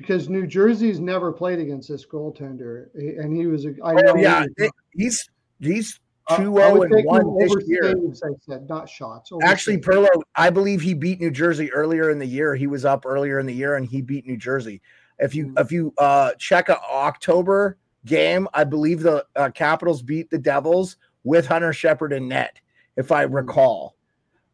because 0.00 0.30
New 0.30 0.46
Jersey's 0.46 0.98
never 0.98 1.30
played 1.30 1.58
against 1.58 1.88
this 1.88 2.06
goaltender, 2.06 2.86
and 2.94 3.36
he 3.36 3.46
was. 3.46 3.66
A, 3.66 3.74
I 3.84 3.92
know. 3.92 4.12
oh, 4.14 4.16
yeah, 4.16 4.44
he 4.56 4.68
he's 4.92 5.28
he's 5.60 6.00
I- 6.28 6.36
two 6.38 6.54
zero 6.54 6.82
and 6.82 7.04
one 7.04 7.38
this 7.38 7.52
over 7.52 7.60
year. 7.60 7.94
saves, 7.94 8.22
I 8.22 8.28
said, 8.40 8.66
not 8.68 8.88
shots. 8.88 9.30
over 9.30 9.44
Actually, 9.44 9.74
saves. 9.74 9.86
Perlo, 9.88 10.22
I 10.34 10.48
believe 10.48 10.80
he 10.80 10.94
beat 10.94 11.20
New 11.20 11.30
Jersey 11.30 11.70
earlier 11.72 12.08
in 12.10 12.18
the 12.18 12.26
year. 12.26 12.54
He 12.54 12.66
was 12.66 12.86
up 12.86 13.04
earlier 13.04 13.38
in 13.38 13.44
the 13.46 13.52
year 13.52 13.76
and 13.76 13.86
he 13.86 14.00
beat 14.00 14.26
New 14.26 14.38
Jersey. 14.38 14.80
If 15.18 15.34
you 15.34 15.48
Mhm. 15.48 15.60
if 15.60 15.70
you 15.70 15.92
uh 15.98 16.32
check 16.38 16.70
a 16.70 16.80
October 16.80 17.76
game, 18.06 18.48
I 18.54 18.64
believe 18.64 19.02
the 19.02 19.26
uh, 19.36 19.50
Capitals 19.50 20.02
beat 20.02 20.30
the 20.30 20.38
Devils 20.38 20.96
with 21.24 21.46
Hunter 21.46 21.74
Shepard 21.74 22.14
in 22.14 22.26
net, 22.28 22.58
if 22.96 23.12
I 23.12 23.22
recall. 23.22 23.96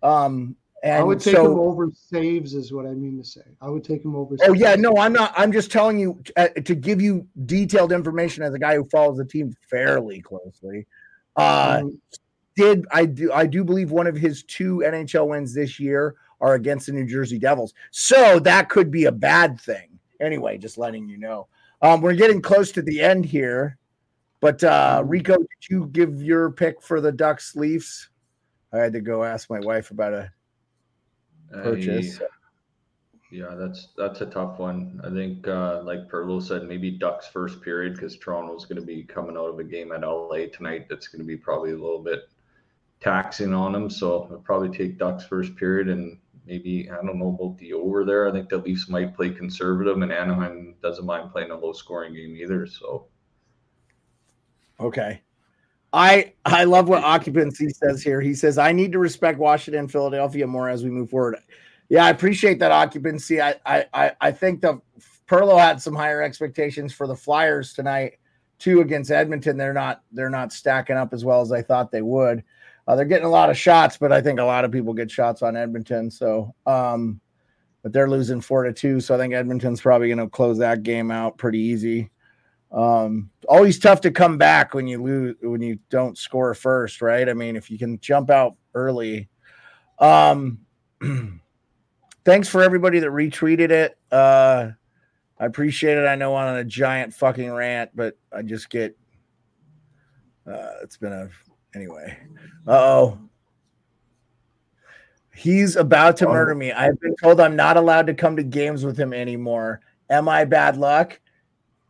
Um 0.03 0.57
and 0.83 0.93
Mm-hmm. 0.93 1.01
I 1.01 1.05
would 1.05 1.21
take 1.21 1.35
so, 1.35 1.53
him 1.53 1.59
over 1.59 1.91
saves, 1.95 2.55
is 2.55 2.73
what 2.73 2.87
I 2.87 2.91
mean 2.91 3.17
to 3.19 3.25
say. 3.25 3.43
I 3.61 3.69
would 3.69 3.83
take 3.83 4.05
him 4.05 4.15
over. 4.15 4.37
Oh 4.43 4.53
yeah, 4.53 4.75
no, 4.75 4.97
I'm 4.99 5.13
not. 5.13 5.33
I'm 5.37 5.51
just 5.53 5.73
telling 5.73 5.99
you 5.99 6.23
uh, 6.37 6.49
to 6.49 6.75
give 6.75 7.01
you 7.01 7.27
detailed 7.47 7.93
information 7.93 8.43
as 8.43 8.55
a 8.55 8.59
guy 8.59 8.77
who 8.77 8.85
follows 8.85 9.17
the 9.17 9.25
team 9.25 9.55
fairly 9.69 10.21
closely. 10.21 10.87
Uh, 11.37 11.81
Um, 11.83 12.01
did 12.57 12.87
I 12.91 13.05
do 13.07 13.33
I 13.33 13.47
do 13.47 13.65
believe 13.65 13.91
one 13.91 14.07
of 14.07 14.17
his 14.17 14.43
two 14.45 14.83
NHL 14.85 15.29
wins 15.29 15.53
this 15.55 15.79
year 15.79 16.15
are 16.41 16.55
against 16.55 16.87
the 16.87 16.93
New 16.93 17.07
Jersey 17.07 17.39
Devils. 17.39 17.75
So 17.91 18.39
that 18.41 18.69
could 18.69 18.91
be 18.91 19.07
a 19.07 19.13
bad 19.13 19.61
thing. 19.61 19.99
Anyway, 20.21 20.59
just 20.59 20.79
letting 20.79 21.09
you 21.09 21.17
know. 21.19 21.49
Um, 21.83 22.01
we're 22.01 22.15
getting 22.15 22.41
close 22.41 22.73
to 22.73 22.83
the 22.83 23.01
end 23.01 23.25
here. 23.27 23.77
But 24.41 24.63
uh 24.63 25.03
Mhm. 25.03 25.11
Rico, 25.11 25.37
did 25.37 25.71
you 25.71 25.87
give 25.93 26.23
your 26.23 26.51
pick 26.51 26.81
for 26.83 27.01
the 27.01 27.13
Ducks 27.13 27.57
Leafs? 27.57 28.09
I 28.73 28.79
had 28.79 28.93
to 28.93 29.01
go 29.01 29.25
ask 29.25 29.49
my 29.51 29.61
wife 29.61 29.91
about 29.91 30.13
a 30.13 30.31
purchase. 31.53 32.21
I- 32.21 32.27
yeah, 33.31 33.57
that's 33.57 33.89
that's 33.97 34.21
a 34.21 34.27
tough 34.27 34.59
one. 34.61 35.01
I 35.03 35.11
think, 35.11 35.49
uh, 35.49 35.83
like 35.83 36.09
Perlo 36.09 36.41
said, 36.41 36.63
maybe 36.69 36.93
Ducks 36.93 37.27
first 37.27 37.61
period 37.61 37.95
because 37.95 38.17
Toronto's 38.17 38.65
going 38.67 38.81
to 38.81 38.87
be 38.87 39.03
coming 39.03 39.37
out 39.37 39.49
of 39.49 39.59
a 39.59 39.65
game 39.65 39.91
at 39.93 40.05
LA 40.05 40.47
tonight. 40.53 40.87
That's 40.89 41.09
going 41.09 41.23
to 41.23 41.27
be 41.27 41.37
probably 41.37 41.73
a 41.73 41.77
little 41.77 41.99
bit 42.03 42.29
taxing 43.01 43.53
on 43.53 43.73
them. 43.73 43.91
So 43.91 44.29
I'll 44.31 44.39
probably 44.39 44.71
take 44.77 44.99
Ducks 44.99 45.25
first 45.25 45.57
period 45.57 45.89
and 45.89 46.19
maybe 46.47 46.89
I 46.91 46.97
don't 46.97 47.19
know 47.19 47.37
about 47.39 47.59
the 47.59 47.73
over 47.73 48.05
there. 48.05 48.29
I 48.29 48.33
think 48.33 48.49
the 48.49 48.59
Leafs 48.59 48.89
might 48.89 49.17
play 49.17 49.31
conservative, 49.31 50.01
and 50.01 50.13
Anaheim 50.13 50.77
doesn't 50.83 51.05
mind 51.05 51.33
playing 51.33 51.51
a 51.51 51.57
low 51.57 51.73
scoring 51.73 52.15
game 52.15 52.37
either. 52.37 52.67
So 52.67 53.09
Okay. 54.79 55.23
I 55.97 56.35
I 56.45 56.65
love 56.65 56.91
what 56.91 57.03
occupancy 57.03 57.71
says 57.71 58.03
here. 58.03 58.21
He 58.21 58.35
says 58.35 58.59
I 58.59 58.71
need 58.71 58.93
to 58.93 58.99
respect 58.99 59.39
Washington 59.39 59.81
and 59.81 59.91
Philadelphia 59.91 60.47
more 60.47 60.69
as 60.69 60.85
we 60.85 60.91
move 60.91 61.09
forward. 61.09 61.39
Yeah, 61.89 62.05
I 62.05 62.11
appreciate 62.11 62.59
that 62.59 62.71
occupancy. 62.71 63.41
I 63.41 63.55
I 63.65 64.13
I, 64.21 64.31
think 64.31 64.61
the 64.61 64.83
Perlo 65.27 65.59
had 65.59 65.81
some 65.81 65.95
higher 65.95 66.21
expectations 66.23 66.93
for 66.93 67.07
the 67.07 67.17
Flyers 67.17 67.73
tonight 67.73 68.19
too 68.59 68.83
against 68.83 69.11
Edmonton. 69.11 69.57
They're 69.57 69.73
not 69.73 70.03
they're 70.13 70.29
not 70.29 70.53
stacking 70.53 70.99
up 70.99 71.15
as 71.15 71.25
well 71.25 71.41
as 71.41 71.51
I 71.51 71.63
thought 71.63 71.91
they 71.91 72.03
would. 72.03 72.45
Uh, 72.87 72.95
they're 72.95 73.07
getting 73.07 73.27
a 73.27 73.31
lot 73.31 73.49
of 73.49 73.57
shots, 73.57 73.97
but 73.97 74.13
I 74.13 74.21
think 74.21 74.39
a 74.39 74.45
lot 74.45 74.67
of 74.67 74.73
people 74.73 74.93
get 74.93 75.11
shots 75.11 75.41
on 75.41 75.57
Edmonton. 75.57 76.11
So, 76.11 76.55
um, 76.67 77.21
but 77.83 77.95
they're 77.95 78.09
losing 78.09 78.43
four 78.43 78.65
to 78.65 78.73
two. 78.73 79.01
So 79.01 79.15
I 79.15 79.19
think 79.19 79.33
Edmonton's 79.33 79.81
probably 79.81 80.09
going 80.09 80.19
to 80.19 80.29
close 80.29 80.59
that 80.59 80.83
game 80.83 81.11
out 81.11 81.39
pretty 81.39 81.59
easy. 81.59 82.11
Um, 82.73 83.31
always 83.49 83.79
tough 83.79 84.01
to 84.03 84.11
come 84.11 84.39
back 84.39 84.75
when 84.75 84.87
you 84.87 85.03
lose 85.03 85.37
when 85.41 85.63
you 85.63 85.79
don't 85.89 86.19
score 86.19 86.53
first, 86.55 87.01
right? 87.01 87.29
I 87.29 87.33
mean, 87.33 87.57
if 87.57 87.71
you 87.71 87.79
can 87.79 87.99
jump 88.01 88.31
out 88.31 88.57
early. 88.75 89.29
Um, 89.99 90.61
thanks 92.25 92.49
for 92.49 92.63
everybody 92.63 92.99
that 92.99 93.11
retweeted 93.11 93.71
it. 93.71 93.99
Uh, 94.11 94.71
I 95.39 95.47
appreciate 95.47 95.99
it. 95.99 96.07
I 96.07 96.17
know 96.17 96.35
I'm 96.35 96.49
on 96.49 96.57
a 96.57 96.65
giant 96.65 97.15
fucking 97.15 97.51
rant, 97.51 97.91
but 97.95 98.19
I 98.33 98.43
just 98.43 98.71
get. 98.71 98.97
Uh, 100.47 100.75
it's 100.83 100.97
been 100.97 101.13
a 101.13 101.29
anyway. 101.75 102.17
Oh, 102.67 103.19
he's 105.35 105.77
about 105.77 106.17
to 106.19 106.27
murder 106.27 106.55
me. 106.55 106.73
I've 106.73 106.99
been 107.01 107.15
told 107.23 107.41
I'm 107.41 107.57
not 107.57 107.77
allowed 107.77 108.07
to 108.07 108.15
come 108.15 108.37
to 108.37 108.43
games 108.43 108.85
with 108.85 108.99
him 108.99 109.13
anymore. 109.13 109.81
Am 110.09 110.29
I 110.29 110.45
bad 110.45 110.77
luck? 110.77 111.21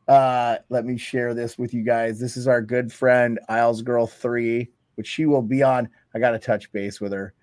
Uh, 0.09 0.57
let 0.69 0.85
me 0.85 0.97
share 0.97 1.35
this 1.35 1.59
with 1.59 1.75
you 1.75 1.83
guys. 1.83 2.21
This 2.21 2.37
is 2.37 2.47
our 2.47 2.63
good 2.63 2.93
friend 2.93 3.41
Isles 3.49 3.83
Girl 3.83 4.07
Three, 4.07 4.71
which 4.95 5.07
she 5.07 5.27
will 5.27 5.43
be 5.43 5.63
on. 5.63 5.89
I 6.15 6.19
got 6.19 6.31
to 6.31 6.39
touch 6.39 6.71
base 6.73 7.01
with 7.01 7.13
her. 7.13 7.35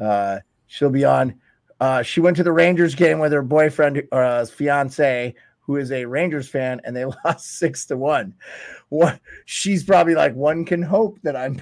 Uh, 0.00 0.38
she'll 0.66 0.90
be 0.90 1.04
on. 1.04 1.34
Uh, 1.80 2.02
she 2.02 2.20
went 2.20 2.36
to 2.36 2.44
the 2.44 2.52
Rangers 2.52 2.94
game 2.94 3.18
with 3.18 3.32
her 3.32 3.42
boyfriend, 3.42 4.04
uh, 4.12 4.46
fiance, 4.46 5.34
who 5.58 5.76
is 5.76 5.90
a 5.90 6.04
Rangers 6.04 6.48
fan, 6.48 6.80
and 6.84 6.94
they 6.94 7.04
lost 7.24 7.58
six 7.58 7.86
to 7.86 7.96
one. 7.96 8.34
What? 8.88 9.20
She's 9.46 9.82
probably 9.82 10.14
like, 10.14 10.34
one 10.34 10.64
can 10.64 10.80
hope 10.80 11.18
that 11.22 11.36
I'm. 11.36 11.60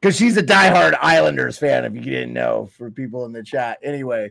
Because 0.00 0.16
she's 0.16 0.36
a 0.36 0.42
diehard 0.44 0.96
Islanders 1.00 1.58
fan, 1.58 1.84
if 1.84 1.94
you 1.94 2.02
didn't 2.02 2.34
know, 2.34 2.68
for 2.76 2.88
people 2.90 3.24
in 3.24 3.32
the 3.32 3.42
chat. 3.42 3.78
Anyway, 3.82 4.30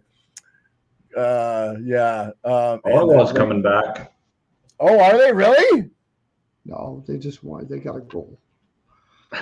uh, 1.18 1.76
yeah. 1.84 2.32
Um, 2.44 2.82
and 2.86 2.94
Orlov's 2.94 3.32
then- 3.34 3.42
coming 3.42 3.62
back. 3.62 4.14
Oh, 4.80 5.00
are 5.00 5.18
they 5.18 5.32
really? 5.32 5.90
No, 6.66 7.04
they 7.08 7.18
just 7.18 7.44
won. 7.44 7.68
They 7.70 7.80
got 7.80 7.96
a 7.98 8.02
goal. 8.02 8.38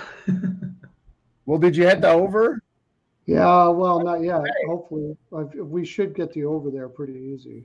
Well, 1.45 1.57
did 1.57 1.76
you 1.76 1.88
hit 1.88 2.01
the 2.01 2.09
over? 2.11 2.61
Yeah, 3.26 3.70
well, 3.70 4.03
not 4.03 4.22
yet. 4.22 4.41
Hopefully, 4.67 5.17
I- 5.36 5.43
we 5.61 5.84
should 5.84 6.13
get 6.13 6.32
the 6.32 6.45
over 6.45 6.70
there 6.70 6.88
pretty 6.88 7.13
easy. 7.13 7.63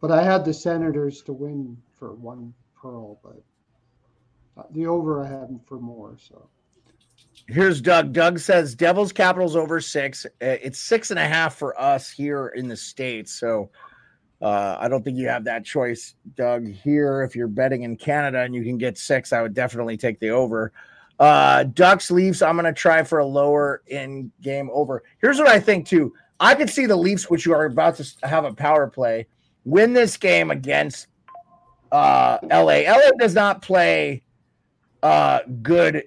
But 0.00 0.10
I 0.10 0.24
had 0.24 0.44
the 0.44 0.52
Senators 0.52 1.22
to 1.22 1.32
win 1.32 1.76
for 1.94 2.14
one 2.14 2.52
pearl, 2.74 3.20
but 3.22 3.40
uh, 4.56 4.66
the 4.72 4.88
over 4.88 5.22
I 5.22 5.28
had 5.28 5.60
for 5.66 5.78
more. 5.78 6.16
So 6.18 6.48
Here's 7.48 7.80
Doug. 7.80 8.12
Doug 8.12 8.38
says 8.38 8.74
Devils 8.74 9.12
Capitals 9.12 9.56
over 9.56 9.80
six. 9.80 10.24
Uh, 10.24 10.28
It's 10.40 10.78
six 10.78 11.10
and 11.10 11.18
a 11.18 11.26
half 11.26 11.56
for 11.56 11.78
us 11.80 12.10
here 12.10 12.48
in 12.48 12.68
the 12.68 12.76
States. 12.76 13.32
So 13.32 13.70
uh, 14.40 14.76
I 14.80 14.88
don't 14.88 15.04
think 15.04 15.18
you 15.18 15.28
have 15.28 15.44
that 15.44 15.64
choice, 15.64 16.14
Doug. 16.36 16.68
Here, 16.68 17.22
if 17.22 17.36
you're 17.36 17.48
betting 17.48 17.82
in 17.82 17.96
Canada 17.96 18.40
and 18.40 18.54
you 18.54 18.64
can 18.64 18.78
get 18.78 18.98
six, 18.98 19.32
I 19.32 19.42
would 19.42 19.54
definitely 19.54 19.96
take 19.96 20.18
the 20.20 20.30
over. 20.30 20.72
Uh, 21.18 21.64
Ducks 21.64 22.10
Leafs, 22.10 22.42
I'm 22.42 22.56
going 22.56 22.64
to 22.64 22.72
try 22.72 23.04
for 23.04 23.18
a 23.18 23.26
lower 23.26 23.82
in 23.86 24.32
game 24.40 24.70
over. 24.72 25.02
Here's 25.20 25.38
what 25.38 25.48
I 25.48 25.60
think, 25.60 25.86
too. 25.86 26.12
I 26.40 26.54
could 26.56 26.70
see 26.70 26.86
the 26.86 26.96
Leafs, 26.96 27.30
which 27.30 27.46
you 27.46 27.52
are 27.54 27.66
about 27.66 27.96
to 27.96 28.26
have 28.26 28.44
a 28.44 28.52
power 28.52 28.88
play, 28.88 29.28
win 29.64 29.92
this 29.92 30.16
game 30.16 30.50
against 30.50 31.06
uh, 31.92 32.38
LA. 32.42 32.80
LA 32.88 33.10
does 33.18 33.34
not 33.34 33.62
play 33.62 34.24
uh, 35.04 35.40
good 35.62 36.04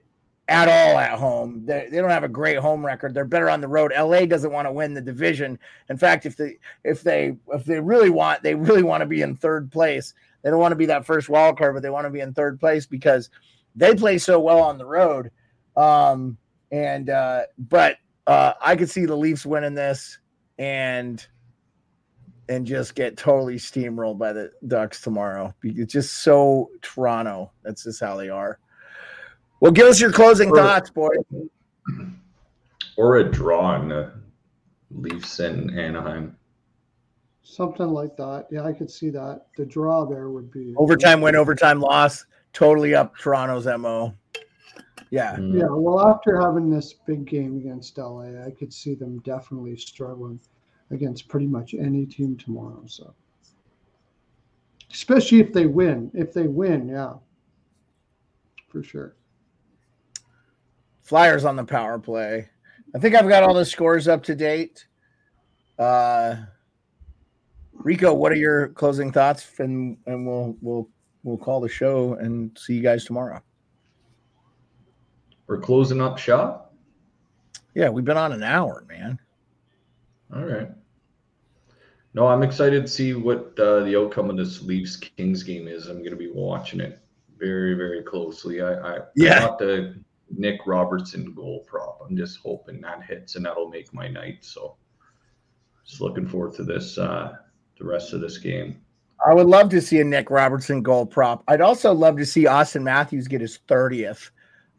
at 0.47 0.67
all 0.67 0.97
at 0.97 1.17
home. 1.17 1.65
They, 1.65 1.87
they 1.89 1.97
don't 1.97 2.09
have 2.09 2.23
a 2.23 2.29
great 2.29 2.57
home 2.57 2.85
record. 2.85 3.13
They're 3.13 3.25
better 3.25 3.49
on 3.49 3.61
the 3.61 3.67
road. 3.67 3.91
LA 3.97 4.25
doesn't 4.25 4.51
want 4.51 4.67
to 4.67 4.71
win 4.71 4.93
the 4.93 5.01
division. 5.01 5.57
In 5.89 5.97
fact, 5.97 6.25
if 6.25 6.37
they 6.37 6.57
if 6.83 7.01
they 7.01 7.35
if 7.51 7.65
they 7.65 7.79
really 7.79 8.09
want, 8.09 8.43
they 8.43 8.55
really 8.55 8.83
want 8.83 9.01
to 9.01 9.07
be 9.07 9.21
in 9.21 9.35
third 9.35 9.71
place. 9.71 10.13
They 10.43 10.51
don't 10.51 10.59
want 10.59 10.73
to 10.73 10.77
be 10.77 10.85
that 10.87 11.05
first 11.05 11.29
wild 11.29 11.57
card, 11.57 11.73
but 11.73 11.81
they 11.81 11.89
want 11.89 12.05
to 12.05 12.11
be 12.11 12.19
in 12.19 12.33
third 12.33 12.59
place 12.59 12.85
because 12.85 13.29
they 13.75 13.95
play 13.95 14.17
so 14.17 14.39
well 14.39 14.61
on 14.61 14.77
the 14.77 14.85
road. 14.85 15.31
Um, 15.75 16.37
and 16.71 17.09
uh, 17.09 17.43
but 17.57 17.97
uh, 18.27 18.53
I 18.61 18.75
could 18.75 18.89
see 18.89 19.05
the 19.05 19.15
Leafs 19.15 19.45
winning 19.45 19.73
this 19.73 20.19
and 20.57 21.25
and 22.47 22.67
just 22.67 22.93
get 22.93 23.17
totally 23.17 23.55
steamrolled 23.55 24.19
by 24.19 24.31
the 24.31 24.51
Ducks 24.67 25.01
tomorrow. 25.01 25.55
It's 25.63 25.91
just 25.91 26.17
so 26.17 26.69
Toronto. 26.83 27.51
That's 27.63 27.83
just 27.83 27.99
how 27.99 28.15
they 28.15 28.29
are. 28.29 28.59
Well, 29.65 29.71
give 29.71 29.87
us 29.87 29.99
your 29.99 30.11
closing 30.11 30.51
or, 30.51 30.57
thoughts, 30.57 30.91
boy. 30.91 31.09
Or 32.97 33.17
a 33.17 33.23
draw 33.23 33.81
in 33.81 33.87
the 33.87 34.11
Leafs 34.91 35.39
and 35.39 35.71
Anaheim. 35.71 36.37
Something 37.41 37.87
like 37.87 38.15
that. 38.15 38.45
Yeah, 38.51 38.61
I 38.61 38.73
could 38.73 38.91
see 38.91 39.09
that. 39.09 39.47
The 39.57 39.65
draw 39.65 40.05
there 40.05 40.29
would 40.29 40.51
be 40.51 40.75
overtime 40.77 41.19
win, 41.19 41.35
overtime 41.35 41.79
loss. 41.79 42.27
Totally 42.53 42.93
up 42.93 43.17
Toronto's 43.17 43.65
mo. 43.65 44.13
Yeah. 45.09 45.35
Mm. 45.37 45.57
Yeah. 45.57 45.69
Well, 45.71 46.09
after 46.09 46.39
having 46.39 46.69
this 46.69 46.93
big 46.93 47.25
game 47.25 47.57
against 47.57 47.97
LA, 47.97 48.45
I 48.45 48.51
could 48.51 48.71
see 48.71 48.93
them 48.93 49.17
definitely 49.21 49.77
struggling 49.77 50.39
against 50.91 51.27
pretty 51.27 51.47
much 51.47 51.73
any 51.73 52.05
team 52.05 52.37
tomorrow. 52.37 52.83
So, 52.85 53.15
especially 54.91 55.39
if 55.39 55.51
they 55.51 55.65
win. 55.65 56.11
If 56.13 56.33
they 56.33 56.45
win, 56.45 56.87
yeah, 56.87 57.13
for 58.69 58.83
sure. 58.83 59.15
Flyers 61.05 61.45
on 61.45 61.55
the 61.55 61.63
power 61.63 61.99
play. 61.99 62.49
I 62.95 62.99
think 62.99 63.13
I've 63.13 63.29
got 63.29 63.43
all 63.43 63.53
the 63.53 63.63
scores 63.63 64.07
up 64.07 64.23
to 64.23 64.35
date. 64.35 64.87
Uh, 65.77 66.37
Rico, 67.73 68.11
what 68.13 68.31
are 68.31 68.37
your 68.37 68.69
closing 68.69 69.11
thoughts? 69.11 69.47
And 69.59 69.97
and 70.07 70.25
we'll 70.25 70.57
we'll 70.61 70.89
we'll 71.23 71.37
call 71.37 71.61
the 71.61 71.69
show 71.69 72.15
and 72.15 72.57
see 72.57 72.73
you 72.73 72.81
guys 72.81 73.05
tomorrow. 73.05 73.39
We're 75.45 75.59
closing 75.59 76.01
up 76.01 76.17
shop. 76.17 76.73
Yeah, 77.75 77.89
we've 77.89 78.05
been 78.05 78.17
on 78.17 78.33
an 78.33 78.41
hour, 78.41 78.83
man. 78.87 79.19
All 80.35 80.43
right. 80.43 80.71
No, 82.15 82.25
I'm 82.25 82.41
excited 82.41 82.81
to 82.81 82.87
see 82.87 83.13
what 83.13 83.59
uh, 83.59 83.83
the 83.83 83.99
outcome 83.99 84.31
of 84.31 84.37
this 84.37 84.63
Leafs 84.63 84.95
Kings 84.95 85.43
game 85.43 85.67
is. 85.67 85.87
I'm 85.87 85.99
going 85.99 86.11
to 86.11 86.15
be 86.15 86.31
watching 86.31 86.79
it 86.79 86.99
very, 87.37 87.75
very 87.75 88.01
closely. 88.01 88.61
I, 88.61 88.73
I 88.73 88.99
yeah. 89.15 89.41
got 89.41 89.59
the 89.59 89.99
Nick 90.29 90.61
Robertson 90.65 91.33
goal 91.33 91.65
prop. 91.67 92.01
I'm 92.07 92.17
just 92.17 92.39
hoping 92.39 92.81
that 92.81 93.03
hits 93.03 93.35
and 93.35 93.45
that'll 93.45 93.69
make 93.69 93.93
my 93.93 94.07
night. 94.07 94.39
So 94.41 94.75
just 95.85 96.01
looking 96.01 96.27
forward 96.27 96.55
to 96.55 96.63
this 96.63 96.97
uh 96.97 97.33
the 97.77 97.85
rest 97.85 98.13
of 98.13 98.21
this 98.21 98.37
game. 98.37 98.81
I 99.25 99.33
would 99.33 99.47
love 99.47 99.69
to 99.69 99.81
see 99.81 99.99
a 99.99 100.03
Nick 100.03 100.29
Robertson 100.29 100.81
goal 100.81 101.05
prop. 101.05 101.43
I'd 101.47 101.61
also 101.61 101.93
love 101.93 102.17
to 102.17 102.25
see 102.25 102.43
Auston 102.45 102.83
Matthews 102.83 103.27
get 103.27 103.41
his 103.41 103.59
30th. 103.67 104.29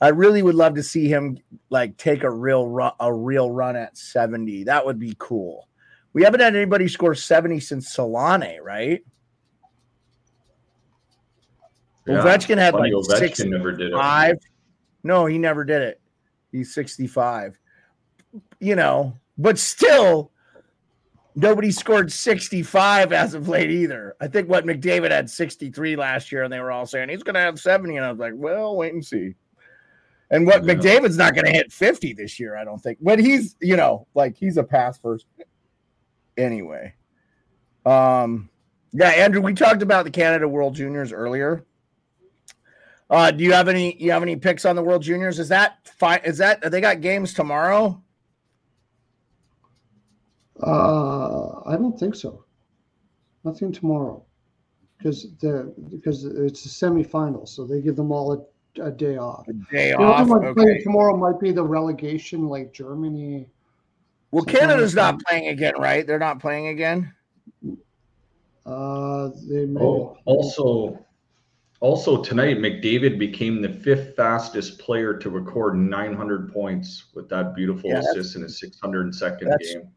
I 0.00 0.08
really 0.08 0.42
would 0.42 0.54
love 0.54 0.74
to 0.74 0.82
see 0.82 1.08
him 1.08 1.38
like 1.70 1.96
take 1.96 2.22
a 2.22 2.30
real 2.30 2.68
run, 2.68 2.92
a 3.00 3.12
real 3.12 3.50
run 3.50 3.76
at 3.76 3.96
70. 3.96 4.64
That 4.64 4.84
would 4.84 4.98
be 4.98 5.14
cool. 5.18 5.68
We 6.12 6.22
haven't 6.22 6.40
had 6.40 6.54
anybody 6.54 6.88
score 6.88 7.14
70 7.14 7.60
since 7.60 7.94
Selanne, 7.94 8.58
right? 8.62 9.02
Yeah, 12.06 12.22
Ovechkin 12.22 12.58
had 12.58 12.74
like 12.74 12.92
Ovechkin 12.92 13.18
six, 13.18 13.40
never 13.44 13.72
did 13.72 13.92
it. 13.92 13.96
No, 15.06 15.26
he 15.26 15.38
never 15.38 15.64
did 15.64 15.82
it. 15.82 16.00
He's 16.52 16.74
65. 16.74 17.58
You 18.60 18.76
know, 18.76 19.16
but 19.38 19.58
still, 19.58 20.32
nobody 21.34 21.70
scored 21.70 22.10
65 22.10 23.12
as 23.12 23.34
of 23.34 23.48
late 23.48 23.70
either. 23.70 24.16
I 24.20 24.26
think 24.26 24.48
what 24.48 24.64
McDavid 24.64 25.10
had 25.10 25.30
63 25.30 25.96
last 25.96 26.32
year, 26.32 26.42
and 26.42 26.52
they 26.52 26.60
were 26.60 26.72
all 26.72 26.86
saying 26.86 27.10
he's 27.10 27.22
going 27.22 27.34
to 27.34 27.40
have 27.40 27.60
70. 27.60 27.96
And 27.96 28.04
I 28.04 28.10
was 28.10 28.18
like, 28.18 28.32
well, 28.34 28.76
wait 28.76 28.94
and 28.94 29.04
see. 29.04 29.34
And 30.30 30.46
what 30.46 30.64
yeah. 30.64 30.74
McDavid's 30.74 31.18
not 31.18 31.34
going 31.34 31.44
to 31.44 31.52
hit 31.52 31.70
50 31.70 32.14
this 32.14 32.40
year, 32.40 32.56
I 32.56 32.64
don't 32.64 32.82
think. 32.82 32.98
But 33.00 33.18
he's, 33.18 33.54
you 33.60 33.76
know, 33.76 34.06
like 34.14 34.36
he's 34.36 34.56
a 34.56 34.64
pass 34.64 34.98
first. 34.98 35.26
Anyway. 36.36 36.94
Um, 37.84 38.48
yeah, 38.92 39.10
Andrew, 39.10 39.42
we 39.42 39.52
talked 39.52 39.82
about 39.82 40.04
the 40.04 40.10
Canada 40.10 40.48
World 40.48 40.74
Juniors 40.74 41.12
earlier. 41.12 41.65
Uh, 43.08 43.30
do 43.30 43.44
you 43.44 43.52
have 43.52 43.68
any 43.68 43.96
you 44.02 44.10
have 44.10 44.22
any 44.22 44.36
picks 44.36 44.64
on 44.64 44.74
the 44.74 44.82
World 44.82 45.02
Juniors? 45.02 45.38
Is 45.38 45.48
that 45.48 45.78
fine? 45.84 46.20
Is 46.24 46.38
that 46.38 46.70
they 46.70 46.80
got 46.80 47.00
games 47.00 47.34
tomorrow? 47.34 48.02
Uh, 50.60 51.60
I 51.66 51.76
don't 51.76 51.98
think 51.98 52.14
so. 52.14 52.44
Nothing 53.44 53.70
tomorrow, 53.70 54.24
because 54.98 55.28
the 55.40 55.72
because 55.90 56.24
it's 56.24 56.66
a 56.66 56.68
semifinal, 56.68 57.46
so 57.46 57.64
they 57.64 57.80
give 57.80 57.94
them 57.94 58.10
all 58.10 58.32
a, 58.32 58.82
a 58.82 58.90
day 58.90 59.18
off. 59.18 59.46
A 59.46 59.52
day 59.52 59.90
the 59.90 59.98
off. 59.98 60.28
Okay. 60.28 60.82
Tomorrow 60.82 61.16
might 61.16 61.38
be 61.38 61.52
the 61.52 61.62
relegation, 61.62 62.48
like 62.48 62.72
Germany. 62.72 63.48
Well, 64.32 64.44
Canada's 64.44 64.96
not 64.96 65.20
playing 65.20 65.48
again, 65.48 65.74
right? 65.78 66.04
They're 66.04 66.18
not 66.18 66.40
playing 66.40 66.68
again. 66.68 67.12
Uh, 68.66 69.28
they 69.48 69.64
may. 69.64 69.80
Oh, 69.80 70.16
also, 70.24 71.05
also 71.80 72.22
tonight, 72.22 72.58
McDavid 72.58 73.18
became 73.18 73.60
the 73.60 73.68
fifth 73.68 74.16
fastest 74.16 74.78
player 74.78 75.14
to 75.18 75.30
record 75.30 75.76
900 75.76 76.52
points 76.52 77.06
with 77.14 77.28
that 77.28 77.54
beautiful 77.54 77.90
yeah, 77.90 77.98
assist 77.98 78.36
in 78.36 78.42
his 78.42 78.60
602nd 78.60 79.58
game. 79.58 79.88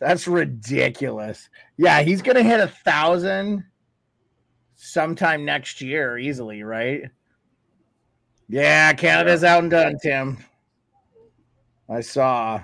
That's 0.00 0.26
ridiculous. 0.26 1.48
Yeah, 1.76 2.02
he's 2.02 2.20
gonna 2.20 2.42
hit 2.42 2.60
a 2.60 2.66
thousand 2.66 3.64
sometime 4.74 5.44
next 5.44 5.80
year 5.80 6.18
easily, 6.18 6.62
right? 6.62 7.02
Yeah, 8.48 8.92
Canada's 8.92 9.42
yeah. 9.42 9.54
out 9.54 9.62
and 9.62 9.70
done, 9.70 9.94
Tim. 10.02 10.38
I 11.88 12.00
saw. 12.00 12.62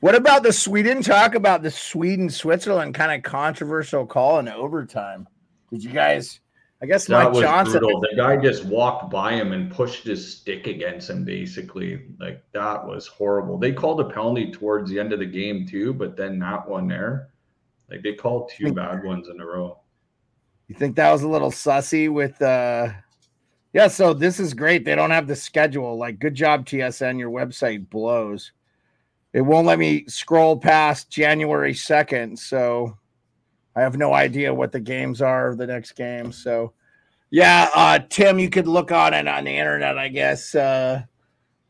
What 0.00 0.14
about 0.14 0.42
the 0.44 0.52
Sweden? 0.52 1.02
Talk 1.02 1.34
about 1.34 1.62
the 1.62 1.70
Sweden 1.70 2.30
Switzerland 2.30 2.94
kind 2.94 3.12
of 3.12 3.28
controversial 3.28 4.06
call 4.06 4.38
in 4.38 4.48
overtime. 4.48 5.26
Did 5.70 5.82
you 5.82 5.90
guys? 5.90 6.40
I 6.80 6.86
guess 6.86 7.06
that 7.06 7.24
Mike 7.24 7.32
was 7.32 7.42
Johnson. 7.42 7.80
Brutal. 7.80 8.00
The 8.00 8.16
guy 8.16 8.36
just 8.36 8.64
walked 8.64 9.10
by 9.10 9.32
him 9.32 9.52
and 9.52 9.70
pushed 9.70 10.04
his 10.04 10.38
stick 10.38 10.66
against 10.68 11.10
him, 11.10 11.24
basically. 11.24 12.06
Like 12.20 12.44
that 12.52 12.86
was 12.86 13.06
horrible. 13.06 13.58
They 13.58 13.72
called 13.72 14.00
a 14.00 14.04
penalty 14.04 14.52
towards 14.52 14.90
the 14.90 15.00
end 15.00 15.12
of 15.12 15.18
the 15.18 15.26
game 15.26 15.66
too, 15.66 15.92
but 15.92 16.16
then 16.16 16.38
that 16.38 16.68
one 16.68 16.86
there, 16.86 17.30
like 17.90 18.02
they 18.02 18.14
called 18.14 18.52
two 18.54 18.72
bad 18.72 19.02
ones 19.02 19.28
in 19.28 19.40
a 19.40 19.46
row. 19.46 19.80
You 20.68 20.76
think 20.76 20.94
that 20.96 21.10
was 21.10 21.22
a 21.22 21.28
little 21.28 21.50
sussy 21.50 22.12
with 22.12 22.40
uh 22.42 22.90
yeah, 23.72 23.88
so 23.88 24.14
this 24.14 24.40
is 24.40 24.54
great. 24.54 24.84
They 24.84 24.94
don't 24.94 25.10
have 25.10 25.26
the 25.26 25.36
schedule. 25.36 25.98
Like, 25.98 26.18
good 26.18 26.34
job, 26.34 26.64
TSN. 26.64 27.18
Your 27.18 27.30
website 27.30 27.88
blows. 27.90 28.52
It 29.34 29.42
won't 29.42 29.66
let 29.66 29.78
me 29.78 30.06
scroll 30.08 30.56
past 30.56 31.10
January 31.10 31.74
2nd. 31.74 32.38
So 32.38 32.96
I 33.78 33.82
have 33.82 33.96
no 33.96 34.12
idea 34.12 34.52
what 34.52 34.72
the 34.72 34.80
games 34.80 35.22
are 35.22 35.48
of 35.48 35.56
the 35.56 35.66
next 35.66 35.92
game. 35.92 36.32
So, 36.32 36.72
yeah, 37.30 37.70
uh, 37.76 38.00
Tim, 38.08 38.40
you 38.40 38.50
could 38.50 38.66
look 38.66 38.90
on 38.90 39.14
it 39.14 39.28
on 39.28 39.44
the 39.44 39.56
internet, 39.56 39.96
I 39.96 40.08
guess. 40.08 40.52
Uh, 40.52 41.02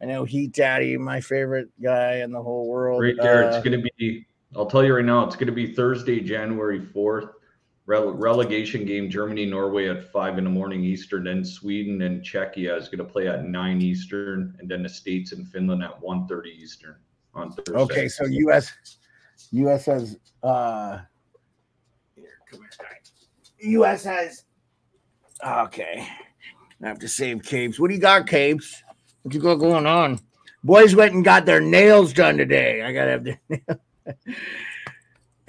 I 0.00 0.04
know 0.06 0.24
Heat 0.24 0.52
Daddy, 0.52 0.96
my 0.96 1.20
favorite 1.20 1.68
guy 1.82 2.20
in 2.20 2.32
the 2.32 2.42
whole 2.42 2.66
world. 2.66 3.02
Right 3.02 3.14
there. 3.20 3.44
Uh, 3.44 3.56
it's 3.56 3.64
going 3.64 3.82
to 3.82 3.90
be, 3.98 4.26
I'll 4.56 4.64
tell 4.64 4.82
you 4.82 4.94
right 4.94 5.04
now, 5.04 5.22
it's 5.26 5.36
going 5.36 5.48
to 5.48 5.52
be 5.52 5.74
Thursday, 5.74 6.20
January 6.20 6.80
4th. 6.80 7.32
Rele- 7.86 8.14
relegation 8.18 8.86
game 8.86 9.10
Germany 9.10 9.44
Norway 9.44 9.88
at 9.88 10.10
five 10.10 10.38
in 10.38 10.44
the 10.44 10.50
morning 10.50 10.84
Eastern. 10.84 11.24
Then 11.24 11.44
Sweden 11.44 12.00
and 12.02 12.22
Czechia 12.22 12.78
is 12.78 12.88
going 12.88 12.98
to 12.98 13.04
play 13.04 13.28
at 13.28 13.44
nine 13.44 13.82
Eastern, 13.82 14.56
and 14.58 14.68
then 14.68 14.82
the 14.82 14.88
States 14.88 15.32
and 15.32 15.46
Finland 15.46 15.82
at 15.82 16.00
1.30 16.00 16.46
Eastern 16.46 16.96
on 17.34 17.52
Thursday. 17.52 17.72
Okay, 17.74 18.08
so 18.08 18.24
U.S. 18.24 18.72
U.S. 19.52 19.86
has 19.86 20.16
uh, 20.42 21.00
U.S. 23.60 24.04
has. 24.04 24.44
Okay. 25.44 26.06
I 26.82 26.86
have 26.86 26.98
to 27.00 27.08
save 27.08 27.42
Capes. 27.42 27.78
What 27.78 27.88
do 27.88 27.94
you 27.94 28.00
got, 28.00 28.26
Capes? 28.26 28.82
What 29.22 29.34
you 29.34 29.40
got 29.40 29.56
going 29.56 29.86
on? 29.86 30.20
Boys 30.64 30.94
went 30.94 31.14
and 31.14 31.24
got 31.24 31.46
their 31.46 31.60
nails 31.60 32.12
done 32.12 32.36
today. 32.36 32.82
I 32.82 32.92
gotta 32.92 33.10
have 33.10 33.24
the 33.24 33.36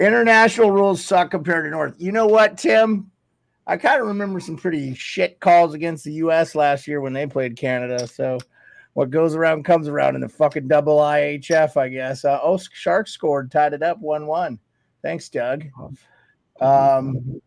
international 0.00 0.70
rules 0.70 1.04
suck 1.04 1.30
compared 1.30 1.64
to 1.64 1.70
North. 1.70 1.94
You 1.98 2.12
know 2.12 2.26
what, 2.26 2.58
Tim? 2.58 3.10
I 3.66 3.76
kind 3.76 4.00
of 4.00 4.08
remember 4.08 4.40
some 4.40 4.56
pretty 4.56 4.94
shit 4.94 5.38
calls 5.40 5.74
against 5.74 6.04
the 6.04 6.12
U.S. 6.14 6.54
last 6.54 6.88
year 6.88 7.00
when 7.00 7.12
they 7.12 7.26
played 7.26 7.56
Canada. 7.56 8.06
So 8.06 8.38
what 8.94 9.10
goes 9.10 9.34
around 9.34 9.64
comes 9.64 9.88
around 9.88 10.16
in 10.16 10.20
the 10.20 10.28
fucking 10.28 10.68
double 10.68 10.98
IHF, 10.98 11.76
I 11.76 11.88
guess. 11.88 12.24
Uh, 12.24 12.40
oh, 12.42 12.58
Sharks 12.72 13.12
scored, 13.12 13.50
tied 13.50 13.72
it 13.72 13.82
up 13.82 13.98
1 14.00 14.26
1. 14.26 14.58
Thanks, 15.02 15.28
Doug. 15.28 15.64
Um, 16.60 17.40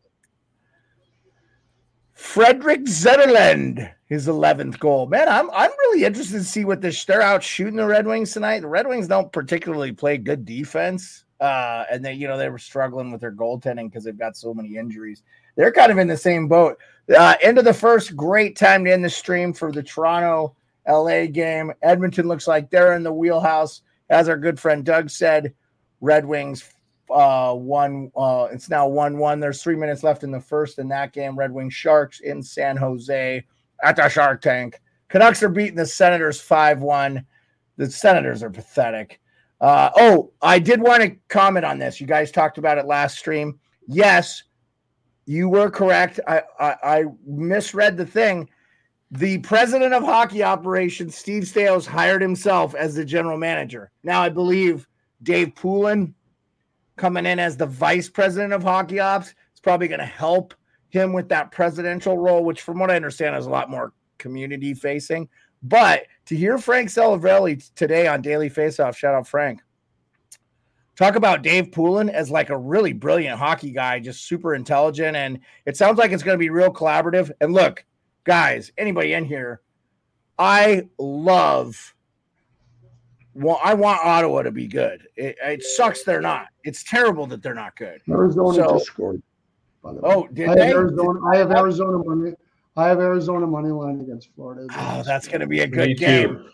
Frederick 2.23 2.85
Zetterlund. 2.85 3.91
his 4.05 4.27
11th 4.27 4.79
goal. 4.79 5.05
Man, 5.05 5.27
I'm 5.27 5.51
I'm 5.51 5.69
really 5.69 6.05
interested 6.05 6.39
to 6.39 6.43
see 6.43 6.65
what 6.65 6.81
this 6.81 7.03
they're 7.05 7.21
out 7.21 7.43
shooting 7.43 7.75
the 7.75 7.85
Red 7.85 8.07
Wings 8.07 8.31
tonight. 8.31 8.61
The 8.61 8.67
Red 8.67 8.87
Wings 8.87 9.07
don't 9.07 9.31
particularly 9.31 9.91
play 9.91 10.17
good 10.17 10.45
defense. 10.45 11.25
Uh, 11.39 11.83
and 11.91 12.03
they, 12.03 12.13
you 12.13 12.27
know, 12.27 12.37
they 12.37 12.49
were 12.49 12.57
struggling 12.57 13.11
with 13.11 13.19
their 13.21 13.33
goaltending 13.33 13.89
because 13.89 14.05
they've 14.05 14.17
got 14.17 14.37
so 14.37 14.53
many 14.53 14.77
injuries. 14.77 15.21
They're 15.57 15.73
kind 15.73 15.91
of 15.91 15.97
in 15.97 16.07
the 16.07 16.17
same 16.17 16.47
boat. 16.47 16.79
Uh, 17.15 17.35
end 17.41 17.59
of 17.59 17.65
the 17.65 17.73
first, 17.73 18.15
great 18.15 18.55
time 18.55 18.85
to 18.85 18.91
end 18.91 19.03
the 19.03 19.09
stream 19.09 19.53
for 19.53 19.71
the 19.71 19.83
Toronto 19.83 20.55
LA 20.87 21.25
game. 21.25 21.73
Edmonton 21.83 22.27
looks 22.27 22.47
like 22.47 22.69
they're 22.69 22.95
in 22.95 23.03
the 23.03 23.13
wheelhouse. 23.13 23.81
As 24.09 24.29
our 24.29 24.37
good 24.37 24.59
friend 24.59 24.85
Doug 24.85 25.09
said, 25.09 25.53
Red 25.99 26.25
Wings 26.25 26.63
uh 27.09 27.53
one 27.53 28.11
uh 28.15 28.47
it's 28.51 28.69
now 28.69 28.88
one 28.88 29.17
one 29.17 29.39
there's 29.39 29.61
three 29.61 29.75
minutes 29.75 30.03
left 30.03 30.23
in 30.23 30.31
the 30.31 30.39
first 30.39 30.80
in 30.80 30.88
that 30.88 31.11
game 31.11 31.38
red 31.38 31.51
wings 31.51 31.73
sharks 31.73 32.21
in 32.21 32.41
san 32.41 32.77
jose 32.77 33.43
at 33.84 33.95
the 33.95 34.09
Shark 34.09 34.41
Tank. 34.41 34.81
Canucks 35.09 35.43
are 35.43 35.49
beating 35.49 35.75
the 35.75 35.85
Senators 35.85 36.41
5 36.41 36.81
1. 36.81 37.25
The 37.77 37.91
Senators 37.91 38.41
are 38.41 38.49
pathetic. 38.49 39.19
Uh, 39.61 39.91
oh, 39.95 40.31
I 40.41 40.59
did 40.59 40.81
want 40.81 41.03
to 41.03 41.15
comment 41.30 41.65
on 41.65 41.77
this. 41.77 42.01
You 42.01 42.07
guys 42.07 42.31
talked 42.31 42.57
about 42.57 42.77
it 42.77 42.85
last 42.85 43.17
stream. 43.17 43.59
Yes, 43.88 44.43
you 45.25 45.47
were 45.47 45.69
correct. 45.69 46.19
I, 46.27 46.41
I, 46.59 46.75
I 46.84 47.03
misread 47.25 47.97
the 47.97 48.05
thing. 48.05 48.49
The 49.11 49.38
president 49.39 49.93
of 49.93 50.03
hockey 50.03 50.43
operations, 50.43 51.15
Steve 51.15 51.43
Staios, 51.43 51.85
hired 51.85 52.21
himself 52.21 52.73
as 52.73 52.95
the 52.95 53.05
general 53.05 53.38
manager. 53.38 53.91
Now, 54.03 54.21
I 54.21 54.30
believe 54.30 54.88
Dave 55.21 55.53
Poulin 55.55 56.15
coming 56.95 57.25
in 57.25 57.39
as 57.39 57.57
the 57.57 57.65
vice 57.65 58.09
president 58.09 58.53
of 58.53 58.63
hockey 58.63 58.99
ops 58.99 59.29
is 59.29 59.59
probably 59.61 59.87
going 59.87 59.99
to 59.99 60.05
help 60.05 60.53
him 60.89 61.13
with 61.13 61.29
that 61.29 61.51
presidential 61.51 62.17
role, 62.17 62.43
which 62.43 62.61
from 62.61 62.79
what 62.79 62.91
I 62.91 62.95
understand 62.95 63.35
is 63.35 63.47
a 63.47 63.49
lot 63.49 63.69
more 63.69 63.93
community 64.19 64.73
facing. 64.73 65.27
But 65.63 66.03
to 66.25 66.35
hear 66.35 66.57
Frank 66.57 66.89
Seravalli 66.89 67.73
today 67.75 68.07
on 68.07 68.21
Daily 68.21 68.49
Faceoff, 68.49 68.95
shout 68.95 69.15
out 69.15 69.27
Frank, 69.27 69.61
talk 70.95 71.15
about 71.15 71.41
Dave 71.41 71.71
Poulin 71.71 72.09
as 72.09 72.29
like 72.29 72.49
a 72.49 72.57
really 72.57 72.93
brilliant 72.93 73.39
hockey 73.39 73.71
guy, 73.71 73.99
just 73.99 74.27
super 74.27 74.53
intelligent. 74.53 75.15
And 75.15 75.39
it 75.65 75.77
sounds 75.77 75.97
like 75.97 76.11
it's 76.11 76.23
going 76.23 76.35
to 76.35 76.43
be 76.43 76.49
real 76.49 76.71
collaborative. 76.71 77.31
And 77.41 77.53
look, 77.53 77.85
guys, 78.23 78.71
anybody 78.77 79.13
in 79.13 79.25
here, 79.25 79.61
I 80.37 80.87
love. 80.97 81.92
Well, 83.35 83.60
I 83.64 83.73
want 83.73 84.05
Ottawa 84.05 84.43
to 84.43 84.51
be 84.51 84.68
good. 84.68 85.07
It, 85.15 85.35
it 85.41 85.64
sucks 85.64 86.03
they're 86.03 86.22
not. 86.22 86.47
It's 86.64 86.84
terrible 86.84 87.26
that 87.27 87.41
they're 87.41 87.55
not 87.55 87.76
good. 87.76 88.01
Arizona 88.10 88.53
so, 88.55 88.73
just 88.73 88.85
scored. 88.85 89.22
Oh, 89.84 90.27
did 90.34 90.49
I 90.49 90.55
they? 90.55 90.68
Have 90.68 90.76
Arizona, 90.76 91.19
I 91.26 91.38
have 91.38 91.51
Arizona 91.51 92.03
money. 92.03 92.34
I 92.77 92.88
have 92.88 92.99
Arizona 92.99 93.45
money 93.47 93.69
line 93.69 93.99
against 94.01 94.30
Florida. 94.35 94.68
Oh, 94.76 95.03
that's 95.05 95.27
going 95.27 95.41
to 95.41 95.47
be 95.47 95.61
a 95.61 95.68
good 95.68 95.89
Me 95.89 95.95
game. 95.95 96.35
Too. 96.35 96.49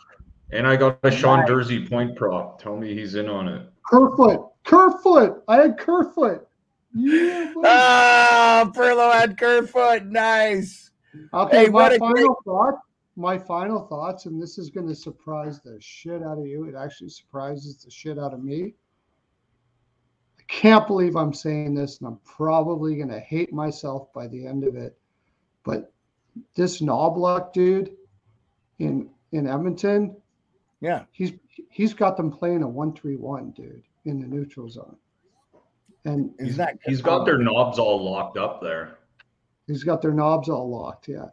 And 0.51 0.65
I 0.67 0.75
got 0.75 0.99
a 1.03 1.11
Sean 1.11 1.39
right. 1.39 1.49
Durzi 1.49 1.87
point 1.89 2.15
prop. 2.15 2.61
Tell 2.61 2.75
me 2.75 2.93
he's 2.93 3.15
in 3.15 3.29
on 3.29 3.47
it. 3.47 3.69
Kerfoot. 3.85 4.47
Kerfoot. 4.63 5.43
I 5.47 5.57
had 5.57 5.77
Kerfoot. 5.77 6.47
Yeah, 6.95 7.53
oh, 7.55 8.71
Perlo 8.75 9.13
had 9.13 9.37
Kerfoot. 9.37 10.05
Nice. 10.05 10.89
Okay, 11.33 11.65
hey, 11.65 11.69
my 11.69 11.97
final 11.97 12.13
great... 12.13 12.27
thought. 12.45 12.79
My 13.19 13.37
final 13.37 13.85
thoughts, 13.87 14.25
and 14.25 14.41
this 14.41 14.57
is 14.57 14.69
going 14.69 14.87
to 14.87 14.95
surprise 14.95 15.59
the 15.59 15.77
shit 15.79 16.23
out 16.23 16.39
of 16.39 16.47
you. 16.47 16.65
It 16.65 16.75
actually 16.75 17.09
surprises 17.09 17.83
the 17.83 17.91
shit 17.91 18.17
out 18.17 18.33
of 18.33 18.43
me 18.43 18.73
I 20.39 20.43
can't 20.47 20.87
believe 20.87 21.15
I'm 21.15 21.33
saying 21.33 21.75
this, 21.75 21.99
and 21.99 22.07
I'm 22.07 22.19
probably 22.25 22.95
going 22.95 23.09
to 23.09 23.19
hate 23.19 23.53
myself 23.53 24.11
by 24.13 24.27
the 24.27 24.47
end 24.47 24.63
of 24.63 24.75
it. 24.75 24.97
But 25.63 25.91
this 26.55 26.81
Knoblauch 26.81 27.53
dude 27.53 27.91
in 28.79 29.09
in 29.31 29.47
Edmonton, 29.47 30.15
yeah, 30.81 31.03
he's 31.11 31.33
he's 31.69 31.93
got 31.93 32.17
them 32.17 32.31
playing 32.31 32.63
a 32.63 32.67
one-three-one, 32.67 33.51
dude, 33.51 33.83
in 34.05 34.19
the 34.19 34.27
neutral 34.27 34.69
zone. 34.69 34.95
And 36.05 36.31
he's 36.39 36.57
that 36.57 36.79
he's 36.85 37.01
got 37.01 37.25
their 37.25 37.37
knobs 37.37 37.77
all 37.77 38.03
locked 38.09 38.37
up 38.37 38.61
there. 38.61 38.97
He's 39.67 39.83
got 39.83 40.01
their 40.01 40.13
knobs 40.13 40.49
all 40.49 40.69
locked, 40.69 41.07
yeah. 41.07 41.27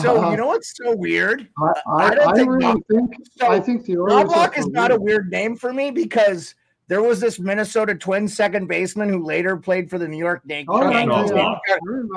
So 0.00 0.24
uh, 0.24 0.30
you 0.30 0.38
know 0.38 0.46
what's 0.46 0.74
so 0.74 0.96
weird? 0.96 1.48
I, 1.58 1.72
I, 1.86 2.06
I 2.06 2.14
don't 2.14 2.28
I 2.28 2.34
think, 2.34 2.50
really 2.50 2.82
think 2.90 3.14
so 3.38 3.50
I 3.50 3.60
think 3.60 3.84
the 3.84 3.96
Knoblauch 3.96 4.56
is 4.56 4.66
not 4.68 4.90
a 4.90 4.98
weird 4.98 5.30
name 5.30 5.54
for 5.54 5.70
me 5.70 5.90
because 5.90 6.54
there 6.88 7.02
was 7.02 7.20
this 7.20 7.38
Minnesota 7.38 7.94
Twins 7.94 8.34
second 8.34 8.68
baseman 8.68 9.10
who 9.10 9.22
later 9.22 9.54
played 9.56 9.90
for 9.90 9.98
the 9.98 10.08
New 10.08 10.16
York 10.18 10.42
Yankees. 10.46 10.68
Oh, 10.70 10.90
yeah. 10.90 11.02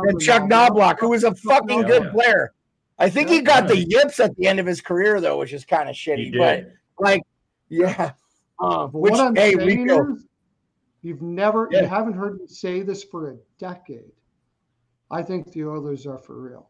and 0.08 0.22
Chuck 0.22 0.44
Knoblauch, 0.44 1.00
who 1.00 1.10
was 1.10 1.26
a 1.26 1.36
fucking 1.36 1.82
good 1.82 2.12
player. 2.12 2.54
I 2.98 3.10
think 3.10 3.28
he 3.28 3.42
got 3.42 3.68
the 3.68 3.78
yips 3.78 4.22
at 4.22 4.34
the 4.38 4.48
end 4.48 4.62
of 4.62 4.66
his 4.66 4.80
career 4.80 5.20
though, 5.20 5.38
which 5.38 5.52
is 5.52 5.66
kind 5.66 5.90
of 5.90 5.96
shitty. 5.96 6.38
But 6.38 6.72
like, 6.98 7.24
yeah. 7.68 8.14
Uh, 8.58 8.88
which, 8.88 9.12
what 9.12 9.20
I'm 9.20 9.36
hey, 9.36 9.54
saying 9.54 9.90
is, 9.90 10.26
you've 11.02 11.22
never, 11.22 11.68
yeah. 11.72 11.82
you 11.82 11.88
haven't 11.88 12.14
heard 12.14 12.40
me 12.40 12.48
say 12.48 12.84
this 12.84 13.04
for 13.04 13.32
a 13.32 13.36
decade. 13.60 14.14
I 15.12 15.24
think 15.24 15.52
the 15.52 15.66
Oilers 15.66 16.08
are 16.08 16.18
for 16.18 16.40
real. 16.40 16.70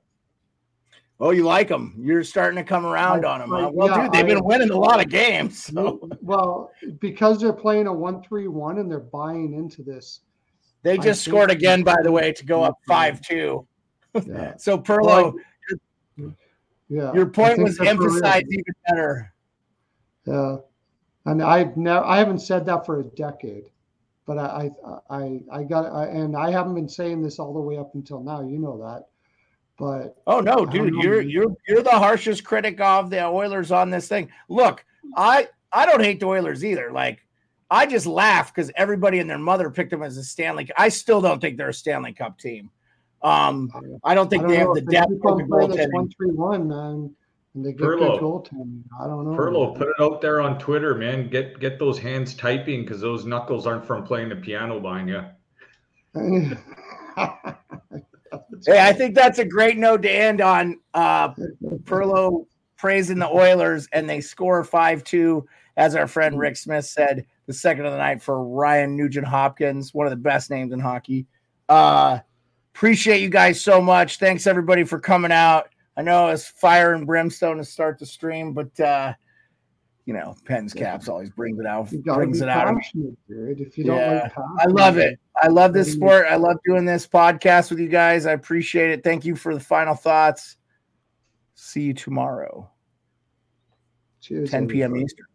Oh, 1.19 1.31
you 1.31 1.43
like 1.43 1.69
them? 1.69 1.95
You're 1.97 2.23
starting 2.23 2.57
to 2.57 2.63
come 2.63 2.85
around 2.85 3.25
I, 3.25 3.29
on 3.29 3.39
them. 3.39 3.49
Huh? 3.49 3.71
Well, 3.73 3.87
yeah, 3.87 4.03
dude, 4.03 4.11
they've 4.11 4.25
I, 4.25 4.35
been 4.35 4.43
winning 4.43 4.69
a 4.69 4.77
lot 4.77 4.99
of 4.99 5.09
games. 5.09 5.63
So. 5.63 6.09
Well, 6.21 6.71
because 6.99 7.39
they're 7.39 7.53
playing 7.53 7.87
a 7.87 7.93
one-three-one 7.93 8.79
and 8.79 8.91
they're 8.91 8.99
buying 8.99 9.53
into 9.53 9.81
this. 9.81 10.21
They 10.83 10.97
just 10.97 11.23
scored 11.23 11.51
again, 11.51 11.83
by 11.83 11.97
the 12.03 12.11
way, 12.11 12.31
to 12.33 12.45
go 12.45 12.63
up 12.63 12.77
five-two. 12.87 13.65
Yeah. 14.25 14.55
so 14.57 14.77
Perlo, 14.77 15.33
well, 16.17 16.33
yeah, 16.89 17.13
your 17.13 17.25
point 17.25 17.59
was 17.59 17.79
emphasized 17.79 18.45
even 18.49 18.73
better. 18.87 19.33
Yeah, 20.25 20.57
and 21.25 21.41
I've 21.41 21.75
never, 21.75 22.05
I 22.05 22.17
haven't 22.17 22.39
said 22.39 22.65
that 22.67 22.85
for 22.85 22.99
a 22.99 23.03
decade, 23.03 23.65
but 24.27 24.37
I, 24.37 24.69
I, 24.85 25.15
I, 25.17 25.41
I 25.51 25.63
got, 25.63 25.91
I, 25.91 26.05
and 26.05 26.37
I 26.37 26.51
haven't 26.51 26.75
been 26.75 26.89
saying 26.89 27.23
this 27.23 27.39
all 27.39 27.53
the 27.53 27.59
way 27.59 27.77
up 27.77 27.95
until 27.95 28.21
now. 28.21 28.41
You 28.41 28.59
know 28.59 28.77
that 28.83 29.07
but 29.77 30.15
oh 30.25 30.39
no, 30.39 30.65
dude, 30.65 30.93
you're 30.95 31.21
you're 31.21 31.55
you're 31.67 31.83
the 31.83 31.89
harshest 31.89 32.43
critic 32.43 32.79
of 32.79 33.09
the 33.09 33.25
Oilers 33.25 33.71
on 33.71 33.89
this 33.89 34.07
thing. 34.07 34.29
Look, 34.47 34.85
I 35.15 35.49
I 35.71 35.85
don't 35.85 36.03
hate 36.03 36.19
the 36.19 36.27
Oilers 36.27 36.63
either. 36.63 36.91
Like 36.91 37.25
I 37.69 37.85
just 37.85 38.05
laugh 38.05 38.53
because 38.53 38.71
everybody 38.75 39.19
and 39.19 39.29
their 39.29 39.37
mother 39.37 39.69
picked 39.69 39.91
them 39.91 40.03
as 40.03 40.17
a 40.17 40.23
Stanley. 40.23 40.69
I 40.77 40.89
still 40.89 41.21
don't 41.21 41.41
think 41.41 41.57
they're 41.57 41.69
a 41.69 41.73
Stanley 41.73 42.13
Cup 42.13 42.39
team. 42.39 42.69
Um, 43.21 43.99
I 44.03 44.13
don't 44.13 44.29
think 44.29 44.43
I 44.43 44.47
don't 44.47 44.51
they 44.51 44.63
know. 44.63 44.75
have 44.75 44.85
the 44.85 44.91
depth 44.91 45.11
of 45.11 45.37
the 45.37 45.43
goaltending. 45.43 45.91
One 45.91 46.09
three 46.09 46.31
one, 46.31 46.67
man. 46.69 47.15
And 47.55 47.65
they 47.65 47.71
get 47.71 47.81
Perlo. 47.81 48.19
goaltending. 48.19 48.83
I 49.01 49.07
don't 49.07 49.25
know. 49.25 49.37
Perlo, 49.37 49.75
put 49.75 49.87
it 49.87 49.95
out 49.99 50.21
there 50.21 50.41
on 50.41 50.59
Twitter, 50.59 50.95
man. 50.95 51.29
Get 51.29 51.59
get 51.59 51.79
those 51.79 51.97
hands 51.97 52.33
typing 52.33 52.83
because 52.83 53.01
those 53.01 53.25
knuckles 53.25 53.65
aren't 53.67 53.85
from 53.85 54.03
playing 54.03 54.29
the 54.29 54.35
piano 54.35 54.79
behind 54.79 55.09
you. 55.09 55.23
Hey, 58.65 58.87
I 58.87 58.93
think 58.93 59.15
that's 59.15 59.39
a 59.39 59.45
great 59.45 59.77
note 59.77 60.01
to 60.03 60.11
end 60.11 60.41
on. 60.41 60.79
Uh, 60.93 61.33
Perlo 61.83 62.45
praising 62.77 63.19
the 63.19 63.29
Oilers, 63.29 63.87
and 63.91 64.09
they 64.09 64.21
score 64.21 64.63
5 64.63 65.03
2, 65.03 65.45
as 65.77 65.95
our 65.95 66.07
friend 66.07 66.37
Rick 66.37 66.57
Smith 66.57 66.85
said, 66.85 67.25
the 67.47 67.53
second 67.53 67.85
of 67.85 67.91
the 67.91 67.97
night 67.97 68.21
for 68.21 68.43
Ryan 68.43 68.95
Nugent 68.95 69.27
Hopkins, 69.27 69.93
one 69.93 70.07
of 70.07 70.11
the 70.11 70.17
best 70.17 70.49
names 70.49 70.73
in 70.73 70.79
hockey. 70.79 71.25
Uh, 71.69 72.19
appreciate 72.73 73.21
you 73.21 73.29
guys 73.29 73.61
so 73.61 73.81
much. 73.81 74.17
Thanks, 74.17 74.47
everybody, 74.47 74.83
for 74.83 74.99
coming 74.99 75.31
out. 75.31 75.69
I 75.97 76.01
know 76.01 76.27
it's 76.27 76.47
fire 76.47 76.93
and 76.93 77.07
brimstone 77.07 77.57
to 77.57 77.63
start 77.63 77.99
the 77.99 78.05
stream, 78.05 78.53
but 78.53 78.79
uh, 78.79 79.13
you 80.05 80.13
know, 80.13 80.35
Pens 80.45 80.71
caps 80.73 81.07
always 81.07 81.31
brings 81.31 81.59
it 81.59 81.65
out, 81.65 81.89
brings 81.89 82.41
it 82.41 82.49
out. 82.49 82.75
Dude. 82.93 83.59
If 83.59 83.77
you 83.77 83.85
don't 83.85 83.97
yeah. 83.97 84.21
like 84.23 84.33
I 84.59 84.65
love 84.67 84.97
it. 84.97 85.19
I 85.41 85.47
love 85.47 85.73
this 85.73 85.91
sport. 85.91 86.27
I 86.29 86.35
love 86.35 86.57
doing 86.65 86.85
this 86.85 87.07
podcast 87.07 87.71
with 87.71 87.79
you 87.79 87.89
guys. 87.89 88.27
I 88.27 88.33
appreciate 88.33 88.91
it. 88.91 89.03
Thank 89.03 89.25
you 89.25 89.35
for 89.35 89.53
the 89.53 89.59
final 89.59 89.95
thoughts. 89.95 90.57
See 91.55 91.81
you 91.81 91.93
tomorrow. 91.93 92.69
Cheers. 94.21 94.51
10 94.51 94.67
p.m. 94.67 94.95
Eastern. 94.95 95.25